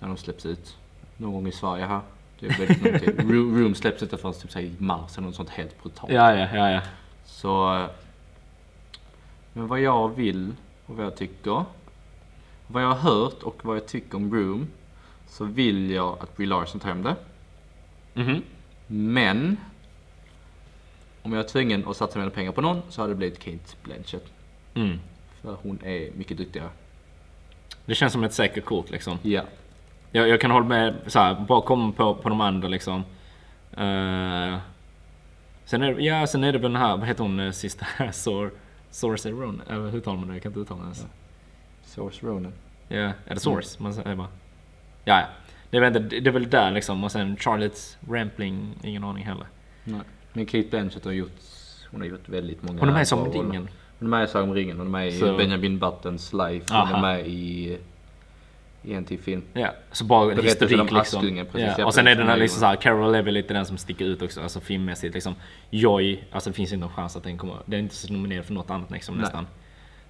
När 0.00 0.08
de 0.08 0.16
släpps 0.16 0.46
ut. 0.46 0.76
Någon 1.16 1.32
gång 1.32 1.46
i 1.46 1.52
Sverige 1.52 1.84
här. 1.84 2.00
Det 2.40 2.46
är 2.46 2.66
väldigt 2.66 3.18
Room 3.30 3.74
släpps 3.74 4.02
inte 4.02 4.16
förrän 4.16 4.34
typ 4.34 4.56
i 4.56 4.74
mars 4.78 5.18
eller 5.18 5.26
något 5.26 5.36
sånt 5.36 5.50
helt 5.50 5.82
brutalt. 5.82 6.12
Ja, 6.12 6.34
ja, 6.36 6.48
ja, 6.54 6.70
ja. 6.70 6.80
Så... 7.24 7.86
Men 9.52 9.66
vad 9.66 9.80
jag 9.80 10.16
vill 10.16 10.52
och 10.86 10.96
vad 10.96 11.06
jag 11.06 11.16
tycker. 11.16 11.64
Vad 12.66 12.82
jag 12.82 12.88
har 12.88 13.12
hört 13.12 13.42
och 13.42 13.64
vad 13.64 13.76
jag 13.76 13.86
tycker 13.86 14.16
om 14.16 14.34
Room. 14.34 14.66
Så 15.28 15.44
vill 15.44 15.90
jag 15.90 16.18
att 16.20 16.36
Brie 16.36 16.48
Larson 16.48 16.80
tar 16.80 16.88
hem 16.88 17.02
det. 17.02 17.16
Mhm. 18.14 18.42
Men... 18.86 19.56
Om 21.22 21.32
jag 21.32 21.44
är 21.44 21.48
tvungen 21.48 21.88
att 21.88 21.96
satsa 21.96 22.18
mina 22.18 22.30
pengar 22.30 22.52
på 22.52 22.60
någon 22.60 22.82
så 22.88 23.00
hade 23.00 23.12
det 23.12 23.16
blivit 23.16 23.38
Kate 23.38 23.76
Blanchett. 23.82 24.26
Mm. 24.74 24.98
För 25.42 25.56
hon 25.62 25.78
är 25.84 26.10
mycket 26.16 26.36
duktigare. 26.36 26.68
Det 27.84 27.94
känns 27.94 28.12
som 28.12 28.24
ett 28.24 28.34
säkert 28.34 28.64
kort 28.64 28.90
liksom. 28.90 29.18
Ja. 29.22 29.42
Jag, 30.16 30.28
jag 30.28 30.40
kan 30.40 30.50
hålla 30.50 30.66
med, 30.66 30.94
så 31.06 31.18
här, 31.18 31.34
bara 31.48 31.62
komma 31.62 31.92
på, 31.92 32.14
på 32.14 32.28
de 32.28 32.40
andra 32.40 32.68
liksom. 32.68 32.94
Uh, 33.78 34.58
sen, 35.64 35.82
är, 35.82 35.94
det- 35.94 36.02
ja, 36.02 36.26
sen 36.26 36.44
är 36.44 36.52
det 36.52 36.58
väl 36.58 36.72
den 36.72 36.82
här, 36.82 36.96
vad 36.96 37.08
heter 37.08 37.22
hon 37.22 37.40
eh, 37.40 37.50
sista? 37.50 37.86
Sor, 38.12 38.50
Source 38.90 39.30
Ron? 39.30 39.62
Eller 39.70 39.90
hur 39.90 40.00
talar 40.00 40.18
man 40.18 40.28
det? 40.28 40.34
Jag 40.34 40.42
kan 40.42 40.50
inte 40.50 40.60
uttala 40.60 40.80
det 40.80 40.84
ens. 40.84 41.06
Source 41.84 42.26
Ronan. 42.26 42.52
Ja, 42.88 42.98
är 42.98 43.14
det 43.34 43.40
Source? 43.40 43.82
Man 43.82 43.94
säger 43.94 44.16
bara. 44.16 44.28
Ja, 45.04 45.20
ja. 45.20 45.26
Det 45.70 45.76
är, 45.76 45.80
väl, 45.80 45.96
inte- 45.96 46.20
det 46.20 46.30
är 46.30 46.32
väl 46.32 46.50
där 46.50 46.70
liksom. 46.70 47.04
Och 47.04 47.12
sen 47.12 47.36
Charlotte 47.36 47.98
Rampling, 48.10 48.74
ingen 48.82 49.04
aning 49.04 49.24
heller. 49.24 49.46
Nej. 49.84 50.00
Men 50.32 50.46
Kate 50.46 50.68
Blanchett 50.70 51.04
har 51.04 51.12
gjort... 51.12 51.40
Hon 51.90 52.00
har 52.00 52.08
gjort 52.08 52.28
väldigt 52.28 52.62
många 52.62 52.80
Hon 52.80 52.88
är 52.88 52.92
med 52.92 53.02
i 53.02 53.06
Sagan 53.06 53.26
om 53.26 53.32
ringen. 53.32 53.68
Hon 53.98 54.08
är 54.08 54.10
med 54.10 54.24
i 54.24 54.26
Sagan 54.28 54.48
om 54.48 54.54
ringen. 54.54 54.78
Hon 54.78 54.86
är 54.86 54.90
med 54.90 55.08
i 55.08 55.20
Benjamin 55.20 55.78
Buttons 55.78 56.32
Life. 56.32 56.66
Hon 56.74 56.80
Aha. 56.80 56.96
är 56.96 57.00
med 57.02 57.26
i... 57.26 57.78
I 58.84 58.94
en 58.94 59.04
till 59.04 59.18
film. 59.18 59.42
Ja, 59.52 59.74
så 59.92 60.04
bara 60.04 60.32
en 60.32 60.42
historik 60.42 60.80
om 60.80 60.96
liksom. 60.96 61.46
Precis. 61.52 61.74
Ja. 61.78 61.86
Och 61.86 61.94
sen 61.94 62.06
är 62.06 62.14
den 62.14 62.28
Hon 62.28 62.38
liksom 62.38 62.60
såhär, 62.60 62.76
Carol 62.76 63.14
är 63.14 63.22
väl 63.22 63.34
lite 63.34 63.54
den 63.54 63.66
som 63.66 63.76
sticker 63.78 64.04
ut 64.04 64.22
också, 64.22 64.40
alltså 64.40 64.60
filmmässigt 64.60 65.14
liksom. 65.14 65.34
Joy, 65.70 66.24
alltså 66.32 66.50
det 66.50 66.54
finns 66.56 66.72
inte 66.72 66.84
en 66.86 66.90
chans 66.92 67.16
att 67.16 67.22
den 67.22 67.38
kommer, 67.38 67.56
den 67.66 67.74
är 67.78 67.82
inte 67.82 67.94
så 67.94 68.12
nominerad 68.12 68.44
för 68.44 68.54
något 68.54 68.70
annat 68.70 68.90
liksom 68.90 69.14
Nej. 69.14 69.22
nästan. 69.22 69.46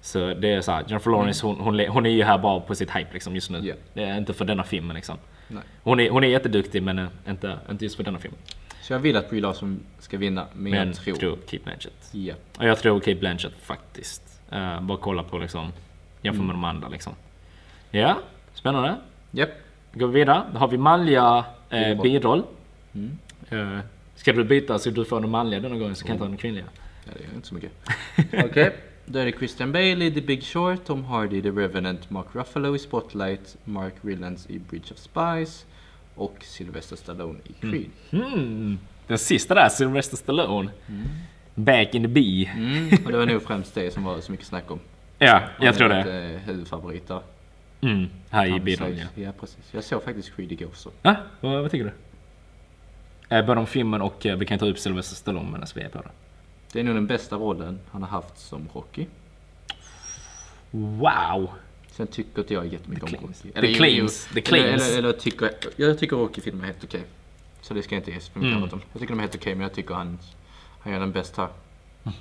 Så 0.01 0.33
det 0.33 0.51
är 0.53 0.61
så 0.61 0.71
här, 0.71 0.83
Jennifer 0.87 1.11
Lawrence 1.11 1.45
hon, 1.45 1.59
hon, 1.59 1.77
le- 1.77 1.87
hon 1.89 2.05
är 2.05 2.09
ju 2.09 2.23
här 2.23 2.37
bara 2.37 2.59
på 2.59 2.75
sitt 2.75 2.89
hype 2.95 3.13
liksom 3.13 3.35
just 3.35 3.49
nu. 3.49 3.59
Ja. 3.67 3.75
Det 3.93 4.03
är 4.03 4.17
inte 4.17 4.33
för 4.33 4.45
denna 4.45 4.63
filmen 4.63 4.95
liksom. 4.95 5.17
Nej. 5.47 5.63
Hon 5.83 5.99
är, 5.99 6.09
hon 6.09 6.23
är 6.23 6.27
jätteduktig 6.27 6.83
men 6.83 6.99
eh, 6.99 7.07
inte, 7.29 7.59
inte 7.69 7.85
just 7.85 7.95
för 7.95 8.03
denna 8.03 8.19
filmen. 8.19 8.39
Så 8.81 8.93
jag 8.93 8.99
vill 8.99 9.17
att 9.17 9.29
Brie 9.29 9.41
Larson 9.41 9.79
ska 9.99 10.17
vinna, 10.17 10.45
men, 10.53 10.71
Men 10.71 10.87
jag 10.87 10.95
tror... 10.95 11.15
tror 11.15 11.35
Kate 11.35 11.63
Blanchett. 11.63 12.09
Ja. 12.11 12.33
Och 12.57 12.65
jag 12.65 12.79
tror 12.79 12.99
Kate 12.99 13.15
Blanchett 13.15 13.53
faktiskt. 13.61 14.41
Uh, 14.53 14.81
bara 14.81 14.97
kolla 14.97 15.23
på 15.23 15.37
liksom, 15.37 15.71
jämför 16.21 16.37
Mm. 16.43 16.47
med 16.47 16.55
de 16.55 16.63
andra 16.63 16.87
liksom. 16.89 17.13
Ja, 17.91 18.17
spännande. 18.65 18.95
Japp. 19.31 19.49
Går 19.93 20.07
vi 20.07 20.19
vidare. 20.19 20.43
Då 20.53 20.59
har 20.59 20.67
vi 20.67 20.77
manliga 20.77 21.45
eh, 21.69 22.01
Biroll. 22.01 22.43
Mm. 22.93 23.17
Eh, 23.49 23.79
ska 24.15 24.33
du 24.33 24.43
byta 24.43 24.79
så 24.79 24.89
du 24.89 25.05
får 25.05 25.21
den 25.21 25.29
manliga 25.29 25.59
denna 25.59 25.75
gången 25.75 25.95
så 25.95 26.05
kan 26.05 26.15
jag 26.15 26.21
ta 26.21 26.27
den 26.27 26.37
kvinnliga. 26.37 26.65
Ja, 27.05 27.11
det 27.17 27.23
gör 27.23 27.35
inte 27.35 27.47
så 27.47 27.55
mycket. 27.55 27.71
Okej. 28.45 28.75
Då 29.05 29.19
är 29.19 29.25
det 29.25 29.31
Christian 29.31 29.71
Bale 29.71 30.05
i 30.05 30.11
The 30.11 30.21
Big 30.21 30.43
Short, 30.43 30.85
Tom 30.85 31.05
Hardy 31.05 31.37
i 31.37 31.41
The 31.41 31.49
Revenant, 31.49 32.09
Mark 32.09 32.25
Ruffalo 32.33 32.75
i 32.75 32.79
Spotlight, 32.79 33.57
Mark 33.63 33.93
Rylance 34.01 34.51
i 34.51 34.59
Bridge 34.59 34.93
of 34.93 34.97
Spies 34.97 35.65
och 36.15 36.37
Sylvester 36.41 36.95
Stallone 36.95 37.39
i 37.43 37.53
Creed. 37.53 37.89
Hmm. 38.09 38.79
Den 39.07 39.17
sista 39.17 39.55
där, 39.55 39.69
Sylvester 39.69 40.17
Stallone. 40.17 40.69
Back 41.55 41.95
in 41.95 42.01
the 42.01 42.07
bee. 42.07 42.49
Mm. 42.55 42.89
Och 43.05 43.11
det 43.11 43.17
var 43.17 43.25
nog 43.25 43.43
främst 43.43 43.75
det 43.75 43.93
som 43.93 44.03
var 44.03 44.21
så 44.21 44.31
mycket 44.31 44.47
snack 44.47 44.71
om. 44.71 44.79
Ja, 45.17 45.41
jag 45.59 45.75
tror 45.75 45.89
det. 45.89 45.97
lite 45.97 46.39
huvudfavorit 46.45 47.07
där. 47.07 47.21
Mm. 47.85 48.09
Här 48.29 48.45
i 48.69 48.75
sägs- 48.77 48.99
ja. 49.15 49.21
Ja, 49.23 49.31
precis. 49.39 49.73
Jag 49.73 49.83
såg 49.83 50.03
faktiskt 50.03 50.35
Creed 50.35 50.51
igår 50.51 50.69
så. 50.73 50.91
Ah, 51.01 51.15
vad, 51.41 51.61
vad 51.61 51.71
tycker 51.71 51.85
du? 51.85 51.93
Eh, 53.35 53.45
både 53.45 53.59
om 53.59 53.67
filmen 53.67 54.01
och 54.01 54.25
eh, 54.25 54.37
vi 54.37 54.45
kan 54.45 54.59
ta 54.59 54.65
upp 54.65 54.79
Sylvester 54.79 55.15
Stallone 55.15 55.51
medan 55.51 55.67
vi 55.75 55.81
är 55.81 55.89
på 55.89 55.97
det. 56.01 56.09
Det 56.71 56.79
är 56.79 56.83
nog 56.83 56.95
den 56.95 57.07
bästa 57.07 57.35
rollen 57.35 57.79
han 57.91 58.03
har 58.03 58.09
haft 58.09 58.37
som 58.39 58.67
Rocky. 58.73 59.05
Wow! 60.71 61.49
Sen 61.91 62.07
tycker 62.07 62.41
inte 62.41 62.53
jag 62.53 62.67
jättemycket 62.67 63.09
The 63.09 63.15
om 63.17 63.21
claims. 63.21 63.45
Rocky. 63.45 63.61
The 63.61 63.73
claims. 63.73 64.27
The 64.33 64.41
claims. 64.41 64.67
Eller, 64.87 64.97
eller, 64.97 65.09
eller 65.09 65.19
tycker, 65.19 65.51
jag 65.75 65.99
tycker 65.99 66.15
Rocky-filmer 66.15 66.63
är 66.63 66.67
helt 66.67 66.83
okej. 66.83 67.03
Så 67.61 67.73
det 67.73 67.83
ska 67.83 67.95
jag 67.95 67.99
inte 67.99 68.11
ge 68.11 68.19
så 68.19 68.31
mycket 68.39 68.57
Mm. 68.57 68.69
om. 68.73 68.81
Jag 68.93 69.01
tycker 69.01 69.13
de 69.13 69.19
är 69.19 69.21
helt 69.23 69.35
okej 69.35 69.55
men 69.55 69.61
jag 69.61 69.73
tycker 69.73 69.93
han, 69.93 70.19
han 70.79 70.93
gör 70.93 70.99
den 70.99 71.11
bäst 71.11 71.37
här. 71.37 71.47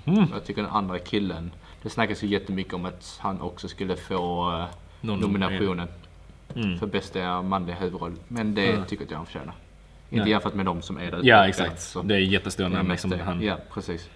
Mhm. 0.05 0.27
Jag 0.33 0.45
tycker 0.45 0.63
den 0.63 0.71
andra 0.71 0.99
killen, 0.99 1.51
det 1.83 1.91
snackas 1.91 2.23
ju 2.25 2.27
jättemycket 2.27 2.75
om 2.75 2.85
att 2.85 3.17
han 3.21 3.41
också 3.41 3.69
skulle 3.69 3.97
få 3.97 4.53
eh, 4.53 4.67
Någon- 5.07 5.21
nominationen 5.21 5.89
Mm. 6.57 6.79
för 6.79 6.87
bästa 6.87 7.43
manliga 7.43 7.77
huvudroll. 7.77 8.15
Men 8.29 8.55
det 8.55 8.65
Ja. 8.67 8.85
tycker 8.85 9.03
inte 9.03 9.15
jag 9.15 9.19
han 9.19 9.27
förtjänar. 9.27 9.55
Inte 10.11 10.23
Nej. 10.23 10.31
jämfört 10.31 10.55
med 10.55 10.67
de 10.67 10.83
som 10.83 10.99
är 10.99 11.11
där 11.11 11.21
Ja 11.23 11.39
uppe, 11.41 11.49
exakt. 11.49 11.81
så 11.83 12.03
Det 12.03 12.15
är 12.15 12.19
jättestor 12.19 12.65
det 12.65 12.77
är 12.77 12.83
namn 12.83 12.97
det. 13.11 13.17
Han, 13.23 13.43
Ja, 13.43 13.59
precis. 13.73 14.09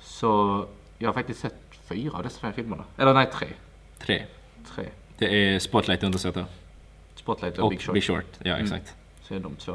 Så 0.00 0.66
jag 0.98 1.08
har 1.08 1.12
faktiskt 1.14 1.40
sett 1.40 1.54
fyra 1.84 2.16
av 2.16 2.22
dessa 2.22 2.40
fem 2.40 2.52
filmerna. 2.52 2.84
Eller 2.96 3.14
nej, 3.14 3.30
tre. 3.34 3.48
Tre. 3.98 4.24
Tre. 4.74 4.84
Det 5.18 5.54
är 5.54 5.58
Spotlight 5.58 6.02
undersökare. 6.02 6.44
Spotlight 7.14 7.58
och, 7.58 7.64
Och 7.64 7.70
Big 7.70 7.80
Short. 7.80 7.94
Big 7.94 8.04
Short. 8.04 8.26
Ja 8.38 8.50
Mm. 8.52 8.62
exakt. 8.64 8.94
Så 9.22 9.34
är 9.34 9.40
de 9.40 9.56
två. 9.56 9.74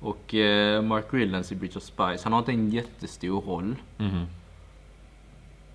Och 0.00 0.34
eh, 0.34 0.82
Mark 0.82 1.04
Rylance 1.10 1.54
i 1.54 1.56
Bridge 1.56 1.76
of 1.76 1.82
Spies, 1.82 2.24
han 2.24 2.32
har 2.32 2.38
inte 2.40 2.52
en 2.52 2.70
jättestor 2.70 3.40
roll. 3.40 3.76
Mhm. 3.96 4.26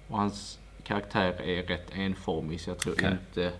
Och 0.07 0.17
hans 0.17 0.59
karaktär 0.83 1.41
är 1.41 1.63
rätt 1.63 1.91
enformig 1.95 2.61
så 2.61 2.69
jag 2.69 2.77
tror 2.77 2.93
Okej. 2.93 3.11
inte 3.11 3.51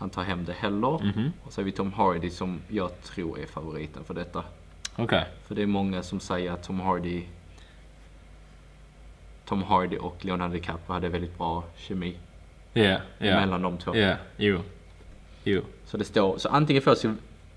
han 0.00 0.10
tar 0.10 0.22
hem 0.22 0.44
det 0.44 0.52
heller. 0.52 0.98
Mhm. 1.04 1.32
Och 1.44 1.52
så 1.52 1.60
har 1.60 1.64
vi 1.64 1.72
Tom 1.72 1.92
Hardy 1.92 2.30
som 2.30 2.60
jag 2.68 3.02
tror 3.02 3.38
är 3.38 3.46
favoriten 3.46 4.04
för 4.04 4.14
detta. 4.14 4.44
Okej. 4.96 5.24
För 5.46 5.54
det 5.54 5.62
är 5.62 5.66
många 5.66 6.02
som 6.02 6.20
säger 6.20 6.52
att 6.52 6.62
Tom 6.62 6.80
Hardy 6.80 7.22
Tom 9.44 9.62
Hardy 9.62 9.96
och 9.96 10.24
Leonardo 10.24 10.52
DiCaprio 10.54 10.92
hade 10.92 11.08
väldigt 11.08 11.38
bra 11.38 11.64
kemi 11.76 12.16
Ja. 12.72 12.82
Ja. 13.18 13.40
mellan 13.40 13.62
de 13.62 13.78
två. 13.78 13.96
Ja. 13.96 14.14
Jo. 14.36 14.60
Jo. 15.44 15.62
Så 15.84 15.96
det 15.96 16.04
står, 16.04 16.38
så 16.38 16.48
antingen 16.48 16.82
får 16.82 16.96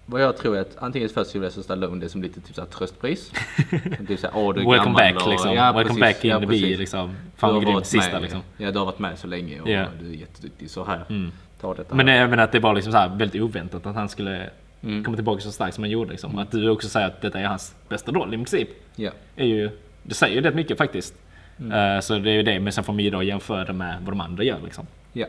vad 0.05 0.21
jag 0.21 0.37
tror 0.37 0.57
är 0.57 0.61
att 0.61 0.77
antingen 0.77 1.09
får 1.09 1.23
Sylvester 1.23 1.61
Stallone 1.61 2.01
det 2.01 2.09
som 2.09 2.21
lite 2.21 2.41
typ 2.41 2.55
såhär 2.55 2.67
tröstpris. 2.67 3.31
Typ 4.07 4.19
såhär, 4.19 4.37
åh 4.37 4.53
du 4.53 4.61
är 4.61 4.65
Welcome 4.69 4.75
gammal 4.75 5.13
back 5.13 5.23
och, 5.25 5.31
liksom. 5.31 5.53
Ja, 5.53 5.71
Welcome 5.71 5.83
precis, 5.83 5.99
back 5.99 6.25
in 6.25 6.31
ja, 6.31 6.39
the 6.39 6.45
bee 6.45 6.77
liksom. 6.77 7.15
Fan 7.35 7.53
vad 7.53 7.63
grymt 7.65 7.85
sista 7.85 8.11
med, 8.11 8.21
liksom. 8.21 8.41
Ja, 8.57 8.71
du 8.71 8.77
har 8.79 8.85
varit 8.85 8.99
med 8.99 9.19
så 9.19 9.27
länge 9.27 9.61
och 9.61 9.69
Ja. 9.69 9.85
du 9.99 10.09
är 10.09 10.13
jätteduktig. 10.13 10.69
Så 10.69 10.83
här, 10.83 11.05
Mm. 11.09 11.31
Ta 11.63 11.73
detta. 11.73 11.95
Men, 11.95 12.07
här. 12.07 12.23
eh, 12.23 12.29
men 12.29 12.39
att 12.39 12.51
det 12.51 12.59
var 12.59 12.73
liksom 12.73 12.91
så 12.91 12.97
här 12.97 13.09
väldigt 13.15 13.41
oväntat 13.41 13.85
att 13.85 13.95
han 13.95 14.09
skulle 14.09 14.49
Mm. 14.83 15.03
komma 15.03 15.17
tillbaka 15.17 15.41
så 15.41 15.51
starkt 15.51 15.75
som 15.75 15.83
han 15.83 15.91
gjorde 15.91 16.11
liksom. 16.11 16.37
Att 16.37 16.51
du 16.51 16.69
också 16.69 16.89
säger 16.89 17.07
att 17.07 17.21
detta 17.21 17.39
är 17.39 17.45
hans 17.45 17.75
bästa 17.89 18.11
roll 18.11 18.33
i 18.33 18.37
princip. 18.37 18.69
Ja. 18.95 19.11
Är 19.35 19.45
ju, 19.45 19.69
det 20.03 20.13
säger 20.13 20.35
ju 20.35 20.41
rätt 20.41 20.55
mycket 20.55 20.77
faktiskt. 20.77 21.15
Mm. 21.59 21.95
Eh, 21.95 22.01
så 22.01 22.17
det 22.19 22.29
är 22.29 22.33
ju 22.33 22.43
det, 22.43 22.59
men 22.59 22.73
sen 22.73 22.83
får 22.83 22.93
man 22.93 22.99
ju 23.03 23.09
då 23.09 23.23
jämföra 23.23 23.65
det 23.65 23.73
med 23.73 23.97
vad 24.01 24.11
de 24.11 24.21
andra 24.21 24.43
gör 24.43 24.57
liksom. 24.63 24.87
ja, 25.13 25.25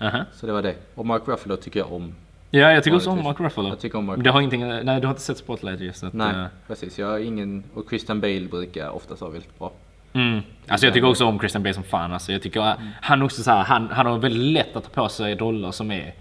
Aha. 0.00 0.24
så 0.32 0.46
det 0.46 0.52
var 0.52 0.62
det. 0.62 0.74
Och 0.94 1.06
Mark 1.06 1.22
Ruffalo 1.26 1.56
tycker 1.56 1.80
jag 1.80 1.92
om. 1.92 2.14
Ja, 2.50 2.72
jag 2.72 2.84
tycker 2.84 2.96
också 2.96 3.10
om. 3.10 3.24
Mark 3.24 3.40
Ruffalo. 3.40 3.68
Jag 3.68 3.80
tycker 3.80 3.98
om 3.98 4.04
Mark 4.04 4.24
det 4.24 4.30
har 4.30 4.40
ingenting, 4.40 4.68
nej 4.68 5.00
du 5.00 5.06
har 5.06 5.10
inte 5.12 5.20
sett 5.22 5.38
Spotlight 5.38 5.80
just. 5.80 6.04
Att, 6.04 6.12
Nej, 6.12 6.34
eh, 6.34 6.46
precis. 6.66 6.98
Jag 6.98 7.06
har 7.06 7.18
ingen, 7.18 7.64
och 7.74 7.84
Christian 7.88 8.20
Bale 8.20 8.48
brukar 8.50 8.88
oftast 8.90 9.20
vara 9.20 9.30
väldigt 9.32 9.58
bra. 9.58 9.72
Mm. 10.18 10.42
Alltså 10.68 10.86
jag 10.86 10.94
tycker 10.94 11.08
också 11.08 11.24
om 11.24 11.38
Christian 11.38 11.62
Bale 11.62 11.74
som 11.74 11.82
fan. 11.84 12.12
Alltså 12.12 12.32
jag 12.32 12.42
tycker 12.42 12.60
Mm. 12.60 12.88
han 13.02 13.22
också 13.22 13.42
så 13.42 13.50
här, 13.50 13.64
han, 13.64 13.88
han 13.90 14.06
har 14.06 14.18
väldigt 14.18 14.52
lätt 14.52 14.76
att 14.76 14.84
ta 14.94 15.02
på 15.02 15.08
sig 15.08 15.34
roller 15.34 15.70
som 15.70 15.90
är 15.90 16.14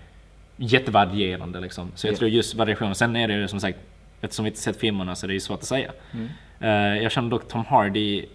jättevarierande 0.55 1.59
liksom. 1.59 1.91
Så 1.95 2.07
jag 2.07 2.13
Ja. 2.13 2.17
tror 2.17 2.29
just 2.29 2.55
variationen. 2.55 2.95
Sen 2.95 3.15
är 3.15 3.27
det 3.27 3.33
ju 3.33 3.47
som 3.47 3.59
sagt, 3.59 3.77
eftersom 4.21 4.45
vi 4.45 4.49
inte 4.49 4.61
sett 4.61 4.79
filmerna 4.79 5.15
så 5.15 5.25
är 5.25 5.27
det 5.27 5.33
ju 5.33 5.39
svårt 5.39 5.59
att 5.59 5.65
säga. 5.65 5.91
Mm. 6.13 6.27
Eh, 6.59 7.03
jag 7.03 7.11
känner 7.11 7.29
dock 7.29 7.47
Tom 7.47 7.65
Hardy, 7.65 8.25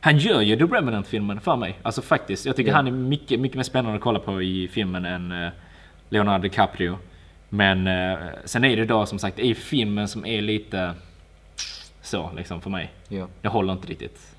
han 0.00 0.18
gör 0.18 0.40
ju 0.40 0.56
The 0.56 0.64
Revenant-filmen 0.64 1.40
för 1.40 1.56
mig. 1.56 1.78
Alltså 1.82 2.02
faktiskt. 2.02 2.46
Jag 2.46 2.56
tycker 2.56 2.70
Ja. 2.70 2.76
han 2.76 2.86
är 2.86 2.90
mycket, 2.90 3.40
mycket 3.40 3.56
mer 3.56 3.62
spännande 3.64 3.96
att 3.96 4.02
kolla 4.02 4.18
på 4.18 4.42
i 4.42 4.68
filmen 4.68 5.04
än 5.04 5.32
eh, 5.44 5.48
Leonardo 6.08 6.42
DiCaprio. 6.42 6.98
Men 7.48 7.86
eh, 7.86 8.18
sen 8.44 8.64
är 8.64 8.76
det 8.76 8.84
då 8.84 9.06
som 9.06 9.18
sagt 9.18 9.38
i 9.38 9.54
filmen 9.54 10.08
som 10.08 10.26
är 10.26 10.42
lite 10.42 10.94
så 12.02 12.30
liksom 12.36 12.60
för 12.60 12.70
mig. 12.70 12.90
Ja. 13.08 13.28
Det 13.42 13.48
håller 13.48 13.72
inte 13.72 13.88
riktigt. 13.88 14.34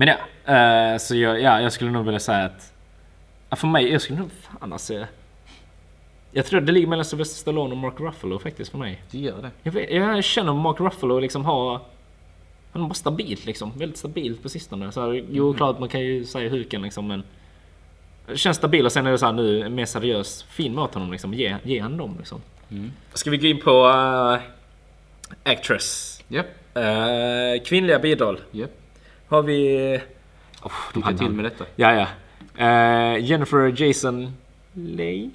Men 0.00 0.08
ja, 0.08 0.54
eh, 0.54 0.98
så 0.98 1.16
jag, 1.16 1.40
ja, 1.40 1.60
jag 1.60 1.72
skulle 1.72 1.90
nog 1.90 2.04
vilja 2.04 2.20
säga 2.20 2.44
att... 2.44 2.72
Ja, 3.50 3.56
för 3.56 3.66
mig, 3.66 3.92
jag 3.92 4.02
skulle 4.02 4.18
nog 4.18 4.30
fan 4.32 4.72
alltså... 4.72 5.06
Jag 6.32 6.46
tror 6.46 6.60
det 6.60 6.72
ligger 6.72 6.86
mellan 6.86 7.04
Sylvester 7.04 7.36
Stallone 7.36 7.70
och 7.70 7.76
Mark 7.76 8.00
Ruffalo 8.00 8.38
faktiskt 8.38 8.70
för 8.70 8.78
mig. 8.78 9.02
Det 9.10 9.18
gör 9.18 9.42
det. 9.42 9.50
Jag, 9.62 9.72
vet, 9.72 9.90
jag 9.90 10.24
känner 10.24 10.52
Mark 10.52 10.80
Ruffalo 10.80 11.18
liksom 11.18 11.44
har... 11.44 11.80
Han 12.72 12.88
bara 12.88 12.94
stabilt 12.94 13.46
liksom. 13.46 13.72
Väldigt 13.78 13.98
stabilt 13.98 14.42
på 14.42 14.48
sistone. 14.48 14.92
Så 14.92 15.00
här, 15.00 15.24
jo, 15.30 15.54
klart 15.54 15.78
man 15.78 15.88
kan 15.88 16.00
ju 16.00 16.24
säga 16.24 16.50
huken 16.50 16.82
liksom 16.82 17.06
men... 17.06 17.22
Det 18.26 18.36
känns 18.36 18.56
stabil 18.56 18.86
och 18.86 18.92
sen 18.92 19.06
är 19.06 19.10
det 19.10 19.18
så 19.18 19.26
här 19.26 19.32
nu 19.32 19.62
en 19.62 19.74
mer 19.74 19.86
seriös 19.86 20.42
film 20.42 20.78
åt 20.78 20.94
honom 20.94 21.12
liksom. 21.12 21.34
Ge, 21.34 21.56
ge 21.62 21.80
han 21.80 21.96
dem 21.96 22.14
liksom. 22.18 22.40
Mm. 22.70 22.92
Ska 23.12 23.30
vi 23.30 23.36
gå 23.36 23.46
in 23.46 23.60
på 23.60 23.86
uh, 23.88 24.38
Actress? 25.42 26.22
Japp, 26.28 26.46
Uh, 26.76 27.64
kvinnliga 27.64 27.98
bidrag. 27.98 28.38
japp. 28.50 28.70
Har 29.28 29.42
vi... 29.42 30.00
Oh, 30.62 30.72
de 30.94 31.02
hade 31.02 31.18
till 31.18 31.30
med 31.30 31.44
detta. 31.44 31.64
Ja, 31.76 31.92
ja. 31.92 32.06
Eh, 32.64 33.24
Jennifer 33.24 33.82
Jason 33.82 34.36
Leigh. 34.72 35.28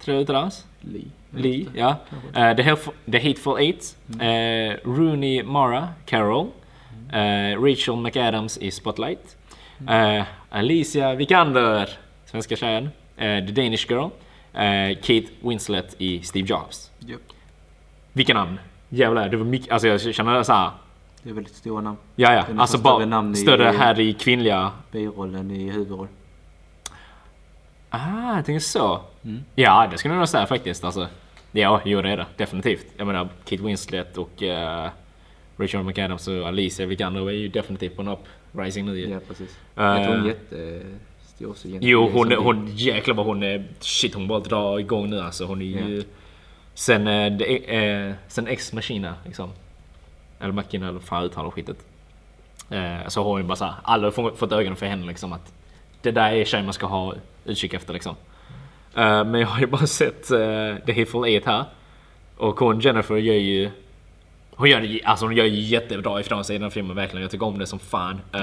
Tror 0.00 0.14
jag 0.14 0.22
uttalas. 0.22 0.66
Lee. 0.80 1.04
Lee, 1.30 1.66
ja. 1.74 1.96
Eh, 2.34 2.56
The, 2.56 2.62
Hateful, 2.62 2.94
The 3.12 3.28
Hateful 3.28 3.58
Eight. 3.58 3.96
Eh, 4.20 4.90
Rooney 4.90 5.42
Mara, 5.42 5.88
Carol. 6.06 6.46
Eh, 7.12 7.62
Rachel 7.62 7.96
McAdams 7.96 8.58
i 8.58 8.70
Spotlight. 8.70 9.36
Alicia 10.50 11.14
Vikander, 11.14 11.90
svenska 12.24 12.56
tjejen. 12.56 12.90
The 13.16 13.40
Danish 13.40 13.90
Girl. 13.90 14.08
Kate 14.94 15.26
Winslet 15.40 15.96
i 15.98 16.22
Steve 16.22 16.46
Jobs. 16.48 16.90
Japp. 16.98 17.20
Vilka 18.12 18.34
namn! 18.34 18.58
Jävlar, 18.88 19.28
det 19.28 19.36
var 19.36 19.44
mycket, 19.44 19.72
alltså 19.72 19.88
jag 19.88 20.14
känner 20.14 20.42
såhär. 20.42 20.70
Det 21.24 21.30
är 21.30 21.34
väldigt 21.34 21.54
stora 21.54 21.80
namn. 21.80 21.96
Ja, 22.16 22.32
ja. 22.34 22.44
Alltså 22.60 22.78
större 22.78 22.82
bara 22.82 23.06
namn 23.06 23.32
i- 23.32 23.36
större 23.36 23.64
här 23.64 24.00
i 24.00 24.12
kvinnliga 24.12 24.70
B-rollen 24.92 25.50
i 25.50 25.70
huvudroll. 25.70 26.08
Ah, 27.90 28.36
jag 28.36 28.44
tänker 28.44 28.60
så. 28.60 29.00
Mm. 29.24 29.40
Ja, 29.54 29.88
det 29.90 29.98
skulle 29.98 30.14
jag 30.14 30.18
nog 30.18 30.28
säga 30.28 30.46
faktiskt. 30.46 30.84
Alltså, 30.84 31.08
ja, 31.52 31.80
jo 31.84 32.02
det 32.02 32.10
är 32.10 32.16
det. 32.16 32.26
Definitivt. 32.36 32.86
Jag 32.96 33.06
menar, 33.06 33.28
Kate 33.44 33.62
Winslet 33.62 34.16
och 34.18 34.42
uh, 34.42 34.88
Rachel 35.56 35.82
McAdams 35.82 36.28
och 36.28 36.48
Alicia 36.48 36.86
Vikander 36.86 37.28
är 37.28 37.32
ju 37.32 37.48
definitivt 37.48 37.96
på 37.96 38.02
en 38.02 38.08
uprising 38.52 38.86
nu. 38.86 38.98
Ja, 39.10 39.18
precis. 39.28 39.58
Jag 39.74 40.04
tror 40.04 40.16
hon 40.16 40.26
är 40.26 40.28
Eh, 40.30 40.76
jättestor 41.18 41.50
också. 41.50 41.68
Jo, 41.68 42.10
hon, 42.12 42.32
hon 42.32 42.68
jäklar 42.76 43.14
vad 43.14 43.26
hon 43.26 43.42
är... 43.42 43.64
Shit, 43.80 44.14
hon 44.14 44.28
bara 44.28 44.40
drar 44.40 44.78
igång 44.78 45.10
nu 45.10 45.20
alltså. 45.20 45.44
Hon 45.44 45.62
är 45.62 45.66
ju... 45.66 46.04
Sen, 46.74 47.06
eh, 47.08 47.32
det 47.32 47.74
är, 47.76 48.08
eh, 48.08 48.14
sen 48.28 48.46
Ex 48.46 48.72
Machina 48.72 49.14
liksom. 49.26 49.50
Eller 50.44 50.74
eller 50.88 51.00
fan 51.00 51.24
uttalar 51.24 51.50
skitet. 51.50 51.76
Eh, 52.70 53.08
så 53.08 53.22
har 53.22 53.30
hon 53.30 53.40
ju 53.40 53.46
bara 53.46 53.56
såhär, 53.56 53.74
alla 53.82 54.06
har 54.06 54.10
få- 54.10 54.34
fått 54.36 54.52
ögonen 54.52 54.76
för 54.76 54.86
henne 54.86 55.06
liksom 55.06 55.32
att 55.32 55.52
det 56.02 56.10
där 56.10 56.32
är 56.32 56.44
tjejen 56.44 56.64
man 56.66 56.74
ska 56.74 56.86
ha 56.86 57.14
utkik 57.44 57.74
efter 57.74 57.92
liksom. 57.92 58.16
Eh, 58.94 59.24
men 59.24 59.34
jag 59.34 59.46
har 59.48 59.60
ju 59.60 59.66
bara 59.66 59.86
sett 59.86 60.30
uh, 60.30 60.76
The 60.86 60.92
Hateful 60.92 61.24
Eight 61.24 61.46
här. 61.46 61.64
Och 62.36 62.60
hon 62.60 62.80
Jennifer 62.80 63.16
gör 63.16 63.34
ju... 63.34 63.70
Hon 64.56 64.68
gör, 64.70 65.00
alltså 65.04 65.26
hon 65.26 65.36
gör 65.36 65.44
ju 65.44 65.60
jättebra 65.60 66.20
ifrån 66.20 66.44
sig 66.44 66.56
i 66.56 66.58
den 66.58 66.70
filmen 66.70 66.96
verkligen. 66.96 67.22
Jag 67.22 67.30
tycker 67.30 67.46
om 67.46 67.58
det 67.58 67.66
som 67.66 67.78
fan. 67.78 68.20
Eh, 68.32 68.40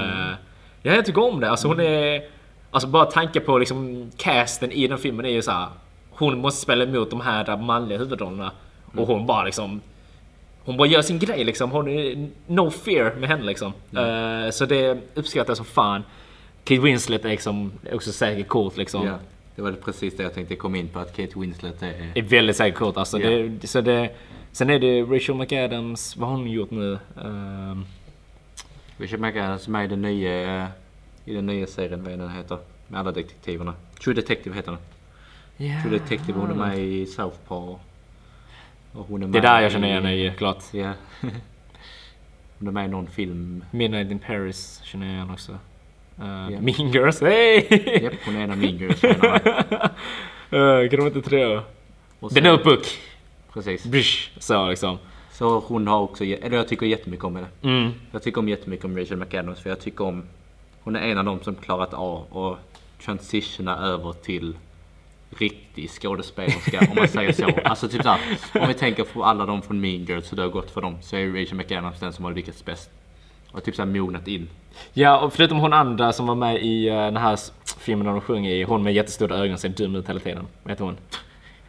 Ja, 0.84 0.94
jag 0.94 1.06
tycker 1.06 1.24
om 1.24 1.40
det. 1.40 1.50
Alltså 1.50 1.68
hon 1.68 1.80
är... 1.80 2.22
Alltså 2.70 2.88
bara 2.88 3.04
tanke 3.04 3.40
på 3.40 3.58
liksom 3.58 4.10
casten 4.16 4.72
i 4.72 4.86
den 4.86 4.98
filmen 4.98 5.24
är 5.26 5.30
ju 5.30 5.42
så 5.42 5.50
här. 5.50 5.66
Hon 6.10 6.38
måste 6.38 6.60
spela 6.60 6.84
emot 6.84 7.10
de 7.10 7.20
här 7.20 7.56
manliga 7.56 7.98
huvudrollerna. 7.98 8.50
Och 8.96 9.06
hon 9.06 9.26
bara 9.26 9.44
liksom... 9.44 9.80
Hon 10.64 10.76
bara 10.76 10.88
gör 10.88 11.02
sin 11.02 11.18
grej 11.18 11.44
liksom. 11.44 11.70
Hon 11.70 11.88
är 11.88 12.28
no 12.46 12.70
fear 12.70 13.14
med 13.14 13.28
henne 13.28 13.44
liksom. 13.44 13.72
Eh, 13.96 14.50
så 14.50 14.66
det 14.66 14.98
uppskattar 15.14 15.50
jag 15.50 15.56
som 15.56 15.66
fan. 15.66 16.02
Kate 16.64 16.80
Winslet 16.80 17.24
är 17.24 17.28
liksom 17.28 17.72
också 17.92 18.12
säkert 18.12 18.48
coolt 18.48 18.76
liksom. 18.76 19.06
Ja. 19.06 19.18
Det 19.56 19.62
var 19.62 19.72
precis 19.72 20.16
det 20.16 20.22
jag 20.22 20.34
tänkte 20.34 20.56
komma 20.56 20.76
in 20.76 20.88
på, 20.88 20.98
att 20.98 21.16
Kate 21.16 21.38
Winslet 21.40 21.82
är... 21.82 22.12
är 22.14 22.22
väldigt 22.22 22.56
säkert 22.56 22.78
coolt. 22.78 22.96
Alltså, 22.96 23.18
Ja. 23.20 23.30
det, 23.60 23.66
så 23.66 23.80
det, 23.80 24.10
sen 24.52 24.70
är 24.70 24.78
det 24.78 25.02
Rachel 25.02 25.34
McAdams, 25.34 26.16
vad 26.16 26.28
har 26.28 26.36
hon 26.36 26.50
gjort 26.50 26.70
nu? 26.70 26.98
Ehm, 27.24 27.84
Richard 28.96 29.20
McAdams 29.20 29.68
med 29.68 29.84
i 29.84 29.88
den 29.88 30.02
nya, 30.02 30.68
i 31.24 31.34
den 31.34 31.46
nya 31.46 31.66
serien, 31.66 32.04
vad 32.04 32.12
är 32.12 32.16
den 32.16 32.30
heter? 32.30 32.58
Med 32.88 33.00
alla 33.00 33.12
detektiverna. 33.12 33.74
True 34.04 34.14
Detective 34.14 34.56
heter 34.56 34.72
den. 34.72 34.80
True 35.82 35.98
Detective, 35.98 36.38
hon 36.38 36.50
är 36.50 36.54
med 36.54 36.78
i 36.78 37.06
Southpaw. 37.06 37.78
Och 38.92 39.06
hon 39.08 39.22
är 39.22 39.26
Det 39.26 39.38
är 39.38 39.42
där 39.42 39.60
jag 39.60 39.72
känner 39.72 39.88
i- 39.88 39.90
igen 39.90 40.04
henne 40.04 40.34
klart. 40.38 40.62
Ja. 40.72 40.92
hon 42.58 42.68
är 42.68 42.72
med 42.72 42.84
i 42.84 42.88
någon 42.88 43.06
film. 43.06 43.64
Midnight 43.70 44.10
in 44.10 44.18
Paris 44.18 44.80
känner 44.84 45.06
jag 45.06 45.14
igen 45.14 45.30
också. 45.30 45.52
Uh, 45.52 45.58
Ja. 46.52 46.60
Mean 46.60 46.92
Girls, 46.92 47.20
hej! 47.20 47.66
Japp, 48.02 48.14
hon 48.24 48.36
är 48.36 48.40
en 48.40 48.50
av 48.50 48.58
Mean 48.58 48.74
uh, 50.52 50.88
kan 50.90 51.00
de 51.00 51.06
inte? 51.06 51.62
Och 52.20 52.30
The 52.30 52.40
Notebook! 52.40 52.86
Precis. 53.52 53.84
Bish, 53.84 54.30
så 54.38 54.68
liksom. 54.68 54.98
Så 55.32 55.58
hon 55.60 55.86
har 55.88 56.00
också, 56.00 56.24
eller 56.24 56.56
jag 56.56 56.68
tycker 56.68 56.86
jättemycket 56.86 57.24
om 57.24 57.36
henne. 57.36 57.48
Mm. 57.62 57.92
Jag 58.12 58.22
tycker 58.22 58.38
om 58.40 58.48
jättemycket 58.48 58.84
om 58.84 58.96
Rachel 58.98 59.16
McAdams 59.16 59.60
för 59.60 59.70
jag 59.70 59.80
tycker 59.80 60.04
om 60.04 60.24
Hon 60.84 60.96
är 60.96 61.00
en 61.00 61.18
av 61.18 61.24
dem 61.24 61.38
som 61.42 61.54
klarat 61.54 61.94
av 61.94 62.38
att 62.38 62.58
transitiona 63.04 63.78
över 63.78 64.12
till 64.12 64.56
riktig 65.38 65.90
skådespelerska 65.90 66.80
om 66.90 66.96
man 66.96 67.08
säger 67.08 67.32
så. 67.32 67.50
Alltså 67.64 67.88
typ 67.88 68.02
såhär, 68.02 68.20
om 68.54 68.68
vi 68.68 68.74
tänker 68.74 69.04
på 69.04 69.24
alla 69.24 69.46
de 69.46 69.62
från 69.62 69.80
Mean 69.80 70.04
Girls 70.04 70.32
hur 70.32 70.36
det 70.36 70.42
har 70.42 70.50
gått 70.50 70.70
för 70.70 70.80
dem 70.80 70.96
så 71.00 71.16
är 71.16 71.26
Rachel 71.26 71.54
McAdams 71.54 72.00
den 72.00 72.12
som 72.12 72.24
har 72.24 72.32
lyckats 72.32 72.64
bäst. 72.64 72.90
Och 73.52 73.64
typ 73.64 73.76
såhär 73.76 73.90
mognat 73.90 74.28
in. 74.28 74.48
Ja, 74.92 75.20
och 75.20 75.32
förutom 75.32 75.58
hon 75.58 75.72
andra 75.72 76.12
som 76.12 76.26
var 76.26 76.34
med 76.34 76.62
i 76.62 76.90
uh, 76.90 76.96
den 76.96 77.16
här 77.16 77.38
filmen 77.78 78.06
där 78.06 78.12
de 78.12 78.20
sjunger 78.20 78.50
i, 78.50 78.62
hon 78.62 78.82
med 78.82 78.94
jättestora 78.94 79.36
ögon 79.36 79.58
ser 79.58 79.68
dum 79.68 79.96
ut 79.96 80.08
hela 80.08 80.20
tiden. 80.20 80.46
Vet 80.64 80.78
hon? 80.78 80.96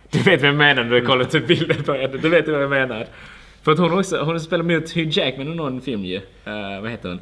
Du 0.09 0.19
vet 0.19 0.41
vad 0.41 0.49
jag 0.49 0.55
menar 0.55 0.83
när 0.83 0.91
du 0.91 1.05
kollar 1.05 1.35
upp 1.35 1.47
bilden 1.47 1.83
på 1.83 1.93
henne. 1.93 2.17
Du 2.17 2.29
vet 2.29 2.47
vad 2.47 2.63
jag 2.63 2.69
menar. 2.69 3.07
För 3.61 3.71
att 3.71 3.79
hon 3.79 3.99
också, 3.99 4.23
hon 4.23 4.39
spelar 4.39 4.63
mot 4.63 4.91
Hugh 4.91 5.19
Jackman 5.19 5.47
i 5.47 5.55
någon 5.55 5.81
film 5.81 6.05
ju. 6.05 6.17
Uh, 6.17 6.81
vad 6.81 6.91
heter 6.91 7.09
hon? 7.09 7.19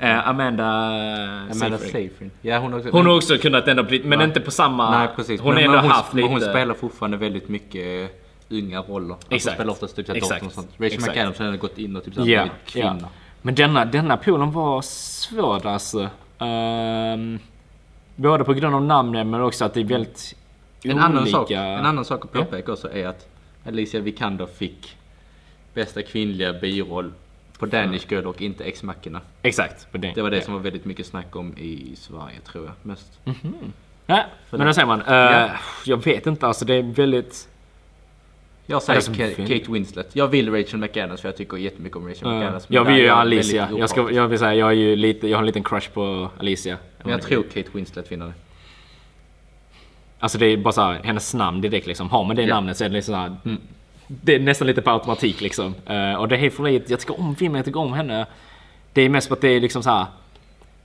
Eh, 0.00 0.28
Amanda, 0.28 0.64
Amanda 0.64 1.54
Seyfried. 1.54 1.92
Seyfried. 1.92 2.30
Ja 2.40 2.58
hon 2.58 2.74
också. 2.74 2.90
Hon 2.90 3.06
har 3.06 3.16
också 3.16 3.38
kunnat 3.38 3.68
ändå 3.68 3.82
bli, 3.82 4.02
men 4.04 4.18
Nej. 4.18 4.28
inte 4.28 4.40
på 4.40 4.50
samma... 4.50 4.98
Nej 4.98 5.08
precis. 5.16 5.40
Hon 5.40 5.52
har 5.54 5.60
ändå 5.60 5.78
hon, 5.78 5.90
haft 5.90 6.14
lite... 6.14 6.28
hon 6.28 6.40
spelar 6.40 6.74
fortfarande 6.74 7.16
väldigt 7.16 7.48
mycket 7.48 8.10
eh, 8.50 8.56
unga 8.58 8.80
roller. 8.80 9.14
Alltså 9.14 9.34
Exakt. 9.34 9.54
spelar 9.56 9.72
oftast 9.72 9.96
typ 9.96 10.06
dotter 10.06 10.46
och 10.46 10.52
sånt. 10.52 10.68
Rachel 10.78 10.86
Exakt. 10.86 11.16
McAdams 11.16 11.38
har 11.38 11.56
gått 11.56 11.78
in 11.78 11.96
och 11.96 12.04
typ 12.04 12.14
såhär 12.14 12.28
Ja, 12.28 12.42
blivit 12.42 12.58
ja. 12.74 12.90
kvinna. 12.92 13.08
Men 13.42 13.54
denna, 13.54 13.84
denna 13.84 14.16
poolen 14.16 14.52
var 14.52 14.82
svår 14.82 15.66
alltså. 15.66 16.08
Um, 16.38 17.38
både 18.16 18.44
på 18.44 18.52
grund 18.52 18.74
av 18.74 18.82
namnen 18.82 19.30
men 19.30 19.42
också 19.42 19.64
att 19.64 19.74
det 19.74 19.80
är 19.80 19.84
väldigt 19.84 20.34
En 20.84 20.90
olika. 20.90 21.04
annan, 21.06 21.26
sak, 21.26 21.50
en 21.50 21.86
annan 21.86 22.04
sak 22.04 22.24
att 22.24 22.32
påpeka 22.32 22.72
också 22.72 22.92
är 22.92 23.06
att 23.06 23.28
Alicia 23.66 24.00
Vikander 24.00 24.46
fick 24.46 24.96
bästa 25.74 26.02
kvinnliga 26.02 26.52
biroll 26.52 27.12
på 27.58 27.66
Danish 27.66 28.00
Girl 28.08 28.26
och 28.26 28.42
inte 28.42 28.64
Ex-Machina. 28.64 29.20
Exakt. 29.42 29.92
På 29.92 29.98
det. 29.98 30.12
Det 30.14 30.22
var 30.22 30.30
det 30.30 30.40
som 30.42 30.54
var 30.54 30.60
väldigt 30.60 30.84
mycket 30.84 31.06
snack 31.06 31.36
om 31.36 31.58
i 31.58 31.96
Sverige 31.96 32.40
tror 32.46 32.64
jag 32.64 32.74
mest. 32.82 33.20
Ja, 34.06 34.24
men 34.50 34.66
då 34.66 34.72
säger 34.74 34.86
man. 34.86 35.00
Uh, 35.02 35.06
Ja. 35.08 35.50
Jag 35.86 36.04
vet 36.04 36.26
inte 36.26 36.46
alltså. 36.46 36.64
Det 36.64 36.74
är 36.74 36.82
väldigt... 36.82 37.48
Jag 38.66 38.82
säger 38.82 39.00
det 39.18 39.34
film? 39.34 39.48
Kate 39.48 39.72
Winslet. 39.72 40.16
Jag 40.16 40.28
vill 40.28 40.52
Rachel 40.52 40.80
McAdams 40.80 41.20
för 41.20 41.28
jag 41.28 41.36
tycker 41.36 41.56
jättemycket 41.56 41.96
om 41.96 42.08
Rachel 42.08 42.28
Uh, 42.28 42.34
McAdams. 42.38 42.66
jag 42.68 42.84
vill 42.84 42.96
ju 42.96 43.08
Alicia. 43.08 43.68
Jag, 43.78 43.90
ska, 43.90 44.10
jag 44.10 44.28
vill 44.28 44.38
säga, 44.38 44.54
jag, 44.54 44.68
är 44.68 44.72
ju 44.74 44.96
lite, 44.96 45.28
jag 45.28 45.36
har 45.38 45.42
en 45.42 45.46
liten 45.46 45.62
crush 45.64 45.90
på 45.90 46.30
Alicia. 46.38 46.76
Men 47.02 47.12
jag 47.12 47.22
tror 47.22 47.42
Kate 47.42 47.68
Winslet 47.72 48.12
vinner 48.12 48.26
det. 48.26 48.32
Alltså 50.18 50.38
det 50.38 50.46
är 50.46 50.56
bara 50.56 50.72
såhär, 50.72 51.00
hennes 51.04 51.34
namn 51.34 51.60
direkt 51.60 51.86
liksom. 51.86 52.10
Har 52.10 52.24
man 52.24 52.36
det 52.36 52.42
Ja. 52.42 52.54
namnet 52.54 52.76
så 52.76 52.84
är 52.84 52.88
det 52.88 52.94
liksom 52.94 53.14
såhär, 53.14 53.56
Det 54.06 54.34
är 54.34 54.40
nästan 54.40 54.66
lite 54.66 54.82
på 54.82 54.90
automatik 54.90 55.40
liksom. 55.40 55.74
Eh, 55.86 56.14
och 56.14 56.28
det 56.28 56.36
är 56.36 56.50
för 56.50 56.62
mig, 56.62 56.82
jag 56.86 57.00
tycker 57.00 57.20
om 57.20 57.36
filmen, 57.36 57.56
jag 57.56 57.64
tycker 57.64 57.80
om 57.80 57.92
henne. 57.92 58.26
Det 58.92 59.02
är 59.02 59.08
mest 59.08 59.28
för 59.28 59.34
att 59.34 59.40
det 59.40 59.48
är 59.48 59.60
liksom 59.60 59.82
så 59.82 59.90
här. 59.90 60.06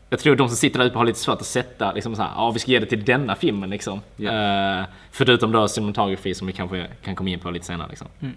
Jag 0.10 0.20
tror 0.20 0.36
de 0.36 0.48
som 0.48 0.58
sitter 0.58 0.80
där 0.80 0.86
uppe 0.86 0.98
har 0.98 1.06
lite 1.06 1.20
svårt 1.20 1.40
att 1.42 1.46
sätta 1.46 1.92
liksom 1.94 2.16
så 2.16 2.22
här, 2.22 2.32
ja 2.36 2.52
vi 2.52 2.60
ska 2.60 2.72
ge 2.72 2.80
det 2.80 2.86
till 2.86 3.06
denna 3.06 3.36
filmen 3.36 3.70
liksom. 3.70 4.02
Ja. 4.16 4.32
Eh, 4.80 4.86
förutom 5.12 5.52
då 5.52 5.68
cinematography 5.68 6.34
som 6.34 6.48
vi 6.48 6.54
kanske 6.54 6.88
kan 7.04 7.16
komma 7.16 7.30
in 7.30 7.40
på 7.40 7.52
lite 7.52 7.66
senare 7.66 7.88
liksom. 7.90 8.08
Mm. 8.20 8.34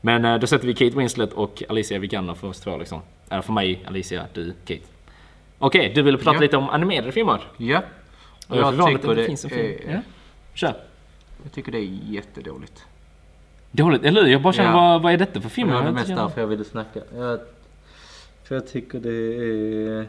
Men 0.00 0.24
eh, 0.24 0.38
då 0.38 0.46
sätter 0.46 0.66
vi 0.66 0.74
Kate 0.74 0.98
Winslet 0.98 1.32
och 1.32 1.62
Alicia 1.68 1.98
Vikander 1.98 2.34
för 2.34 2.48
oss 2.48 2.60
två 2.60 2.76
liksom. 2.78 3.00
Eller 3.30 3.42
för 3.42 3.52
mig, 3.52 3.84
Alicia, 3.86 4.26
du, 4.32 4.52
Kate. 4.64 4.80
Okej, 5.58 5.92
du 5.94 6.02
ville 6.02 6.18
prata 6.18 6.36
Ja. 6.36 6.40
lite 6.40 6.56
om 6.56 6.68
animerade 6.70 7.12
filmer? 7.12 7.40
Ja. 7.56 7.82
Och 8.48 8.56
jag, 8.56 8.74
Jag 8.74 8.86
tycker 8.88 9.08
det, 9.08 9.14
det 9.14 9.24
finns 9.24 9.44
en 9.44 9.50
film. 9.50 9.66
är- 9.88 9.92
Ja. 9.94 10.00
Kör. 10.54 10.74
Jag 11.42 11.52
tycker 11.52 11.72
det 11.72 11.78
är 11.78 11.90
jättedåligt. 12.04 12.84
Dåligt, 13.76 14.04
eller 14.04 14.22
hur? 14.22 14.28
Jag 14.30 14.42
bara 14.42 14.52
känner, 14.52 14.70
Ja. 14.70 14.76
vad, 14.76 15.02
vad 15.02 15.12
är 15.12 15.16
detta 15.16 15.40
för 15.40 15.48
film? 15.48 15.68
Det 15.68 15.74
var 15.74 15.82
det 15.84 15.92
mest 15.92 16.08
därför 16.08 16.40
jag 16.40 16.48
ville 16.48 16.64
snacka. 16.64 17.00
Jag, 17.16 17.38
för 18.44 18.54
jag 18.54 18.68
tycker 18.68 18.98
det 19.00 19.10
är... 19.10 20.06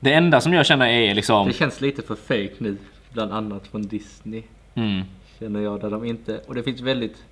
Det 0.00 0.12
enda 0.12 0.40
som 0.40 0.52
jag 0.52 0.66
känner 0.66 0.86
är 0.86 1.14
liksom... 1.14 1.46
Det 1.46 1.52
känns 1.52 1.80
lite 1.80 2.02
för 2.02 2.14
fake 2.14 2.50
nu. 2.58 2.76
Bland 3.12 3.32
annat 3.32 3.66
från 3.66 3.82
Disney. 3.82 4.42
Mm. 4.74 5.02
Känner 5.38 5.60
jag 5.60 5.80
där 5.80 5.90
de 5.90 6.04
inte... 6.04 6.40
Och 6.46 6.54
det 6.54 6.62
finns 6.62 6.80
väldigt... 6.80 7.24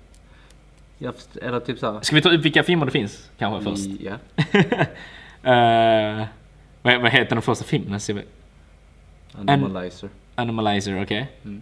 Jag, 0.97 1.13
eller 1.41 1.59
typ 1.59 1.79
såhär... 1.79 2.01
Ska 2.01 2.15
vi 2.15 2.21
ta 2.21 2.29
upp 2.29 2.41
vilka 2.41 2.63
filmer 2.63 2.85
det 2.85 2.91
finns 2.91 3.29
kanske 3.37 3.71
först? 3.71 3.89
Ja. 4.01 4.13
Eh, 5.45 6.25
vad, 6.81 7.01
vad 7.01 7.11
heter 7.11 7.35
den 7.35 7.41
första 7.41 7.65
filmen? 7.65 7.99
Ser 7.99 8.13
vi? 8.13 8.21
Animalizer. 9.47 10.09
Animalizer, 10.35 11.03
okej. 11.03 11.27
Mm. 11.45 11.61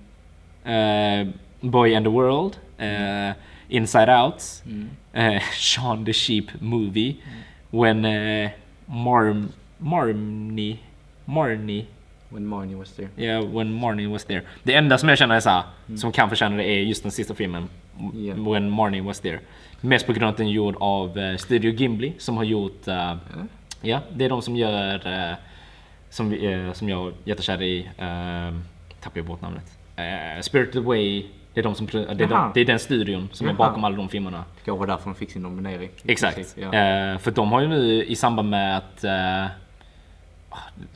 Eh, 1.29 1.33
Boy 1.69 1.95
and 1.95 2.05
the 2.05 2.09
World. 2.09 2.57
eh, 2.77 3.35
Inside 3.71 4.09
Out. 4.09 4.43
Mm. 4.65 4.89
eh, 5.13 5.41
Shaun 5.53 6.05
the 6.05 6.13
Sheep 6.13 6.45
Movie. 6.59 7.15
When 7.71 8.05
uh, 8.05 8.49
Marm... 8.85 9.53
Marmney... 9.77 10.79
Marnie... 11.25 11.85
When 12.29 12.45
Marnie 12.45 12.77
was 12.77 12.91
there. 12.91 13.09
Yeah, 13.17 13.41
when 13.41 13.73
Marnie 13.73 14.07
was 14.07 14.23
there. 14.23 14.41
Det 14.63 14.73
enda 14.73 14.97
som 14.97 15.09
jag 15.09 15.17
känner 15.17 15.35
är 15.35 15.39
såhär, 15.39 15.63
som 15.97 16.11
kan 16.11 16.29
förtjäna 16.29 16.57
det 16.57 16.63
är 16.63 16.79
just 16.79 17.03
den 17.03 17.11
sista 17.11 17.33
filmen. 17.33 17.69
Ja. 18.13 18.33
When 18.33 18.69
Marnie 18.69 19.01
was 19.01 19.19
there. 19.19 19.39
Mest 19.81 20.05
på 20.05 20.13
grund 20.13 20.23
av 20.23 20.29
att 20.29 20.37
den 20.37 20.47
är 20.47 20.51
gjord 20.51 20.75
av 20.79 21.17
eh, 21.17 21.37
Studio 21.37 21.71
Ghibli 21.71 22.13
som 22.17 22.37
har 22.37 22.43
gjort... 22.43 22.87
eh, 22.87 23.15
ja, 23.81 23.99
det 24.13 24.25
är 24.25 24.29
de 24.29 24.41
som 24.41 24.55
gör... 24.55 25.07
eh, 25.07 25.35
som, 26.11 26.37
som 26.73 26.89
jag 26.89 27.07
är 27.07 27.13
jättekär 27.25 27.61
i. 27.61 27.79
Uh, 27.79 28.59
tappar 28.99 29.17
jag 29.19 29.25
bort 29.25 29.41
namnet. 29.41 29.77
Uh, 29.99 30.41
Spirited 30.41 30.77
Away. 30.77 31.25
Det 31.53 31.59
är, 31.59 31.63
de 31.63 31.75
som, 31.75 31.85
det, 31.85 31.99
är 31.99 32.27
de, 32.27 32.51
det 32.53 32.61
är 32.61 32.65
den 32.65 32.79
studion 32.79 33.29
som 33.31 33.47
är 33.47 33.51
Jaha. 33.51 33.57
bakom 33.57 33.83
alla 33.83 33.95
de 33.95 34.09
filmerna. 34.09 34.37
Det 34.37 34.61
kanske 34.65 34.79
var 34.79 34.87
därför 34.87 35.05
de 35.05 35.15
fick 35.15 35.31
sin 35.31 35.41
nominering. 35.41 35.89
Exakt. 36.05 36.55
Ja. 36.59 36.65
Eh, 36.65 37.17
för 37.17 37.31
de 37.31 37.51
har 37.51 37.61
ju 37.61 37.67
nu 37.67 38.03
i 38.03 38.15
samband 38.15 38.49
med 38.49 38.77
att... 38.77 39.03
Uh, 39.03 39.51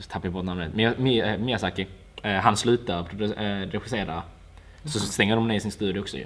tappar 0.08 0.26
jag 0.26 0.32
bort 0.32 0.44
namnet. 0.44 0.72
Eh, 0.78 1.38
Miyazaki. 1.38 1.86
eh, 2.22 2.32
han 2.32 2.56
slutar 2.56 3.00
eh, 3.22 3.68
regissera. 3.70 4.22
Så 4.84 4.98
stänger 4.98 5.36
de 5.36 5.48
ner 5.48 5.60
sin 5.60 5.72
studio 5.72 6.00
också 6.00 6.16
ju. 6.16 6.24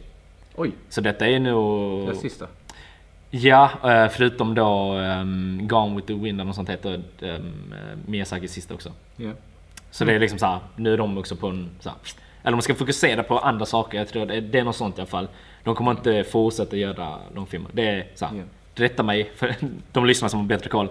Oj, 0.55 0.73
Så 0.89 1.01
detta 1.01 1.29
är 1.29 1.41
nog... 1.41 2.09
det 2.09 2.15
sista. 2.15 2.47
Ja, 3.31 3.71
eh, 3.85 4.09
förutom 4.09 4.55
då 4.55 4.95
um, 4.95 5.69
Gone 5.69 5.97
with 5.97 6.07
the 6.07 6.15
Wind 6.15 6.41
eller 6.41 6.45
något 6.45 6.55
sånt 6.57 6.71
heter 6.71 7.03
um, 7.21 7.75
Miyazakis 8.07 8.53
sista 8.53 8.75
också. 8.75 8.93
Ja. 9.17 9.31
Så 9.91 10.05
det 10.05 10.13
är 10.15 10.19
liksom 10.19 10.39
så 10.39 10.47
här, 10.47 10.59
nu 10.77 10.93
är 10.93 10.99
de 10.99 11.19
också 11.19 11.37
på 11.37 11.47
en 11.49 11.71
så 11.81 11.89
här, 11.89 11.99
Eller 12.43 12.57
de 12.57 12.63
ska 12.63 12.75
fokusera 12.75 13.23
på 13.23 13.39
andra 13.39 13.67
saker, 13.67 13.99
jag 13.99 14.09
tror 14.09 14.27
det, 14.27 14.41
det 14.41 14.59
är 14.59 14.65
något 14.65 14.77
sånt 14.77 14.99
i 14.99 15.01
alla 15.01 15.07
fall. 15.11 15.29
De 15.65 15.75
kommer 15.75 15.91
inte 15.91 16.25
fortsätta 16.25 16.77
göra 16.77 17.17
långfilmer. 17.35 17.71
Det 17.73 17.89
är 17.89 18.07
så 18.15 18.27
här, 18.27 18.35
Ja. 18.37 18.43
rätta 18.85 19.03
mig 19.03 19.31
för 19.37 19.55
de 19.93 20.07
lyssnar 20.07 20.29
som 20.29 20.41
har 20.41 20.47
bättre 20.47 20.69
koll. 20.69 20.87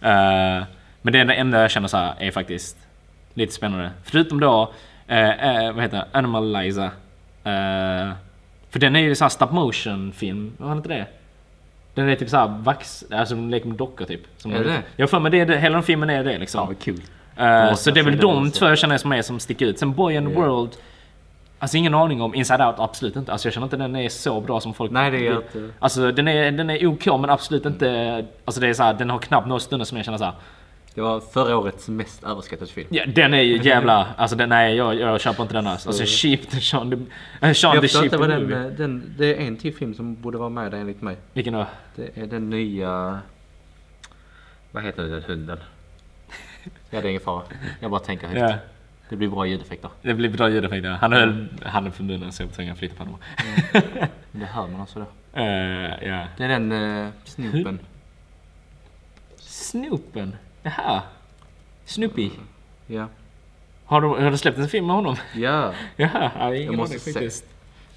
Eh, 0.00 0.64
men 1.02 1.12
det 1.12 1.18
enda 1.20 1.60
jag 1.60 1.70
känner 1.70 1.88
så 1.88 1.96
här 1.96 2.14
är 2.18 2.30
faktiskt 2.30 2.76
lite 3.34 3.52
spännande. 3.52 3.90
Förutom 4.04 4.40
då, 4.40 4.72
eh, 5.06 5.30
eh, 5.66 5.72
vad 5.72 5.82
heter 5.82 5.96
det, 5.96 6.06
Animalizer. 6.18 6.90
Eh, 7.44 8.12
för 8.70 8.78
den 8.78 8.96
är 8.96 9.00
ju 9.00 9.14
så 9.14 9.24
här 9.24 9.28
stop 9.28 9.46
motion 9.52 10.12
film, 10.12 10.52
var 10.58 10.68
det 10.70 10.76
inte 10.76 10.88
det? 10.88 11.06
Den 11.94 12.08
är 12.08 12.16
typ 12.16 12.28
såhär 12.30 12.48
vax, 12.48 13.04
alltså 13.10 13.34
de 13.34 13.50
leker 13.50 13.66
med 13.68 13.76
dockor 13.76 14.04
typ. 14.04 14.20
Som 14.36 14.52
Är 14.52 14.58
de- 14.58 14.64
det? 14.64 14.82
Jag 14.96 15.10
för 15.10 15.20
mig 15.20 15.30
det, 15.32 15.56
hela 15.58 15.74
den 15.74 15.82
filmen 15.82 16.10
är 16.10 16.24
det 16.24 16.38
liksom. 16.38 16.58
Fan 16.58 16.66
vad 16.66 16.78
kul. 16.78 17.02
Eh, 17.36 17.74
så 17.74 17.90
det 17.90 18.00
är 18.00 18.04
väl 18.04 18.16
de 18.16 18.50
två 18.50 18.66
jag 18.66 18.78
känner 18.78 18.98
som 18.98 19.12
är 19.12 19.22
som 19.22 19.40
sticker 19.40 19.66
ut. 19.66 19.78
Sen 19.78 19.92
Boy 19.92 20.16
and 20.16 20.28
Ja. 20.32 20.40
World. 20.40 20.70
Alltså 21.58 21.76
ingen 21.76 21.94
aning 21.94 22.22
om 22.22 22.34
Inside 22.34 22.60
Out, 22.60 22.74
absolut 22.78 23.16
inte. 23.16 23.32
Alltså 23.32 23.48
jag 23.48 23.52
känner 23.52 23.66
inte 23.66 23.76
den 23.76 23.96
är 23.96 24.08
så 24.08 24.40
bra 24.40 24.60
som 24.60 24.74
folk 24.74 24.90
Nej, 24.90 25.10
det 25.10 25.26
är 25.26 25.36
inte- 25.36 25.70
Alltså 25.78 26.12
den 26.12 26.28
är, 26.28 26.50
den 26.50 26.70
är 26.70 26.86
OK 26.86 27.06
men 27.06 27.30
absolut 27.30 27.66
inte... 27.66 28.24
Alltså 28.44 28.60
det 28.60 28.68
är 28.68 28.74
så 28.74 28.82
här, 28.82 28.94
den 28.94 29.10
har 29.10 29.18
knappt 29.18 29.46
några 29.48 29.60
stunder 29.60 29.84
som 29.84 29.96
jag 29.96 30.04
känner 30.04 30.18
så 30.18 30.24
här. 30.24 30.34
Det 30.94 31.00
var 31.02 31.20
förra 31.20 31.56
årets 31.56 31.88
mest 31.88 32.24
överskattade 32.24 32.70
film. 32.70 32.88
Ja, 32.90 33.04
den 33.06 33.34
är 33.34 33.40
ju 33.42 33.62
jävla... 33.62 34.06
Alltså 34.16 34.36
den, 34.36 34.48
nej 34.48 34.76
jag, 34.76 34.94
jag 34.94 35.20
köper 35.20 35.42
inte 35.42 35.54
den 35.54 35.66
alls. 35.66 35.86
Alltså 35.86 36.04
Sheep 36.06 36.36
the 36.50 36.60
Sean 36.60 36.90
the... 36.90 36.96
Äh, 37.46 37.52
Sean 37.52 37.74
Jag 37.74 37.82
the 37.82 37.88
Sheep 37.88 38.10
the 38.10 38.16
den, 38.16 38.52
eh, 38.52 38.70
den... 38.70 39.14
Det 39.18 39.34
är 39.34 39.46
en 39.46 39.56
till 39.56 39.74
film 39.74 39.94
som 39.94 40.14
borde 40.22 40.38
vara 40.38 40.48
med 40.48 40.70
där 40.70 40.78
enligt 40.78 41.02
mig. 41.02 41.16
Vilken 41.32 41.54
då? 41.54 41.66
Det 41.96 42.18
är 42.22 42.26
den 42.26 42.50
nya... 42.50 43.18
Vad 44.72 44.82
heter 44.84 45.02
den 45.02 45.22
hunden? 45.22 45.58
Ja, 46.90 47.00
det 47.00 47.08
är 47.08 47.10
ingen 47.10 47.20
fara. 47.20 47.42
Jag 47.80 47.90
bara 47.90 48.00
tänker 48.00 48.26
högt. 48.26 48.40
Ja. 48.40 48.54
Det 49.08 49.16
blir 49.16 49.28
bra 49.28 49.46
ljudeffekter. 49.46 49.90
Det 50.02 50.14
blir 50.14 50.28
bra 50.28 50.48
ljudeffekter. 50.48 50.90
Han 50.90 51.12
höll 51.12 51.48
handen 51.62 51.92
för 51.92 52.04
munnen 52.04 52.32
så 52.32 52.42
jag 52.42 52.46
var 52.46 52.54
tvungen 52.54 52.72
att 52.72 52.78
flytta 52.78 52.94
på 52.94 53.04
honom. 53.04 53.18
Men 54.30 54.40
det 54.40 54.46
hör 54.46 54.66
man 54.66 54.80
också 54.80 54.98
då. 54.98 55.40
Eh, 55.40 56.08
ja. 56.08 56.26
Det 56.36 56.44
är 56.44 56.48
den 56.48 56.72
uh, 56.72 57.08
snopen. 57.24 57.78
Snoopen? 59.36 60.36
Jaha. 60.62 61.02
Snoopy. 61.84 62.30
Ja. 62.86 63.08
Har 63.84 64.00
du, 64.00 64.08
har 64.08 64.30
du 64.30 64.38
släppt 64.38 64.58
en 64.58 64.68
film 64.68 64.86
med 64.86 64.96
honom? 64.96 65.16
Ja. 65.34 65.72
Jaha, 65.96 66.30
jag 66.34 66.44
har 66.44 66.52
ingen 66.52 66.66
Jag 66.66 66.76
måste 66.76 66.94
aning 66.94 67.14
faktiskt. 67.14 67.44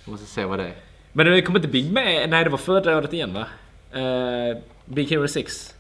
Jag 0.06 0.12
måste 0.12 0.26
se 0.26 0.46
vad 0.46 0.60
det 0.60 0.68
är. 0.68 0.76
Men 1.12 1.26
det 1.26 1.42
kommer 1.42 1.60
inte 1.60 1.68
Big 1.68 1.92
med? 1.92 2.30
Nej 2.30 2.44
det 2.44 2.50
var 2.50 2.58
förra 2.58 2.98
året 2.98 3.14
igen 3.14 3.34
va? 3.34 3.46
Uh, 4.00 4.58
Big 4.86 5.10
Hero 5.10 5.28
6. 5.28 5.76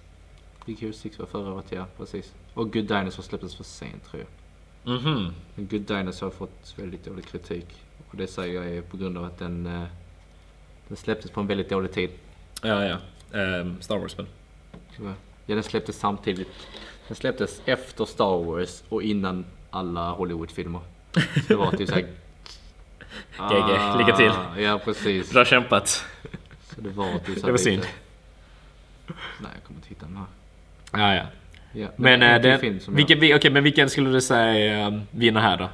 Big 0.66 0.80
Hero 0.80 0.94
6 0.94 1.20
var 1.20 1.26
förra 1.26 1.54
året, 1.54 1.66
ja. 1.70 1.86
Precis. 1.98 2.34
Och 2.60 2.74
Good 2.74 2.86
Dinosaur 2.86 3.24
släpptes 3.24 3.55
för 3.55 3.64
sent 3.64 4.03
tror 4.03 4.24
jag. 4.24 4.93
Mhm. 4.93 5.34
Men 5.55 5.68
Good 5.68 5.82
Dinosaur 5.82 6.28
har 6.28 6.38
fått 6.38 6.74
väldigt 6.76 7.05
dålig 7.05 7.26
kritik. 7.26 7.66
Och 8.10 8.18
det 8.18 8.28
säger 8.28 8.53
jag 8.53 8.78
är 8.78 8.82
på 8.82 8.97
grund 8.97 9.18
av 9.18 9.24
att 9.24 9.39
den, 9.39 9.66
eh, 9.66 9.84
den 10.88 10.97
släpptes 10.97 11.32
på 11.32 11.39
en 11.39 11.47
väldigt 11.47 11.70
dålig 11.70 11.91
tid. 11.91 12.10
Ja 12.62 12.86
ja. 12.86 12.97
Ehm, 13.39 13.82
Star 13.82 13.97
Wars-spel. 13.97 14.26
Ja, 14.97 15.14
den 15.45 15.64
släpptes 15.64 15.99
samtidigt. 15.99 16.47
Den 17.07 17.16
släpptes 17.16 17.62
efter 17.66 18.05
Star 18.05 18.43
Wars 18.43 18.84
och 18.89 19.03
innan 19.03 19.45
alla 19.70 20.12
Hollywoodfilmer. 20.12 20.82
Så 21.14 21.41
det 21.47 21.55
var 21.55 21.72
typ 21.72 21.89
såhär... 21.89 22.07
GG, 23.38 23.97
lycka 23.97 24.18
till. 24.18 24.64
Ja, 24.64 24.80
precis. 24.86 25.32
Bra 25.34 25.45
kämpat. 25.45 26.05
Så 26.64 26.82
det 26.82 26.89
var 26.89 27.20
typ 27.20 27.39
så 27.39 27.45
Det 27.45 27.51
var 27.51 27.57
synd. 27.57 27.88
Nej, 29.39 29.51
jag 29.53 29.64
kommer 29.64 29.78
inte 29.78 29.89
hitta 29.89 30.05
den 30.05 30.18
här. 30.18 30.26
Ja 30.91 31.16
ja. 31.16 31.26
Ja, 31.72 31.88
Men, 31.96 32.20
det 32.20 32.26
är 32.26 32.40
till 32.40 32.50
det, 32.50 32.60
film 32.60 32.80
som 32.80 32.96
vilken, 32.96 33.20
vi, 33.20 33.36
okej, 33.36 33.52
men 33.52 33.64
vilken 33.64 33.90
skulle 33.90 34.10
du 34.10 34.22
säga 34.22 34.88
um, 34.88 35.02
vinner 35.12 35.42
här 35.42 35.58
då? 35.58 35.70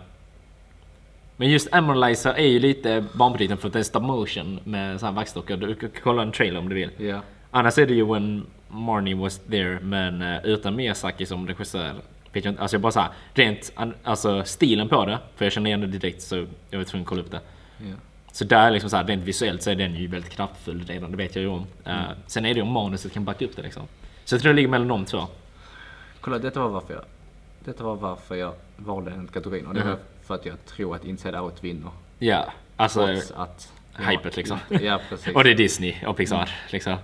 Men 1.38 1.50
just 1.50 1.74
Amorlizer 1.74 2.34
är 2.34 2.48
ju 2.48 2.60
lite 2.60 3.06
banbrytande 3.14 3.62
för 3.62 3.68
att 3.68 3.74
det 3.74 3.80
är 3.80 3.84
stop 3.84 4.00
motion 4.00 4.60
med 4.64 5.00
sån 5.00 5.08
här 5.08 5.14
vaxdockor. 5.14 5.58
Du 5.58 5.76
kan 5.76 5.90
kolla 6.04 6.22
en 6.22 6.32
trailer 6.32 6.60
om 6.60 6.70
du 6.70 6.76
vill. 6.76 6.90
Ja. 6.98 7.22
Annars 7.52 7.78
är 7.78 7.86
det 7.86 7.94
ju 7.94 8.14
When 8.14 8.46
Marnie 8.70 9.14
Was 9.16 9.40
There 9.50 9.80
men 9.80 10.22
uh, 10.22 10.46
utan 10.46 10.76
Miyazaki 10.76 11.26
som 11.26 11.48
regissör. 11.48 11.94
Jag 12.34 12.46
inte, 12.46 12.62
alltså 12.62 12.76
jag 12.76 12.82
bara 12.82 12.92
såhär, 12.92 13.10
rent 13.34 13.74
alltså 14.04 14.44
stilen 14.46 14.90
på 14.90 15.06
det, 15.06 15.20
för 15.36 15.46
jag 15.46 15.52
känner 15.52 15.70
igen 15.70 15.82
det 15.82 15.88
direkt 15.88 16.22
så 16.22 16.46
jag 16.70 16.78
var 16.78 16.86
tvungen 16.86 17.04
att 17.04 17.10
kolla 17.10 17.22
upp 17.22 17.32
det. 17.32 17.40
ja. 17.78 17.96
Så 18.32 18.46
där 18.46 18.72
liksom 18.72 18.90
så 18.90 18.98
här, 18.98 19.04
rent 19.04 19.24
visuellt 19.24 19.62
så 19.62 19.72
är 19.72 19.76
den 19.76 19.96
ju 19.96 20.08
väldigt 20.08 20.32
kraftfull 20.32 20.86
redan, 20.88 21.12
det 21.12 21.18
vet 21.18 21.36
jag 21.36 21.42
ju 21.42 21.48
om. 21.48 21.60
Uh, 21.60 21.66
Mm. 21.86 22.18
sen 22.28 22.46
är 22.46 22.50
det 22.54 22.56
ju 22.58 22.62
om 22.62 22.72
manuset 22.72 23.14
kan 23.14 23.26
backa 23.26 23.46
upp 23.46 23.56
det 23.56 23.62
liksom. 23.62 23.84
Så 24.26 24.36
jag 24.36 24.42
tror 24.42 24.50
det 24.52 24.56
ligger 24.56 24.70
mellan 24.70 24.88
de 24.88 25.06
två. 25.06 25.28
Kolla, 26.26 26.40
detta 26.40 26.60
var 26.60 26.70
varför 26.70 26.94
jag... 26.94 27.04
Detta 27.66 27.84
var 27.84 27.96
varför 27.96 28.36
jag 28.36 28.54
valde 28.78 29.12
den 29.12 29.28
kategorin. 29.28 29.68
Och 29.68 29.74
det 29.74 29.80
var 29.84 29.90
Mhm. 29.90 30.00
för 30.24 30.36
att 30.36 30.46
jag 30.46 30.66
tror 30.66 30.96
att 30.96 31.06
Inside 31.06 31.36
Out 31.36 31.64
vinner. 31.64 31.92
Ja, 32.20 32.46
alltså... 32.76 33.08
Trots 33.08 33.32
att... 33.32 33.74
hypet, 33.98 34.38
liksom. 34.38 34.58
Ja, 34.70 35.00
precis. 35.10 35.36
Och 35.36 35.44
det 35.44 35.52
är 35.52 35.56
Disney 35.56 35.96
och 36.06 36.18
Pixar 36.18 36.50
liksom. 36.70 36.98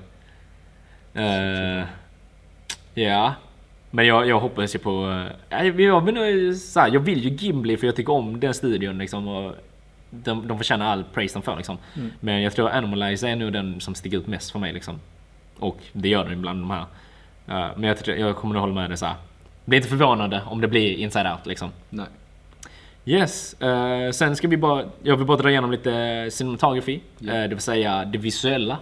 Eh, 1.14 1.86
ja. 2.94 3.34
Men 3.92 4.06
jag, 4.08 4.28
jag 4.28 4.40
hoppas 4.40 4.76
ju 4.76 4.80
på... 4.80 5.06
Uh, 5.52 5.82
jag, 5.82 6.14
nog 6.14 6.56
så 6.56 6.80
här, 6.80 6.94
jag 6.94 7.00
vill 7.00 7.24
ju 7.24 7.30
Ghibli 7.30 7.78
för 7.78 7.88
jag 7.88 7.96
tycker 7.96 8.14
om 8.14 8.40
den 8.40 8.54
studion 8.54 8.98
liksom. 8.98 9.28
Och 9.28 9.56
de, 10.10 10.48
de 10.48 10.58
förtjänar 10.58 10.86
all 10.86 11.04
praise 11.04 11.36
de 11.36 11.42
får 11.42 11.58
liksom. 11.58 11.78
Mm. 11.96 12.12
Men 12.20 12.42
jag 12.42 12.54
tror 12.54 12.70
Animalize 12.70 13.30
är 13.30 13.36
nog 13.36 13.54
den 13.54 13.82
som 13.82 13.96
sticker 13.96 14.18
ut 14.18 14.28
mest 14.28 14.52
för 14.52 14.60
mig 14.60 14.74
liksom. 14.74 15.00
Och 15.60 15.78
det 15.94 16.10
gör 16.10 16.30
den 16.30 16.42
bland 16.42 16.62
de 16.62 16.72
här. 16.72 16.86
Men 17.76 17.84
jag, 17.84 17.98
tror- 17.98 18.18
jag 18.18 18.36
kommer 18.36 18.54
nog 18.54 18.62
hålla 18.62 18.74
med 18.74 18.90
dig 18.90 18.98
så 18.98 19.06
här. 19.06 19.16
Blir 19.66 19.78
inte 19.78 19.90
förvånande 19.90 20.42
om 20.46 20.62
det 20.62 20.68
blir 20.68 20.96
Inside 20.98 21.28
Out 21.28 21.46
liksom. 21.46 21.70
Nej. 21.90 22.06
Yes, 23.06 23.54
eh, 23.62 24.12
sen 24.12 24.36
ska 24.36 24.48
vi 24.48 24.58
bara, 24.58 24.86
jag 25.04 25.18
vill 25.18 25.26
bara 25.26 25.38
dra 25.38 25.50
igenom 25.50 25.72
lite 25.72 26.28
cinematography, 26.32 27.00
Ja. 27.20 27.34
eh, 27.34 27.42
det 27.42 27.48
vill 27.48 27.60
säga 27.60 28.06
det 28.06 28.18
visuella. 28.18 28.78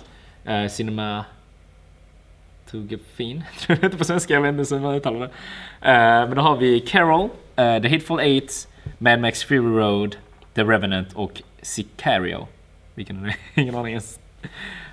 Uh, 0.50 0.68
cinematografin, 0.68 1.26
tror 3.60 3.78
jag 3.78 3.84
heter 3.84 3.98
på 3.98 4.04
svenska, 4.04 4.34
jag 4.34 4.42
vet 4.42 4.60
inte 4.60 4.76
hur 4.76 4.82
man 4.82 4.96
uttalar 4.96 5.20
det. 5.20 5.26
Eh, 5.92 6.28
men 6.28 6.36
då 6.36 6.42
har 6.42 6.58
vi 6.58 6.80
Carol, 6.80 7.30
The 7.56 7.90
Hateful 7.90 8.20
Eight, 8.20 8.68
Mad 8.98 9.20
Max 9.20 9.44
Fury 9.44 9.78
Road, 9.80 10.16
The 10.54 10.64
Revenant 10.64 11.14
och 11.14 11.42
Sicario. 11.62 12.48
Vilken 12.96 13.24
är 13.26 13.28
det? 13.56 13.62
Ingen 13.62 13.76
aning 13.76 13.92
ens. 13.92 14.20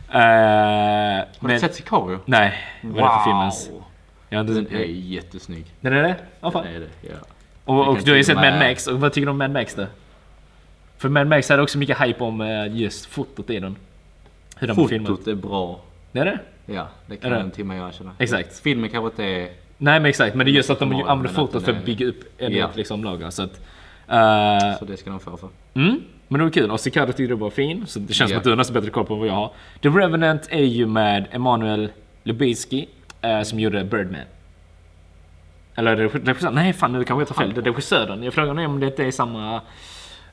Eh, 0.08 0.18
Har 0.18 1.26
du 1.40 1.46
men, 1.46 1.60
sett 1.60 1.74
Sicario? 1.74 2.18
nej, 2.24 2.54
vad 2.82 2.98
är 2.98 3.02
det 3.02 3.08
för 3.18 3.24
film 3.24 3.36
ens? 3.38 3.70
Har 4.30 4.44
Den 4.44 4.66
är 4.80 4.84
jättesnygg. 4.84 5.64
den 5.80 5.92
är 5.92 6.02
det? 6.02 6.16
Ja, 6.40 6.50
fan. 6.50 6.66
Är 6.66 6.80
det, 6.80 6.88
ja. 7.08 7.14
Och, 7.64 7.88
och 7.88 7.98
du 8.04 8.10
har 8.10 8.16
ju 8.16 8.24
sett 8.24 8.36
Mad 8.36 8.58
Max, 8.58 8.86
och 8.86 9.00
vad 9.00 9.12
tycker 9.12 9.26
du 9.26 9.30
om 9.30 9.38
Mad 9.38 9.50
Max 9.50 9.74
då? 9.74 9.86
För 10.98 11.08
Mad 11.08 11.26
Max 11.26 11.48
hade 11.48 11.62
också 11.62 11.78
mycket 11.78 12.00
hype 12.00 12.24
om 12.24 12.40
eh, 12.40 12.76
just 12.76 13.06
fotot 13.06 13.50
i 13.50 13.60
den. 13.60 13.76
Hur 14.56 14.66
den. 14.66 14.76
Fotot 14.76 15.26
är 15.26 15.34
bra. 15.34 15.80
Det 16.12 16.18
är 16.20 16.24
det? 16.24 16.38
Ja, 16.66 16.88
det 17.06 17.16
kan 17.16 17.32
Är 17.32 17.36
det? 17.36 17.42
en 17.42 17.50
timme 17.50 17.76
jag 17.76 17.94
känna. 17.94 18.12
Exakt. 18.18 18.58
Filmen 18.58 18.90
kanske 18.90 19.06
inte 19.06 19.24
är... 19.24 19.48
Nej 19.78 20.00
men 20.00 20.06
exakt, 20.06 20.36
men 20.36 20.46
det 20.46 20.52
är 20.52 20.54
just 20.54 20.70
att 20.70 20.78
de 20.78 20.92
använder 20.94 21.28
fotot 21.28 21.64
för 21.64 21.72
att 21.72 21.84
bygga 21.84 22.06
upp 22.06 22.24
ännu 22.38 22.56
Ja. 22.56 22.70
liksom 22.74 23.04
lager. 23.04 23.30
Så 23.30 23.42
att, 23.42 23.60
eh, 24.08 24.78
Så 24.78 24.84
det 24.84 24.96
ska 24.96 25.10
de 25.10 25.20
få 25.20 25.36
för. 25.36 25.48
mm, 25.74 26.00
men 26.28 26.38
det 26.38 26.44
var 26.44 26.50
kul. 26.52 26.70
Och 26.70 26.80
Sicario 26.80 27.06
tyckte 27.12 27.26
det 27.26 27.34
var 27.34 27.50
fin, 27.50 27.86
så 27.86 27.98
det 27.98 28.12
känns 28.14 28.30
som 28.30 28.34
Ja. 28.34 28.38
att 28.38 28.44
du 28.44 28.50
har 28.50 28.56
nästan 28.56 28.74
bättre 28.74 28.90
koll 28.90 29.04
på 29.06 29.14
vad 29.14 29.28
jag 29.28 29.34
har. 29.34 29.52
The 29.82 29.88
Revenant 29.88 30.48
är 30.50 30.62
ju 30.64 30.86
med 30.86 31.26
Emanuel 31.30 31.88
Lubezki 32.22 32.88
eh, 33.22 33.42
som 33.42 33.60
gjorde 33.60 33.84
Birdman. 33.84 34.20
Eller 35.74 35.96
regi- 35.96 36.24
regissören? 36.26 36.54
Nej 36.54 36.72
fan 36.72 36.92
nu 36.92 37.04
kanske 37.04 37.20
jag 37.20 37.28
tar 37.28 37.34
fel. 37.44 37.54
Det 37.54 37.60
är 37.60 37.64
regissören. 37.64 38.22
Jag 38.22 38.34
frågar 38.34 38.54
mig 38.54 38.66
om 38.66 38.80
det 38.80 38.98
är 38.98 39.10
samma 39.10 39.56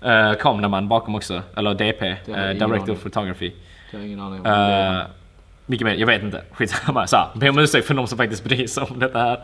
uh, 0.05 0.33
kameraman 0.39 0.87
bakom 0.87 1.15
också. 1.15 1.41
Eller 1.57 1.73
DP, 1.73 2.15
ingen 2.27 2.57
Director 2.57 2.91
of 2.93 3.01
Photography. 3.03 3.51
Det 3.91 3.97
har 3.97 4.03
ingen 4.03 4.19
aning 4.19 4.39
om. 4.41 4.45
Uh, 4.47 5.01
mycket 5.65 5.85
mer, 5.85 5.93
jag 5.95 6.07
vet 6.07 6.23
inte. 6.23 6.43
Skitsamma. 6.51 7.07
Så 7.07 7.17
här, 7.17 7.27
be 7.35 7.49
om 7.49 7.59
ursäkt 7.59 7.87
för 7.87 7.93
de 7.93 8.07
som 8.07 8.17
faktiskt 8.17 8.43
bryr 8.43 8.67
sig 8.67 8.83
om 8.83 8.99
detta 8.99 9.19
här. 9.19 9.35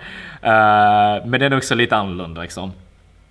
Uh, 1.20 1.28
men 1.28 1.40
den 1.40 1.54
är 1.54 1.58
också 1.58 1.76
lite 1.76 1.96
annorlunda 1.98 2.42
liksom. 2.42 2.72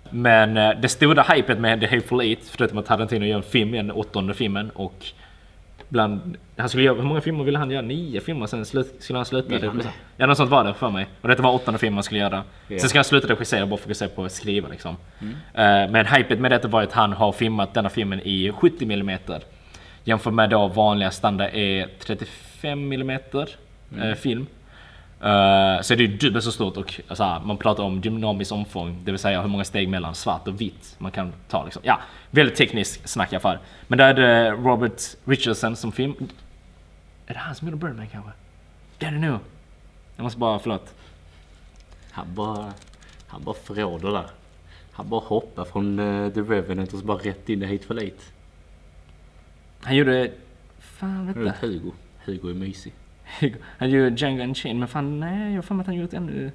Men 0.09 0.57
uh, 0.57 0.81
det 0.81 0.89
stora 0.89 1.23
hypet 1.23 1.59
med 1.59 1.79
The 1.79 1.87
Hateful 1.87 2.21
Eight, 2.21 2.39
förutom 2.49 2.77
att 2.77 2.85
Tarantino 2.85 3.25
gör 3.25 3.37
en 3.37 3.43
film, 3.43 3.71
den 3.71 3.91
åttonde 3.91 4.33
filmen 4.33 4.69
och 4.69 5.05
bland, 5.89 6.37
han 6.57 6.69
skulle 6.69 6.83
göra, 6.83 6.95
hur 6.95 7.03
många 7.03 7.21
filmer 7.21 7.43
ville 7.43 7.57
han 7.57 7.71
göra? 7.71 7.81
Nio 7.81 8.21
filmer 8.21 8.45
sen 8.45 8.65
slut, 8.65 8.95
skulle 8.99 9.19
han 9.19 9.25
sluta. 9.25 9.49
Vill? 9.49 9.87
Ja 10.17 10.27
något 10.27 10.37
sånt 10.37 10.49
var 10.49 10.63
det 10.63 10.73
för 10.73 10.89
mig. 10.89 11.07
Och 11.21 11.27
detta 11.27 11.43
var 11.43 11.53
åttonde 11.53 11.79
filmen 11.79 11.93
han 11.93 12.03
skulle 12.03 12.19
göra. 12.19 12.43
Ja. 12.67 12.79
Sen 12.79 12.89
ska 12.89 12.97
han 12.97 13.03
sluta 13.03 13.27
regissera 13.27 13.63
och 13.63 13.69
bara 13.69 13.79
fokusera 13.79 14.09
på 14.09 14.25
att 14.25 14.31
skriva 14.31 14.67
liksom. 14.67 14.97
Mm. 15.19 15.33
Eh, 15.33 15.91
men 15.91 16.05
hypet 16.05 16.39
med 16.39 16.51
detta 16.51 16.67
var 16.67 16.83
att 16.83 16.93
han 16.93 17.13
har 17.13 17.31
filmat 17.31 17.73
denna 17.73 17.89
filmen 17.89 18.21
i 18.23 18.51
70 18.51 18.93
mm. 18.93 19.19
Jämfört 20.03 20.33
med 20.33 20.49
då 20.49 20.67
vanliga 20.67 21.11
standard 21.11 21.49
är 21.53 21.87
35 21.99 22.93
mm 22.93 23.19
eh, 24.01 24.13
film. 24.15 24.45
Eh, 25.21 25.81
så 25.81 25.93
är 25.93 25.95
det 25.95 26.03
ju 26.03 26.17
dubbelt 26.17 26.45
så 26.45 26.51
stort 26.51 26.77
och 26.77 27.01
alltså, 27.07 27.41
man 27.45 27.57
pratar 27.57 27.83
om 27.83 28.01
dynamiskt 28.01 28.51
omfång, 28.51 29.01
det 29.03 29.11
vill 29.11 29.19
säga 29.19 29.41
hur 29.41 29.49
många 29.49 29.63
steg 29.63 29.89
mellan 29.89 30.15
svart 30.15 30.47
och 30.47 30.61
vitt 30.61 30.95
man 30.97 31.11
kan 31.11 31.33
ta. 31.47 31.63
Liksom. 31.63 31.81
Ja, 31.85 31.99
väldigt 32.31 32.55
tekniskt 32.55 33.09
snack 33.09 33.33
i 33.33 33.35
alla 33.35 33.41
fall. 33.41 33.57
Men 33.87 33.97
där 33.97 34.07
är 34.09 34.13
det 34.13 34.51
Robert 34.51 35.01
Richardson 35.25 35.75
som 35.75 35.91
film... 35.91 36.15
Är 37.27 37.33
det 37.33 37.39
han 37.39 37.55
som 37.55 37.67
gjorde 37.67 37.85
Birdman 37.85 38.07
kanske? 38.07 38.31
Det 38.97 39.05
är 39.05 39.11
det 39.11 39.17
nu. 39.17 39.37
Jag 40.15 40.23
måste 40.23 40.39
bara, 40.39 40.59
förlåt. 40.59 40.93
Han 42.11 42.33
bara... 42.33 42.73
Han 43.27 43.43
bara 43.43 43.55
förråder 43.55 44.11
där. 44.11 44.25
Han 44.91 45.09
bara 45.09 45.21
hoppar 45.21 45.65
från 45.65 45.99
eh, 45.99 46.33
The 46.33 46.41
Revenant 46.41 46.93
och 46.93 46.99
så 46.99 47.05
bara 47.05 47.17
rätt 47.17 47.49
in 47.49 47.63
i 47.63 47.65
Hateful 47.65 47.99
Eight. 47.99 48.33
Han 49.81 49.95
gjorde... 49.95 50.31
Fan 50.79 51.27
vet 51.27 51.35
inte. 51.35 51.55
Hugo. 51.61 51.91
Hugo 52.25 52.49
är 52.49 52.53
mysig. 52.53 52.93
Han 53.77 53.89
gjorde 53.89 54.15
Django 54.15 54.43
Unchained, 54.43 54.79
men 54.79 54.87
fan 54.87 55.19
nej, 55.19 55.49
jag 55.49 55.57
har 55.57 55.61
för 55.61 55.79
att 55.79 55.85
han 55.85 55.95
gjort 55.95 56.13
ännu... 56.13 56.51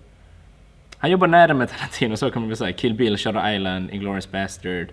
Han 0.98 1.10
jobbar 1.10 1.26
nära 1.26 1.54
med 1.54 1.68
Tarantino, 1.68 2.16
så 2.16 2.30
kan 2.30 2.42
man 2.42 2.48
väl 2.48 2.56
säga. 2.56 2.72
Kill 2.72 2.94
Bill, 2.94 3.16
Shutter 3.18 3.54
Island, 3.54 3.90
Inglourious 3.90 4.30
Bastard, 4.30 4.86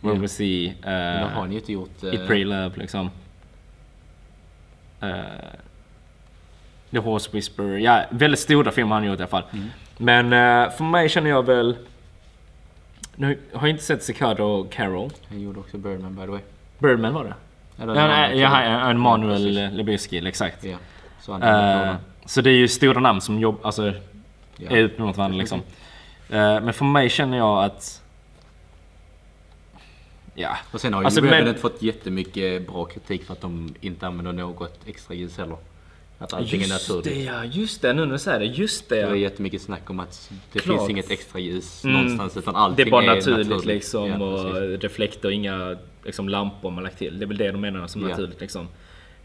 World 0.00 0.16
Ja. 0.16 0.20
War 0.20 0.26
C, 0.26 0.72
Men 0.82 1.20
då 1.20 1.26
har 1.26 1.30
uh, 1.30 1.38
han 1.40 1.52
ju 1.52 1.58
inte 1.58 1.72
gjort... 1.72 2.02
eh, 2.02 2.14
Eat, 2.14 2.26
Pray, 2.26 2.44
Love 2.44 2.70
liksom. 2.74 3.10
Uh, 5.02 5.10
The 6.90 6.98
Horse 6.98 7.30
Whisperer, 7.32 7.78
ja 7.78 8.04
väldigt 8.10 8.40
stora 8.40 8.70
filmer 8.70 8.94
har 8.94 9.00
han 9.00 9.08
gjort 9.10 9.18
i 9.18 9.22
alla 9.22 9.28
fall. 9.30 9.44
Mm. 9.52 9.66
Men 9.96 10.24
uh, 10.66 10.70
för 10.76 10.84
mig 10.84 11.08
känner 11.08 11.30
jag 11.30 11.46
väl... 11.46 11.76
Nu 13.16 13.38
har 13.52 13.66
jag 13.66 13.70
inte 13.70 13.84
sett 13.84 14.02
Sicario 14.02 14.42
och 14.42 14.72
Carol. 14.72 15.10
Han 15.28 15.40
gjorde 15.40 15.60
också 15.60 15.78
Birdman 15.78 16.14
by 16.14 16.20
the 16.20 16.26
way. 16.26 16.40
Birdman 16.78 17.14
var 17.14 17.24
det? 17.24 17.34
Eller 17.82 17.94
Ja, 17.94 18.06
nej, 18.06 18.38
ja, 18.38 18.48
kille. 18.50 18.70
ja, 18.70 18.88
Ja, 18.88 18.94
Manuel 18.94 19.42
precis. 19.56 19.78
Lubezki, 19.78 20.28
exakt. 20.28 20.64
Ja. 20.64 20.76
Så 21.20 21.32
är 21.42 21.86
Eh, 21.90 21.94
så 22.26 22.40
det 22.40 22.50
är 22.50 22.54
ju 22.54 22.68
stora 22.68 23.00
namn 23.00 23.20
som 23.20 23.38
jobbar, 23.38 23.60
alltså 23.66 23.92
Ja. 24.56 24.70
är 24.70 24.76
ut 24.76 24.98
mot 24.98 25.16
varandra 25.16 25.38
liksom. 25.38 25.58
Eh, 26.28 26.60
men 26.60 26.72
för 26.72 26.84
mig 26.84 27.10
känner 27.10 27.36
jag 27.38 27.64
att... 27.64 28.02
Ja. 30.34 30.56
Och 30.72 30.80
sen 30.80 30.94
har 30.94 31.00
ju 31.00 31.04
Alltså, 31.04 31.20
Revenant 31.20 31.44
men- 31.46 31.58
fått 31.58 31.82
jättemycket 31.82 32.66
bra 32.66 32.84
kritik 32.84 33.24
för 33.24 33.32
att 33.32 33.40
de 33.40 33.74
inte 33.80 34.06
använder 34.06 34.32
något 34.32 34.78
extra 34.86 35.14
ljus 35.14 35.38
heller. 35.38 35.56
Att 36.18 36.32
allting 36.34 36.60
är 36.62 36.66
Just 36.66 36.88
naturligt. 36.88 37.04
det 37.14 37.22
ja, 37.22 37.44
just 37.44 37.82
det. 37.82 37.92
Nu 37.92 38.04
när 38.04 38.12
du 38.12 38.18
säger 38.18 38.38
det. 38.38 38.44
Just 38.46 38.88
det 38.88 38.94
Det 38.96 39.02
är 39.02 39.14
jättemycket 39.14 39.62
snack 39.62 39.90
om 39.90 40.00
att 40.00 40.30
det 40.52 40.58
Klart. 40.58 40.76
finns 40.78 40.90
inget 40.90 41.10
extra 41.10 41.38
ljus 41.40 41.84
Mm. 41.84 41.96
någonstans 41.96 42.36
utan 42.36 42.56
allting 42.56 42.76
Det 42.76 42.88
är 42.88 42.90
bara 42.90 43.14
naturligt, 43.14 43.64
liksom 43.64 44.08
Ja, 44.08 44.18
och 44.24 44.54
reflektor, 44.80 45.32
inga 45.32 45.76
liksom, 46.04 46.28
lampor 46.28 46.70
man 46.70 46.84
lagt 46.84 46.98
till. 46.98 47.18
Det 47.18 47.24
är 47.24 47.26
väl 47.26 47.36
det 47.36 47.50
de 47.52 47.60
menar 47.60 47.86
som 47.86 48.02
Ja. 48.02 48.08
naturligt 48.08 48.40
liksom. 48.40 48.68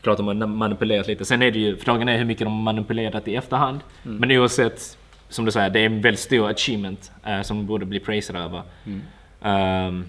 Klart 0.05 0.17
de 0.17 0.27
har 0.27 0.47
manipulerat 0.47 1.07
lite. 1.07 1.25
Sen 1.25 1.41
är 1.41 1.51
det 1.51 1.59
ju, 1.59 1.77
frågan 1.77 2.09
är 2.09 2.17
hur 2.17 2.25
mycket 2.25 2.45
de 2.45 2.53
har 2.53 2.61
manipulerat 2.61 3.27
i 3.27 3.35
efterhand. 3.35 3.79
Mm. 4.05 4.17
Men 4.17 4.31
oavsett, 4.31 4.97
som 5.29 5.45
du 5.45 5.51
säger, 5.51 5.69
det 5.69 5.79
är 5.79 5.85
en 5.85 6.01
väldigt 6.01 6.19
stor 6.19 6.49
achievement 6.49 7.11
eh, 7.23 7.41
som 7.41 7.57
de 7.57 7.65
borde 7.65 7.85
bli 7.85 7.99
praised 7.99 8.35
över. 8.35 8.61
Mm. 8.85 9.01
Ehm, 9.41 10.05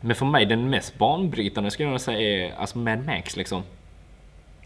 men 0.00 0.16
för 0.16 0.26
mig 0.26 0.46
den 0.46 0.70
mest 0.70 0.98
banbrytande 0.98 1.70
skulle 1.70 1.88
jag 1.88 2.00
säga 2.00 2.20
är 2.20 2.54
alltså 2.54 2.78
Mad 2.78 3.06
Max 3.06 3.36
liksom. 3.36 3.62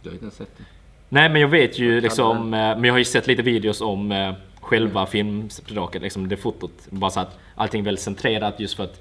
Du 0.02 0.08
har 0.08 0.14
inte 0.14 0.24
ens 0.24 0.36
sett 0.36 0.58
det. 0.58 0.64
Nej 1.08 1.28
men 1.28 1.40
jag 1.40 1.48
vet 1.48 1.78
ju 1.78 2.00
liksom, 2.00 2.50
den. 2.50 2.70
eh, 2.70 2.76
men 2.76 2.84
jag 2.84 2.92
har 2.92 2.98
ju 2.98 3.04
sett 3.04 3.26
lite 3.26 3.42
videos 3.42 3.80
om 3.80 4.12
eh, 4.12 4.34
själva 4.60 5.06
filmspråket, 5.06 6.02
liksom 6.02 6.28
det 6.28 6.36
fotot. 6.36 6.72
Bara 6.90 7.10
så 7.10 7.20
att 7.20 7.38
allting 7.54 7.80
är 7.80 7.84
väldigt 7.84 8.04
centrerat 8.04 8.60
just 8.60 8.76
för 8.76 8.84
att 8.84 9.00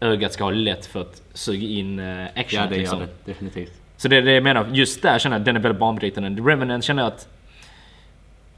ögat 0.00 0.32
ska 0.32 0.44
ha 0.44 0.50
lätt 0.50 0.86
för 0.86 1.00
att 1.00 1.22
suga 1.32 1.66
in 1.66 2.00
action. 2.34 2.60
Ja 2.60 2.66
det 2.66 2.78
liksom. 2.78 2.98
gör 2.98 3.06
det 3.06 3.32
definitivt. 3.32 3.82
Så 3.96 4.08
det 4.08 4.16
är 4.16 4.22
det 4.22 4.32
jag 4.32 4.42
menar, 4.42 4.66
just 4.72 5.02
där 5.02 5.18
känner 5.18 5.36
jag 5.36 5.40
att 5.40 5.44
den 5.44 5.56
är 5.56 5.60
väldigt 5.60 5.80
banbrytande. 5.80 6.42
The 6.42 6.48
Revenant 6.48 6.84
känner 6.84 7.02
jag 7.02 7.12
att 7.12 7.28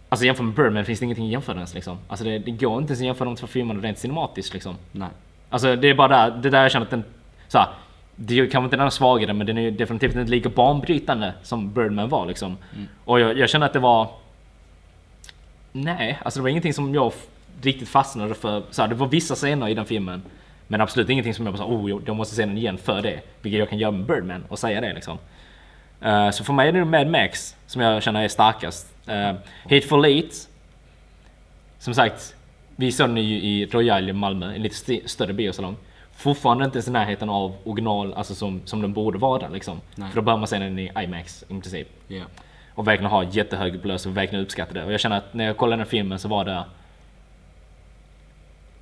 Alltså 0.09 0.27
jämfört 0.27 0.45
med 0.45 0.55
Birdman 0.55 0.85
finns 0.85 0.99
det 0.99 1.05
ingenting 1.05 1.27
att 1.27 1.33
jämföra 1.33 1.57
ens 1.57 1.75
liksom. 1.75 1.99
Alltså 2.09 2.25
det, 2.25 2.39
det 2.39 2.51
går 2.51 2.79
inte 2.79 2.91
ens 2.91 3.01
att 3.01 3.07
jämföra 3.07 3.25
de 3.25 3.37
två 3.37 3.47
filmerna 3.47 3.81
rent 3.81 3.99
cinematiskt 3.99 4.55
liksom. 4.55 4.77
Nej. 4.93 5.09
Alltså 5.51 5.77
det 5.77 5.89
är 5.89 5.95
bara 5.95 6.09
där, 6.09 6.39
det 6.43 6.51
där 6.51 6.63
jag 6.63 6.73
känner 6.73 6.87
att 6.87 6.91
den... 6.91 7.05
Så 7.49 7.59
här, 7.59 7.69
det 8.17 8.39
är 8.39 8.47
kanske 8.47 8.65
inte 8.65 8.77
den 8.77 8.87
är 8.87 8.91
svagare 8.91 9.33
men 9.33 9.47
den 9.47 9.59
är 9.59 9.71
definitivt 9.71 10.17
inte 10.17 10.31
lika 10.31 10.49
banbrytande 10.49 11.35
som 11.43 11.73
Birdman 11.73 12.09
var 12.09 12.27
liksom. 12.27 12.57
Och 13.05 13.21
jag, 13.21 13.39
jag 13.39 13.49
känner 13.49 13.67
att 13.67 13.73
det 13.73 13.79
var... 13.79 14.09
Nej, 15.73 16.19
alltså 16.23 16.41
det 16.41 16.43
var 16.43 16.51
ingenting 16.51 16.75
som 16.75 16.95
jag 16.95 17.13
riktigt 17.63 17.89
fastnade 17.89 18.35
för. 18.35 18.63
Så 18.71 18.83
här, 18.83 18.89
det 18.89 18.95
var 18.95 19.07
vissa 19.07 19.35
scener 19.35 19.69
i 19.69 19.75
den 19.75 19.85
filmen. 19.85 20.23
Men 20.69 20.81
absolut 20.81 21.11
ingenting 21.11 21.35
som 21.35 21.47
jag 21.47 21.55
bara 21.55 21.67
oh 21.67 22.03
jag- 22.07 22.17
måste 22.17 22.35
se 22.35 22.45
den 22.47 22.59
igen 22.59 22.79
för 22.79 23.03
det. 23.03 23.21
Vilket 23.43 23.59
jag 23.59 23.69
kan 23.69 23.79
göra 23.79 23.91
med 23.91 24.07
Birdman 24.07 24.45
och 24.49 24.59
säga 24.59 24.81
det 24.81 24.93
liksom. 24.93 25.19
Eh, 26.01 26.31
så 26.31 26.45
för 26.45 26.53
mig 26.53 26.69
är 26.69 26.73
det 26.73 26.85
Mad 26.85 27.07
Max 27.07 27.57
som 27.67 27.83
jag 27.83 28.03
känner 28.03 28.25
är 28.25 28.29
starkast. 28.29 28.95
Uh, 29.09 29.33
Hateful 29.63 30.05
Eight. 30.05 30.49
Som 31.79 31.95
sagt, 31.95 32.35
vi 32.77 32.93
såg 32.93 33.09
den 33.09 33.17
ju 33.25 33.35
i 33.37 33.67
Royal 33.67 34.09
i 34.09 34.13
Malmö, 34.13 34.55
en 34.55 34.63
lite 34.63 34.75
st- 34.75 35.09
större 35.09 35.33
biosalong. 35.33 35.77
Fortfarande 36.13 36.65
inte 36.65 36.77
ens 36.77 36.89
i 36.89 36.91
närheten 36.91 37.29
av 37.31 37.55
original, 37.65 38.15
alltså 38.15 38.35
som, 38.35 38.61
som 38.65 38.83
den 38.83 38.93
borde 38.93 39.19
vara 39.19 39.49
liksom. 39.49 39.81
Nej. 39.95 40.09
För 40.09 40.17
då 40.17 40.23
bör 40.23 40.37
man 40.37 40.47
se 40.47 40.59
den 40.59 40.79
i 40.79 40.91
IMAX 41.05 41.43
i 41.43 41.47
princip. 41.47 41.89
Ja. 42.09 42.25
Och 42.75 42.87
verkligen 42.89 43.11
ha 43.11 43.25
jättehög 43.25 43.81
blös 43.81 44.07
och 44.07 44.17
verkligen 44.17 44.45
uppskatta 44.45 44.75
det. 44.75 44.85
Och 44.85 44.93
jag 44.93 45.01
känner 45.01 45.17
att 45.17 45.35
när 45.35 45.45
jag 45.45 45.57
kollade 45.57 45.81
den 45.83 45.87
filmen 45.91 46.19
så 46.19 46.29
var 46.29 46.45
det... 46.45 46.65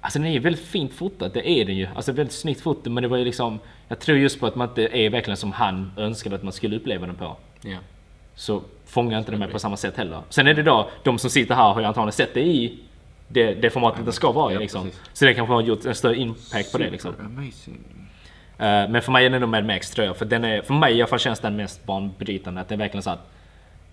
Alltså 0.01 0.19
den 0.19 0.29
är 0.29 0.33
ju 0.33 0.39
väldigt 0.39 0.65
fint 0.65 0.93
fotad, 0.95 1.29
det 1.35 1.51
är 1.51 1.65
den 1.65 1.77
ju. 1.77 1.89
Alltså 1.95 2.13
väldigt 2.13 2.35
snyggt 2.35 2.61
foto 2.61 2.91
men 2.91 3.03
det 3.03 3.09
var 3.09 3.17
ju 3.17 3.25
liksom... 3.25 3.59
Jag 3.89 3.99
tror 3.99 4.19
just 4.19 4.41
på 4.41 4.47
att 4.47 4.55
man 4.57 4.69
inte 4.69 4.83
är 4.83 5.11
verkligen 5.11 5.37
som 5.37 5.53
han 5.53 5.93
önskade 5.97 6.37
att 6.37 6.43
man 6.43 6.53
skulle 6.53 6.77
uppleva 6.77 7.07
den 7.07 7.15
på. 7.17 7.37
Ja. 7.63 7.77
Så 8.35 8.63
fångar 8.87 9.19
inte 9.19 9.31
det 9.31 9.37
med 9.37 9.51
på 9.53 9.59
samma 9.59 9.77
sätt 9.77 9.97
heller. 9.97 10.21
Sen 10.29 10.47
är 10.47 10.55
det 10.55 10.63
då, 10.63 10.91
de 11.03 11.19
som 11.19 11.31
sitter 11.31 11.55
här 11.55 11.73
har 11.73 11.81
ju 11.81 11.87
antagligen 11.87 12.13
sett 12.13 12.35
det 12.35 12.41
i 12.41 12.79
det, 13.29 13.55
det 13.55 13.71
formatet 13.71 14.07
det 14.07 14.13
ska 14.13 14.33
vara 14.33 14.51
i 14.51 14.55
Ja, 14.55 14.61
liksom. 14.61 14.91
Så 15.13 15.25
det 15.25 15.35
kanske 15.35 15.55
har 15.55 15.63
gjort 15.63 15.85
en 15.85 15.95
större 15.95 16.17
impact 16.17 16.73
på 16.73 16.79
det 16.79 16.91
liksom. 16.91 17.15
Amazing. 17.21 17.79
Eh, 18.59 18.89
Men 18.89 19.03
för 19.03 19.13
mig 19.13 19.27
är 19.27 19.31
det 19.31 19.39
nog 19.39 19.49
Mad 19.49 19.65
Max 19.65 19.91
tror 19.91 20.07
jag. 20.07 20.17
För, 20.17 20.25
den 20.25 20.45
är, 20.45 20.63
för 20.63 20.75
mig 20.75 20.93
i 20.97 21.01
alla 21.01 21.07
fall 21.09 21.19
känns 21.19 21.41
den 21.41 21.57
mest 21.57 21.85
banbrytande. 21.87 22.61
Att 22.61 22.69
det 22.69 22.75
är 22.75 22.79
verkligen 22.79 23.03
så 23.03 23.11
att 23.11 23.31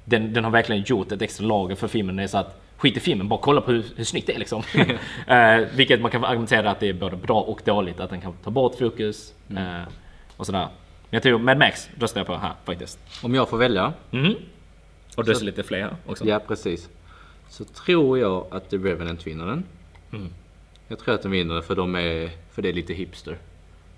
den, 0.06 0.34
den 0.34 0.44
har 0.44 0.52
verkligen 0.52 0.84
gjort 0.88 1.12
ett 1.12 1.22
extra 1.22 1.46
lager 1.46 1.76
för 1.76 1.88
filmen. 1.88 2.16
Det 2.16 2.24
är 2.24 2.28
så 2.28 2.38
att 2.38 2.63
skit 2.84 2.98
i 2.98 3.00
filmen, 3.00 3.28
bara 3.28 3.40
kolla 3.42 3.62
på 3.62 3.72
hur, 3.72 3.84
hur 3.96 4.04
snyggt 4.04 4.28
det 4.28 4.34
är 4.34 4.40
liksom. 4.40 4.64
Eh, 5.28 5.68
vilket 5.76 6.02
man 6.02 6.12
kan 6.12 6.24
argumentera 6.26 6.72
att 6.72 6.80
det 6.80 6.90
är 6.90 6.94
både 6.94 7.16
bra 7.16 7.42
och 7.42 7.62
dåligt. 7.66 8.00
Att 8.00 8.10
den 8.10 8.22
kan 8.22 8.34
ta 8.44 8.50
bort 8.52 8.76
fokus 8.80 9.34
Mm. 9.50 9.64
eh, 9.82 9.88
och 10.38 10.46
sådär. 10.46 10.60
Men 10.60 10.70
jag 11.10 11.24
tror 11.24 11.40
Mad 11.40 11.58
Max 11.58 11.90
röstar 12.00 12.20
jag 12.20 12.28
på 12.28 12.36
här 12.36 12.54
faktiskt. 12.66 13.00
Om 13.24 13.36
jag 13.36 13.50
får 13.50 13.58
välja. 13.58 13.94
Mhm. 14.12 14.36
Och 15.18 15.26
det 15.26 15.32
är 15.32 15.44
lite 15.46 15.64
fler 15.64 15.96
också. 16.08 16.26
Ja 16.28 16.40
precis. 16.48 16.90
Så 17.50 17.64
tror 17.66 18.20
jag 18.20 18.46
att 18.52 18.70
The 18.70 18.78
Revenant 18.78 19.28
vinner 19.28 19.46
den. 19.46 19.64
Mm. 20.14 20.30
Jag 20.88 21.00
tror 21.00 21.16
att 21.16 21.22
den 21.22 21.32
vinner 21.32 21.54
den 21.54 21.64
för, 21.64 21.76
de 21.76 21.96
är, 21.96 22.30
för 22.52 22.62
det 22.62 22.70
är 22.70 22.74
lite 22.74 22.94
hipster. 22.94 23.38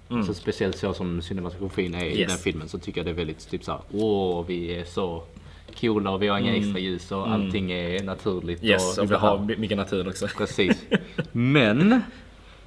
Mm. 0.09 0.23
Så 0.23 0.33
speciellt 0.33 0.77
så 0.77 0.93
som 0.93 1.21
cinematografin 1.21 1.95
är 1.95 2.05
i 2.05 2.19
Yes. 2.19 2.27
den 2.31 2.37
filmen 2.37 2.69
så 2.69 2.79
tycker 2.79 2.99
jag 2.99 3.05
det 3.05 3.11
är 3.11 3.15
väldigt 3.15 3.49
typ 3.49 3.63
såhär 3.63 3.81
Åh 3.93 4.45
vi 4.47 4.75
är 4.79 4.83
så 4.83 5.23
coola 5.79 6.09
och 6.11 6.21
vi 6.21 6.27
har 6.27 6.39
inga 6.39 6.55
extra 6.55 6.79
ljus 6.79 7.11
och 7.11 7.29
allting 7.31 7.71
är 7.71 8.03
naturligt. 8.03 8.59
Mm. 8.61 8.71
Yes, 8.71 8.97
och 8.97 9.03
och 9.03 9.11
vi 9.11 9.15
har 9.15 9.55
mycket 9.57 9.77
natur 9.77 10.07
också. 10.07 10.27
Precis. 10.37 10.83
Men. 11.31 12.01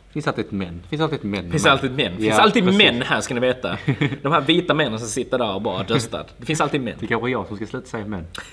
Det 0.08 0.12
finns 0.12 0.26
alltid 0.28 0.44
ett 0.44 0.52
men. 0.52 0.80
Det 0.82 0.88
finns 0.88 1.02
alltid 1.02 1.18
ett 1.18 1.24
men. 1.24 1.44
Det 1.44 1.50
finns 1.50 1.66
alltid 1.66 1.90
män. 1.92 2.16
Finns 2.16 2.26
Ja, 2.36 2.40
alltid 2.42 2.64
precis. 2.64 2.78
män 2.78 3.02
här 3.02 3.20
ska 3.20 3.34
ni 3.34 3.40
veta. 3.40 3.78
De 4.22 4.32
här 4.32 4.40
vita 4.40 4.74
männen 4.74 4.98
som 4.98 5.08
sitter 5.08 5.38
där 5.38 5.54
och 5.54 5.62
bara 5.62 5.82
röstar. 5.82 6.26
Det 6.38 6.46
finns 6.46 6.60
alltid 6.60 6.80
män. 6.80 6.94
Det 7.00 7.06
kanske 7.06 7.28
är 7.28 7.32
jag 7.32 7.46
som 7.46 7.56
ska 7.56 7.66
sluta 7.66 7.86
säga 7.86 8.06
men. 8.06 8.24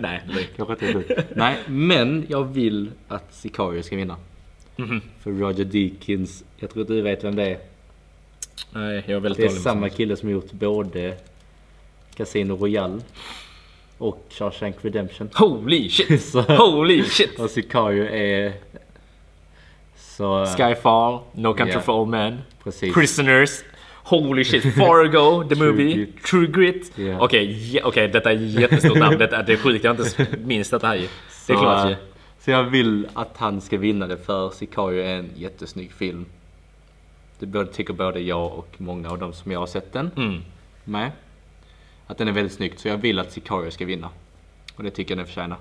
Nej, 0.00 0.22
det- 0.34 0.56
Kanske 0.56 0.72
inte 0.86 0.92
du. 0.92 1.16
Nej, 1.34 1.56
men 1.66 2.26
jag 2.28 2.44
vill 2.44 2.90
att 3.08 3.34
Sicario 3.34 3.82
ska 3.82 3.96
vinna. 3.96 4.16
Mhm. 4.76 5.00
För 5.20 5.30
Roger 5.30 5.64
Deakins, 5.64 6.44
jag 6.58 6.70
tror 6.70 6.82
att 6.82 6.88
du 6.88 7.02
vet 7.02 7.24
vem 7.24 7.36
det 7.36 7.46
är. 7.50 7.58
Nej, 8.72 9.04
jag 9.06 9.16
är 9.16 9.20
väldigt 9.20 9.36
Det 9.50 9.56
är 9.56 9.60
samma 9.60 9.88
kille 9.88 10.16
som 10.16 10.30
gjort 10.30 10.52
både 10.52 11.16
Casino 12.14 12.52
Royale 12.56 13.00
och 14.00 14.26
Shawshank 14.30 14.76
Redemption. 14.84 15.30
Holy 15.34 15.90
shit! 15.90 16.22
Så- 16.32 16.40
Holy 16.42 17.04
shit! 17.04 17.40
Och 17.40 17.50
Sicario 17.50 18.04
är... 18.04 18.52
Så... 19.96 20.46
Skyfall, 20.46 21.18
No 21.32 21.54
Country 21.54 21.74
Ja. 21.74 21.80
for 21.80 21.92
Old 22.00 22.08
Men, 22.10 22.38
Precis. 22.64 22.94
Prisoners, 22.94 23.50
Holy 24.04 24.44
shit, 24.44 24.62
Fargo, 24.74 25.44
the 25.48 25.54
True 25.56 25.66
movie, 25.72 25.94
Grit. 25.94 26.22
True 26.24 26.46
Grit. 26.46 26.92
Okej, 27.18 27.74
ja, 27.76 27.82
okej, 27.84 28.08
detta 28.08 28.30
är 28.32 28.34
jättestort 28.36 28.98
namn. 28.98 29.18
Det 29.18 29.32
är 29.52 29.56
sjukt, 29.56 29.84
jag 29.84 29.94
har 29.94 30.00
inte 30.04 30.26
minns 30.44 30.70
detta 30.70 30.86
här 30.86 30.94
ju. 30.94 31.08
Det 31.46 31.52
är 31.52 31.56
Så, 31.56 31.62
klart 31.62 31.90
ju. 31.90 31.96
Så 32.40 32.50
jag 32.50 32.62
vill 32.64 33.08
att 33.14 33.36
han 33.36 33.60
ska 33.60 33.78
vinna 33.78 34.06
det 34.06 34.16
för 34.16 34.50
Sicario 34.50 35.02
är 35.02 35.14
en 35.18 35.30
jättesnygg 35.36 35.92
film. 35.92 36.26
Det 37.38 37.66
tycker 37.66 37.92
både 37.94 38.20
jag 38.20 38.52
och 38.58 38.68
många 38.78 39.10
av 39.10 39.18
de 39.18 39.32
som 39.32 39.52
jag 39.52 39.58
har 39.58 39.66
sett 39.66 39.92
den 39.92 40.10
Mm. 40.16 40.42
med. 40.84 41.10
Att 42.10 42.18
den 42.18 42.28
är 42.28 42.32
väldigt 42.32 42.52
snygg, 42.52 42.80
så 42.80 42.88
jag 42.88 42.96
vill 42.96 43.18
att 43.18 43.32
Sicario 43.32 43.70
ska 43.70 43.84
vinna. 43.84 44.08
Och 44.76 44.82
det 44.82 44.90
tycker 44.90 45.10
jag 45.10 45.18
den 45.18 45.26
förtjänar. 45.26 45.58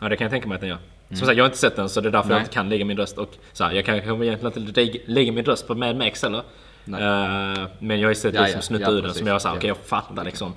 Ja, 0.00 0.08
det 0.08 0.16
kan 0.16 0.24
jag 0.24 0.32
tänka 0.32 0.48
mig 0.48 0.54
att 0.54 0.60
den 0.60 0.70
gör. 0.70 0.78
Som 1.08 1.16
sagt, 1.16 1.36
jag 1.36 1.44
har 1.44 1.46
inte 1.48 1.58
sett 1.58 1.76
den 1.76 1.88
så 1.88 2.00
det 2.00 2.08
är 2.08 2.12
därför 2.12 2.28
jag 2.30 2.34
Nej. 2.36 2.40
inte 2.42 2.54
kan 2.54 2.68
lägga 2.68 2.84
min 2.84 2.96
röst. 2.96 3.18
Och 3.18 3.34
så 3.52 3.64
här, 3.64 3.72
jag 3.72 3.84
kan 3.84 4.02
kommer 4.02 4.24
egentligen 4.24 4.68
inte 4.68 5.00
lägga- 5.06 5.32
min 5.32 5.44
röst 5.44 5.66
på 5.66 5.74
Mad 5.74 5.96
Max 5.96 6.22
heller. 6.22 6.38
Eh, 6.38 7.66
men 7.78 8.00
jag 8.00 8.06
har 8.06 8.10
ju 8.10 8.14
sett 8.14 8.34
Ja, 8.34 8.40
liksom 8.42 8.58
ja, 8.58 8.62
snuttar 8.62 8.92
ja, 8.92 8.98
ur 8.98 9.02
den 9.02 9.14
som 9.14 9.26
jag 9.26 9.42
sa, 9.42 9.50
okej 9.56 9.68
Ja. 9.68 9.76
jag 9.80 9.86
fattar 9.86 10.24
liksom. 10.24 10.52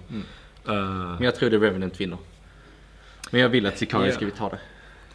Eh, 0.68 0.74
Men 0.74 1.22
jag 1.24 1.36
tror 1.36 1.50
The 1.50 1.56
Revenant 1.58 2.02
vinner. 2.02 2.18
Men 3.32 3.42
jag 3.42 3.50
vill 3.50 3.66
att 3.66 3.78
Sicario 3.78 4.08
Ja. 4.08 4.14
ska 4.14 4.26
vi 4.26 4.32
ta 4.32 4.50
det. 4.50 4.60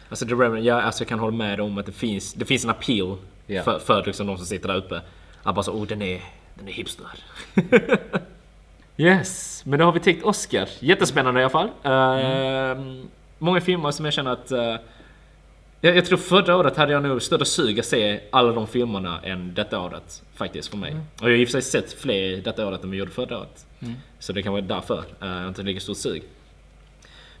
Alltså 0.09 0.25
The 0.25 0.33
Revenant, 0.33 0.65
ja, 0.65 0.81
alltså 0.81 1.01
jag 1.03 1.09
kan 1.09 1.19
hålla 1.19 1.37
med 1.37 1.61
om 1.61 1.77
att 1.77 1.85
det 1.85 1.91
finns, 1.91 2.33
det 2.33 2.45
finns 2.45 2.63
en 2.63 2.69
appeal 2.69 3.17
Ja. 3.47 3.63
för, 3.63 3.79
för 3.79 4.03
liksom 4.05 4.27
de 4.27 4.37
som 4.37 4.45
sitter 4.45 4.67
där 4.67 4.75
uppe. 4.75 5.01
Att 5.43 5.55
bara 5.55 5.63
så, 5.63 5.71
oh 5.71 5.87
den 5.87 6.01
är, 6.01 6.21
den 6.55 6.67
är 6.67 6.71
hipster. 6.71 7.05
yes, 8.97 9.61
men 9.65 9.79
då 9.79 9.85
har 9.85 9.91
vi 9.91 9.99
täckt 9.99 10.23
Oscar. 10.23 10.69
Jättespännande 10.79 11.39
i 11.41 11.43
alla 11.43 11.49
fall. 11.49 11.69
Eh, 11.83 12.83
Många 13.37 13.61
filmer 13.61 13.91
som 13.91 14.05
jag 14.05 14.13
känner 14.13 14.31
att... 14.31 14.51
eh, 14.51 14.75
jag, 15.81 15.97
jag 15.97 16.05
tror 16.05 16.17
förra 16.17 16.55
året 16.57 16.77
hade 16.77 16.91
jag 16.91 17.03
nog 17.03 17.21
större 17.21 17.45
sug 17.45 17.79
att 17.79 17.85
se 17.85 18.19
alla 18.31 18.51
de 18.51 18.67
filmerna 18.67 19.19
än 19.23 19.53
detta 19.53 19.79
året. 19.79 20.23
Faktiskt 20.33 20.67
för 20.67 20.77
mig. 20.77 20.95
Och 21.21 21.21
jag 21.21 21.29
har 21.29 21.31
i 21.31 21.43
och 21.45 21.47
för 21.49 21.51
sig 21.51 21.81
sett 21.81 21.93
fler 21.93 22.37
detta 22.37 22.67
året 22.67 22.83
än 22.83 22.91
vi 22.91 22.97
gjorde 22.97 23.11
förra 23.11 23.37
året. 23.37 23.65
Så 24.19 24.33
det 24.33 24.43
kan 24.43 24.51
vara 24.53 24.61
därför 24.61 25.03
jag 25.19 25.47
inte 25.47 25.63
lika 25.63 25.79
stort 25.79 25.97
sug. 25.97 26.23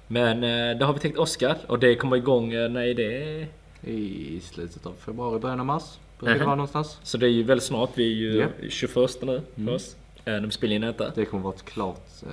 Men 0.07 0.43
eh, 0.43 0.77
då 0.77 0.85
har 0.85 0.93
vi 0.93 0.99
täckt 0.99 1.17
Oscar 1.17 1.55
och 1.67 1.79
det 1.79 1.95
kommer 1.95 2.17
igång, 2.17 2.53
eh, 2.53 2.69
när 2.69 2.81
är 2.81 2.93
det? 2.93 3.47
I 3.91 4.39
slutet 4.43 4.85
av 4.85 4.93
februari, 5.05 5.39
början 5.39 5.59
av 5.59 5.65
mars. 5.65 5.83
Brukar 6.19 6.39
det 6.39 6.45
vara 6.45 6.55
någonstans. 6.55 6.99
Så 7.03 7.17
det 7.17 7.25
är 7.25 7.29
ju 7.29 7.43
väldigt 7.43 7.63
snart, 7.63 7.89
vi 7.93 8.03
är 8.11 8.15
ju 8.15 8.37
Ja. 8.39 8.47
21 8.69 8.95
nu 9.21 9.41
för 9.65 9.73
oss. 9.73 9.95
Eh, 10.25 10.33
När 10.33 10.39
vi 10.41 10.51
spelar 10.51 10.75
in 10.75 10.81
detta. 10.81 11.09
Det 11.15 11.25
kommer 11.25 11.43
vara 11.43 11.55
klart 11.65 12.05
eh, 12.23 12.29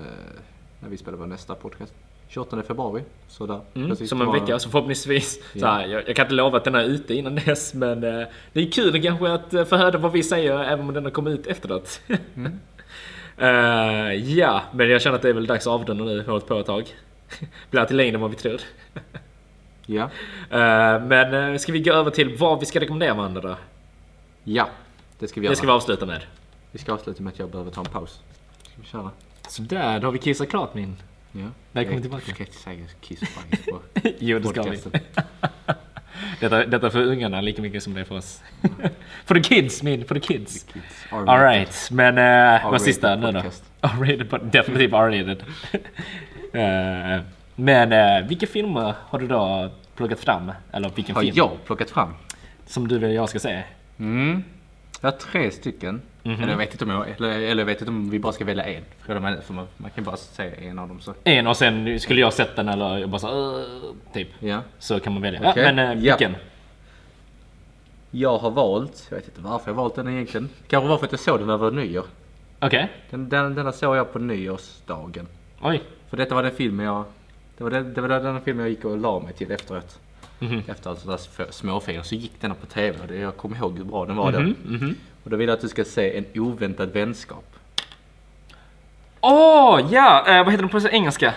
när 0.80 0.88
vi 0.88 0.96
spelar 0.96 1.18
vår 1.18 1.26
nästa 1.26 1.54
podcast. 1.54 1.94
28 2.28 2.62
februari. 2.62 3.02
Så 3.28 3.46
där. 3.46 3.60
Mm, 3.74 3.96
som 3.96 4.20
en 4.22 4.32
vecka, 4.32 4.58
så 4.58 4.70
förhoppningsvis. 4.70 5.32
Så 5.34 5.58
Ja. 5.58 5.66
här, 5.72 5.86
jag, 5.86 6.08
jag 6.08 6.16
kan 6.16 6.24
inte 6.24 6.34
lova 6.34 6.56
att 6.58 6.64
den 6.64 6.74
är 6.74 6.84
ute 6.84 7.14
innan 7.14 7.34
dess, 7.34 7.74
men 7.74 8.04
eh, 8.04 8.26
det 8.52 8.60
är 8.60 8.70
kul 8.70 9.02
kanske 9.02 9.32
att 9.32 9.54
eh, 9.54 9.64
få 9.64 9.76
höra 9.76 9.98
vad 9.98 10.12
vi 10.12 10.22
säger 10.22 10.64
även 10.64 10.88
om 10.88 10.94
den 10.94 11.04
har 11.04 11.10
kommit 11.10 11.40
ut 11.40 11.46
efteråt. 11.46 12.00
Mm. 12.34 12.52
Eh, 13.38 14.12
ja, 14.14 14.62
men 14.72 14.90
jag 14.90 15.02
känner 15.02 15.16
att 15.16 15.22
det 15.22 15.28
är 15.28 15.32
väl 15.32 15.46
dags 15.46 15.66
att 15.66 15.72
avrunda 15.72 16.04
nu. 16.04 16.12
Vi 16.14 16.18
har 16.20 16.30
hållit 16.30 16.46
på 16.46 16.58
ett 16.58 16.66
tag. 16.66 16.84
Blir 17.70 17.80
alltid 17.80 17.96
längre 17.96 18.14
än 18.14 18.20
vad 18.20 18.30
vi 18.30 18.36
tror. 18.36 18.60
Ja. 19.86 20.02
Eh, 20.50 21.02
men 21.04 21.52
eh, 21.52 21.58
ska 21.58 21.72
vi 21.72 21.80
gå 21.80 21.92
över 21.92 22.10
till 22.10 22.36
vad 22.36 22.60
vi 22.60 22.66
ska 22.66 22.80
rekommendera 22.80 23.14
varandra? 23.14 23.56
Ja, 24.44 24.68
det 25.18 25.28
ska 25.28 25.40
vi 25.40 25.46
göra. 25.46 25.52
Det 25.52 25.56
ska 25.56 25.66
vi 25.66 25.72
avsluta 25.72 26.06
med. 26.06 26.20
Vi 26.72 26.78
ska 26.78 26.92
avsluta 26.92 27.22
med 27.22 27.32
att 27.32 27.38
jag 27.38 27.50
behöver 27.50 27.70
ta 27.70 27.80
en 27.80 27.86
paus. 27.86 28.20
Ska 28.62 28.72
vi 28.80 28.86
köra? 28.86 29.10
Sådär, 29.48 30.00
då 30.00 30.06
har 30.06 30.12
vi 30.12 30.18
kissat 30.18 30.48
klart 30.48 30.74
min. 30.74 30.96
Ja. 31.32 31.46
Välkommen 31.72 32.02
tillbaka. 32.02 32.22
Jag 32.26 32.34
ska 32.34 32.44
inte 32.44 32.56
säga 32.56 32.86
kiss 33.00 33.22
och 33.22 33.28
bajs 33.36 33.66
på 33.66 33.80
Jo, 34.18 34.38
det 34.38 34.48
ska 34.48 34.62
vi. 34.62 34.78
Detta, 36.40 36.66
detta 36.66 36.90
för 36.90 37.02
ungarna 37.02 37.40
lika 37.40 37.62
mycket 37.62 37.82
som 37.82 37.94
det 37.94 38.00
är 38.00 38.04
för 38.04 38.16
oss. 38.16 38.42
for 39.24 39.34
the 39.34 39.40
kids, 39.40 39.82
min. 39.82 40.04
For 40.04 40.14
the 40.14 40.20
kids. 40.20 40.62
Kids. 40.62 41.06
Alright, 41.10 41.88
men 41.90 42.18
uh, 42.18 42.70
vad 42.70 42.82
sista 42.82 43.16
nu 43.16 43.32
då? 43.32 43.38
R-rated, 43.80 44.40
definitivt 44.52 44.92
R-rated. 44.92 45.44
Eh, 46.52 47.22
men 47.54 47.92
uh, 47.92 48.28
vilka 48.28 48.46
filmer 48.46 48.94
har 49.00 49.18
du 49.18 49.26
då 49.26 49.70
plockat 49.96 50.20
fram? 50.20 50.52
Eller 50.72 50.90
vilken 50.94 51.14
Har 51.14 51.22
film 51.22 51.34
jag 51.36 51.64
plockat 51.64 51.90
fram? 51.90 52.14
som 52.66 52.88
du 52.88 52.98
vill 52.98 53.14
jag 53.14 53.28
ska 53.28 53.38
se? 53.38 53.62
Mm. 53.98 54.44
Jag 55.02 55.10
har 55.10 55.18
tre 55.18 55.50
stycken. 55.50 56.02
Mhm. 56.22 56.34
Eller 56.42 56.50
jag 56.50 56.58
vet 56.58 56.72
inte 56.72 56.84
om 56.84 56.90
jag, 56.90 57.08
eller, 57.10 57.28
eller 57.40 57.64
vet 57.64 57.80
inte 57.80 57.90
om 57.90 58.10
vi 58.10 58.18
bara 58.18 58.32
ska 58.32 58.44
välja 58.44 58.64
en. 58.64 58.82
För, 58.98 59.14
är- 59.16 59.40
för 59.40 59.54
man, 59.54 59.66
man 59.76 59.90
kan 59.90 60.04
bara 60.04 60.16
säga 60.16 60.54
en 60.56 60.78
av 60.78 60.88
dem 60.88 61.00
så. 61.00 61.14
En 61.24 61.46
och 61.46 61.56
sen 61.56 62.00
skulle 62.00 62.20
jag 62.20 62.32
sett 62.32 62.56
den 62.56 62.68
eller 62.68 62.98
jag 62.98 63.08
bara 63.08 63.18
så 63.18 63.58
uh, 63.58 63.64
typ. 64.12 64.28
Ja. 64.40 64.60
Så 64.78 65.00
kan 65.00 65.12
man 65.12 65.22
välja. 65.22 65.40
Okej, 65.50 65.62
Ja, 65.66 65.72
men 65.72 65.98
uh, 65.98 66.04
ja. 66.04 66.16
vilken? 66.16 66.36
Jag 68.10 68.38
har 68.38 68.50
valt, 68.50 69.06
jag 69.10 69.16
vet 69.16 69.28
inte 69.28 69.40
varför 69.40 69.70
jag 69.70 69.74
valt 69.76 69.94
den 69.94 70.08
egentligen. 70.08 70.48
Kanske 70.68 70.88
var 70.88 70.98
för 70.98 71.06
att 71.06 71.12
jag 71.12 71.20
såg 71.20 71.38
den 71.40 71.50
över 71.50 71.70
nyår. 71.70 72.04
Okej. 72.60 72.88
Den, 73.10 73.28
den, 73.28 73.54
denna 73.54 73.72
såg 73.72 73.96
jag 73.96 74.12
på 74.12 74.18
nyårsdagen. 74.18 75.26
Oj. 75.62 75.82
För 76.10 76.16
detta 76.16 76.34
var 76.34 76.42
den 76.42 76.52
filmen 76.52 76.86
jag... 76.86 77.04
Det 77.58 77.64
var 77.64 77.70
den, 77.70 77.94
det 77.94 78.00
var 78.00 78.08
den 78.08 78.40
filmen 78.40 78.62
jag 78.64 78.70
gick 78.70 78.84
och 78.84 78.98
la 78.98 79.20
mig 79.20 79.32
till 79.32 79.50
efteråt. 79.52 79.98
Mhm. 80.42 80.62
Efter 80.68 80.96
där 81.06 81.18
f- 81.38 81.46
småfilmer 81.50 82.02
så 82.02 82.14
gick 82.14 82.32
den 82.40 82.54
på 82.54 82.66
TV 82.66 82.98
och 83.08 83.14
jag 83.16 83.36
kommer 83.36 83.56
ihåg 83.56 83.78
hur 83.78 83.84
bra 83.84 84.06
den 84.06 84.16
var 84.16 84.32
Mhm, 84.32 84.54
då. 84.64 84.94
Och 85.24 85.30
då 85.30 85.36
vill 85.36 85.48
jag 85.48 85.54
att 85.54 85.60
du 85.60 85.68
ska 85.68 85.84
se 85.84 86.18
En 86.18 86.24
oväntad 86.34 86.90
vänskap. 86.92 87.44
Åh, 89.20 89.80
ja! 89.92 90.24
eh, 90.28 90.44
vad 90.44 90.50
heter 90.52 90.62
den 90.68 90.68
på 90.82 90.88
engelska? 90.88 91.34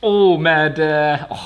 Åh, 0.00 0.34
oh, 0.34 0.40
med... 0.40 0.78
eh, 1.12 1.18
åh. 1.30 1.38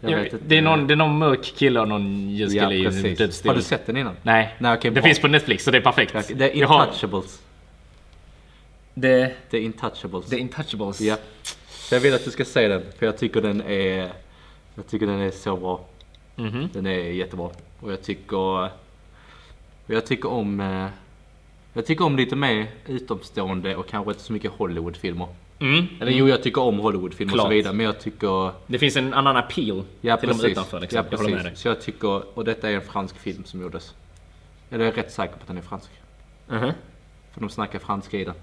Jag, 0.00 0.10
Jag 0.10 0.28
det, 0.46 0.58
är 0.58 0.62
någon, 0.62 0.86
det 0.86 0.94
är 0.94 0.96
någon 0.96 1.18
mörk 1.18 1.42
kille 1.44 1.80
och 1.80 1.88
någon 1.88 2.30
ljus 2.30 2.52
Ja, 2.52 2.68
kille 2.68 2.74
i 3.08 3.14
dödsstil. 3.14 3.48
Har 3.50 3.56
du 3.56 3.62
sett 3.62 3.86
den 3.86 3.96
innan? 3.96 4.16
Nej, 4.22 4.54
Nej, 4.58 4.74
okej, 4.76 4.90
det 4.90 4.94
bra. 4.94 5.02
finns 5.02 5.20
på 5.20 5.28
Netflix 5.28 5.64
så 5.64 5.70
det 5.70 5.78
är 5.78 5.82
perfekt. 5.82 6.30
Det 6.34 6.44
är 6.44 6.50
Intouchables. 6.62 7.42
Det, 8.94 9.32
Det 9.50 9.56
är 9.56 9.60
Intouchables. 9.62 10.32
är 10.32 10.40
Intouchables. 10.40 11.00
Ja. 11.00 11.16
Jag 11.90 12.00
vill 12.00 12.14
att 12.14 12.24
du 12.24 12.30
ska 12.30 12.44
se 12.44 12.68
den, 12.68 12.82
för 12.98 13.06
jag 13.06 13.18
tycker 13.18 13.42
den 13.42 13.62
är... 13.62 14.08
Jag 14.76 14.86
tycker 14.86 15.06
den 15.06 15.20
är 15.20 15.30
så 15.30 15.56
bra. 15.56 15.84
Mhm. 16.36 16.68
Den 16.72 16.86
är 16.86 16.98
jättebra. 16.98 17.50
Och 17.80 17.92
jag 17.92 18.02
tycker... 18.02 18.70
Jag 19.86 20.06
tycker 20.06 20.28
om... 20.30 20.60
eh, 20.60 20.86
Jag 21.72 21.86
tycker 21.86 22.04
om 22.04 22.16
lite 22.16 22.36
mer 22.36 22.66
utomstående 22.86 23.76
och 23.76 23.88
kanske 23.88 24.10
inte 24.10 24.22
så 24.22 24.32
mycket 24.32 24.50
Hollywoodfilmer. 24.50 25.28
Mm. 25.58 25.86
Eller 26.00 26.12
jo, 26.12 26.28
jag 26.28 26.42
tycker 26.42 26.60
om 26.62 26.78
Hollywoodfilmer 26.78 27.34
och 27.34 27.40
så 27.40 27.48
vidare, 27.48 27.72
men 27.72 27.86
jag 27.86 28.00
tycker... 28.00 28.50
Det 28.66 28.78
finns 28.78 28.96
en 28.96 29.14
annan 29.14 29.36
appeal 29.36 29.84
Ja, 30.00 30.16
till 30.16 30.28
precis. 30.28 30.42
dem 30.42 30.50
utanför. 30.52 30.80
Liksom. 30.80 30.96
Ja, 30.96 31.04
jag 31.10 31.18
håller 31.18 31.30
med 31.30 31.38
dig. 31.38 31.44
precis. 31.50 31.62
Så 31.62 31.68
jag 31.68 31.80
tycker... 31.80 32.38
Och 32.38 32.44
detta 32.44 32.70
är 32.70 32.74
en 32.74 32.82
fransk 32.82 33.18
film 33.18 33.44
som 33.44 33.60
gjordes. 33.60 33.94
Eller 34.70 34.84
jag 34.84 34.92
är 34.98 35.02
rätt 35.02 35.12
säker 35.12 35.34
på 35.34 35.40
att 35.40 35.46
den 35.46 35.58
är 35.58 35.62
fransk. 35.62 35.90
Mhm. 36.48 36.72
För 37.32 37.40
de 37.40 37.48
snackar 37.50 37.78
franska 37.78 38.18
i 38.18 38.24
den. 38.24 38.34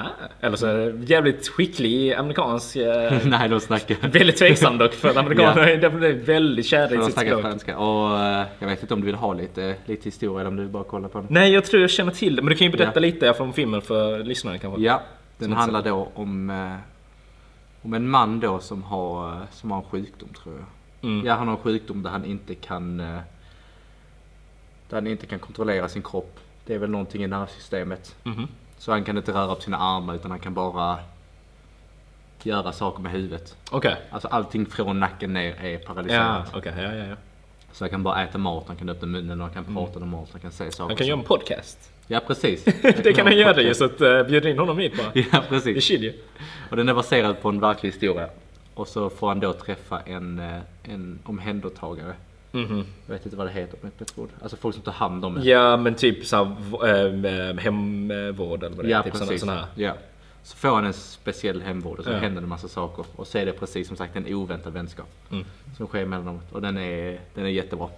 Ah, 0.00 0.06
eller 0.40 0.56
så 0.56 0.66
är 0.66 0.92
det 0.92 1.04
jävligt 1.04 1.48
skicklig 1.48 2.12
amerikansk... 2.14 2.76
eh, 2.76 3.18
Nej, 3.24 3.48
de 3.48 3.60
snackar... 3.60 4.08
väldigt 4.08 4.36
tveksam 4.36 4.78
dock 4.78 4.92
för 4.94 5.08
amerikaner 5.18 5.62
Ja. 5.62 5.68
är 5.68 5.76
definitivt 5.76 6.28
väldigt 6.28 6.66
kära 6.66 6.90
i 6.90 6.96
de 6.96 7.04
sitt 7.04 7.18
språk. 7.20 7.40
franska. 7.40 7.78
Och 7.78 8.18
eh, 8.20 8.46
jag 8.58 8.68
vet 8.68 8.82
inte 8.82 8.94
om 8.94 9.00
du 9.00 9.06
vill 9.06 9.14
ha 9.14 9.34
lite, 9.34 9.74
lite 9.86 10.04
historia 10.04 10.40
eller 10.40 10.50
om 10.50 10.56
du 10.56 10.68
bara 10.68 10.84
kollar 10.84 11.08
på 11.08 11.18
den. 11.18 11.26
Nej, 11.30 11.52
jag 11.52 11.64
tror 11.64 11.80
jag 11.80 11.90
känner 11.90 12.12
till 12.12 12.36
det. 12.36 12.42
Men 12.42 12.50
du 12.50 12.56
kan 12.56 12.66
ju 12.66 12.72
berätta 12.76 12.92
Ja. 12.94 13.00
lite 13.00 13.34
från 13.34 13.52
filmen 13.52 13.82
för 13.82 14.18
lyssnarna 14.24 14.58
kanske. 14.58 14.80
Ja, 14.82 15.02
den 15.38 15.48
Som 15.48 15.56
handlar 15.58 15.82
då 15.82 16.08
om, 16.14 16.50
eh, 16.50 16.74
om 17.82 17.94
en 17.94 18.08
man 18.08 18.40
då 18.40 18.58
som 18.60 18.82
har, 18.82 19.36
som 19.50 19.70
har 19.70 19.78
en 19.78 19.84
sjukdom 19.84 20.28
tror 20.42 20.54
jag. 20.54 20.64
Mm. 21.10 21.26
Ja, 21.26 21.34
han 21.34 21.48
har 21.48 21.56
en 21.56 21.62
sjukdom 21.62 22.02
där 22.02 22.10
han 22.10 22.24
inte 22.24 22.54
kan 22.54 22.96
där 22.96 23.22
han 24.96 25.06
inte 25.06 25.26
kan 25.26 25.38
kontrollera 25.38 25.88
sin 25.88 26.02
kropp. 26.02 26.38
Det 26.66 26.74
är 26.74 26.78
väl 26.78 26.90
någonting 26.90 27.24
i 27.24 27.26
nervsystemet. 27.26 28.16
Mhm. 28.22 28.48
Så 28.80 28.92
han 28.92 29.04
kan 29.04 29.16
inte 29.16 29.32
röra 29.32 29.54
på 29.54 29.60
sina 29.60 29.78
armar 29.78 30.14
utan 30.14 30.30
han 30.30 30.40
kan 30.40 30.54
bara 30.54 30.98
göra 32.42 32.72
saker 32.72 33.02
med 33.02 33.12
huvudet. 33.12 33.56
Okej. 33.70 33.96
Alltså 34.10 34.28
allting 34.28 34.66
från 34.66 35.00
nacken 35.00 35.32
ner 35.32 35.54
är 35.60 35.68
Ja, 35.70 35.78
paralyserat. 35.86 36.54
okej. 36.56 36.72
Ja, 36.76 36.82
ja, 36.94 37.04
ja. 37.06 37.16
Så 37.72 37.84
han 37.84 37.90
kan 37.90 38.02
bara 38.02 38.22
äta 38.22 38.38
mat, 38.38 38.64
han 38.66 38.76
kan 38.76 38.88
öppna 38.88 39.08
munnen 39.08 39.40
och 39.40 39.46
han 39.46 39.64
kan 39.64 39.74
prata 39.74 39.98
normalt, 39.98 40.28
han 40.32 40.40
kan 40.40 40.52
säga 40.52 40.70
saker. 40.70 40.88
Han 40.88 40.96
kan 40.96 41.06
göra 41.06 41.18
en 41.18 41.24
podcast. 41.24 41.90
Ja 42.06 42.20
precis. 42.26 42.64
det 42.82 43.12
kan 43.16 43.26
han 43.26 43.36
göra 43.36 43.60
ju 43.62 43.74
så 43.74 43.84
att 43.84 44.00
uh, 44.00 44.22
bjud 44.22 44.46
in 44.46 44.58
honom 44.58 44.78
hit 44.78 44.96
bara. 44.96 45.06
Ja 45.14 45.24
Det 45.30 45.36
är 45.36 45.40
precis. 45.48 45.84
chill 45.84 46.02
ju. 46.02 46.12
Och 46.70 46.76
den 46.76 46.88
är 46.88 46.94
baserad 46.94 47.40
på 47.42 47.48
en 47.48 47.60
verklig 47.60 47.90
historia. 47.90 48.28
Och 48.74 48.88
så 48.88 49.10
får 49.10 49.28
han 49.28 49.40
då 49.40 49.52
träffa 49.52 50.00
en, 50.00 50.38
eh, 50.38 50.60
en 50.82 51.18
omhändertagare. 51.24 52.14
Mhm. 52.52 52.84
Jag 53.06 53.14
vet 53.14 53.24
inte 53.24 53.36
vad 53.36 53.46
det 53.46 53.50
heter 53.52 53.76
på 53.76 53.86
ett 53.86 53.98
bättre 53.98 54.22
ord. 54.22 54.28
Alltså 54.42 54.56
folk 54.56 54.74
som 54.74 54.84
tar 54.84 54.92
hand 54.92 55.24
om 55.24 55.36
en. 55.36 55.44
Ja, 55.44 55.76
men 55.76 55.94
typ 55.94 56.26
såhär 56.26 56.46
äh, 57.50 57.56
hemvård 57.56 58.62
eller 58.62 58.76
vad 58.76 58.84
det 58.84 58.88
är. 58.88 58.90
Ja, 58.90 59.02
typ 59.02 59.12
såna, 59.12 59.26
precis. 59.26 59.40
såna 59.40 59.54
här. 59.54 59.64
Ja. 59.74 59.94
Så 60.42 60.56
får 60.56 60.68
han 60.68 60.84
en 60.84 60.92
speciell 60.92 61.62
hemvård 61.62 61.98
och 61.98 62.04
så 62.04 62.10
Ja. 62.10 62.16
händer 62.18 62.40
det 62.40 62.44
en 62.44 62.48
massa 62.48 62.68
saker. 62.68 63.04
Och 63.16 63.26
så 63.26 63.38
är 63.38 63.46
det 63.46 63.52
precis 63.52 63.88
som 63.88 63.96
sagt 63.96 64.16
en 64.16 64.34
oväntad 64.34 64.72
vänskap. 64.72 65.06
Mm. 65.30 65.44
Som 65.76 65.86
sker 65.86 66.06
mellan 66.06 66.26
dem. 66.26 66.40
Och 66.52 66.62
den 66.62 66.78
är, 66.78 67.20
den 67.34 67.44
är 67.44 67.48
jättebra. 67.48 67.88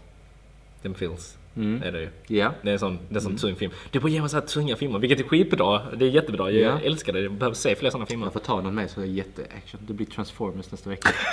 Den 0.82 0.94
feels. 0.94 1.38
Mm. 1.56 1.82
Är 1.82 1.92
det 1.92 2.00
ju. 2.00 2.08
Ja. 2.38 2.52
Det 2.62 2.68
är 2.68 2.72
en 2.72 2.78
sån, 2.78 2.98
det 3.08 3.14
är 3.14 3.16
en 3.16 3.20
sån 3.22 3.36
tung 3.36 3.56
film. 3.56 3.72
Det 3.90 3.98
borde 4.00 4.12
ge 4.12 4.20
mig 4.20 4.30
så 4.30 4.36
här 4.36 4.46
tunga 4.46 4.76
filmer, 4.76 4.98
vilket 4.98 5.20
är 5.20 5.24
skitbra. 5.24 5.80
Det 5.96 6.04
är 6.04 6.08
jättebra. 6.10 6.50
Jag 6.50 6.72
Ja. 6.72 6.80
älskar 6.86 7.12
det. 7.12 7.20
Jag 7.20 7.32
behöver 7.32 7.54
se 7.56 7.74
fler 7.74 7.90
såna 7.90 8.06
filmer. 8.06 8.26
Jag 8.26 8.32
får 8.32 8.40
ta 8.40 8.60
någon 8.60 8.74
med 8.74 8.90
så 8.90 9.00
det 9.00 9.06
är 9.06 9.10
jätteaction. 9.10 9.80
Det 9.86 9.92
blir 9.92 10.06
Transformers 10.06 10.70
nästa 10.70 10.90
vecka. 10.90 11.08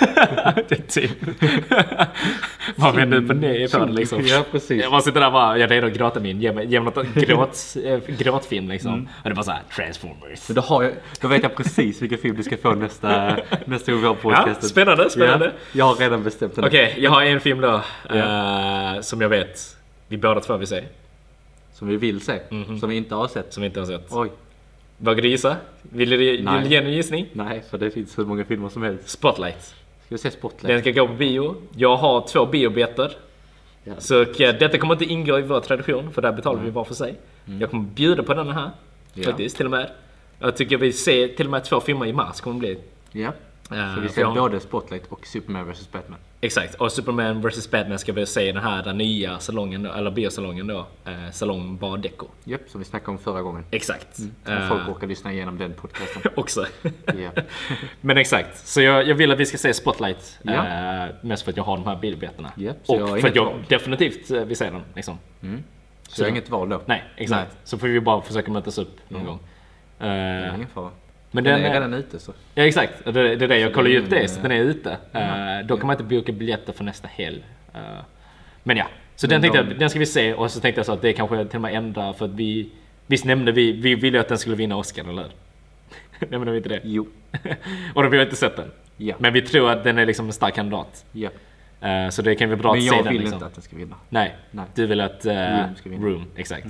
det 0.68 0.72
är 0.72 0.82
typ... 0.88 1.10
Vad 2.76 2.94
vänder 2.94 3.30
och 3.30 3.36
ner 3.36 3.78
på 3.78 3.84
det 3.86 3.92
liksom. 3.92 4.22
Ja 4.26 4.44
precis. 4.50 4.82
Jag 4.82 4.90
bara 4.90 5.00
sitter 5.00 5.20
där 5.20 5.26
och 5.26 5.32
bara, 5.32 5.58
jag 5.58 5.64
är 5.64 5.68
redo 5.68 5.86
att 5.86 5.92
gråta 5.92 6.20
min. 6.20 6.40
Ge 6.40 6.52
mig, 6.52 6.66
ge 6.66 6.80
mig 6.80 6.92
något 6.96 7.06
gråt, 7.14 7.76
äh, 7.84 7.98
gråtfilm 8.18 8.68
liksom. 8.68 8.92
Mm. 8.94 9.04
Och 9.04 9.24
det 9.24 9.30
är 9.30 9.34
bara 9.34 9.42
såhär, 9.42 9.62
Transformers. 9.76 10.46
Då, 10.46 10.60
har 10.60 10.82
jag, 10.82 10.92
då 11.20 11.28
vet 11.28 11.42
jag 11.42 11.56
precis 11.56 12.02
vilken 12.02 12.18
film 12.18 12.36
du 12.36 12.42
ska 12.42 12.56
få 12.56 12.74
nästa, 12.74 13.36
nästa 13.64 13.92
gång 13.92 14.00
vi 14.00 14.06
har 14.06 14.14
Ja, 14.14 14.20
podcasten. 14.22 14.68
spännande, 14.68 15.10
spännande. 15.10 15.44
Ja, 15.44 15.52
jag 15.72 15.84
har 15.84 15.94
redan 15.94 16.22
bestämt 16.22 16.56
den. 16.56 16.64
Okej, 16.64 16.94
jag 16.98 17.10
har 17.10 17.22
en 17.22 17.40
film 17.40 17.60
då. 17.60 17.80
Ja. 18.08 18.94
eh, 18.94 19.00
som 19.00 19.20
jag 19.20 19.28
vet 19.28 19.76
vi 20.10 20.16
båda 20.18 20.40
två 20.40 20.56
vill 20.56 20.68
se. 20.68 20.84
Som 21.72 21.88
vi 21.88 21.96
vill 21.96 22.20
se. 22.20 22.40
Mhm. 22.50 22.78
Som 22.80 22.90
vi 22.90 22.96
inte 22.96 23.14
har 23.14 23.28
sett. 23.28 23.52
Som 23.52 23.60
vi 23.60 23.66
inte 23.66 23.80
har 23.80 23.86
sett. 23.86 24.06
Oj. 24.10 24.30
Vågar 24.96 25.22
du 25.22 25.28
gissa? 25.28 25.56
Vill 25.82 26.10
du, 26.10 26.24
ge 26.68 26.76
en 26.76 26.92
gissning? 26.92 27.26
Nej, 27.32 27.62
för 27.70 27.78
det 27.78 27.90
finns 27.90 28.18
hur 28.18 28.24
många 28.24 28.44
filmer 28.44 28.68
som 28.68 28.82
helst. 28.82 29.08
Spotlight. 29.08 29.62
Ska 30.04 30.14
vi 30.14 30.18
se 30.18 30.30
Spotlight? 30.30 30.68
Den 30.68 30.80
ska 30.80 30.90
gå 31.02 31.08
på 31.08 31.14
bio. 31.14 31.56
Jag 31.76 31.96
har 31.96 32.26
två 32.28 32.46
biobiljetter. 32.46 33.12
Ja. 33.84 33.92
Så 33.98 34.20
eh, 34.22 34.28
detta 34.58 34.78
kommer 34.78 34.94
inte 34.94 35.04
ingå 35.04 35.38
i 35.38 35.42
vår 35.42 35.60
tradition, 35.60 36.12
för 36.12 36.22
där 36.22 36.32
betalar 36.32 36.62
vi 36.62 36.70
var 36.70 36.84
för 36.84 36.94
sig. 36.94 37.14
Jag 37.60 37.70
kommer 37.70 37.84
bjuda 37.84 38.22
på 38.22 38.34
den 38.34 38.48
här. 38.50 38.60
Mm. 38.62 38.70
Ja. 39.14 39.24
Faktiskt, 39.24 39.56
till 39.56 39.64
och 39.66 39.70
med. 39.70 39.90
Jag 40.38 40.56
tycker 40.56 40.76
vi 40.78 40.92
ser 40.92 41.28
till 41.28 41.46
och 41.46 41.50
med 41.50 41.64
två 41.64 41.80
filmer 41.80 42.06
i 42.06 42.12
mars 42.12 42.40
kommer 42.40 42.54
det 42.60 42.60
bli. 42.60 42.78
Ja. 43.22 43.32
Eh, 43.76 43.94
Så 43.94 44.00
vi 44.00 44.08
ser 44.08 44.34
både 44.34 44.60
Spotlight 44.60 45.06
och 45.08 45.26
Superman 45.26 45.72
vs 45.72 45.92
Batman. 45.92 46.18
Exakt, 46.42 46.74
och 46.74 46.92
Superman 46.92 47.40
vs 47.40 47.70
Batman 47.70 47.98
ska 47.98 48.12
vi 48.12 48.26
se 48.26 48.48
i 48.48 48.52
den 48.52 48.62
här 48.62 48.82
den 48.82 48.98
nya 48.98 49.38
salongen, 49.38 49.86
eller 49.86 50.10
biosalongen 50.10 50.66
då. 50.66 50.86
Eh, 51.04 51.30
salong 51.32 51.76
Bar 51.76 51.98
Deco. 51.98 52.26
Japp, 52.44 52.60
som 52.68 52.78
vi 52.78 52.84
snackade 52.84 53.10
om 53.10 53.18
förra 53.18 53.42
gången. 53.42 53.64
Exakt. 53.70 54.18
Om 54.46 54.52
Eh, 54.52 54.68
folk 54.68 54.88
orkar 54.88 55.06
lyssna 55.06 55.32
igenom 55.32 55.58
den 55.58 55.72
podcasten. 55.72 56.22
också. 56.36 56.66
Men 58.00 58.18
exakt, 58.18 58.66
så 58.66 58.80
jag, 58.80 59.08
jag 59.08 59.14
vill 59.14 59.32
att 59.32 59.38
vi 59.38 59.46
ska 59.46 59.58
se 59.58 59.74
Spotlight. 59.74 60.38
Ja. 60.42 60.52
Eh, 61.06 61.14
mest 61.22 61.42
för 61.42 61.50
att 61.50 61.56
jag 61.56 61.64
har 61.64 61.76
de 61.76 61.86
här 61.86 61.96
så 62.84 62.94
jag 62.94 63.06
har 63.06 63.14
och 63.14 63.20
för 63.20 63.28
att 63.28 63.36
jag 63.36 63.44
val. 63.44 63.64
definitivt 63.68 64.30
eh, 64.30 64.44
vill 64.44 64.56
se 64.56 64.70
den. 64.70 64.82
Liksom. 64.94 65.18
Så 66.08 66.22
jag 66.22 66.26
har 66.26 66.30
inget 66.30 66.50
val 66.50 66.68
då. 66.68 66.82
Nej, 66.86 67.04
exakt. 67.16 67.56
Så 67.64 67.78
får 67.78 67.86
vi 67.86 68.00
bara 68.00 68.22
försöka 68.22 68.50
mötas 68.52 68.78
upp 68.78 68.96
någon 69.08 69.24
gång. 69.24 69.38
Eh, 69.98 70.06
Det 70.06 70.08
är 70.08 70.54
ingen 70.54 70.66
fara. 70.68 70.90
Men 71.30 71.44
Den 71.44 71.52
den, 71.52 71.64
är 71.64 71.68
är 71.70 71.74
redan 71.74 71.94
ute 71.94 72.18
så. 72.18 72.32
Ja 72.54 72.64
exakt, 72.64 73.04
det, 73.04 73.12
det 73.12 73.44
är 73.44 73.48
det 73.48 73.58
jag 73.58 73.74
kollar 73.74 73.96
upp 73.96 74.10
den, 74.10 74.22
det, 74.22 74.28
så 74.28 74.40
den 74.42 74.52
är 74.52 74.60
ute. 74.60 74.90
Eh, 75.12 75.66
då 75.66 75.76
kan 75.76 75.86
man 75.86 75.94
inte 75.94 76.04
boka 76.04 76.32
biljetter 76.32 76.72
för 76.72 76.84
nästa 76.84 77.08
helg. 77.08 77.44
Eh, 77.74 77.80
men 78.62 78.76
ja, 78.76 78.86
så 79.16 79.26
den 79.26 79.40
Men 79.40 79.42
tänkte 79.42 79.62
de- 79.62 79.70
jag, 79.70 79.78
den 79.78 79.90
ska 79.90 79.98
vi 79.98 80.06
se 80.06 80.34
och 80.34 80.50
så 80.50 80.60
tänkte 80.60 80.78
jag 80.78 80.86
så 80.86 80.92
att 80.92 81.02
det 81.02 81.12
kanske 81.12 81.44
till 81.44 81.56
och 81.56 81.62
med 81.62 81.74
ändrar 81.74 82.12
för 82.12 82.24
att 82.24 82.34
vi 82.34 82.70
Visst 83.10 83.24
nämnde 83.24 83.52
vi, 83.52 83.72
vi 83.72 83.94
ville 83.94 84.16
ju 84.16 84.20
att 84.20 84.28
den 84.28 84.38
skulle 84.38 84.56
vinna 84.56 84.76
Oscar, 84.76 85.08
eller 85.08 85.22
hur? 85.22 86.28
Nämnde 86.28 86.50
vi 86.50 86.56
inte 86.56 86.68
det? 86.68 86.80
Jo. 86.84 87.06
och 87.94 88.02
då 88.02 88.02
har 88.02 88.08
vi 88.08 88.22
inte 88.22 88.36
sett 88.36 88.56
den. 88.56 88.70
Ja. 88.96 89.14
Men 89.18 89.32
vi 89.32 89.42
tror 89.42 89.70
att 89.70 89.84
den 89.84 89.98
är 89.98 90.06
liksom 90.06 90.26
en 90.26 90.32
stark 90.32 90.54
kandidat. 90.54 91.04
Ja. 91.12 91.30
Eh, 91.80 92.08
så 92.08 92.22
det 92.22 92.34
kan 92.34 92.50
vi 92.50 92.56
bra 92.56 92.72
Men 92.72 92.78
att 92.78 92.88
se 92.88 92.96
jag 92.96 93.04
den 93.04 93.12
vill 93.12 93.20
liksom. 93.20 93.34
inte 93.36 93.46
att 93.46 93.54
den 93.54 93.62
ska 93.62 93.76
vinna. 93.76 93.96
Nej, 94.08 94.36
Nej. 94.50 94.64
du 94.74 94.86
vill 94.86 95.00
att... 95.00 95.26
Uh, 95.26 95.32
Room 95.32 95.76
ska 95.76 95.90
vinna. 95.90 96.02
Mm. 96.02 96.14
Room, 96.14 96.26
exakt. 96.36 96.66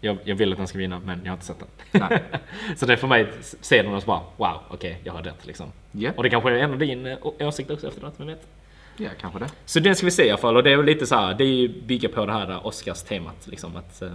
Jag, 0.00 0.18
jag 0.24 0.36
vill 0.36 0.52
att 0.52 0.58
den 0.58 0.66
ska 0.66 0.78
vinna, 0.78 1.00
men 1.04 1.20
jag 1.24 1.30
har 1.30 1.36
inte 1.36 1.46
sett 1.46 1.56
den. 1.92 2.18
Så 2.76 2.86
det 2.86 2.92
är 2.92 2.96
för 2.96 3.06
mig 3.06 3.22
att 3.22 3.44
se 3.60 3.82
den 3.82 3.94
och 3.94 4.02
så 4.02 4.06
bara 4.06 4.22
wow, 4.36 4.60
okej, 4.68 5.00
jag 5.04 5.12
har 5.12 5.22
rätt 5.22 5.46
liksom. 5.46 5.72
Ja. 5.92 6.10
Och 6.16 6.22
det 6.22 6.30
kanske 6.30 6.58
ändrar 6.58 6.78
din 6.78 7.06
eh, 7.06 7.18
åsikt 7.22 7.70
också 7.70 7.88
efteråt, 7.88 8.14
vem 8.16 8.26
vet? 8.26 8.46
Ja, 8.96 9.10
kanske 9.20 9.38
det. 9.38 9.50
Så 9.64 9.80
den 9.80 9.96
ska 9.96 10.06
vi 10.06 10.10
se 10.10 10.26
i 10.26 10.30
alla 10.30 10.38
fall 10.38 10.56
och 10.56 10.62
det 10.62 10.72
är 10.72 10.76
väl 10.76 10.86
lite 10.86 11.06
så 11.06 11.14
här, 11.14 11.34
det 11.34 11.44
är 11.44 11.48
ju 11.48 11.68
bygga 11.68 12.08
på 12.08 12.26
det 12.26 12.32
här 12.32 12.66
Oscars-temat 12.66 13.46
liksom 13.46 13.76
att 13.76 14.02
eh, 14.02 14.12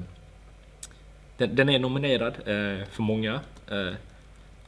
den, 1.38 1.56
den 1.56 1.70
är 1.70 1.80
nominerad 1.80 2.34
eh, 2.34 2.86
för 2.88 3.02
många. 3.02 3.40
Eh, 3.68 3.94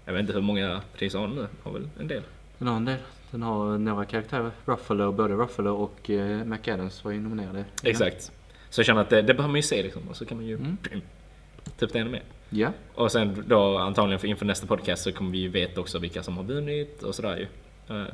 jag 0.06 0.14
vet 0.14 0.20
inte 0.20 0.34
hur 0.34 0.42
många 0.42 0.82
priser 0.98 1.20
har 1.20 1.28
den 1.28 1.36
nu, 1.36 1.48
har 1.64 1.72
väl 1.72 1.90
en 2.00 2.08
del. 2.08 2.24
Den 2.58 2.68
har 2.68 2.76
en 2.76 2.86
del. 2.86 3.00
Den 3.32 3.42
har 3.42 3.78
några 3.78 4.06
karaktärer. 4.06 4.52
Ruffalo, 4.66 5.12
både 5.12 5.34
Ruffalo 5.34 5.70
och 5.70 6.10
eh, 6.10 6.46
McAdams 6.46 7.04
var 7.04 7.12
ju 7.12 7.20
nominerade. 7.20 7.66
Exakt. 7.84 8.32
Så 8.74 8.80
jag 8.80 8.86
känner 8.86 9.02
att 9.02 9.10
det, 9.10 9.22
det 9.22 9.34
behöver 9.34 9.48
man 9.52 9.56
ju 9.56 9.62
se 9.62 9.84
liksom 9.84 10.02
och 10.10 10.16
så 10.16 10.26
kan 10.26 10.38
man 10.38 10.46
ju 10.46 10.56
Mm. 10.56 10.78
typ 11.80 11.94
det 11.94 12.00
ännu 12.00 12.10
mer. 12.10 12.24
Ja. 12.50 12.70
Och 12.96 13.12
sen 13.12 13.44
då 13.48 13.78
antagligen 13.78 14.20
för 14.20 14.28
inför 14.28 14.46
nästa 14.46 14.68
podcast 14.68 15.04
så 15.04 15.12
kommer 15.12 15.32
vi 15.32 15.38
ju 15.38 15.48
veta 15.48 15.82
också 15.82 16.00
vilka 16.00 16.24
som 16.24 16.38
har 16.38 16.44
vunnit 16.44 17.04
och 17.04 17.16
sådär 17.16 17.38
ju. 17.38 17.48
Uh, 17.96 18.06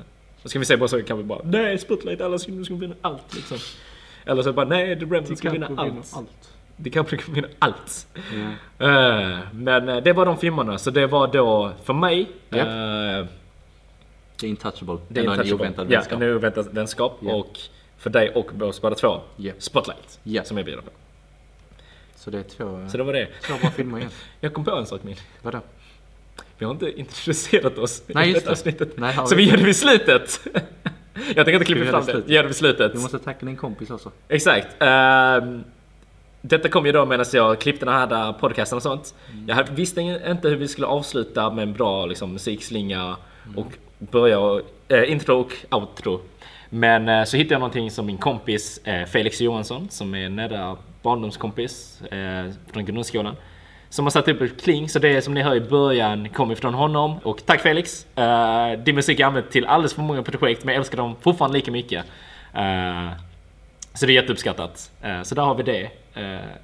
så 0.43 0.49
ska 0.49 0.59
vi 0.59 0.65
se 0.65 0.77
bara 0.77 0.87
så 0.87 1.01
kan 1.03 1.17
vi 1.17 1.23
bara 1.23 1.41
Nej 1.43 1.77
Spotlight 1.77 2.21
alla 2.21 2.39
ska, 2.39 2.63
ska 2.63 2.73
vinna 2.75 2.95
allt 3.01 3.35
liksom. 3.35 3.57
Eller 4.25 4.43
så 4.43 4.53
bara 4.53 4.65
nej 4.65 4.99
The 4.99 5.05
Remnant 5.05 5.37
ska 5.37 5.49
vinna 5.49 5.67
allt. 5.77 6.13
allt. 6.15 6.53
DiCaprio 6.77 7.19
ska 7.19 7.31
vinna 7.31 7.47
allt. 7.59 8.07
Ja. 8.79 8.85
Eh, 8.87 9.39
men 9.53 9.89
eh, 9.89 9.97
det 9.97 10.13
var 10.13 10.25
de 10.25 10.37
filmerna 10.37 10.77
så 10.77 10.91
det 10.91 11.07
var 11.07 11.27
då 11.27 11.71
för 11.83 11.93
mig 11.93 12.19
Japp. 12.49 12.67
eh, 12.67 13.29
Det 14.39 14.45
är 14.45 14.49
intouchable. 14.49 14.97
det 15.07 15.19
är 15.19 15.23
Ändå 15.31 15.43
en 15.43 15.53
oväntad 15.53 15.85
ja, 15.91 15.97
vänskap. 15.99 16.21
en 16.21 16.35
oväntad 16.35 16.67
vänskap 16.73 17.17
Ja. 17.21 17.33
och 17.35 17.59
för 17.99 18.09
dig 18.09 18.29
och 18.29 18.61
oss 18.61 18.81
båda 18.81 18.95
två 18.95 19.21
Ja. 19.35 19.53
Spotlight 19.57 20.19
Ja. 20.23 20.43
som 20.43 20.57
jag 20.57 20.65
bjuder 20.65 20.81
på. 20.81 20.89
Så 22.15 22.29
det 22.29 22.39
är 22.39 22.43
två, 22.43 22.87
Så 22.91 22.97
det 22.97 23.03
var 23.03 23.13
det. 23.13 23.27
två 23.41 23.53
bra 23.61 23.69
filmer 23.69 23.97
igen. 23.97 24.11
Jag 24.39 24.53
kom 24.53 24.65
på 24.65 24.71
en 24.71 24.85
sak 24.85 25.03
min. 25.03 25.15
Vadå? 25.41 25.59
Vi 26.57 26.65
har 26.65 26.71
inte 26.73 26.99
introducerat 26.99 27.77
oss 27.77 28.03
Nej, 28.07 28.29
i 28.29 28.33
detta 28.33 28.45
det. 28.45 28.51
avsnittet. 28.51 28.97
Nej, 28.97 29.15
så 29.27 29.35
vi 29.35 29.35
vi 29.45 29.49
gör 29.49 29.57
det 29.57 29.63
vid 29.63 29.75
slutet. 29.75 30.39
jag 31.13 31.35
tänker 31.35 31.53
inte 31.53 31.65
klippa 31.65 31.81
vi 31.83 31.89
fram 31.89 32.05
det? 32.05 32.21
Vi 32.25 32.33
gör 32.33 32.41
det 32.43 32.47
vid 32.47 32.55
slutet. 32.55 32.93
Du 32.93 32.99
måste 32.99 33.19
tacka 33.19 33.45
din 33.45 33.57
kompis 33.57 33.89
också. 33.89 34.11
Exakt. 34.27 34.67
Ehm, 34.79 35.63
detta 36.41 36.69
kom 36.69 36.85
ju 36.85 36.91
då 36.91 37.05
medan 37.05 37.25
jag 37.33 37.61
klippte 37.61 37.85
den 37.85 37.93
här 37.95 38.33
podcasten 38.33 38.75
och 38.75 38.83
sånt. 38.83 39.15
Jag 39.47 39.55
hade- 39.55 39.71
visste 39.71 40.01
inte 40.01 40.49
hur 40.49 40.55
vi 40.55 40.67
skulle 40.67 40.87
avsluta 40.87 41.49
med 41.49 41.63
en 41.63 41.73
bra 41.73 42.05
liksom, 42.05 42.33
musikslinga 42.33 43.15
och 43.55 43.67
börja 43.99 44.39
och, 44.39 44.61
eh, 44.87 45.11
intro 45.11 45.39
och 45.39 45.53
outro. 45.71 46.21
Men 46.69 47.09
eh, 47.09 47.23
så 47.23 47.37
hittade 47.37 47.53
jag 47.53 47.59
någonting 47.59 47.91
som 47.91 48.05
min 48.05 48.17
kompis 48.17 48.77
eh, 48.83 49.05
Felix 49.05 49.41
Johansson, 49.41 49.87
som 49.89 50.15
är 50.15 50.29
nära 50.29 50.77
barndomskompis 51.01 52.01
eh, 52.01 52.45
från 52.73 52.85
grundskolan. 52.85 53.35
Som 53.89 54.05
har 54.05 54.11
satt 54.11 54.27
upp 54.27 54.41
ett 54.41 54.61
kling, 54.61 54.89
så 54.89 54.99
det 54.99 55.21
som 55.21 55.33
ni 55.33 55.41
hör 55.41 55.55
i 55.55 55.61
början 55.61 56.29
kommer 56.29 56.55
från 56.55 56.73
honom. 56.73 57.17
Och 57.23 57.45
tack 57.45 57.61
Felix! 57.61 58.07
Uh, 58.17 58.83
din 58.83 58.95
musik 58.95 59.19
är 59.19 59.25
använd 59.25 59.49
till 59.49 59.65
alldeles 59.65 59.93
för 59.93 60.01
många 60.01 60.23
projekt, 60.23 60.63
men 60.63 60.73
jag 60.73 60.79
älskar 60.79 60.97
dem 60.97 61.15
fortfarande 61.21 61.57
lika 61.57 61.71
mycket. 61.71 62.05
Så 63.93 64.05
det 64.05 64.11
är 64.11 64.15
jätteuppskattat. 64.15 64.91
Så 65.23 65.35
där 65.35 65.41
har 65.41 65.55
vi 65.55 65.63
det. 65.63 65.89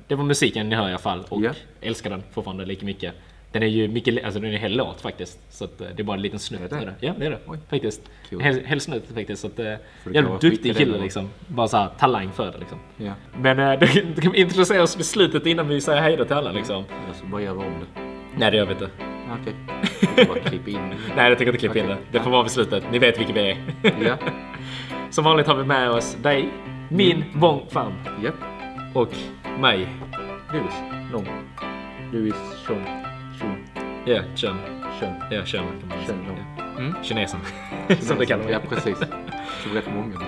Det 0.07 0.15
var 0.15 0.23
musiken 0.23 0.69
ni 0.69 0.75
hör 0.75 0.87
i 0.87 0.89
alla 0.89 0.97
fall 0.97 1.23
och 1.29 1.43
Ja. 1.43 1.51
älskar 1.81 2.09
den 2.09 2.23
fortfarande 2.31 2.65
lika 2.65 2.85
mycket. 2.85 3.13
Den 3.55 3.63
är 3.63 3.67
ju 3.67 3.87
mycket, 3.87 4.25
alltså 4.25 4.39
den 4.39 4.49
är 4.49 4.53
en 4.53 4.61
hel 4.61 4.77
låt 4.77 5.01
faktiskt. 5.01 5.39
Så 5.49 5.65
att 5.65 5.81
eh, 5.81 5.87
det 5.95 6.01
är 6.01 6.03
bara 6.03 6.15
en 6.15 6.21
liten 6.21 6.39
snutt. 6.39 6.71
Är 6.71 6.85
det? 6.85 6.93
Ja 6.99 7.13
det 7.17 7.25
är 7.25 7.29
det. 7.29 7.39
Oj. 7.47 7.57
Faktiskt. 7.69 8.01
Kul. 8.29 8.41
Hel, 8.41 8.65
hel 8.65 8.81
snutt 8.81 9.03
faktiskt. 9.13 9.41
Så 9.41 9.47
att, 9.47 9.59
eh, 9.59 9.73
jävligt 10.13 10.41
duktig 10.41 10.77
kille 10.77 10.97
liksom. 10.97 11.29
Bara 11.47 11.67
såhär 11.67 11.89
talang 11.97 12.31
för 12.31 12.51
det 12.51 12.57
liksom. 12.57 12.77
Ja. 12.97 13.13
Men 13.41 13.59
eh, 13.59 13.79
du, 13.93 14.05
du 14.15 14.21
kan 14.21 14.35
introducera 14.35 14.83
oss 14.83 14.97
vid 14.97 15.05
slutet 15.05 15.45
innan 15.45 15.67
vi 15.67 15.81
säger 15.81 16.01
hejdå 16.01 16.25
till 16.25 16.35
alla 16.35 16.51
liksom. 16.51 16.83
Eller 17.03 17.13
så 17.13 17.25
bara 17.25 17.41
gör 17.41 17.53
vi 17.53 17.59
om 17.59 17.73
det. 17.79 18.01
Nej 18.37 18.51
det 18.51 18.57
gör 18.57 18.65
vi 18.65 18.71
inte. 18.71 18.89
Okej. 19.41 19.53
Okay. 20.13 20.25
Bara 20.25 20.39
klippa 20.39 20.69
in. 20.69 20.89
Nej 21.15 21.29
jag 21.29 21.37
tänker 21.37 21.53
inte 21.53 21.57
klippa 21.57 21.79
in 21.79 21.85
Okej. 21.85 21.97
det. 22.11 22.17
Det 22.17 22.23
får 22.23 22.31
vara 22.31 22.43
vid 22.43 22.51
slutet. 22.51 22.83
Ni 22.91 22.99
vet 22.99 23.19
vilka 23.19 23.33
vi 23.33 23.51
är. 23.51 23.57
Ja. 24.05 24.17
Som 25.09 25.23
vanligt 25.23 25.47
har 25.47 25.55
vi 25.55 25.63
med 25.63 25.89
oss 25.89 26.17
dig, 26.21 26.49
min 26.89 27.23
Wong 27.35 27.61
Fan 27.69 27.93
Japp. 28.23 28.35
och 28.93 29.09
mig. 29.59 29.87
Louis. 30.53 30.73
Long. 31.11 31.27
Louis 32.11 32.35
Chon. 32.67 33.04
Ja, 34.05 34.21
Chen. 34.35 34.55
Chon. 34.99 35.13
Ja, 35.31 35.41
Chen 35.45 35.63
Chen. 36.07 36.15
Ja. 36.57 36.63
Mm. 36.79 36.93
Kinesen. 37.03 37.39
Som 37.99 38.17
det 38.19 38.25
kallar 38.25 38.43
Ja, 38.49 38.59
mig. 38.59 38.67
precis. 38.69 38.97
Så 39.63 39.69
rätt 39.75 39.87
många. 39.95 40.15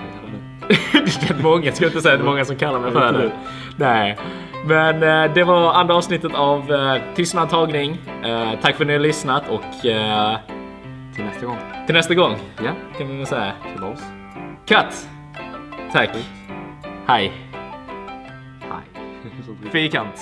det 0.68 0.68
är 0.68 1.00
det. 1.04 1.28
det 1.28 1.34
är 1.38 1.42
många, 1.42 1.64
jag 1.64 1.76
ska 1.76 1.86
inte 1.86 2.00
säga 2.00 2.14
att 2.14 2.20
det 2.20 2.24
är 2.24 2.30
många 2.30 2.44
som 2.44 2.56
kallar 2.56 2.78
mig 2.80 2.92
för 2.92 3.12
det. 3.12 3.30
Nej. 3.76 4.18
Men 4.66 5.02
eh, 5.02 5.34
det 5.34 5.44
var 5.44 5.72
andra 5.72 5.94
avsnittet 5.94 6.34
av 6.34 6.72
eh, 6.72 6.96
Tystnad 7.14 7.50
tagning. 7.50 7.98
Eh, 8.24 8.50
tack 8.62 8.76
för 8.76 8.84
att 8.84 8.86
ni 8.86 8.92
har 8.92 9.00
lyssnat 9.00 9.48
och 9.48 9.86
eh, 9.86 10.36
Till 11.14 11.24
nästa 11.24 11.46
gång. 11.46 11.56
till 11.86 11.94
nästa 11.94 12.14
gång 12.14 12.36
Ja. 12.64 12.70
kan 12.98 13.08
vi 13.08 13.16
väl 13.16 13.26
säga. 13.26 13.52
Till 13.74 13.84
oss. 13.84 14.02
Cut! 14.66 15.08
Tack. 15.92 16.10
Hej. 17.06 17.32
Hej. 18.60 18.82
Fyrkant. 19.72 20.14